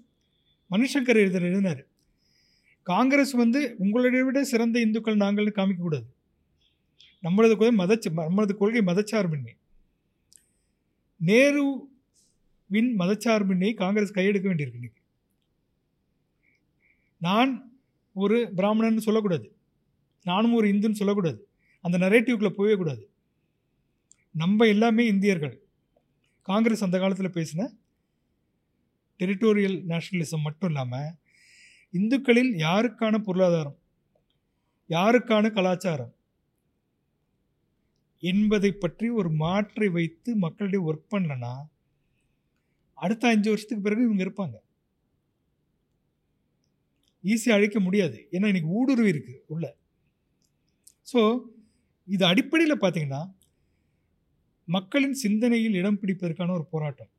மணிசங்கர் 0.71 1.15
எழுதின 1.15 1.45
எழுதினார். 1.45 1.85
காங்கிரஸ் 2.83 3.31
வந்து 3.31 3.75
உங்களுடைய 3.77 4.25
விட 4.25 4.43
சிறந்த 4.43 4.79
இந்துக்கள் 4.79 5.17
நாங்கள்னு 5.17 5.53
காமிக்கக்கூடாது. 5.55 6.05
நம்மளது 7.23 7.55
கொள்கை 7.55 7.85
மதச்சு 7.85 8.11
நம்மளது 8.15 8.53
கொள்கை 8.53 8.81
மதச்சார்பின்மை. 8.81 9.57
நேருவின் 11.25 12.95
மதச்சார்பின்மையை 12.97 13.73
காங்கிரஸ் 13.73 14.13
கையெடுக்க 14.13 14.49
வேண்டியிருக்கு 14.51 14.73
இன்னைக்கு. 14.73 15.01
நான் 17.17 17.79
ஒரு 18.13 18.51
பிராமணன் 18.55 18.97
சொல்லக்கூடாது. 18.97 19.52
நானும் 20.23 20.53
ஒரு 20.53 20.67
இந்துன்னு 20.67 20.91
சொல்லக்கூடாது. 20.91 21.47
அந்த 21.81 21.97
நரேட்டிவ்குள்ளே 21.97 22.49
போகவே 22.49 22.75
கூடாது. 22.75 23.09
நம்ம 24.31 24.65
எல்லாமே 24.65 25.05
இந்தியர்கள். 25.05 25.63
காங்கிரஸ் 26.41 26.83
அந்த 26.83 26.99
காலத்தில் 26.99 27.29
பேசின 27.29 27.69
டெரிட்டோரியல் 29.19 29.83
நேஷனலிசம் 29.87 30.41
மட்டும் 30.41 30.69
இல்லாமல் 30.69 31.13
இந்துக்களில் 31.91 32.51
யாருக்கான 32.51 33.17
பொருளாதாரம்? 33.17 33.79
யாருக்கான 34.89 35.51
கலாச்சாரம்? 35.51 36.15
என்பதை 38.19 38.71
பற்றி 38.71 39.09
ஒரு 39.09 39.31
மாற்றை 39.31 39.89
வைத்து 39.89 40.35
மக்களிடையே 40.35 40.91
ஒர்க் 40.91 41.13
பண்ணலன்னா 41.13 41.53
அடுத்த 42.93 43.27
அஞ்சு 43.27 43.49
வருஷத்துக்கு 43.49 43.83
பிறகு 43.83 44.11
இவங்க 44.11 44.23
இருப்பாங்க. 44.23 44.71
ஈஸியாக 47.23 47.51
அழிக்க 47.51 47.79
முடியாது. 47.79 48.27
ஏன்னா 48.31 48.35
இன்றைக்கி 48.35 48.63
ஊடுருவி 48.63 49.07
இருக்கு 49.07 49.43
உள்ளே. 49.47 49.77
ஸோ 51.07 51.21
இது 52.07 52.23
அடிப்படையில் 52.31 52.81
பார்த்தீங்கன்னா 52.83 53.21
மக்களின் 54.67 55.17
சிந்தனையில் 55.23 55.77
இடம் 55.79 55.99
பிடிப்பதற்கான 56.01 56.53
ஒரு 56.57 56.65
போராட்டம். 56.73 57.11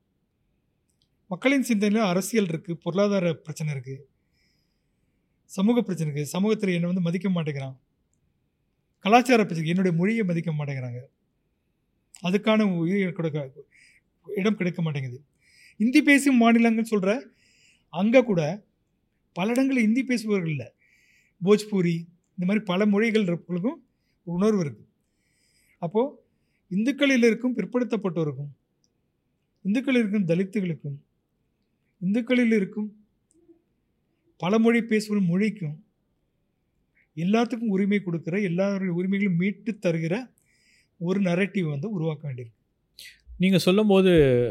மக்களின் 1.33 1.67
சிந்தனையில் 1.69 2.11
அரசியல் 2.13 2.51
இருக்குது 2.53 2.81
பொருளாதார 2.85 3.33
பிரச்சனை 3.47 3.71
இருக்குது 3.75 4.03
சமூக 5.57 5.83
பிரச்சனை 5.87 6.09
இருக்குது 6.09 6.33
சமூகத்தில் 6.35 6.75
என்னை 6.77 6.89
வந்து 6.91 7.07
மதிக்க 7.07 7.29
மாட்டேங்கிறான். 7.37 7.77
கலாச்சார 9.05 9.41
பிரச்சனை 9.45 9.73
என்னுடைய 9.73 9.95
மொழியை 10.01 10.25
மதிக்க 10.31 10.51
மாட்டேங்கிறாங்க. 10.59 11.01
அதுக்கான 12.27 12.67
உயிர் 12.81 13.17
கொடுக்க 13.19 13.65
இடம் 14.27 14.59
கிடைக்க 14.61 14.81
மாட்டேங்குது. 14.85 15.19
இந்தி 15.81 16.01
பேசும் 16.09 16.41
மாநிலங்கள் 16.43 16.91
சொல்கிற 16.93 17.13
அங்கே 17.95 18.21
கூட 18.31 18.43
பல 19.37 19.47
இடங்களில் 19.55 19.87
இந்தி 19.89 20.03
பேசுபவர்கள் 20.11 20.53
இல்லை. 20.55 20.69
போஜ்பூரி 21.41 21.97
இந்த 22.37 22.45
மாதிரி 22.47 22.65
பல 22.65 22.87
மொழிகள் 22.87 23.25
இருக்கிறவங்களுக்கும் 23.25 23.81
உணர்வு 24.25 24.61
இருக்குது 24.65 24.91
அப்போது 25.79 26.15
இந்துக்களில் 26.69 27.27
இருக்கும் 27.31 27.57
பிற்படுத்தப்பட்டோருக்கும் 27.57 28.53
இந்துக்களில் 29.63 30.01
இருக்கும் 30.03 30.29
தலித்துகளுக்கும் 30.29 30.97
இந்துக்களில் 31.99 32.53
இருக்கும் 32.53 32.89
பல 34.37 34.59
மொழி 34.59 34.83
பேசுகிற 34.83 35.21
மொழிக்கும் 35.21 35.77
எல்லாத்துக்கும் 37.17 37.73
உரிமை 37.75 38.03
கொடுக்குற 38.07 38.43
எல்லாருடைய 38.43 38.93
உரிமைகளும் 38.95 39.37
மீட்டு 39.37 39.73
தருகிற 39.83 40.15
ஒரு 40.99 41.21
நரேட்டிவ் 41.21 41.69
வந்து 41.71 41.91
உருவாக்க 41.91 42.23
வேண்டியிருக்கு. 42.29 42.61
நீங்கள் 43.39 43.59
சொல்லும்போது 43.59 44.11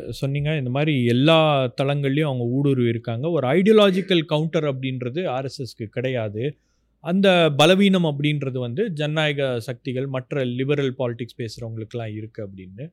சொன்னீங்க 0.09 0.57
இந்த 0.57 0.69
மாதிரி 0.69 0.93
எல்லா 1.05 1.37
தளங்கள்லேயும் 1.81 2.29
அவங்க 2.29 2.45
ஊடுருவி 2.45 2.89
இருக்காங்க. 2.89 3.29
ஒரு 3.29 3.47
ஐடியாலஜிக்கல் 3.47 4.23
கவுண்டர் 4.25 4.63
அப்படின்றது 4.63 5.21
ஆர்எஸ்எஸ்க்கு 5.35 5.85
கிடையாது. 5.85 6.57
அந்த 7.03 7.27
பலவீனம் 7.57 8.07
அப்படின்றது 8.11 8.57
வந்து 8.59 8.83
ஜனநாயக 8.99 9.59
சக்திகள் 9.59 10.07
மற்ற 10.07 10.43
லிபரல் 10.59 10.93
பாலிடிக்ஸ் 10.99 11.39
பேசுகிறவங்களுக்கெல்லாம் 11.41 12.13
இருக்குது 12.19 12.45
அப்படின்னு. 12.47 12.85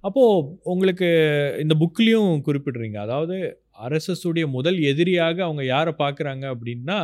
அப்போது 0.00 0.60
உங்களுக்கு 0.62 1.08
இந்த 1.62 1.74
புக்லேயும் 1.82 2.42
குறிப்பிடுறீங்க. 2.48 2.98
அதாவது 3.06 3.36
RSS 3.90 4.24
முதல் 4.56 4.78
எதிரியாக 4.80 5.44
அவங்க 5.44 5.64
யாரை 5.64 5.92
பார்க்குறாங்க 5.98 6.44
அப்படின்னா 6.54 6.98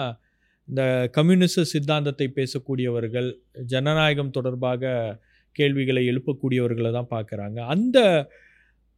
இந்த 0.68 0.82
கம்யூனிச 1.12 1.64
சித்தாந்தத்தை 1.64 2.26
பேசக்கூடியவர்கள் 2.36 3.28
ஜனநாயகம் 3.72 4.30
தொடர்பாக 4.30 4.92
கேள்விகளை 5.52 6.02
எழுப்பக்கூடியவர்களை 6.12 6.90
தான் 6.92 7.10
பார்க்குறாங்க. 7.10 7.58
அந்த 7.74 7.98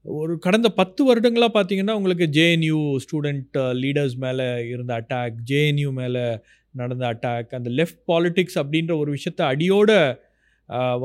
ஒரு 0.05 0.39
கடந்த 0.39 0.69
பத்து 0.69 1.05
வருடங்களாக 1.05 1.53
பார்த்தீங்கன்னா 1.55 1.93
உங்களுக்கு 1.93 2.27
ஜேஎன்யூ 2.39 2.97
ஸ்டூடெண்ட் 3.05 3.59
லீடர்ஸ் 3.83 4.17
மேலே 4.17 4.47
இருந்த 4.67 4.93
அட்டாக் 5.01 5.37
ஜேஎன்யூ 5.51 5.93
மேலே 5.93 6.25
நடந்த 6.81 7.05
அட்டாக் 7.13 7.57
அந்த 7.59 7.71
லெஃப்ட் 7.79 8.03
பாலிடிக்ஸ் 8.11 8.59
அப்படின்ற 8.63 8.93
ஒரு 9.03 9.11
விஷயத்த 9.17 9.43
அடியோட 9.53 9.93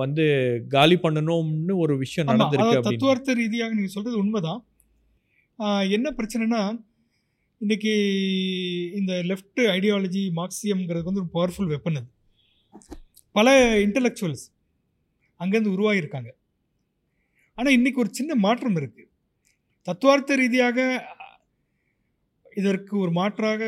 வந்து 0.01 0.25
காலி 0.75 0.97
பண்ணணும்னு 1.05 1.73
ஒரு 1.83 1.93
விஷயம் 2.03 2.29
நடந்திருக்கு 2.29 2.85
தத்துவார்த்த 2.87 3.33
ரீதியாக 3.41 3.73
நீங்கள் 3.77 3.95
சொல்கிறது 3.95 4.21
உண்மைதான். 4.23 4.61
என்ன 5.97 6.07
பிரச்சனைனா 6.19 6.61
இன்னைக்கு 7.61 7.93
இந்த 8.99 9.13
லெஃப்ட் 9.29 9.61
ஐடியாலஜி 9.75 10.23
மார்க்சியம்ங்கிறது 10.39 11.07
வந்து 11.09 11.23
ஒரு 11.23 11.31
பவர்ஃபுல் 11.37 11.71
வெப்பன் 11.73 11.99
அது. 11.99 12.09
பல 13.37 13.47
இன்டலெக்சுவல்ஸ் 13.85 14.45
அங்கேருந்து 15.39 15.75
உருவாகியிருக்காங்க. 15.75 16.29
ஆனால் 17.57 17.75
இன்னைக்கு 17.77 18.01
ஒரு 18.03 18.11
சின்ன 18.19 18.35
மாற்றம் 18.45 18.77
இருக்குது 18.81 19.09
தத்துவார்த்த 19.87 20.37
ரீதியாக 20.41 20.77
இதற்கு 22.61 22.93
ஒரு 23.03 23.11
மாற்றாக 23.17 23.61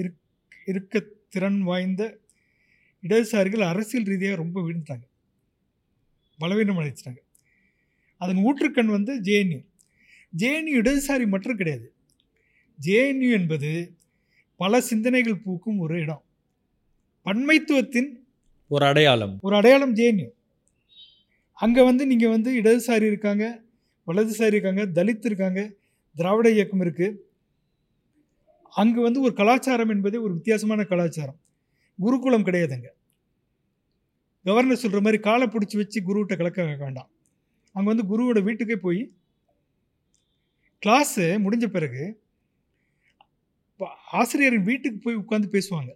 இருக் 0.00 0.20
இருக்க 0.70 1.02
திறன் 1.32 1.60
வாய்ந்த 1.62 2.02
இடதுசாரிகள் 3.02 3.64
அரசியல் 3.70 4.08
ரீதியாக 4.10 4.40
ரொம்ப 4.42 4.60
வீழ்ந்துட்டாங்க. 4.60 5.04
பலவீனம் 6.38 6.78
அடைச்சிட்டாங்க 6.78 7.20
அதன் 8.20 8.40
ஊற்றுக்கண் 8.46 8.94
வந்து 8.96 9.12
ஜேஎன்யூ 9.20 9.60
ஜேஎன்யூ 10.38 10.74
இடதுசாரி 10.80 11.26
மட்டும் 11.26 11.56
கிடையாது. 11.56 11.86
ஜேஎன்யூ 12.78 13.30
என்பது 13.32 13.70
பல 14.56 14.80
சிந்தனைகள் 14.80 15.42
பூக்கும் 15.44 15.78
ஒரு 15.78 16.00
இடம். 16.00 16.22
பன்மைத்துவத்தின் 17.26 18.10
ஒரு 18.68 18.86
அடையாளம். 18.86 19.38
ஒரு 19.40 19.56
அடையாளம் 19.56 19.94
ஜேஎன்யூ 19.94 20.28
அங்கே 21.52 21.82
வந்து 21.82 22.06
நீங்கள் 22.06 22.28
வந்து 22.28 22.50
இடதுசாரி 22.60 23.06
இருக்காங்க 23.12 23.44
வலதுசாரி 24.06 24.54
இருக்காங்க 24.54 24.82
தலித் 24.86 25.26
இருக்காங்க 25.28 25.60
திராவிட 26.16 26.48
இயக்கம் 26.50 26.80
இருக்குது 26.80 27.16
அங்கே 28.76 29.00
வந்து 29.06 29.20
ஒரு 29.26 29.32
கலாச்சாரம் 29.40 29.92
என்பதே 29.94 30.18
ஒரு 30.26 30.32
வித்தியாசமான 30.38 30.80
கலாச்சாரம். 30.92 31.38
குருகுலம் 31.98 32.46
கிடையாதுங்க. 32.48 32.88
கவர்னர் 34.46 34.82
சொல்கிற 34.82 35.00
மாதிரி 35.04 35.18
காலை 35.28 35.46
பிடிச்சி 35.46 35.76
வச்சு 35.80 35.98
குருவிட்ட 36.08 36.34
கலக்க 36.40 36.64
வேண்டாம். 36.84 37.08
அங்கே 37.76 37.88
வந்து 37.92 38.04
குருவோட 38.10 38.40
வீட்டுக்கே 38.48 38.76
போய் 38.86 39.00
கிளாஸு 40.82 41.24
முடிஞ்ச 41.44 41.66
பிறகு 41.76 42.02
ஆசிரியரின் 44.20 44.66
வீட்டுக்கு 44.68 44.98
போய் 45.06 45.20
உட்காந்து 45.22 45.48
பேசுவாங்க. 45.56 45.90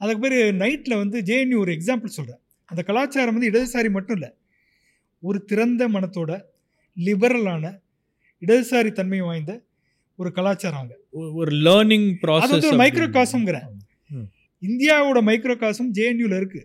அதுக்கு 0.00 0.22
பேர் 0.24 0.38
நைட்டில் 0.62 1.00
வந்து 1.02 1.18
ஜேஎன்யூ 1.28 1.58
ஒரு 1.64 1.70
எக்ஸாம்பிள் 1.76 2.16
சொல்கிறேன் 2.18 2.42
அந்த 2.70 2.80
கலாச்சாரம் 2.88 3.36
வந்து 3.36 3.50
இடதுசாரி 3.50 3.90
மட்டும் 3.96 4.16
இல்லை 4.18 4.30
ஒரு 5.22 5.38
திறந்த 5.50 5.82
மனத்தோட 5.88 6.32
லிபரலான 6.96 7.64
இடதுசாரி 8.42 8.90
தன்மை 8.92 9.20
வாய்ந்த 9.20 9.52
ஒரு 10.18 10.30
கலாச்சாரம் 10.36 10.80
அங்கே. 10.82 10.96
ஒரு 11.40 11.50
லேர்னிங் 11.66 12.08
ப்ராசஸ் 12.22 12.52
வந்து 12.54 12.70
ஒரு 12.70 12.80
மைக்ரோ 12.82 13.06
காசம்ங்கிறேன். 13.18 13.66
இந்தியாவோட 14.62 15.18
மைக்ரோ 15.28 15.56
காசம் 15.64 15.90
ஜேஎன்யூவில் 15.98 16.38
இருக்கு. 16.40 16.62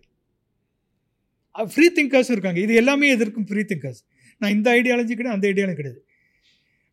ஃப்ரீ 1.55 1.87
திங்கர்ஸும் 1.97 2.35
இருக்காங்க. 2.35 2.59
இது 2.65 2.73
எல்லாமே 2.81 3.07
எதிர்க்கும் 3.15 3.47
ஃப்ரீ 3.49 3.63
திங்கர்ஸ் 3.71 4.01
நான் 4.41 4.53
இந்த 4.57 4.67
ஐடியாலஜி 4.77 5.13
கிடையாது 5.17 5.37
அந்த 5.37 5.47
ஐடியாலஜி 5.51 5.77
கிடையாது. 5.79 6.01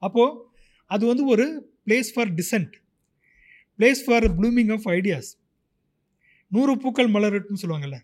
அப்போது 0.02 0.34
அது 0.90 1.04
வந்து 1.06 1.24
ஒரு 1.32 1.46
place 1.86 2.10
for 2.14 2.30
dissent 2.40 2.74
place 3.78 4.00
for 4.06 4.26
blooming 4.38 4.72
of 4.76 4.86
ideas 4.96 5.30
நூறு 6.50 6.74
பூக்கள் 6.82 7.12
மலரட்டுன்னு 7.14 7.62
சொல்லுவாங்கல்ல. 7.62 7.98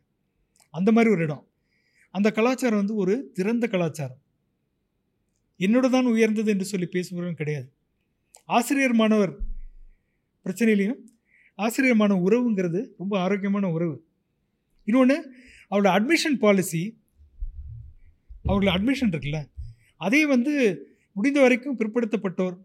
அந்த 0.74 0.90
மாதிரி 0.92 1.12
ஒரு 1.14 1.22
இடம். 1.26 1.44
அந்த 2.14 2.28
கலாச்சாரம் 2.38 2.80
வந்து 2.82 2.96
ஒரு 3.02 3.14
திறந்த 3.36 3.66
கலாச்சாரம். 3.74 4.20
என்னோட 5.60 5.86
தான் 5.94 6.10
உயர்ந்தது 6.12 6.50
என்று 6.54 6.66
சொல்லி 6.72 6.88
பேசுபவர்களும் 6.94 7.40
கிடையாது. 7.40 7.68
ஆசிரியர் 8.44 8.94
மாணவர் 8.94 9.32
பிரச்சனையிலையும் 10.44 11.00
ஆசிரியர் 11.54 11.96
மாணவ 11.96 12.20
உறவுங்கிறது 12.28 12.80
ரொம்ப 12.98 13.20
ஆரோக்கியமான 13.20 13.70
உறவு. 13.70 13.96
இன்னொன்று 14.84 15.16
அவரோட 15.70 15.88
அட்மிஷன் 15.96 16.38
பாலிசி 16.38 16.82
அவர்களோட 18.48 18.72
அட்மிஷன் 18.76 19.12
இருக்குல்ல 19.12 19.38
அதே 19.96 20.26
வந்து 20.26 20.52
முடிந்த 21.12 21.40
வரைக்கும் 21.40 21.78
பிற்படுத்தப்பட்டோர். 21.78 22.56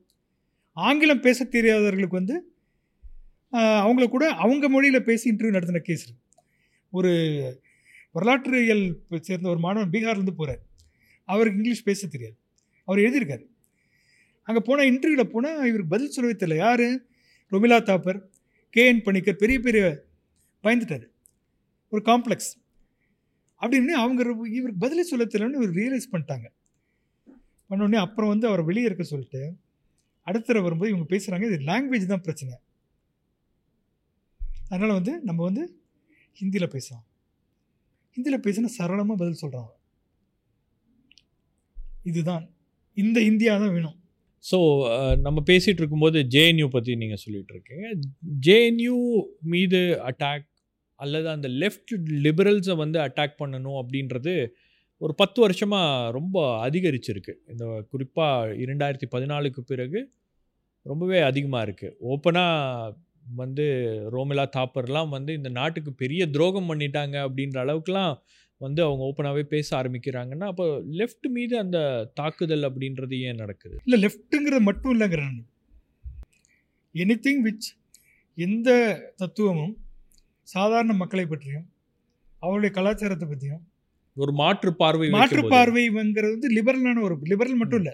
ஆங்கிலம் 0.74 1.22
பேச 1.22 1.46
தெரியாதவர்களுக்கு 1.46 2.18
வந்து 2.18 2.54
அவங்கள 3.52 4.08
கூட 4.10 4.26
அவங்க 4.30 4.70
மொழியில் 4.70 5.04
பேசி 5.04 5.32
இன்டர்வியூ 5.32 5.56
நடத்தின 5.56 5.80
கேஸ் 5.80 6.08
ஒரு 6.92 7.14
வரலாற்றியல் 8.12 8.86
சேர்ந்த 9.22 9.50
ஒரு 9.50 9.60
மாணவன் 9.60 9.90
பீகார்லேருந்து 9.90 10.38
போகிறார் 10.38 10.62
அவருக்கு 11.26 11.58
இங்கிலீஷ் 11.58 11.84
பேச 11.84 12.08
தெரியாது. 12.08 12.36
அவர் 12.86 13.00
எழுதியிருக்காரு. 13.00 13.46
அங்கே 14.50 14.62
போனால் 14.68 14.90
இன்டர்வியூவில் 14.92 15.34
போனால் 15.34 15.58
இவருக்கு 15.70 15.94
பதில் 15.94 16.14
சொல்லவே 16.16 16.36
தெரியல. 16.38 16.56
யார்? 16.66 16.88
ரொமிலா 17.52 17.78
தாப்பர். 17.90 18.20
கேஎன் 18.76 19.04
பணிக்கர் 19.08 19.42
பெரிய 19.42 19.58
பெரிய 19.66 19.84
பயந்துட்டார். 20.64 21.06
ஒரு 21.92 22.02
காம்ப்ளெக்ஸ் 22.06 22.52
அப்படின்னு 23.62 23.94
அவங்க 24.04 24.20
இவருக்கு 24.58 24.84
பதிலே 24.84 25.04
சொல்ல 25.12 25.26
தெரியலன்னு 25.26 25.60
இவர் 25.60 25.78
ரியலைஸ் 25.82 26.12
பண்ணிட்டாங்க. 26.12 26.48
பண்ண 27.70 27.84
உடனே 27.86 28.00
அப்புறம் 28.06 28.32
வந்து 28.34 28.48
அவரை 28.48 28.64
வெளியே 28.66 28.86
இருக்க 28.86 29.04
சொல்லிட்டு 29.04 29.42
அடுத்த 30.28 30.62
வரும்போது 30.66 30.92
இவங்க 30.92 31.08
பேசுகிறாங்க 31.14 31.46
இது 31.50 31.58
லாங்குவேஜ் 31.70 32.12
தான் 32.14 32.26
பிரச்சனை. 32.28 32.54
அதனால் 34.70 34.98
வந்து 35.00 35.14
நம்ம 35.30 35.44
வந்து 35.44 35.64
ஹிந்தியில் 36.40 36.74
பேசுகிறோம் 36.76 37.06
ஹிந்தியில் 38.16 38.44
பேசினா 38.46 38.70
சரளமாக 38.78 39.20
பதில் 39.22 39.42
சொல்கிறாங்க 39.42 39.72
இதுதான். 42.10 42.46
இந்த 42.98 43.18
இந்தியா 43.30 43.54
தான் 43.58 43.74
வேணும். 43.78 43.98
ஸோ 44.46 44.58
uh, 44.92 45.14
நம்ம 45.26 45.40
பேசிகிட்டு 45.50 45.82
இருக்கும்போது 45.82 46.20
ஜேஎன்யூ 46.34 46.68
பற்றி 46.68 46.92
நீங்கள் 46.96 47.22
சொல்லிகிட்டு 47.24 47.54
இருக்கீங்க. 47.56 47.88
ஜேஎன்யூ 48.48 48.98
மீது 49.54 49.80
அட்டாக் 50.10 50.46
அல்லது 51.00 51.28
அந்த 51.30 51.48
லெஃப்ட் 51.62 51.94
லிபரல்ஸை 52.26 52.76
வந்து 52.76 52.98
அட்டாக் 53.00 53.40
பண்ணணும் 53.42 53.80
அப்படின்றது 53.82 54.34
ஒரு 55.02 55.14
பத்து 55.16 55.40
வருஷமாக 55.42 56.12
ரொம்ப 56.12 56.38
அதிகரிச்சிருக்கு. 56.68 57.34
இந்த 57.52 57.66
குறிப்பாக 57.92 58.56
இரண்டாயிரத்தி 58.64 59.08
பதினாலுக்கு 59.16 59.62
பிறகு 59.72 60.00
ரொம்பவே 60.86 61.20
அதிகமாக 61.22 61.66
இருக்குது 61.68 61.96
ஓப்பனாக 62.12 62.96
வந்து 63.36 63.66
ரோமிலா 64.16 64.46
தாப்பர்லாம் 64.58 65.10
வந்து 65.10 65.32
இந்த 65.34 65.50
நாட்டுக்கு 65.50 65.92
பெரிய 65.94 66.22
துரோகம் 66.30 66.70
பண்ணிட்டாங்க 66.70 67.16
அப்படின்ற 67.28 67.58
அளவுக்குலாம் 67.66 68.14
வந்து 68.62 68.84
அவங்க 68.84 69.02
ஓப்பனாகவே 69.04 69.44
பேச 69.44 69.68
ஆரம்பிக்கிறாங்கன்னா 69.82 70.48
அப்போ 70.48 70.66
லெஃப்ட் 71.00 71.28
மீது 71.30 71.58
அந்த 71.58 71.78
தாக்குதல் 72.14 72.64
அப்படின்றது 72.64 73.16
ஏன் 73.22 73.36
நடக்குது? 73.36 73.76
இல்லை 73.86 73.98
லெஃப்ட்டுங்கிறது 74.06 74.60
மட்டும் 74.60 74.94
இல்லைங்கிறேன் 74.96 75.38
எனிதிங் 76.96 77.42
விச் 77.48 77.70
எந்த 78.38 78.70
தத்துவமும் 79.16 79.76
சாதாரண 80.44 80.94
மக்களை 80.94 81.26
பற்றியும் 81.26 81.68
அவருடைய 82.40 82.72
கலாச்சாரத்தை 82.76 83.28
பற்றியும் 83.28 83.64
ஒரு 84.18 84.32
மாற்று 84.32 84.76
பார்வை 84.76 85.10
மாற்று. 85.10 85.42
பார்வைங்கிறது 85.42 86.34
வந்து 86.36 86.50
லிபரலான 86.58 87.02
ஒரு 87.02 87.16
லிபரல் 87.22 87.56
மட்டும் 87.56 87.80
இல்லை. 87.80 87.94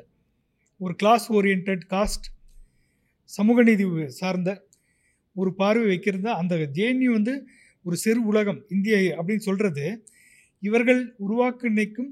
ஒரு 0.81 0.93
கிளாஸ் 0.95 1.25
ஓரியன்ட் 1.33 1.85
காஸ்ட் 1.93 2.27
சமூக 3.29 3.63
நீதி 3.63 3.85
சார்ந்த 4.07 4.49
ஒரு 5.35 5.51
பார்வை 5.55 5.85
வைக்கிறது 5.87 6.29
அந்த 6.31 6.55
ஜேஎன்யூ 6.55 7.11
வந்து 7.11 7.33
ஒரு 7.85 7.95
சிறு 7.95 8.21
உலகம் 8.25 8.61
இந்தியா 8.69 8.97
அப்படின்னு 9.17 9.47
சொல்கிறது 9.49 9.85
இவர்கள் 10.67 11.01
உருவாக்க 11.25 11.69
நினைக்கும் 11.73 12.11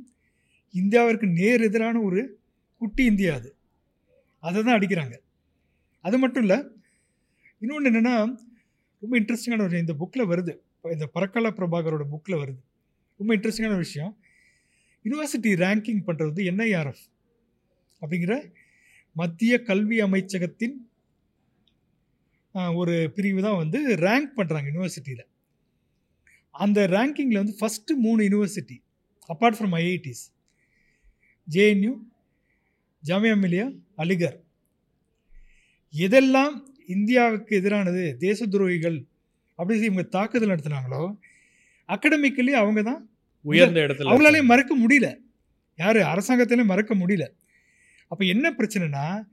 இந்தியாவிற்கு 0.82 1.28
நேர் 1.40 1.66
எதிரான 1.68 1.96
ஒரு 2.08 2.22
குட்டி 2.82 3.04
இந்தியா 3.12 3.34
அது. 3.40 3.50
அதை 4.44 4.60
தான் 4.64 4.78
அடிக்கிறாங்க. 4.80 5.16
அது 6.06 6.16
மட்டும் 6.24 6.44
இல்லை 6.46 6.58
இன்னொன்று 7.62 7.90
என்னென்னா 7.92 8.16
ரொம்ப 9.04 9.14
இன்ட்ரெஸ்டிங்கான 9.20 9.64
விஷயம் 9.66 9.86
இந்த 9.86 9.96
புக்கில் 10.02 10.30
வருது. 10.32 10.54
இந்த 10.96 11.06
பரக்கலா 11.16 11.52
பிரபாகரோட 11.60 12.04
புக்கில் 12.14 12.42
வருது. 12.42 12.62
ரொம்ப 13.20 13.32
இன்ட்ரெஸ்டிங்கான 13.38 13.78
விஷயம். 13.86 14.14
யூனிவர்சிட்டி 15.06 15.52
ரேங்கிங் 15.64 16.02
பண்ணுறது 16.08 16.42
என்ஐஆர்எஃப் 16.52 17.04
அப்படிங்கிற 18.02 18.34
மத்திய 19.16 19.54
கல்வி 19.70 19.98
அமைச்சகத்தின் 20.06 20.76
ஒரு 22.80 22.96
பிரிவு 23.16 23.42
தான் 23.46 23.60
வந்து 23.62 23.80
ரேங்க் 24.06 24.32
பண்ணுறாங்க 24.38 24.68
யூனிவர்சிட்டியில் 24.72 25.24
அந்த 26.56 26.88
ரேங்கிங்கில் 26.88 27.38
வந்து 27.38 27.58
ஃபஸ்ட்டு 27.62 27.94
மூணு 27.96 28.24
university 28.24 28.82
apart 29.30 29.58
from 29.60 29.76
IITs 29.76 30.24
JNU 31.48 31.94
Jamia 33.08 33.38
Millia 33.38 33.72
Aligarh 33.98 34.38
எதெல்லாம் 35.94 36.54
இந்தியாவுக்கு 36.86 37.56
எதிரானது 37.56 38.18
தேச 38.18 38.46
துரோகிகள் 38.46 39.06
அப்படி 39.60 39.74
சொல்லி 39.74 39.86
இவங்க 39.86 40.02
தாக்குதல் 40.02 40.50
நடத்துனாங்களோ 40.50 41.18
அகடமிக்கலி 41.90 42.52
அவங்க 42.52 42.84
தான் 42.84 43.10
உயர்ந்த 43.46 43.80
இடத்துல 43.80 44.10
அவங்களாலே 44.10 44.42
மறக்க 44.44 44.76
முடியல. 44.76 45.08
யார்? 45.80 45.98
அரசாங்கத்திலே 45.98 46.66
மறக்க 46.66 46.96
முடியல. 46.96 47.26
அப்போ 48.12 48.26
என்ன 48.26 48.52
பிரச்சனைனா 48.52 49.28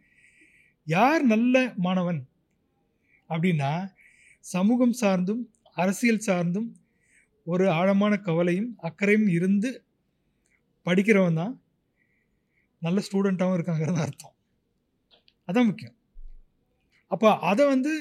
யார் 0.87 1.23
நல்ல 1.23 1.73
மாணவன் 1.77 2.27
அப்படின்னா 3.31 3.71
சமூகம் 4.45 4.93
சார்ந்தும் 4.93 5.43
அரசியல் 5.77 6.19
சார்ந்தும் 6.19 6.69
ஒரு 7.51 7.65
ஆழமான 7.71 8.15
கவலையும் 8.29 8.71
அக்கறையும் 8.89 9.29
இருந்து 9.37 9.71
படிக்கிறவன் 10.87 11.41
தான் 11.41 11.55
நல்ல 12.83 12.99
ஸ்டூடெண்ட்டாகவும் 13.07 13.57
இருக்காங்கிறது 13.59 14.01
அர்த்தம். 14.05 14.35
அதான் 15.49 15.69
முக்கியம். 15.71 15.97
அப்போ 17.11 17.29
அதை 17.51 17.65
வந்து 17.67 17.93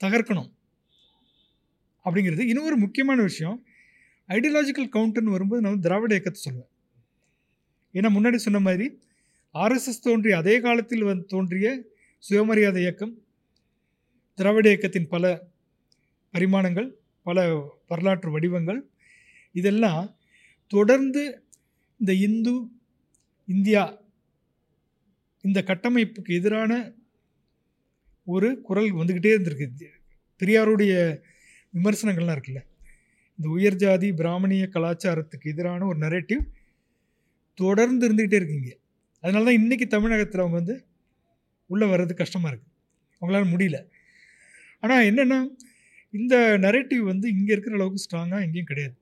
தகர்க்கணும் 0.00 0.50
அப்படிங்கிறது. 2.06 2.42
இன்னொரு 2.52 2.76
முக்கியமான 2.76 3.20
விஷயம் 3.22 3.56
ஐடியாலஜிக்கல் 4.28 4.92
கவுண்டர்னு 4.96 5.34
வரும்போது 5.36 5.62
நான் 5.62 5.72
வந்து 5.72 5.86
திராவிட 5.88 6.12
இயக்கத்தை 6.14 6.40
சொல்லுவேன் 6.46 6.72
ஏன்னா 7.94 8.08
முன்னாடி 8.16 8.38
சொன்ன 8.46 8.60
மாதிரி 8.68 8.86
ஆர்எஸ்எஸ் 9.54 10.04
தோன்றிய 10.06 10.36
அதே 10.36 10.54
காலத்தில் 10.60 11.04
வந்து 11.04 11.24
தோன்றிய 11.26 11.68
சுயமரியாதை 12.24 12.80
இயக்கம் 12.82 13.14
திராவிட 14.38 14.66
இயக்கத்தின் 14.68 15.08
பல 15.08 15.24
பரிமாணங்கள் 16.34 16.88
பல 17.26 17.44
வரலாற்று 17.90 18.30
வடிவங்கள். 18.34 18.80
இதெல்லாம் 19.60 20.04
தொடர்ந்து 20.72 21.22
இந்த 22.00 22.12
இந்து 22.26 22.54
இந்தியா 23.48 23.82
இந்த 25.44 25.58
கட்டமைப்புக்கு 25.70 26.30
எதிரான 26.38 26.72
ஒரு 28.26 28.48
குரல் 28.68 28.90
வந்துக்கிட்டே 29.00 29.32
இருந்திருக்கு. 29.34 29.90
பெரியாருடைய 30.40 30.92
விமர்சனங்கள்லாம் 31.74 32.36
இருக்குல்ல. 32.36 32.62
இந்த 33.38 33.46
உயர் 33.56 33.80
ஜாதி 33.82 34.08
பிராமணிய 34.20 34.64
கலாச்சாரத்துக்கு 34.74 35.50
எதிரான 35.52 35.86
ஒரு 35.90 35.98
நரேட்டிவ் 36.04 36.42
தொடர்ந்து 37.58 38.04
இருந்துக்கிட்டே 38.08 38.38
இருக்கீங்க 38.40 38.70
அதனால 39.24 39.44
தான் 39.48 39.58
இன்றைக்கி 39.60 39.86
தமிழகத்தில் 39.94 40.42
அவங்க 40.42 40.56
வந்து 40.60 40.74
உள்ளே 41.70 41.86
வர்றது 41.92 42.14
கஷ்டமாக 42.20 42.50
இருக்குது 42.52 42.72
அவங்களால 43.20 43.46
முடியல. 43.52 43.78
ஆனால் 44.82 45.06
என்னென்னா 45.10 45.38
இந்த 46.18 46.34
நரேட்டிவ் 46.64 47.02
வந்து 47.12 47.26
இங்கே 47.36 47.52
இருக்கிற 47.54 47.76
அளவுக்கு 47.78 48.04
ஸ்ட்ராங்காக 48.04 48.46
எங்கேயும் 48.46 48.70
கிடையாது. 48.70 48.96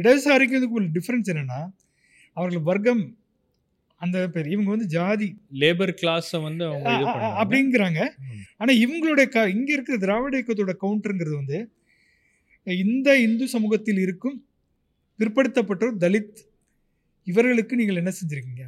இடதுசாரிக்கு 0.00 0.58
இதுக்கு 0.58 0.78
ஒரு 0.80 0.88
டிஃப்ரென்ஸ் 0.96 1.30
என்னென்னா 1.32 1.60
அவர்கள் 2.36 2.66
வர்க்கம் 2.70 3.04
அந்த 4.00 4.16
பேர் 4.32 4.48
இவங்க 4.54 4.68
வந்து 4.72 4.88
ஜாதி 4.94 5.28
லேபர் 5.60 5.92
கிளாஸை 6.00 6.38
வந்து. 6.46 6.64
அப்படிங்கிறாங்க. 7.40 8.00
ஆனால் 8.60 8.80
இவங்களுடைய 8.84 9.26
க 9.34 9.44
இங்கே 9.56 9.72
இருக்கிற 9.76 9.96
திராவிட 10.04 10.34
இயக்கத்தோட 10.38 10.74
கவுண்டருங்கிறது 10.82 11.36
வந்து 11.42 11.58
இந்த 12.84 13.08
இந்து 13.26 13.46
சமூகத்தில் 13.54 14.00
இருக்கும் 14.04 14.36
பிற்படுத்தப்பட்டோர் 15.18 15.96
தலித் 16.04 16.38
இவர்களுக்கு 17.26 17.74
நீங்கள் 17.80 18.00
என்ன 18.02 18.12
செஞ்சுருக்கீங்க? 18.18 18.64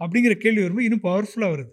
அப்படிங்கிற 0.00 0.34
கேள்வி 0.44 0.62
வரும்போது 0.64 0.86
இன்னும் 0.88 1.06
பவர்ஃபுல்லாக 1.06 1.54
வருது. 1.54 1.72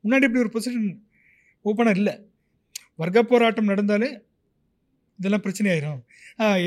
முன்னாடி 0.05 0.23
இப்படி 0.23 0.39
ஒரு 0.39 0.51
பொசிஷன் 0.53 0.99
ஓப்பனாக 1.65 1.97
இல்லை. 1.97 2.27
வர்க்க 2.97 3.23
போராட்டம் 3.23 3.69
நடந்தாலே 3.69 4.23
இதெல்லாம் 5.19 5.41
பிரச்சனை 5.41 5.81
ஆயிரும். 5.81 6.03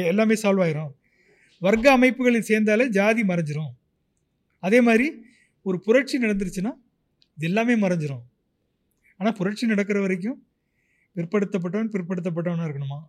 எல்லாமே 0.06 0.34
சால்வ் 0.34 0.70
ஆயிரும். 0.70 0.92
வர்க்க 1.60 1.92
அமைப்புகளில் 1.92 2.46
சேர்ந்தாலே 2.48 2.88
ஜாதி 2.88 3.24
மறைஞ்சிரும். 3.24 3.72
அதே 4.60 4.82
மாதிரி 4.82 5.12
ஒரு 5.62 5.80
புரட்சி 5.80 6.20
நடந்துருச்சுன்னா 6.20 6.72
இது 7.38 7.48
எல்லாமே 7.48 7.76
மறைஞ்சிரும். 7.76 8.22
ஆனால் 9.18 9.34
புரட்சி 9.34 9.68
நடக்கிற 9.68 10.02
வரைக்கும் 10.02 10.48
பிற்படுத்தப்பட்டவன் 11.16 11.90
பிற்படுத்தப்பட்டவனாக 11.94 12.68
இருக்கணுமா? 12.68 13.00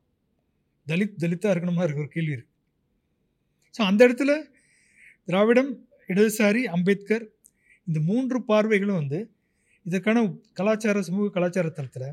தலித் 0.89 1.12
தலித்தாக 1.19 1.55
இருக்கணுமா? 1.55 1.82
இருக்கு 1.82 1.98
ஒரு 1.98 2.09
கேள்வி 2.09 2.32
இருக்கு. 2.32 2.47
ஸோ 3.79 3.83
அந்த 3.91 4.01
இடத்துல 4.07 4.33
திராவிடம் 5.29 5.69
இடதுசாரி 6.13 6.63
அம்பேத்கர் 6.77 7.25
இந்த 7.89 7.99
மூன்று 8.09 8.39
பார்வைகளும் 8.51 8.99
வந்து 9.01 9.19
இதற்கான 9.87 10.23
கலாச்சார 10.59 11.03
சமூக 11.09 11.27
கலாச்சார 11.37 11.69
தளத்தில் 11.77 12.09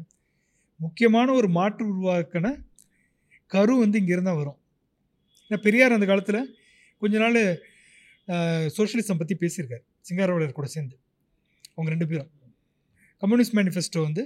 முக்கியமான 0.79 1.27
ஒரு 1.39 1.47
மாற்று 1.57 1.83
உருவாக்கின 1.91 2.47
கரு 3.51 3.73
வந்து 3.81 3.97
இங்கேருந்து 4.01 4.29
தான் 4.29 4.39
வரும். 4.41 4.57
ஏன்னா 5.47 5.57
பெரியார் 5.65 5.95
அந்த 5.97 6.07
காலத்தில் 6.11 6.39
கொஞ்ச 7.01 7.15
நாள் 7.23 7.39
சோஷியலிசம் 8.77 9.19
பற்றி 9.21 9.35
பேசியிருக்காரு. 9.43 9.83
சிங்காரவேலர் 10.07 10.57
கூட 10.59 10.67
சேர்ந்து. 10.75 10.95
அவங்க 11.75 11.89
ரெண்டு 11.95 12.07
பேரும். 12.11 12.31
கம்யூனிஸ்ட் 13.21 13.55
மேனிஃபெஸ்டோ 13.59 14.01
வந்து 14.07 14.23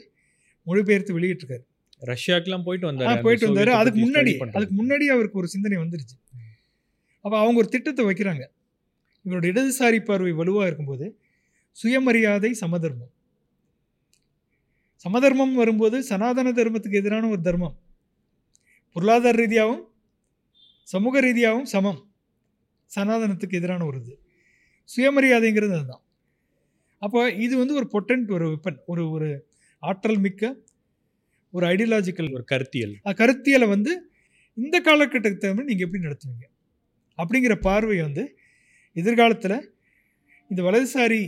மொழிபெயர்த்து 0.67 1.17
வெளியிட்டிருக்காரு. 1.17 1.63
ரஷ்யாக்கெல்லாம் 2.11 2.65
போயிட்டு 2.67 2.87
வந்தாரு. 2.89 3.23
போயிட்டு 3.27 3.47
வந்தாரு. 3.49 3.71
அதுக்கு 3.81 3.99
முன்னாடி. 4.05 4.33
அதுக்கு 4.57 4.75
முன்னாடி 4.81 5.07
அவருக்கு 5.15 5.41
ஒரு 5.41 5.49
சிந்தனை 5.55 5.79
வந்துருச்சு. 5.83 6.17
அப்போ 7.25 7.39
அவங்க 7.39 7.57
ஒரு 7.57 7.69
திட்டத்தை 7.69 8.05
வைக்கிறாங்க. 8.05 8.43
இவரோட 9.25 9.45
இடதுசாரி 9.51 9.99
பார்வை 10.03 10.31
வலுவாக 10.31 10.67
இருக்கும்போது 10.67 11.19
சுயமரியாதை 11.77 12.53
சமதர்மம். 12.53 13.11
சமதர்மம் 15.05 15.55
வரும்போது 15.55 16.03
சனாதன 16.03 16.51
தர்மத்துக்கு 16.51 16.99
எதிரான 17.01 17.27
ஒரு 17.27 17.41
தர்மம். 17.41 17.75
பொருளாதார 18.95 19.37
ரீதியாகவும் 19.37 19.83
சமூக 20.83 21.19
ரீதியாகவும் 21.19 21.65
சமம். 21.65 21.99
சனாதனத்துக்கு 22.95 23.57
எதிரான 23.59 23.85
ஒரு 23.85 23.97
இது. 23.97 24.13
சுயமரியாதைங்கிறது 24.89 25.73
அதுதான். 25.77 26.03
அப்போ 27.01 27.31
இது 27.45 27.57
வந்து 27.57 27.75
ஒரு 27.75 27.87
பொட்டன்ட் 27.93 28.31
ஒரு 28.31 28.45
வெப்பன் 28.53 28.79
ஒரு 28.85 29.03
ஒரு 29.09 29.27
ஆற்றல் 29.83 30.19
மிக்க 30.19 30.43
ஒரு 31.53 31.65
ஐடியாலஜிக்கல் 31.67 32.33
ஒரு 32.33 32.43
கருத்தியல். 32.43 32.95
கருத்தியலை 33.21 33.67
வந்து 33.67 33.91
இந்த 34.57 34.81
காலகட்டத்துக்கு 34.81 35.37
தகுந்த 35.37 35.63
நீங்கள் 35.63 35.85
எப்படி 35.87 36.03
நடத்துவீங்க? 36.07 36.45
அப்படிங்கிற 37.21 37.55
பார்வை 37.55 38.01
வந்து 38.01 38.23
எதிர்காலத்தில் 38.93 39.57
இந்த 40.49 40.61
வலதுசாரி 40.63 41.21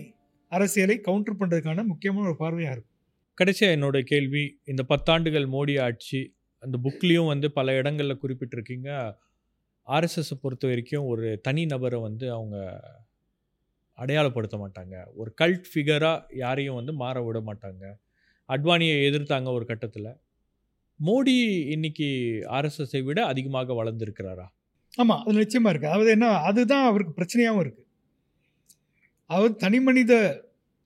அரசியலை 0.48 1.00
கவுண்டர் 1.00 1.40
பண்ணுறதுக்கான 1.40 1.84
முக்கியமான 1.86 2.28
ஒரு 2.28 2.38
பார்வையாக 2.40 2.72
இருக்கும். 2.72 2.98
கடைசியாக 3.34 3.78
என்னோட 3.78 4.02
கேள்வி 4.02 4.60
இந்த 4.66 4.86
பத்தாண்டுகள் 4.90 5.46
மோடி 5.56 5.82
ஆட்சி 5.82 6.36
அந்த 6.64 6.80
புக்லேயும் 6.84 7.28
வந்து 7.28 7.52
பல 7.52 7.74
இடங்களில் 7.74 8.20
குறிப்பிட்டிருக்கீங்க. 8.24 8.90
ஆர்எஸ்எஸை 9.88 10.36
பொறுத்த 10.42 10.68
வரைக்கும் 10.68 11.06
ஒரு 11.06 11.40
தனி 11.42 11.66
நபரை 11.66 12.00
வந்து 12.00 12.32
அவங்க 12.32 12.58
அடையாளப்படுத்த 13.98 14.58
மாட்டாங்க. 14.64 14.96
ஒரு 15.16 15.34
கல்ட் 15.42 15.66
ஃபிகராக 15.72 16.26
யாரையும் 16.36 16.76
வந்து 16.76 16.94
மாற 16.94 17.24
விட 17.24 17.40
மாட்டாங்க. 17.40 17.84
அட்வானியை 18.50 18.96
எதிர்த்தாங்க 19.10 19.50
ஒரு 19.52 19.66
கட்டத்தில். 19.66 20.12
மோடி 21.00 21.36
இன்னைக்கு 21.68 22.08
ஆர்எஸ்எஸை 22.50 23.04
விட 23.04 23.26
அதிகமாக 23.26 23.74
வளர்ந்துருக்கிறாரா? 23.74 24.48
ஆமாம் 24.98 25.22
அது 25.26 25.42
நிச்சயமாக 25.44 25.72
இருக்குது 25.74 25.94
அதாவது 25.94 26.12
என்ன 26.16 26.30
அதுதான் 26.50 26.88
அவருக்கு 26.90 27.18
பிரச்சனையாகவும் 27.18 27.64
இருக்குது 27.64 27.88
அவர் 29.30 29.54
தனி 29.56 29.80
மனித 29.80 30.14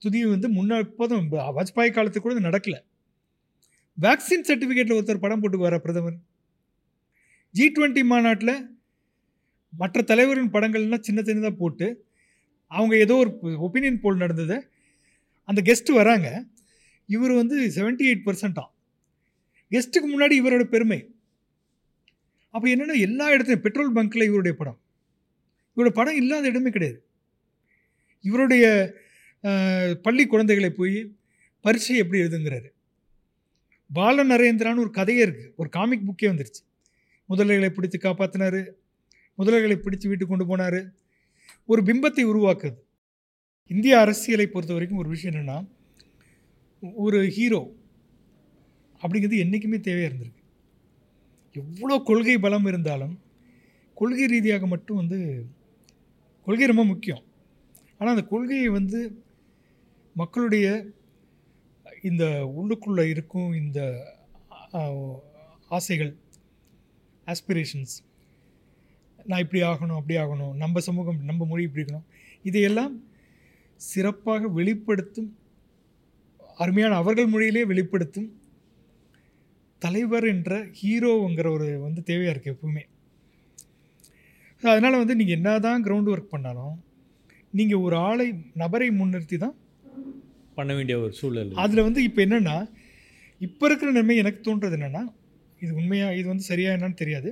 துதி 0.02 0.20
வந்து 0.24 0.48
முன்ன 0.48 0.78
இப்போதும் 0.86 1.24
வாஜ்பாய் 1.56 1.94
காலத்துக்கு 1.96 2.26
கூட 2.26 2.40
நடக்கலை. 2.48 2.78
வேக்சின் 3.98 4.46
சர்டிஃபிகேட்டில் 4.48 4.96
ஒருத்தர் 4.96 5.22
படம் 5.24 5.42
போட்டு 5.42 5.58
வர 5.58 5.76
பிரதமர்? 5.84 6.16
ஜி 7.54 7.66
டுவெண்ட்டி 7.76 8.02
மாநாட்டில் 8.04 8.54
மற்ற 9.72 10.02
தலைவரின் 10.02 10.52
படங்கள்லாம் 10.54 11.06
சின்ன 11.08 11.20
சின்னதாக 11.22 11.54
போட்டு 11.62 11.86
அவங்க 12.70 12.94
ஏதோ 13.04 13.16
ஒரு 13.22 13.30
ஒப்பீனியன் 13.66 14.02
போல் 14.04 14.22
நடந்தது. 14.24 14.56
அந்த 15.48 15.60
கெஸ்ட் 15.68 15.90
வராங்க. 16.00 16.28
இவர் 17.08 17.32
வந்து 17.32 17.56
செவன்ட்டி 17.76 18.04
எயிட் 18.10 18.26
பர்சன்ட்டாம் 18.28 18.70
கெஸ்ட்டுக்கு 19.72 20.08
முன்னாடி 20.14 20.34
இவரோட 20.40 20.64
பெருமை. 20.74 21.00
அப்போ 22.56 22.66
என்னென்னா 22.74 22.96
எல்லா 23.06 23.26
இடத்துலையும் 23.34 23.64
பெட்ரோல் 23.66 23.96
பங்க்கில் 23.96 24.28
இவருடைய 24.28 24.54
படம். 24.60 24.78
இவரோட 25.74 25.90
படம் 25.98 26.18
இல்லாத 26.20 26.44
இடமே 26.52 26.70
கிடையாது. 26.76 26.98
இவருடைய 28.24 28.64
பள்ளி 30.04 30.24
குழந்தைகளை 30.32 30.70
போய் 30.78 30.96
பரீட்சை 31.64 31.96
எப்படி 32.02 32.18
எழுதுங்கிறாரு. 32.22 32.68
பால 33.90 34.24
நரேந்திரான்னு 34.30 34.82
ஒரு 34.84 34.92
கதையே 34.98 35.22
இருக்குது 35.26 35.52
ஒரு 35.60 35.68
காமிக் 35.76 36.06
புக்கே 36.06 36.28
வந்துருச்சு. 36.30 36.62
முதலைகளை 37.28 37.70
பிடித்து 37.76 37.98
காப்பாற்றினார் 37.98 38.60
முதலைகளை 39.38 39.76
பிடித்து 39.84 40.08
வீட்டுக்கு 40.10 40.32
கொண்டு 40.32 40.46
போனார். 40.50 40.80
ஒரு 41.70 41.80
பிம்பத்தை 41.88 42.24
உருவாக்குது. 42.32 42.78
இந்திய 43.70 43.94
அரசியலை 44.04 44.46
பொறுத்த 44.54 44.72
வரைக்கும் 44.76 45.00
ஒரு 45.02 45.08
விஷயம் 45.14 45.34
என்னென்னா 45.34 45.58
ஒரு 47.04 47.18
ஹீரோ 47.36 47.60
அப்படிங்கிறது 49.00 49.42
என்றைக்குமே 49.44 49.78
தேவையாக 49.86 50.08
இருந்திருக்கு. 50.10 50.35
எவ்வளோ 51.56 51.96
கொள்கை 52.02 52.36
பலம் 52.38 52.66
இருந்தாலும் 52.66 53.14
கொள்கை 53.96 54.26
ரீதியாக 54.26 54.66
மட்டும் 54.66 54.96
வந்து 54.96 55.18
கொள்கை 56.46 56.66
ரொம்ப 56.66 56.84
முக்கியம். 56.84 57.22
ஆனால் 57.98 58.14
அந்த 58.14 58.24
கொள்கையை 58.26 58.68
வந்து 58.68 58.98
மக்களுடைய 60.16 60.66
இந்த 62.02 62.24
உள்ளுக்குள்ளே 62.58 63.04
இருக்கும் 63.08 63.50
இந்த 63.52 63.80
ஆசைகள் 65.68 66.12
ஆஸ்பிரேஷன்ஸ் 67.26 67.94
நான் 69.26 69.42
இப்படி 69.44 69.62
ஆகணும் 69.62 69.98
அப்படி 69.98 70.16
ஆகணும் 70.16 70.54
நம்ம 70.54 70.80
சமூகம் 70.80 71.20
நம்ம 71.24 71.46
மொழி 71.46 71.64
இப்படி 71.64 71.82
இருக்கணும் 71.82 72.08
இதையெல்லாம் 72.44 72.94
சிறப்பாக 73.80 74.48
வெளிப்படுத்தும் 74.48 75.30
அருமையான 76.58 76.96
அவர்கள் 76.96 77.32
மொழியிலே 77.32 77.62
வெளிப்படுத்தும் 77.62 78.28
தலைவர் 79.84 80.26
என்ற 80.32 80.52
ஹீரோங்கிற 80.78 81.46
ஒரு 81.56 81.66
வந்து 81.86 82.00
தேவையாக 82.10 82.32
இருக்குது 82.34 82.54
எப்பவுமே. 82.54 82.82
அதனால் 84.62 85.00
வந்து 85.02 85.16
நீங்கள் 85.20 85.36
என்ன 85.38 85.58
தான் 85.66 85.84
கிரவுண்ட் 85.86 86.10
ஒர்க் 86.12 86.34
பண்ணாலும் 86.34 86.76
நீங்கள் 87.58 87.82
ஒரு 87.86 87.96
ஆளை 88.08 88.28
நபரை 88.62 88.88
முன்னிறுத்தி 89.00 89.36
தான் 89.44 89.56
பண்ண 90.58 90.70
வேண்டிய 90.76 90.96
ஒரு 91.04 91.12
சூழல். 91.20 91.52
அதில் 91.64 91.86
வந்து 91.86 92.00
இப்போ 92.08 92.20
என்னென்னா 92.26 92.56
இப்போ 93.40 93.64
இருக்கிற 93.68 93.88
நிலைமை 93.96 94.16
எனக்கு 94.22 94.40
தோன்றது 94.46 94.76
என்னென்னா 94.78 95.02
இது 95.64 95.72
உண்மையாக 95.80 96.16
இது 96.18 96.26
வந்து 96.32 96.48
சரியா 96.50 96.70
என்னன்னு 96.76 97.00
தெரியாது. 97.02 97.30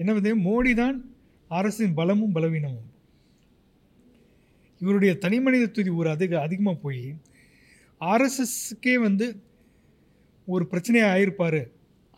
என்ன 0.00 0.10
வந்து 0.18 0.32
மோடி 0.46 0.72
தான் 0.82 0.96
அரசின் 1.50 1.96
பலமும் 1.98 2.34
பலவீனமும். 2.36 2.88
இவருடைய 4.80 5.12
தனிமனித 5.24 5.66
துதி 5.76 5.90
ஒரு 6.00 6.08
அதிக 6.16 6.32
அதிகமாக 6.46 6.76
போய் 6.84 7.04
ஆர்எஸ்எஸ்க்கே 8.00 8.94
வந்து 9.04 9.26
ஒரு 10.52 10.64
பிரச்சனையாக 10.70 11.12
ஆயிருப்பார். 11.14 11.60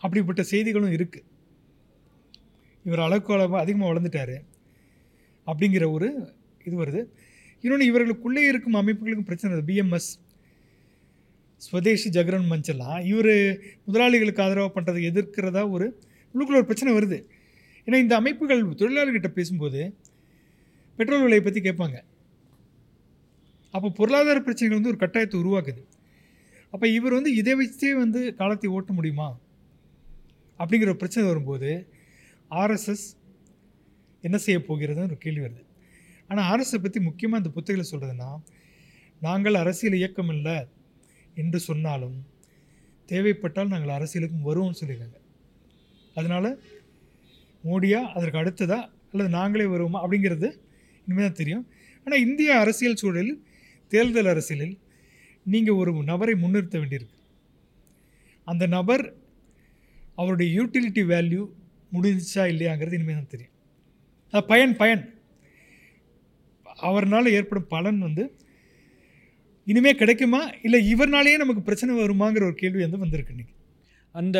அப்படிப்பட்ட 0.03 0.43
செய்திகளும் 0.53 0.95
இருக்குது 0.97 1.27
இவர் 2.87 3.03
அளவுக்கு 3.05 3.35
அளவு 3.35 3.57
அதிகமாக 3.63 3.89
வளர்ந்துட்டாரு. 3.91 4.37
அப்படிங்கிற 5.47 5.85
ஒரு 5.97 6.09
இது 6.67 6.77
வருது. 6.83 7.01
இன்னொன்று 7.63 7.87
இவர்களுக்குள்ளே 7.91 8.43
இருக்கும் 8.51 8.79
அமைப்புகளுக்கும் 8.81 9.29
பிரச்சனை 9.31 9.63
பிஎம்எஸ் 9.69 10.11
ஸ்வதேசி 11.67 12.09
ஜகரன் 12.17 12.49
மஞ்சள்லாம் 12.51 13.01
இவர் 13.11 13.35
முதலாளிகளுக்கு 13.87 14.43
ஆதரவாக 14.45 14.71
பண்ணுறதை 14.75 15.03
எதிர்க்கிறதா 15.11 15.63
ஒரு 15.77 15.87
உள்ளுக்குள்ள 16.33 16.61
ஒரு 16.61 16.69
பிரச்சனை 16.71 16.93
வருது. 16.99 17.19
ஏன்னா 17.87 17.99
இந்த 18.05 18.15
அமைப்புகள் 18.21 18.63
தொழிலாளர்கிட்ட 18.81 19.31
பேசும்போது 19.39 19.81
பெட்ரோல் 20.99 21.25
விலையை 21.25 21.43
பற்றி 21.45 21.61
கேட்பாங்க. 21.61 21.97
அப்போ 23.75 23.89
பொருளாதார 23.99 24.41
பிரச்சனைகள் 24.41 24.79
வந்து 24.79 24.93
ஒரு 24.93 25.01
கட்டாயத்தை 25.05 25.37
உருவாக்குது. 25.43 25.83
அப்போ 26.77 26.87
இவர் 26.97 27.15
வந்து 27.17 27.31
இதை 27.41 27.53
வச்சே 27.61 27.91
வந்து 28.01 28.21
காலத்தை 28.39 28.69
ஓட்ட 28.77 28.93
முடியுமா? 28.97 29.29
அப்படிங்கிற 30.59 30.89
ஒரு 30.93 31.01
பிரச்சனை 31.03 31.23
வரும்போது 31.29 31.71
ஆர்எஸ்எஸ் 32.51 33.05
என்ன 34.25 34.37
செய்ய 34.47 34.59
போகிறதுன்னு 34.67 35.09
ஒரு 35.11 35.19
கேள்வி 35.25 35.43
வருது. 35.45 35.63
ஆனால் 36.29 36.47
ஆர்எஸ்எஸ் 36.51 36.85
பற்றி 36.87 37.01
முக்கியமாக 37.09 37.41
இந்த 37.43 37.51
புத்தகத்தில் 37.57 37.91
சொல்கிறதுன்னா 37.93 38.31
நாங்கள் 39.27 39.61
அரசியல் 39.63 39.99
இயக்கம் 40.01 40.33
இல்லை 40.35 40.57
என்று 41.43 41.59
சொன்னாலும் 41.69 42.17
தேவைப்பட்டால் 43.09 43.73
நாங்கள் 43.75 43.97
அரசியலுக்கும் 43.99 44.47
வருவோம்னு 44.49 44.81
சொல்லியிருக்காங்க. 44.81 45.19
அதனால் 46.19 46.51
மோடியா 47.69 48.01
அதற்கு 48.17 48.41
அடுத்ததா 48.43 48.81
அல்லது 49.13 49.31
நாங்களே 49.39 49.69
வருவோமா 49.75 50.01
அப்படிங்கிறது 50.05 50.49
இனிமேல் 51.07 51.29
தான் 51.29 51.41
தெரியும். 51.43 51.65
ஆனால் 52.07 52.25
இந்திய 52.27 52.59
அரசியல் 52.65 53.01
சூழலில் 53.03 53.39
தேர்தல் 53.93 54.33
அரசியலில் 54.35 54.77
நீங்கள் 55.53 55.79
ஒரு 55.81 55.91
நபரை 56.11 56.35
முன்னிறுத்த 56.35 56.77
வேண்டியிருக்கு. 56.81 57.17
அந்த 58.47 58.65
நபர் 58.77 59.05
அவருடைய 60.15 60.49
யூட்டிலிட்டி 60.59 61.03
வேல்யூ 61.13 61.43
முடிஞ்சிச்சா 61.93 62.45
இல்லையாங்கிறது 62.53 62.97
இனிமேல் 62.99 63.19
தான் 63.19 63.33
தெரியும். 63.35 63.55
அது 64.33 64.45
பயன் 64.53 64.75
பயன். 64.77 65.03
அவர்னால் 66.89 67.35
ஏற்படும் 67.39 67.71
பலன் 67.75 67.99
வந்து 67.99 68.25
இனிமேல் 69.67 70.01
கிடைக்குமா? 70.01 70.41
இல்லை 70.63 70.81
இவர்னாலேயே 70.95 71.37
நமக்கு 71.37 71.63
பிரச்சனை 71.63 71.93
வருமாங்கிற 72.01 72.45
ஒரு 72.51 72.55
கேள்வி 72.55 72.83
வந்து 72.83 73.03
வந்திருக்கு 73.05 73.35
இன்றைக்கி 73.35 73.55
அந்த 74.15 74.39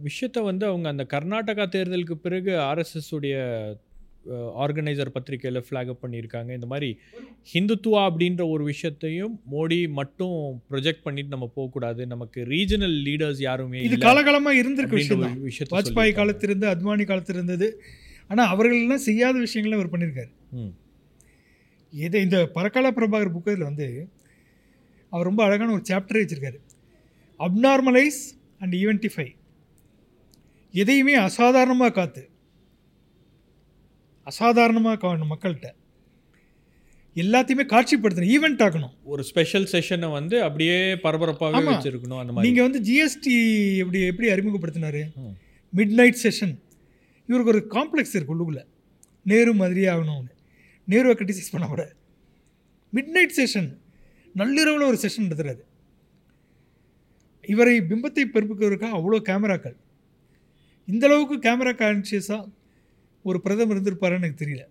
விஷயத்தை 0.00 0.40
வந்து 0.42 0.64
அவங்க 0.66 0.86
அந்த 0.88 1.04
கர்நாடகா 1.12 1.64
தேர்தலுக்கு 1.74 2.16
பிறகு 2.26 2.52
ஆர்எஸ்எஸ் 2.70 3.10
உடைய 3.10 3.36
ஆர்கனைசர் 4.64 5.12
பத்திரிக்கையில் 5.16 5.60
ஃப்ளாக் 5.66 5.90
அப் 5.92 6.02
பண்ணியிருக்காங்க. 6.04 6.50
இந்த 6.58 6.66
மாதிரி 6.72 6.88
ஹிந்துத்துவா 7.52 8.02
அப்படின்ற 8.08 8.42
ஒரு 8.54 8.64
விஷயத்தையும் 8.70 9.34
மோடி 9.52 9.78
மட்டும் 9.98 10.38
ப்ரொஜெக்ட் 10.70 11.04
பண்ணிட்டு 11.06 11.34
நம்ம 11.34 11.48
போகக்கூடாது 11.56 12.02
நமக்கு 12.14 12.42
ரீஜனல் 12.54 12.96
லீடர்ஸ் 13.08 13.42
யாருமே 13.48 13.82
இது 13.88 13.98
காலகாலமாக 14.06 14.60
இருந்திருக்க 14.62 14.96
விஷயம் 15.02 15.44
விஷயத்தை 15.50 15.76
வாஜ்பாய். 15.76 16.16
காலத்திலிருந்து 16.20 16.68
அத்வானி 16.72 17.06
காலத்தில் 17.12 17.38
இருந்தது 17.40 17.68
ஆனால் 18.30 18.50
அவர்களெல்லாம் 18.54 19.06
செய்யாத 19.08 19.36
விஷயங்களை 19.46 19.76
அவர் 19.78 19.92
பண்ணியிருக்காரு. 19.94 20.32
இதை 21.92 22.20
இந்த 22.26 22.38
பரக்கால 22.58 22.86
பிரபாகர் 22.98 23.34
புக்கில் 23.34 23.68
வந்து 23.68 23.88
அவர் 25.12 25.28
ரொம்ப 25.30 25.42
அழகான 25.46 25.72
ஒரு 25.78 25.84
சாப்டரே 25.90 26.22
வச்சுருக்காரு. 26.22 26.58
அப்நார்மலைஸ் 27.40 28.20
அண்ட் 28.62 28.74
ஈவென்டிஃபை 28.82 29.26
எதையுமே 30.74 31.14
அசாதாரணமாக 31.26 31.94
காத்து 31.98 32.22
அசாதாரணமாக 34.30 34.98
காணும் 35.04 35.32
மக்கள்கிட்ட. 35.32 35.70
எல்லாத்தையுமே 37.22 37.64
காட்சிப்படுத்தணும் 37.72 38.32
ஈவெண்ட் 38.36 38.62
ஆக்கணும். 38.66 38.94
ஒரு 39.12 39.22
ஸ்பெஷல் 39.30 39.66
செஷனை 39.72 40.08
வந்து 40.18 40.36
அப்படியே 40.46 40.76
பரபரப்பாகவே. 41.04 41.66
வச்சிருக்கணும் 41.70 42.20
அந்த 42.20 42.32
மாதிரி. 42.32 42.46
நீங்கள் 42.46 42.66
வந்து 42.66 42.80
ஜிஎஸ்டி 42.88 43.34
எப்படி 43.82 44.00
எப்படி 44.10 44.28
அறிமுகப்படுத்தினாரு. 44.34 45.02
மிட் 45.72 45.94
நைட் 46.00 46.20
செஷன் 46.24 46.54
இவருக்கு 47.28 47.52
ஒரு 47.54 47.62
காம்ப்ளெக்ஸ் 47.76 48.16
இருக்கு 48.16 48.34
உள்ளுக்குள்ள. 48.36 48.62
நேரு 49.32 49.52
மாதிரியே 49.60 49.90
ஆகணும்னு. 49.94 50.32
நேருவை 50.88 51.14
கிரிட்டிசைஸ் 51.18 51.52
பண்ண 51.52 51.66
கூட 51.68 51.84
மிட் 52.92 53.12
நைட் 53.16 53.36
செஷன் 53.38 53.70
நள்ளிரவில் 54.34 54.88
ஒரு 54.90 54.98
செஷன் 55.04 55.26
நடத்துறாரு 55.26 55.62
இவரை 57.52 57.72
பிம்பத்தை 57.90 58.24
பெருப்புக்கிறதுக்காக 58.34 58.98
அவ்வளோ 58.98 59.18
கேமராக்கள் 59.28 59.76
இந்த 60.88 61.04
அளவுக்கு 61.08 61.36
கேமரா 61.46 61.72
கான்சியஸாக 61.80 62.42
ஒரு 63.28 63.38
பிரதமர் 63.44 63.76
இருந்திருப்பாருன்னு 63.76 64.22
எனக்கு 64.22 64.42
தெரியல. 64.42 64.64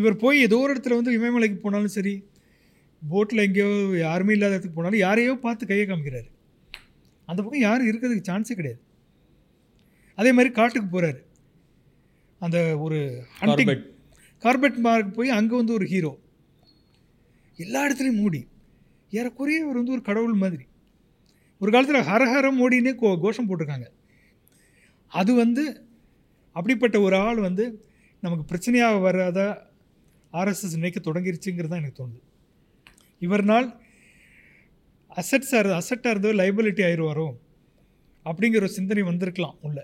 இவர் 0.00 0.20
போய் 0.22 0.44
ஏதோ 0.46 0.58
ஒரு 0.64 0.72
இடத்துல 0.74 0.98
வந்து 0.98 1.14
இமயமலைக்கு 1.18 1.58
போனாலும் 1.62 1.94
சரி 1.96 2.14
போட்டில் 3.02 3.44
எங்கேயோ 3.46 3.70
யாருமே 4.06 4.34
இல்லாத 4.36 4.54
இடத்துக்கு 4.54 4.78
போனாலும் 4.78 5.04
யாரையோ 5.06 5.32
பார்த்து 5.44 5.68
கையை 5.70 5.84
காமிக்கிறாரு. 5.86 6.28
அந்த 7.28 7.38
பக்கம் 7.42 7.66
யாரும் 7.68 7.88
இருக்கிறதுக்கு 7.90 8.28
சான்ஸே 8.28 8.56
கிடையாது. 8.58 8.80
அதே 10.18 10.30
மாதிரி 10.36 10.50
காட்டுக்கு 10.58 10.88
போகிறாரு 10.94 11.20
அந்த 12.40 12.58
ஒரு 12.84 12.98
ஹண்டிங். 13.40 13.84
கார்பெட் 14.42 14.78
மார்க் 14.86 15.14
போய் 15.18 15.36
அங்கே 15.38 15.54
வந்து 15.60 15.76
ஒரு 15.78 15.86
ஹீரோ 15.92 16.12
எல்லா 17.58 17.80
இடத்துலையும் 17.86 18.20
மோடி. 18.22 18.40
ஏறக்குறைய 19.12 19.64
அவர் 19.64 19.78
வந்து 19.80 19.94
ஒரு 19.96 20.02
கடவுள் 20.08 20.40
மாதிரி. 20.42 20.64
ஒரு 21.60 21.70
காலத்தில் 21.72 22.08
ஹரஹர 22.10 22.46
மோடினே 22.58 22.92
கோ 23.00 23.08
கோஷம் 23.24 23.48
போட்டிருக்காங்க. 23.48 23.88
அது 25.12 25.32
வந்து 25.42 25.64
அப்படிப்பட்ட 26.56 26.96
ஒரு 27.06 27.16
ஆள் 27.26 27.40
வந்து 27.48 27.64
நமக்கு 28.22 28.44
பிரச்சனையாக 28.50 28.96
வராத 29.06 29.40
ஆர்எஸ்எஸ் 30.32 30.78
நினைக்க 30.80 30.98
தொடங்கிருச்சுங்கிறது 31.06 31.70
தான் 31.72 31.80
எனக்கு 31.82 32.00
தோணுது. 32.00 32.20
இவர்னால் 33.26 33.68
அசட்ஸாக 35.20 35.60
இருந்து 35.60 35.78
அசட்டாக 35.80 36.12
இருந்தோ 36.14 36.32
லைபிலிட்டி 36.40 36.82
ஆயிடுவாரோ 36.88 37.28
அப்படிங்கிற 38.26 38.60
ஒரு 38.64 38.76
சிந்தனை 38.78 39.02
வந்திருக்கலாம் 39.10 39.56
உள்ள. 39.66 39.78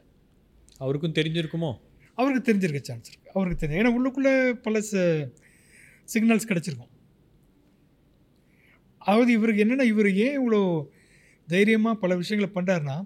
அவருக்கும் 0.82 1.16
தெரிஞ்சிருக்குமோ? 1.18 1.70
அவருக்கு 2.18 2.42
தெரிஞ்சிருக்க 2.48 2.80
சான்ஸ் 2.88 3.08
இருக்குது 3.10 3.32
அவருக்கு 3.36 3.60
தெரியும் 3.62 3.80
ஏன்னா 3.82 3.92
உள்ளுக்குள்ளே 3.96 4.34
பல 4.66 4.80
சிக்னல்ஸ் 6.12 6.48
கிடச்சிருக்கும். 6.50 6.92
அதாவது 9.06 9.30
இவருக்கு 9.38 9.64
என்னென்னா 9.64 9.86
இவர் 9.92 10.08
ஏன் 10.26 10.36
இவ்வளோ 10.40 10.60
தைரியமாக 11.48 12.00
பல 12.02 12.12
விஷயங்களை 12.22 12.48
பண்ணுறாருன்னா 12.54 12.96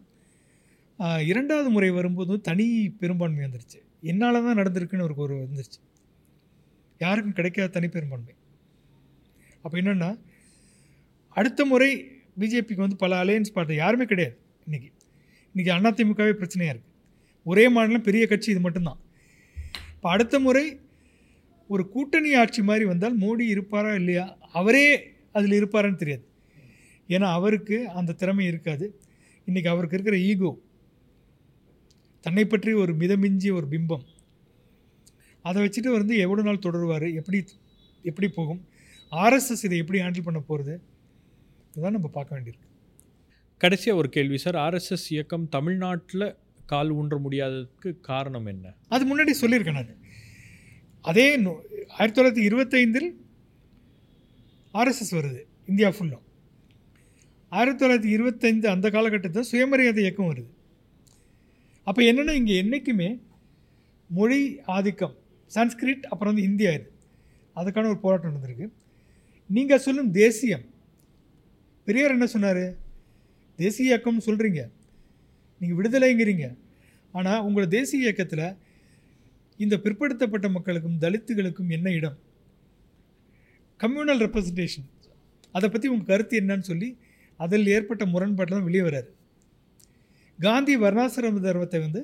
இரண்டாவது 1.31 1.69
முறை 1.71 1.91
வரும்போது 1.91 2.41
தனி 2.49 2.67
பெரும்பான்மை 3.03 3.43
வந்துருச்சு. 3.47 3.79
என்னால் 4.11 4.45
தான் 4.47 4.59
நடந்திருக்குன்னு 4.61 5.07
ஒரு 5.09 5.15
ஒரு 5.25 5.37
வந்துருச்சு. 5.45 5.81
யாருக்கும் 6.99 7.37
கிடைக்காத 7.39 7.73
தனி 7.77 7.89
பெரும்பான்மை. 7.89 8.35
அப்போ 9.63 9.77
என்னென்னா 9.81 10.11
அடுத்த 11.41 11.65
முறை 11.65 11.91
பிஜேபிக்கு 12.41 12.85
வந்து 12.87 12.97
பல 12.97 13.25
அலையன்ஸ் 13.25 13.55
பார்ட்டி 13.57 13.75
யாருமே 13.75 14.05
கிடையாது 14.05 14.37
இன்றைக்கி 14.67 14.91
இன்றைக்கி 15.53 15.71
அதிமுகவே 15.91 16.33
பிரச்சனையாக 16.41 16.73
இருக்குது 16.75 16.89
ஒரே 17.47 17.65
மாநிலம் 17.69 18.07
பெரிய 18.09 18.27
கட்சி 18.27 18.49
இது 18.51 18.61
மட்டும்தான். 18.61 19.01
இப்போ 19.95 20.09
அடுத்த 20.11 20.39
முறை 20.39 20.65
ஒரு 21.69 21.83
கூட்டணி 21.95 22.31
ஆட்சி 22.35 22.63
மாதிரி 22.63 22.85
வந்தால் 22.85 23.17
மோடி 23.19 23.45
இருப்பாரா 23.55 23.95
இல்லையா? 23.95 24.25
அவரே 24.53 24.87
அதில் 25.33 25.57
இருப்பாரான்னு 25.61 26.01
தெரியாது. 26.03 26.25
ஏன்னா 27.09 27.29
அவருக்கு 27.39 27.89
அந்த 27.89 28.13
திறமை 28.13 28.47
இருக்காது. 28.47 28.87
இன்றைக்கி 29.49 29.69
அவருக்கு 29.69 29.97
இருக்கிற 29.97 30.19
ஈகோ 30.31 30.51
தன்னை 32.21 32.45
பற்றி 32.45 32.73
ஒரு 32.73 32.97
மிதமிஞ்சிய 32.97 33.53
ஒரு 33.53 33.67
பிம்பம். 33.71 34.05
அதை 35.43 35.65
வச்சுட்டு 35.65 35.93
வந்து 35.93 36.17
எவ்வளோ 36.17 36.43
நாள் 36.43 36.59
தொடருவார்? 36.59 37.15
எப்படி 37.15 37.45
எப்படி 38.03 38.29
போகும்? 38.29 38.69
ஆர்எஸ்எஸ் 39.11 39.65
இதை 39.65 39.79
எப்படி 39.79 40.01
ஹேண்டில் 40.01 40.23
பண்ண 40.23 40.41
போகிறது 40.41 40.81
இதுதான் 41.71 41.93
நம்ம 41.93 42.09
பார்க்க 42.09 42.41
வேண்டியிருக்கு. 42.41 42.69
கடைசியாக 43.59 44.01
ஒரு 44.01 44.09
கேள்வி 44.09 44.39
சார். 44.39 44.55
ஆர்எஸ்எஸ் 44.55 45.11
இயக்கம் 45.11 45.49
தமிழ்நாட்டில் 45.49 46.37
கால் 46.67 46.91
ஊன்ற 46.91 47.19
முடியாததுக்கு 47.19 48.01
காரணம் 48.01 48.47
என்ன? 48.47 48.75
அது 48.89 49.07
முன்னாடி 49.07 49.31
சொல்லியிருக்கேன் 49.41 49.73
நான். 49.73 49.97
அதே 51.01 51.41
நூ- 51.41 51.61
ஆயிரத்தி 51.89 52.23
தொள்ளாயிரத்தி 52.23 52.53
இருபத்தைந்தில் 52.53 53.17
ஆர்எஸ்எஸ் 54.75 55.15
வருது 55.15 55.45
இந்தியா 55.67 55.89
ஃபுல்லும் 55.89 56.23
ஆயிரத்தி 57.49 57.87
தொள்ளாயிரத்தி 57.87 58.13
இருபத்தைந்து 58.13 58.69
அந்த 58.69 58.91
காலகட்டத்தில் 58.91 59.43
சுயமரியாதை 59.43 60.03
இயக்கம் 60.03 60.35
வருது. 60.35 60.60
அப்போ 61.91 62.01
என்னென்னா 62.11 62.33
இங்கே 62.41 62.57
என்றைக்குமே 62.63 63.09
மொழி 64.11 64.41
ஆதிக்கம் 64.77 65.15
சன்ஸ்கிரிட் 65.51 66.05
அப்புறம் 66.11 66.31
வந்து 66.33 66.47
ஹிந்தி 66.47 66.65
ஆயுது 66.71 66.89
அதுக்கான 67.57 67.89
ஒரு 67.93 68.01
போராட்டம் 68.03 68.31
நடந்திருக்கு. 68.31 68.67
நீங்கள் 69.51 69.83
சொல்லும் 69.87 70.11
தேசியம். 70.19 70.65
பெரியார் 71.87 72.15
என்ன 72.17 72.27
சொன்னார்? 72.35 72.65
தேசிய 73.59 73.89
இயக்கம்னு 73.91 74.27
சொல்கிறீங்க 74.29 74.61
நீங்கள் 75.61 75.79
விடுதலைங்கிறீங்க. 75.79 76.47
ஆனால் 77.15 77.43
உங்களோட 77.47 77.69
தேசிய 77.77 78.05
இயக்கத்தில் 78.07 78.47
இந்த 79.61 79.77
பிற்படுத்தப்பட்ட 79.85 80.49
மக்களுக்கும் 80.57 81.01
தலித்துகளுக்கும் 81.05 81.73
என்ன 81.77 81.89
இடம்? 81.99 82.19
கம்யூனல் 83.81 84.23
ரெப்ரசன்டேஷன் 84.25 84.89
அதை 85.55 85.69
பற்றி 85.69 85.89
உங்கள் 85.95 86.11
கருத்து 86.11 86.35
என்னன்னு 86.41 86.69
சொல்லி 86.71 86.89
அதில் 87.41 87.73
ஏற்பட்ட 87.77 88.05
முரண்பாட்டில் 88.13 88.57
தான் 88.57 88.69
வெளியே 88.69 88.85
வராரு 88.87 89.11
காந்தி 90.41 90.75
வர்ணாசிரம 90.85 91.41
தர்மத்தை 91.47 91.81
வந்து 91.87 92.01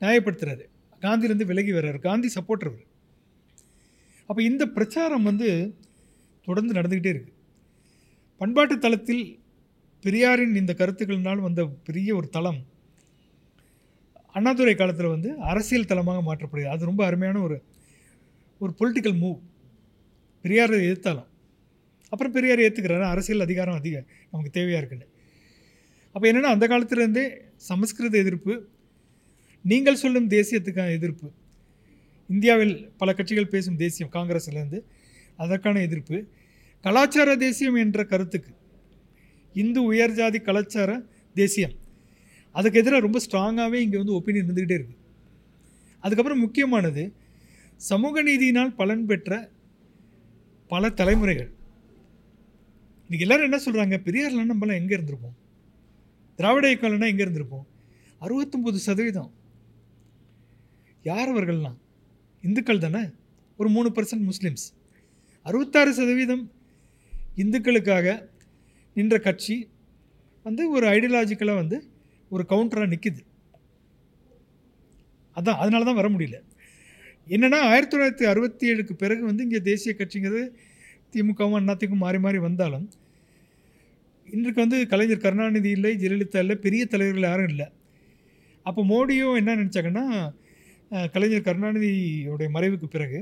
நியாயப்படுத்துகிறாரு 0.00 0.64
காந்திலேருந்து 1.02 1.50
விலகி 1.50 1.72
வர்றார். 1.72 1.98
காந்தி 2.08 2.28
சப்போர்ட்டர் 2.36 2.70
அவர். 2.70 2.86
அப்போ 4.28 4.40
இந்த 4.48 4.64
பிரச்சாரம் 4.76 5.28
வந்து 5.30 5.48
தொடர்ந்து 6.46 6.76
நடந்துக்கிட்டே 6.76 7.12
இருக்குது 7.12 7.36
பண்பாட்டு 8.40 8.74
தளத்தில் 8.84 9.24
பெரியாரின் 10.04 10.54
இந்த 10.60 10.72
கருத்துக்களினால் 10.80 11.46
வந்த 11.46 11.62
பெரிய 11.88 12.10
ஒரு 12.18 12.28
தளம் 12.36 12.60
அண்ணாதுரை 14.38 14.74
காலத்தில் 14.74 15.12
வந்து 15.14 15.30
அரசியல் 15.50 15.90
தளமாக 15.90 16.20
மாற்றப்படுது. 16.28 16.72
அது 16.74 16.88
ரொம்ப 16.90 17.02
அருமையான 17.08 17.40
ஒரு 17.46 17.56
ஒரு 18.60 18.72
பொலிட்டிக்கல் 18.80 19.18
மூவ் 19.22 19.38
பெரியாரை 20.44 20.78
எதிர்த்தாலும். 20.86 21.28
அப்புறம் 22.12 22.34
பெரியார் 22.36 22.64
ஏற்றுக்கிறாரு 22.66 23.06
அரசியல் 23.14 23.46
அதிகாரம் 23.46 23.78
அதிக 23.80 23.96
நமக்கு 24.30 24.52
தேவையாக 24.58 24.80
இருக்குன்னு. 24.80 25.09
அப்போ 26.14 26.32
என்னென்னா 26.32 26.52
அந்த 26.54 26.66
காலத்துலேருந்தே 26.66 27.24
சமஸ்கிருத 27.68 28.18
எதிர்ப்பு 28.18 28.54
நீங்கள் 29.64 30.00
சொல்லும் 30.02 30.28
தேசியத்துக்கான 30.30 30.92
எதிர்ப்பு 30.98 31.28
இந்தியாவில் 32.28 32.74
பல 32.96 33.12
கட்சிகள் 33.12 33.52
பேசும் 33.54 33.76
தேசியம் 33.76 34.12
காங்கிரஸ்லேருந்து 34.12 34.78
அதற்கான 35.36 35.80
எதிர்ப்பு 35.80 36.16
கலாச்சார 36.84 37.30
தேசியம் 37.36 37.74
என்ற 37.74 38.04
கருத்துக்கு 38.04 38.52
இந்து 39.54 39.92
உயர்ஜாதி 39.92 40.38
கலாச்சார 40.42 40.90
தேசியம் 41.36 41.74
அதுக்கு 42.54 42.78
எதிராக 42.78 43.04
ரொம்ப 43.06 43.18
ஸ்ட்ராங்காகவே 43.26 43.78
இங்கே 43.84 43.96
வந்து 43.96 44.16
ஒப்பீனியன் 44.18 44.46
இருந்துக்கிட்டே 44.46 44.78
இருக்குது 44.78 44.98
அதுக்கப்புறம் 46.04 46.40
முக்கியமானது 46.40 47.02
சமூக 47.80 48.22
நீதியினால் 48.22 48.74
பலன் 48.74 49.06
பெற்ற 49.06 49.32
பல 50.70 50.90
தலைமுறைகள். 50.90 51.50
இன்றைக்கி 53.04 53.24
எல்லோரும் 53.26 53.48
என்ன 53.48 53.58
சொல்கிறாங்க 53.66 53.96
பெரியார்லாம் 54.06 54.50
நம்மளாம் 54.52 54.80
எங்கே 54.80 54.96
இருந்திருப்போம்? 54.96 55.36
திராவிட 56.40 56.66
இயக்கம்லாம் 56.72 57.10
எங்கே 57.12 57.24
இருந்திருப்போம். 57.24 57.64
அறுபத்தொம்பது 58.24 58.78
சதவீதம் 58.84 59.30
யார் 61.08 61.30
அவர்கள்லாம் 61.32 61.76
இந்துக்கள் 62.44 62.84
தானே? 62.84 63.02
ஒரு 63.58 63.68
மூணு 63.74 63.88
பர்சன்ட் 63.96 64.24
முஸ்லீம்ஸ். 64.28 64.64
அறுபத்தாறு 65.46 65.90
சதவீதம் 65.98 66.44
இந்துக்களுக்காக 67.42 68.06
நின்ற 68.96 69.16
கட்சி 69.26 69.56
வந்து 70.46 70.62
ஒரு 70.76 70.86
ஐடியாலஜிக்கலாக 70.94 71.60
வந்து 71.62 71.78
ஒரு 72.30 72.44
கவுண்டராக 72.52 72.90
நிற்கிது 72.94 73.22
அதான் 75.36 75.60
அதனால 75.62 75.84
தான் 75.88 76.00
வர 76.00 76.08
முடியல. 76.14 76.38
என்னென்னா 77.34 77.60
ஆயிரத்தி 77.72 77.92
தொள்ளாயிரத்தி 77.92 78.26
அறுபத்தி 78.32 78.64
ஏழுக்கு 78.72 78.96
பிறகு 79.02 79.22
வந்து 79.30 79.44
இங்கே 79.48 79.60
தேசிய 79.70 79.94
கட்சிங்கிறது 79.98 80.42
திமுகவும் 81.14 81.58
அண்ணாத்திக்கும் 81.60 82.04
மாறி 82.06 82.20
மாறி 82.26 82.38
வந்தாலும் 82.48 82.88
இன்றைக்கு 84.32 84.60
வந்து 84.64 84.78
கலைஞர் 84.92 85.24
கருணாநிதி 85.24 85.70
இல்லை 85.76 85.90
ஜெயலலிதா 86.02 86.40
இல்லை 86.44 86.56
பெரிய 86.64 86.82
தலைவர்கள் 86.92 87.28
யாரும் 87.28 87.50
இல்லை. 87.52 87.66
அப்போ 88.66 88.80
மோடியும் 88.92 89.38
என்ன 89.40 89.54
நினச்சாங்கன்னா 89.60 90.04
கலைஞர் 91.14 91.46
கருணாநிதியோடைய 91.48 92.48
மறைவுக்கு 92.56 92.88
பிறகு 92.94 93.18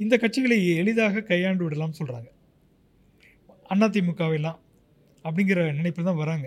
இந்த 0.00 0.14
கட்சிகளை 0.22 0.58
எளிதாக 0.82 1.22
கையாண்டு 1.30 1.64
விடலாம்னு 1.66 1.98
சொல்கிறாங்க 2.00 2.28
அதிமுகவெல்லாம் 3.74 4.58
அப்படிங்கிற 5.24 5.60
நினைப்பில் 5.78 6.08
தான் 6.08 6.20
வராங்க. 6.22 6.46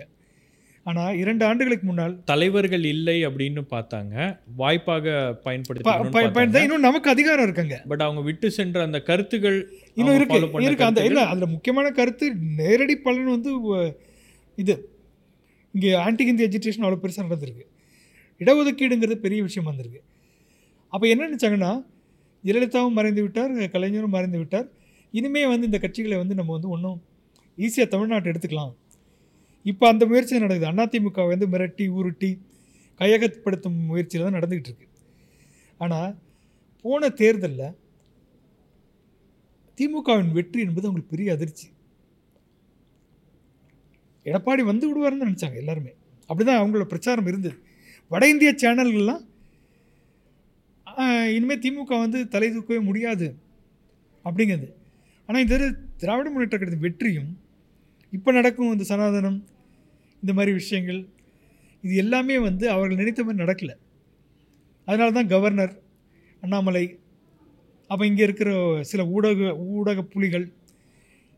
ஆனால் 0.90 1.16
இரண்டு 1.22 1.42
ஆண்டுகளுக்கு 1.48 1.86
முன்னால் 1.88 2.14
தலைவர்கள் 2.30 2.84
இல்லை 2.92 3.16
அப்படின்னு 3.26 3.62
பார்த்தாங்க. 3.74 4.14
வாய்ப்பாக 4.60 5.12
பயன்படுத்தி 5.44 6.62
இன்னும் 6.66 6.86
நமக்கு 6.86 7.08
அதிகாரம் 7.14 7.46
இருக்குங்க. 7.46 7.76
பட் 7.90 8.04
அவங்க 8.06 8.22
விட்டு 8.28 8.48
சென்ற 8.58 8.80
அந்த 8.88 9.00
கருத்துகள் 9.10 9.58
இன்னும் 10.00 10.16
இருக்கு. 10.18 10.40
இருக்கு. 10.68 10.88
அந்த 10.88 11.04
இல்லை 11.10 11.24
அதில் 11.32 11.52
முக்கியமான 11.54 11.92
கருத்து 12.00 12.28
நேரடி 12.60 12.96
பலன் 13.06 13.32
வந்து 13.36 13.52
இது. 14.64 14.76
இங்கே 15.74 15.92
ஆன்டி 16.06 16.26
ஹிந்தி 16.30 16.46
எஜுகேஷன் 16.48 16.86
அவ்வளோ 16.86 17.00
பெருசாக 17.04 17.26
நடந்திருக்கு. 17.28 17.64
இடஒதுக்கீடுங்கிறது 18.40 19.24
பெரிய 19.26 19.40
விஷயம் 19.48 19.70
வந்திருக்கு 19.70 20.02
அப்போ 20.92 21.06
என்ன 21.12 21.26
நினச்சாங்கன்னா 21.28 21.72
ஜெயலலிதாவும் 22.44 22.96
மறைந்து 22.98 23.22
விட்டார் 23.24 23.52
கலைஞரும் 23.74 24.14
மறைந்து 24.16 24.38
விட்டார். 24.40 24.68
இனிமே 25.18 25.42
வந்து 25.52 25.68
இந்த 25.68 25.78
கட்சிகளை 25.82 26.16
வந்து 26.22 26.34
நம்ம 26.38 26.52
வந்து 26.56 26.70
ஒன்றும் 26.74 26.98
ஈஸியாக 27.58 27.88
தமிழ்நாட்டை 27.92 28.30
எடுத்துக்கலாம். 28.32 28.72
இப்போ 29.70 29.84
அந்த 29.92 30.04
முயற்சி 30.10 30.42
நடக்குது. 30.44 30.70
அதிமுக 30.84 31.26
வந்து 31.32 31.46
மிரட்டி 31.52 31.84
உருட்டி 31.98 32.30
கையகப்படுத்தும் 33.00 33.78
முயற்சியில் 33.90 34.24
தான் 34.26 34.36
நடந்துக்கிட்டு 34.38 34.70
இருக்கு. 34.72 34.88
ஆனால் 35.84 36.10
போன 36.84 37.08
தேர்தலில் 37.20 37.76
திமுகவின் 39.78 40.32
வெற்றி 40.38 40.60
என்பது 40.66 40.86
அவங்களுக்கு 40.86 41.14
பெரிய 41.14 41.36
அதிர்ச்சி. 41.36 41.66
எடப்பாடி 44.26 44.62
வந்து 44.70 44.84
விடுவாருன்னு 44.88 45.28
நினச்சாங்க 45.28 45.58
எல்லாருமே. 45.62 45.92
அப்படிதான் 46.28 46.60
அவங்களோட 46.60 46.86
பிரச்சாரம் 46.90 47.28
இருந்தது. 47.30 47.56
வட 48.12 48.24
இந்திய 48.32 48.50
சேனல்கள்லாம் 48.62 49.22
இனிமேல் 51.36 51.62
திமுக 51.64 51.98
வந்து 52.04 52.18
தலை 52.32 52.48
தூக்கவே 52.54 52.80
முடியாது 52.88 53.26
அப்படிங்கிறது. 54.24 54.68
ஆனால் 55.28 55.42
இந்த 55.44 55.56
திராவிட 56.00 56.26
முன்னேற்ற 56.32 56.56
கழகத்தின் 56.56 56.86
வெற்றியும் 56.86 57.30
இப்போ 58.16 58.30
நடக்கும் 58.38 58.72
இந்த 58.74 58.84
சனாதனம் 58.90 59.38
இந்த 60.22 60.32
மாதிரி 60.38 60.52
விஷயங்கள் 60.60 61.00
இது 61.84 61.94
எல்லாமே 62.02 62.36
வந்து 62.48 62.64
அவர்கள் 62.74 63.00
நினைத்த 63.00 63.22
மாதிரி 63.24 63.42
நடக்கலை. 63.44 63.74
அதனால 64.88 65.12
தான் 65.18 65.30
கவர்னர் 65.34 65.74
அண்ணாமலை 66.42 66.84
அப்போ 67.90 68.04
இங்கே 68.06 68.22
இருக்கிற 68.22 68.50
சில 68.90 69.02
ஊடக 69.14 69.48
ஊடக 69.76 70.02
புலிகள் 70.12 70.46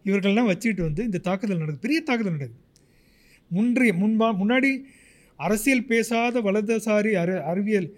இவர்கள்லாம் 0.04 0.50
வச்சுக்கிட்டு 0.50 0.86
வந்து 0.88 1.02
இந்த 1.04 1.18
தாக்குதல் 1.28 1.62
நடக்குது. 1.62 1.84
பெரிய 1.86 2.00
தாக்குதல் 2.08 2.36
நடக்குது. 2.36 2.60
முன்றைய 3.50 3.92
முன்பா 4.02 4.28
முன்னாடி 4.42 4.70
அரசியல் 5.36 5.88
பேசாத 5.90 6.40
வலதுசாரி 6.46 7.12
அறி 7.22 7.34
அறிவியல் 7.52 7.88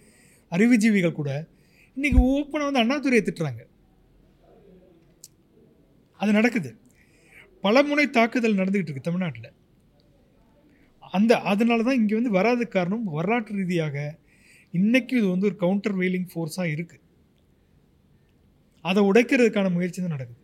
அறிவுஜீவிகள் 0.52 1.18
கூட 1.20 1.30
இன்றைக்கி 1.96 2.18
ஓப்பனாக 2.30 2.68
வந்து 2.68 2.82
அண்ணாதுரையை 2.84 3.22
திட்டுறாங்க. 3.26 3.62
அது 6.20 6.30
நடக்குது. 6.38 6.70
பலமுனை 7.64 8.06
தாக்குதல் 8.10 8.58
நடந்துக்கிட்டு 8.60 8.90
இருக்குது 8.90 9.08
தமிழ்நாட்டில். 9.08 9.52
அந்த 11.16 11.32
அதனால 11.51 11.84
தான் 11.88 11.98
இங்கே 12.01 12.14
வந்து 12.18 12.36
வராத 12.38 12.64
காரணம் 12.76 13.05
வரலாற்று 13.16 13.55
ரீதியாக 13.60 13.97
இன்னைக்கு 14.74 15.14
இது 15.20 15.26
வந்து 15.32 15.48
ஒரு 15.51 15.56
கவுண்டர் 15.64 15.97
வெயிலிங் 16.01 16.30
ஃபோர்ஸாக 16.32 16.72
இருக்குது 16.74 17.05
அதை 18.84 19.01
உடைக்கிறதுக்கான 19.10 19.70
முயற்சி 19.76 20.01
தான் 20.01 20.14
நடக்குது. 20.16 20.40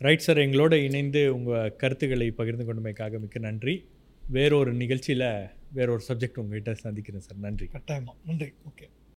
ரைட் 0.00 0.24
சார் 0.26 0.40
எங்களோட 0.44 0.74
இணைந்து 0.86 1.20
உங்கள் 1.36 1.74
கருத்துக்களை 1.82 2.28
பகிர்ந்து 2.40 2.64
கொண்டமைக்காக 2.68 3.18
மிக்க 3.24 3.38
நன்றி. 3.46 3.74
வேறொரு 4.36 4.72
நிகழ்ச்சியில் 4.82 5.28
வேறொரு 5.76 6.02
சப்ஜெக்ட் 6.08 6.40
உங்ககிட்ட 6.42 6.74
சந்திக்கிறேன் 6.84 7.24
சார் 7.26 7.40
நன்றி. 7.46 7.66
கட்டாயமாக 7.76 8.16
நன்றி. 8.30 8.50
ஓகே 8.70 8.86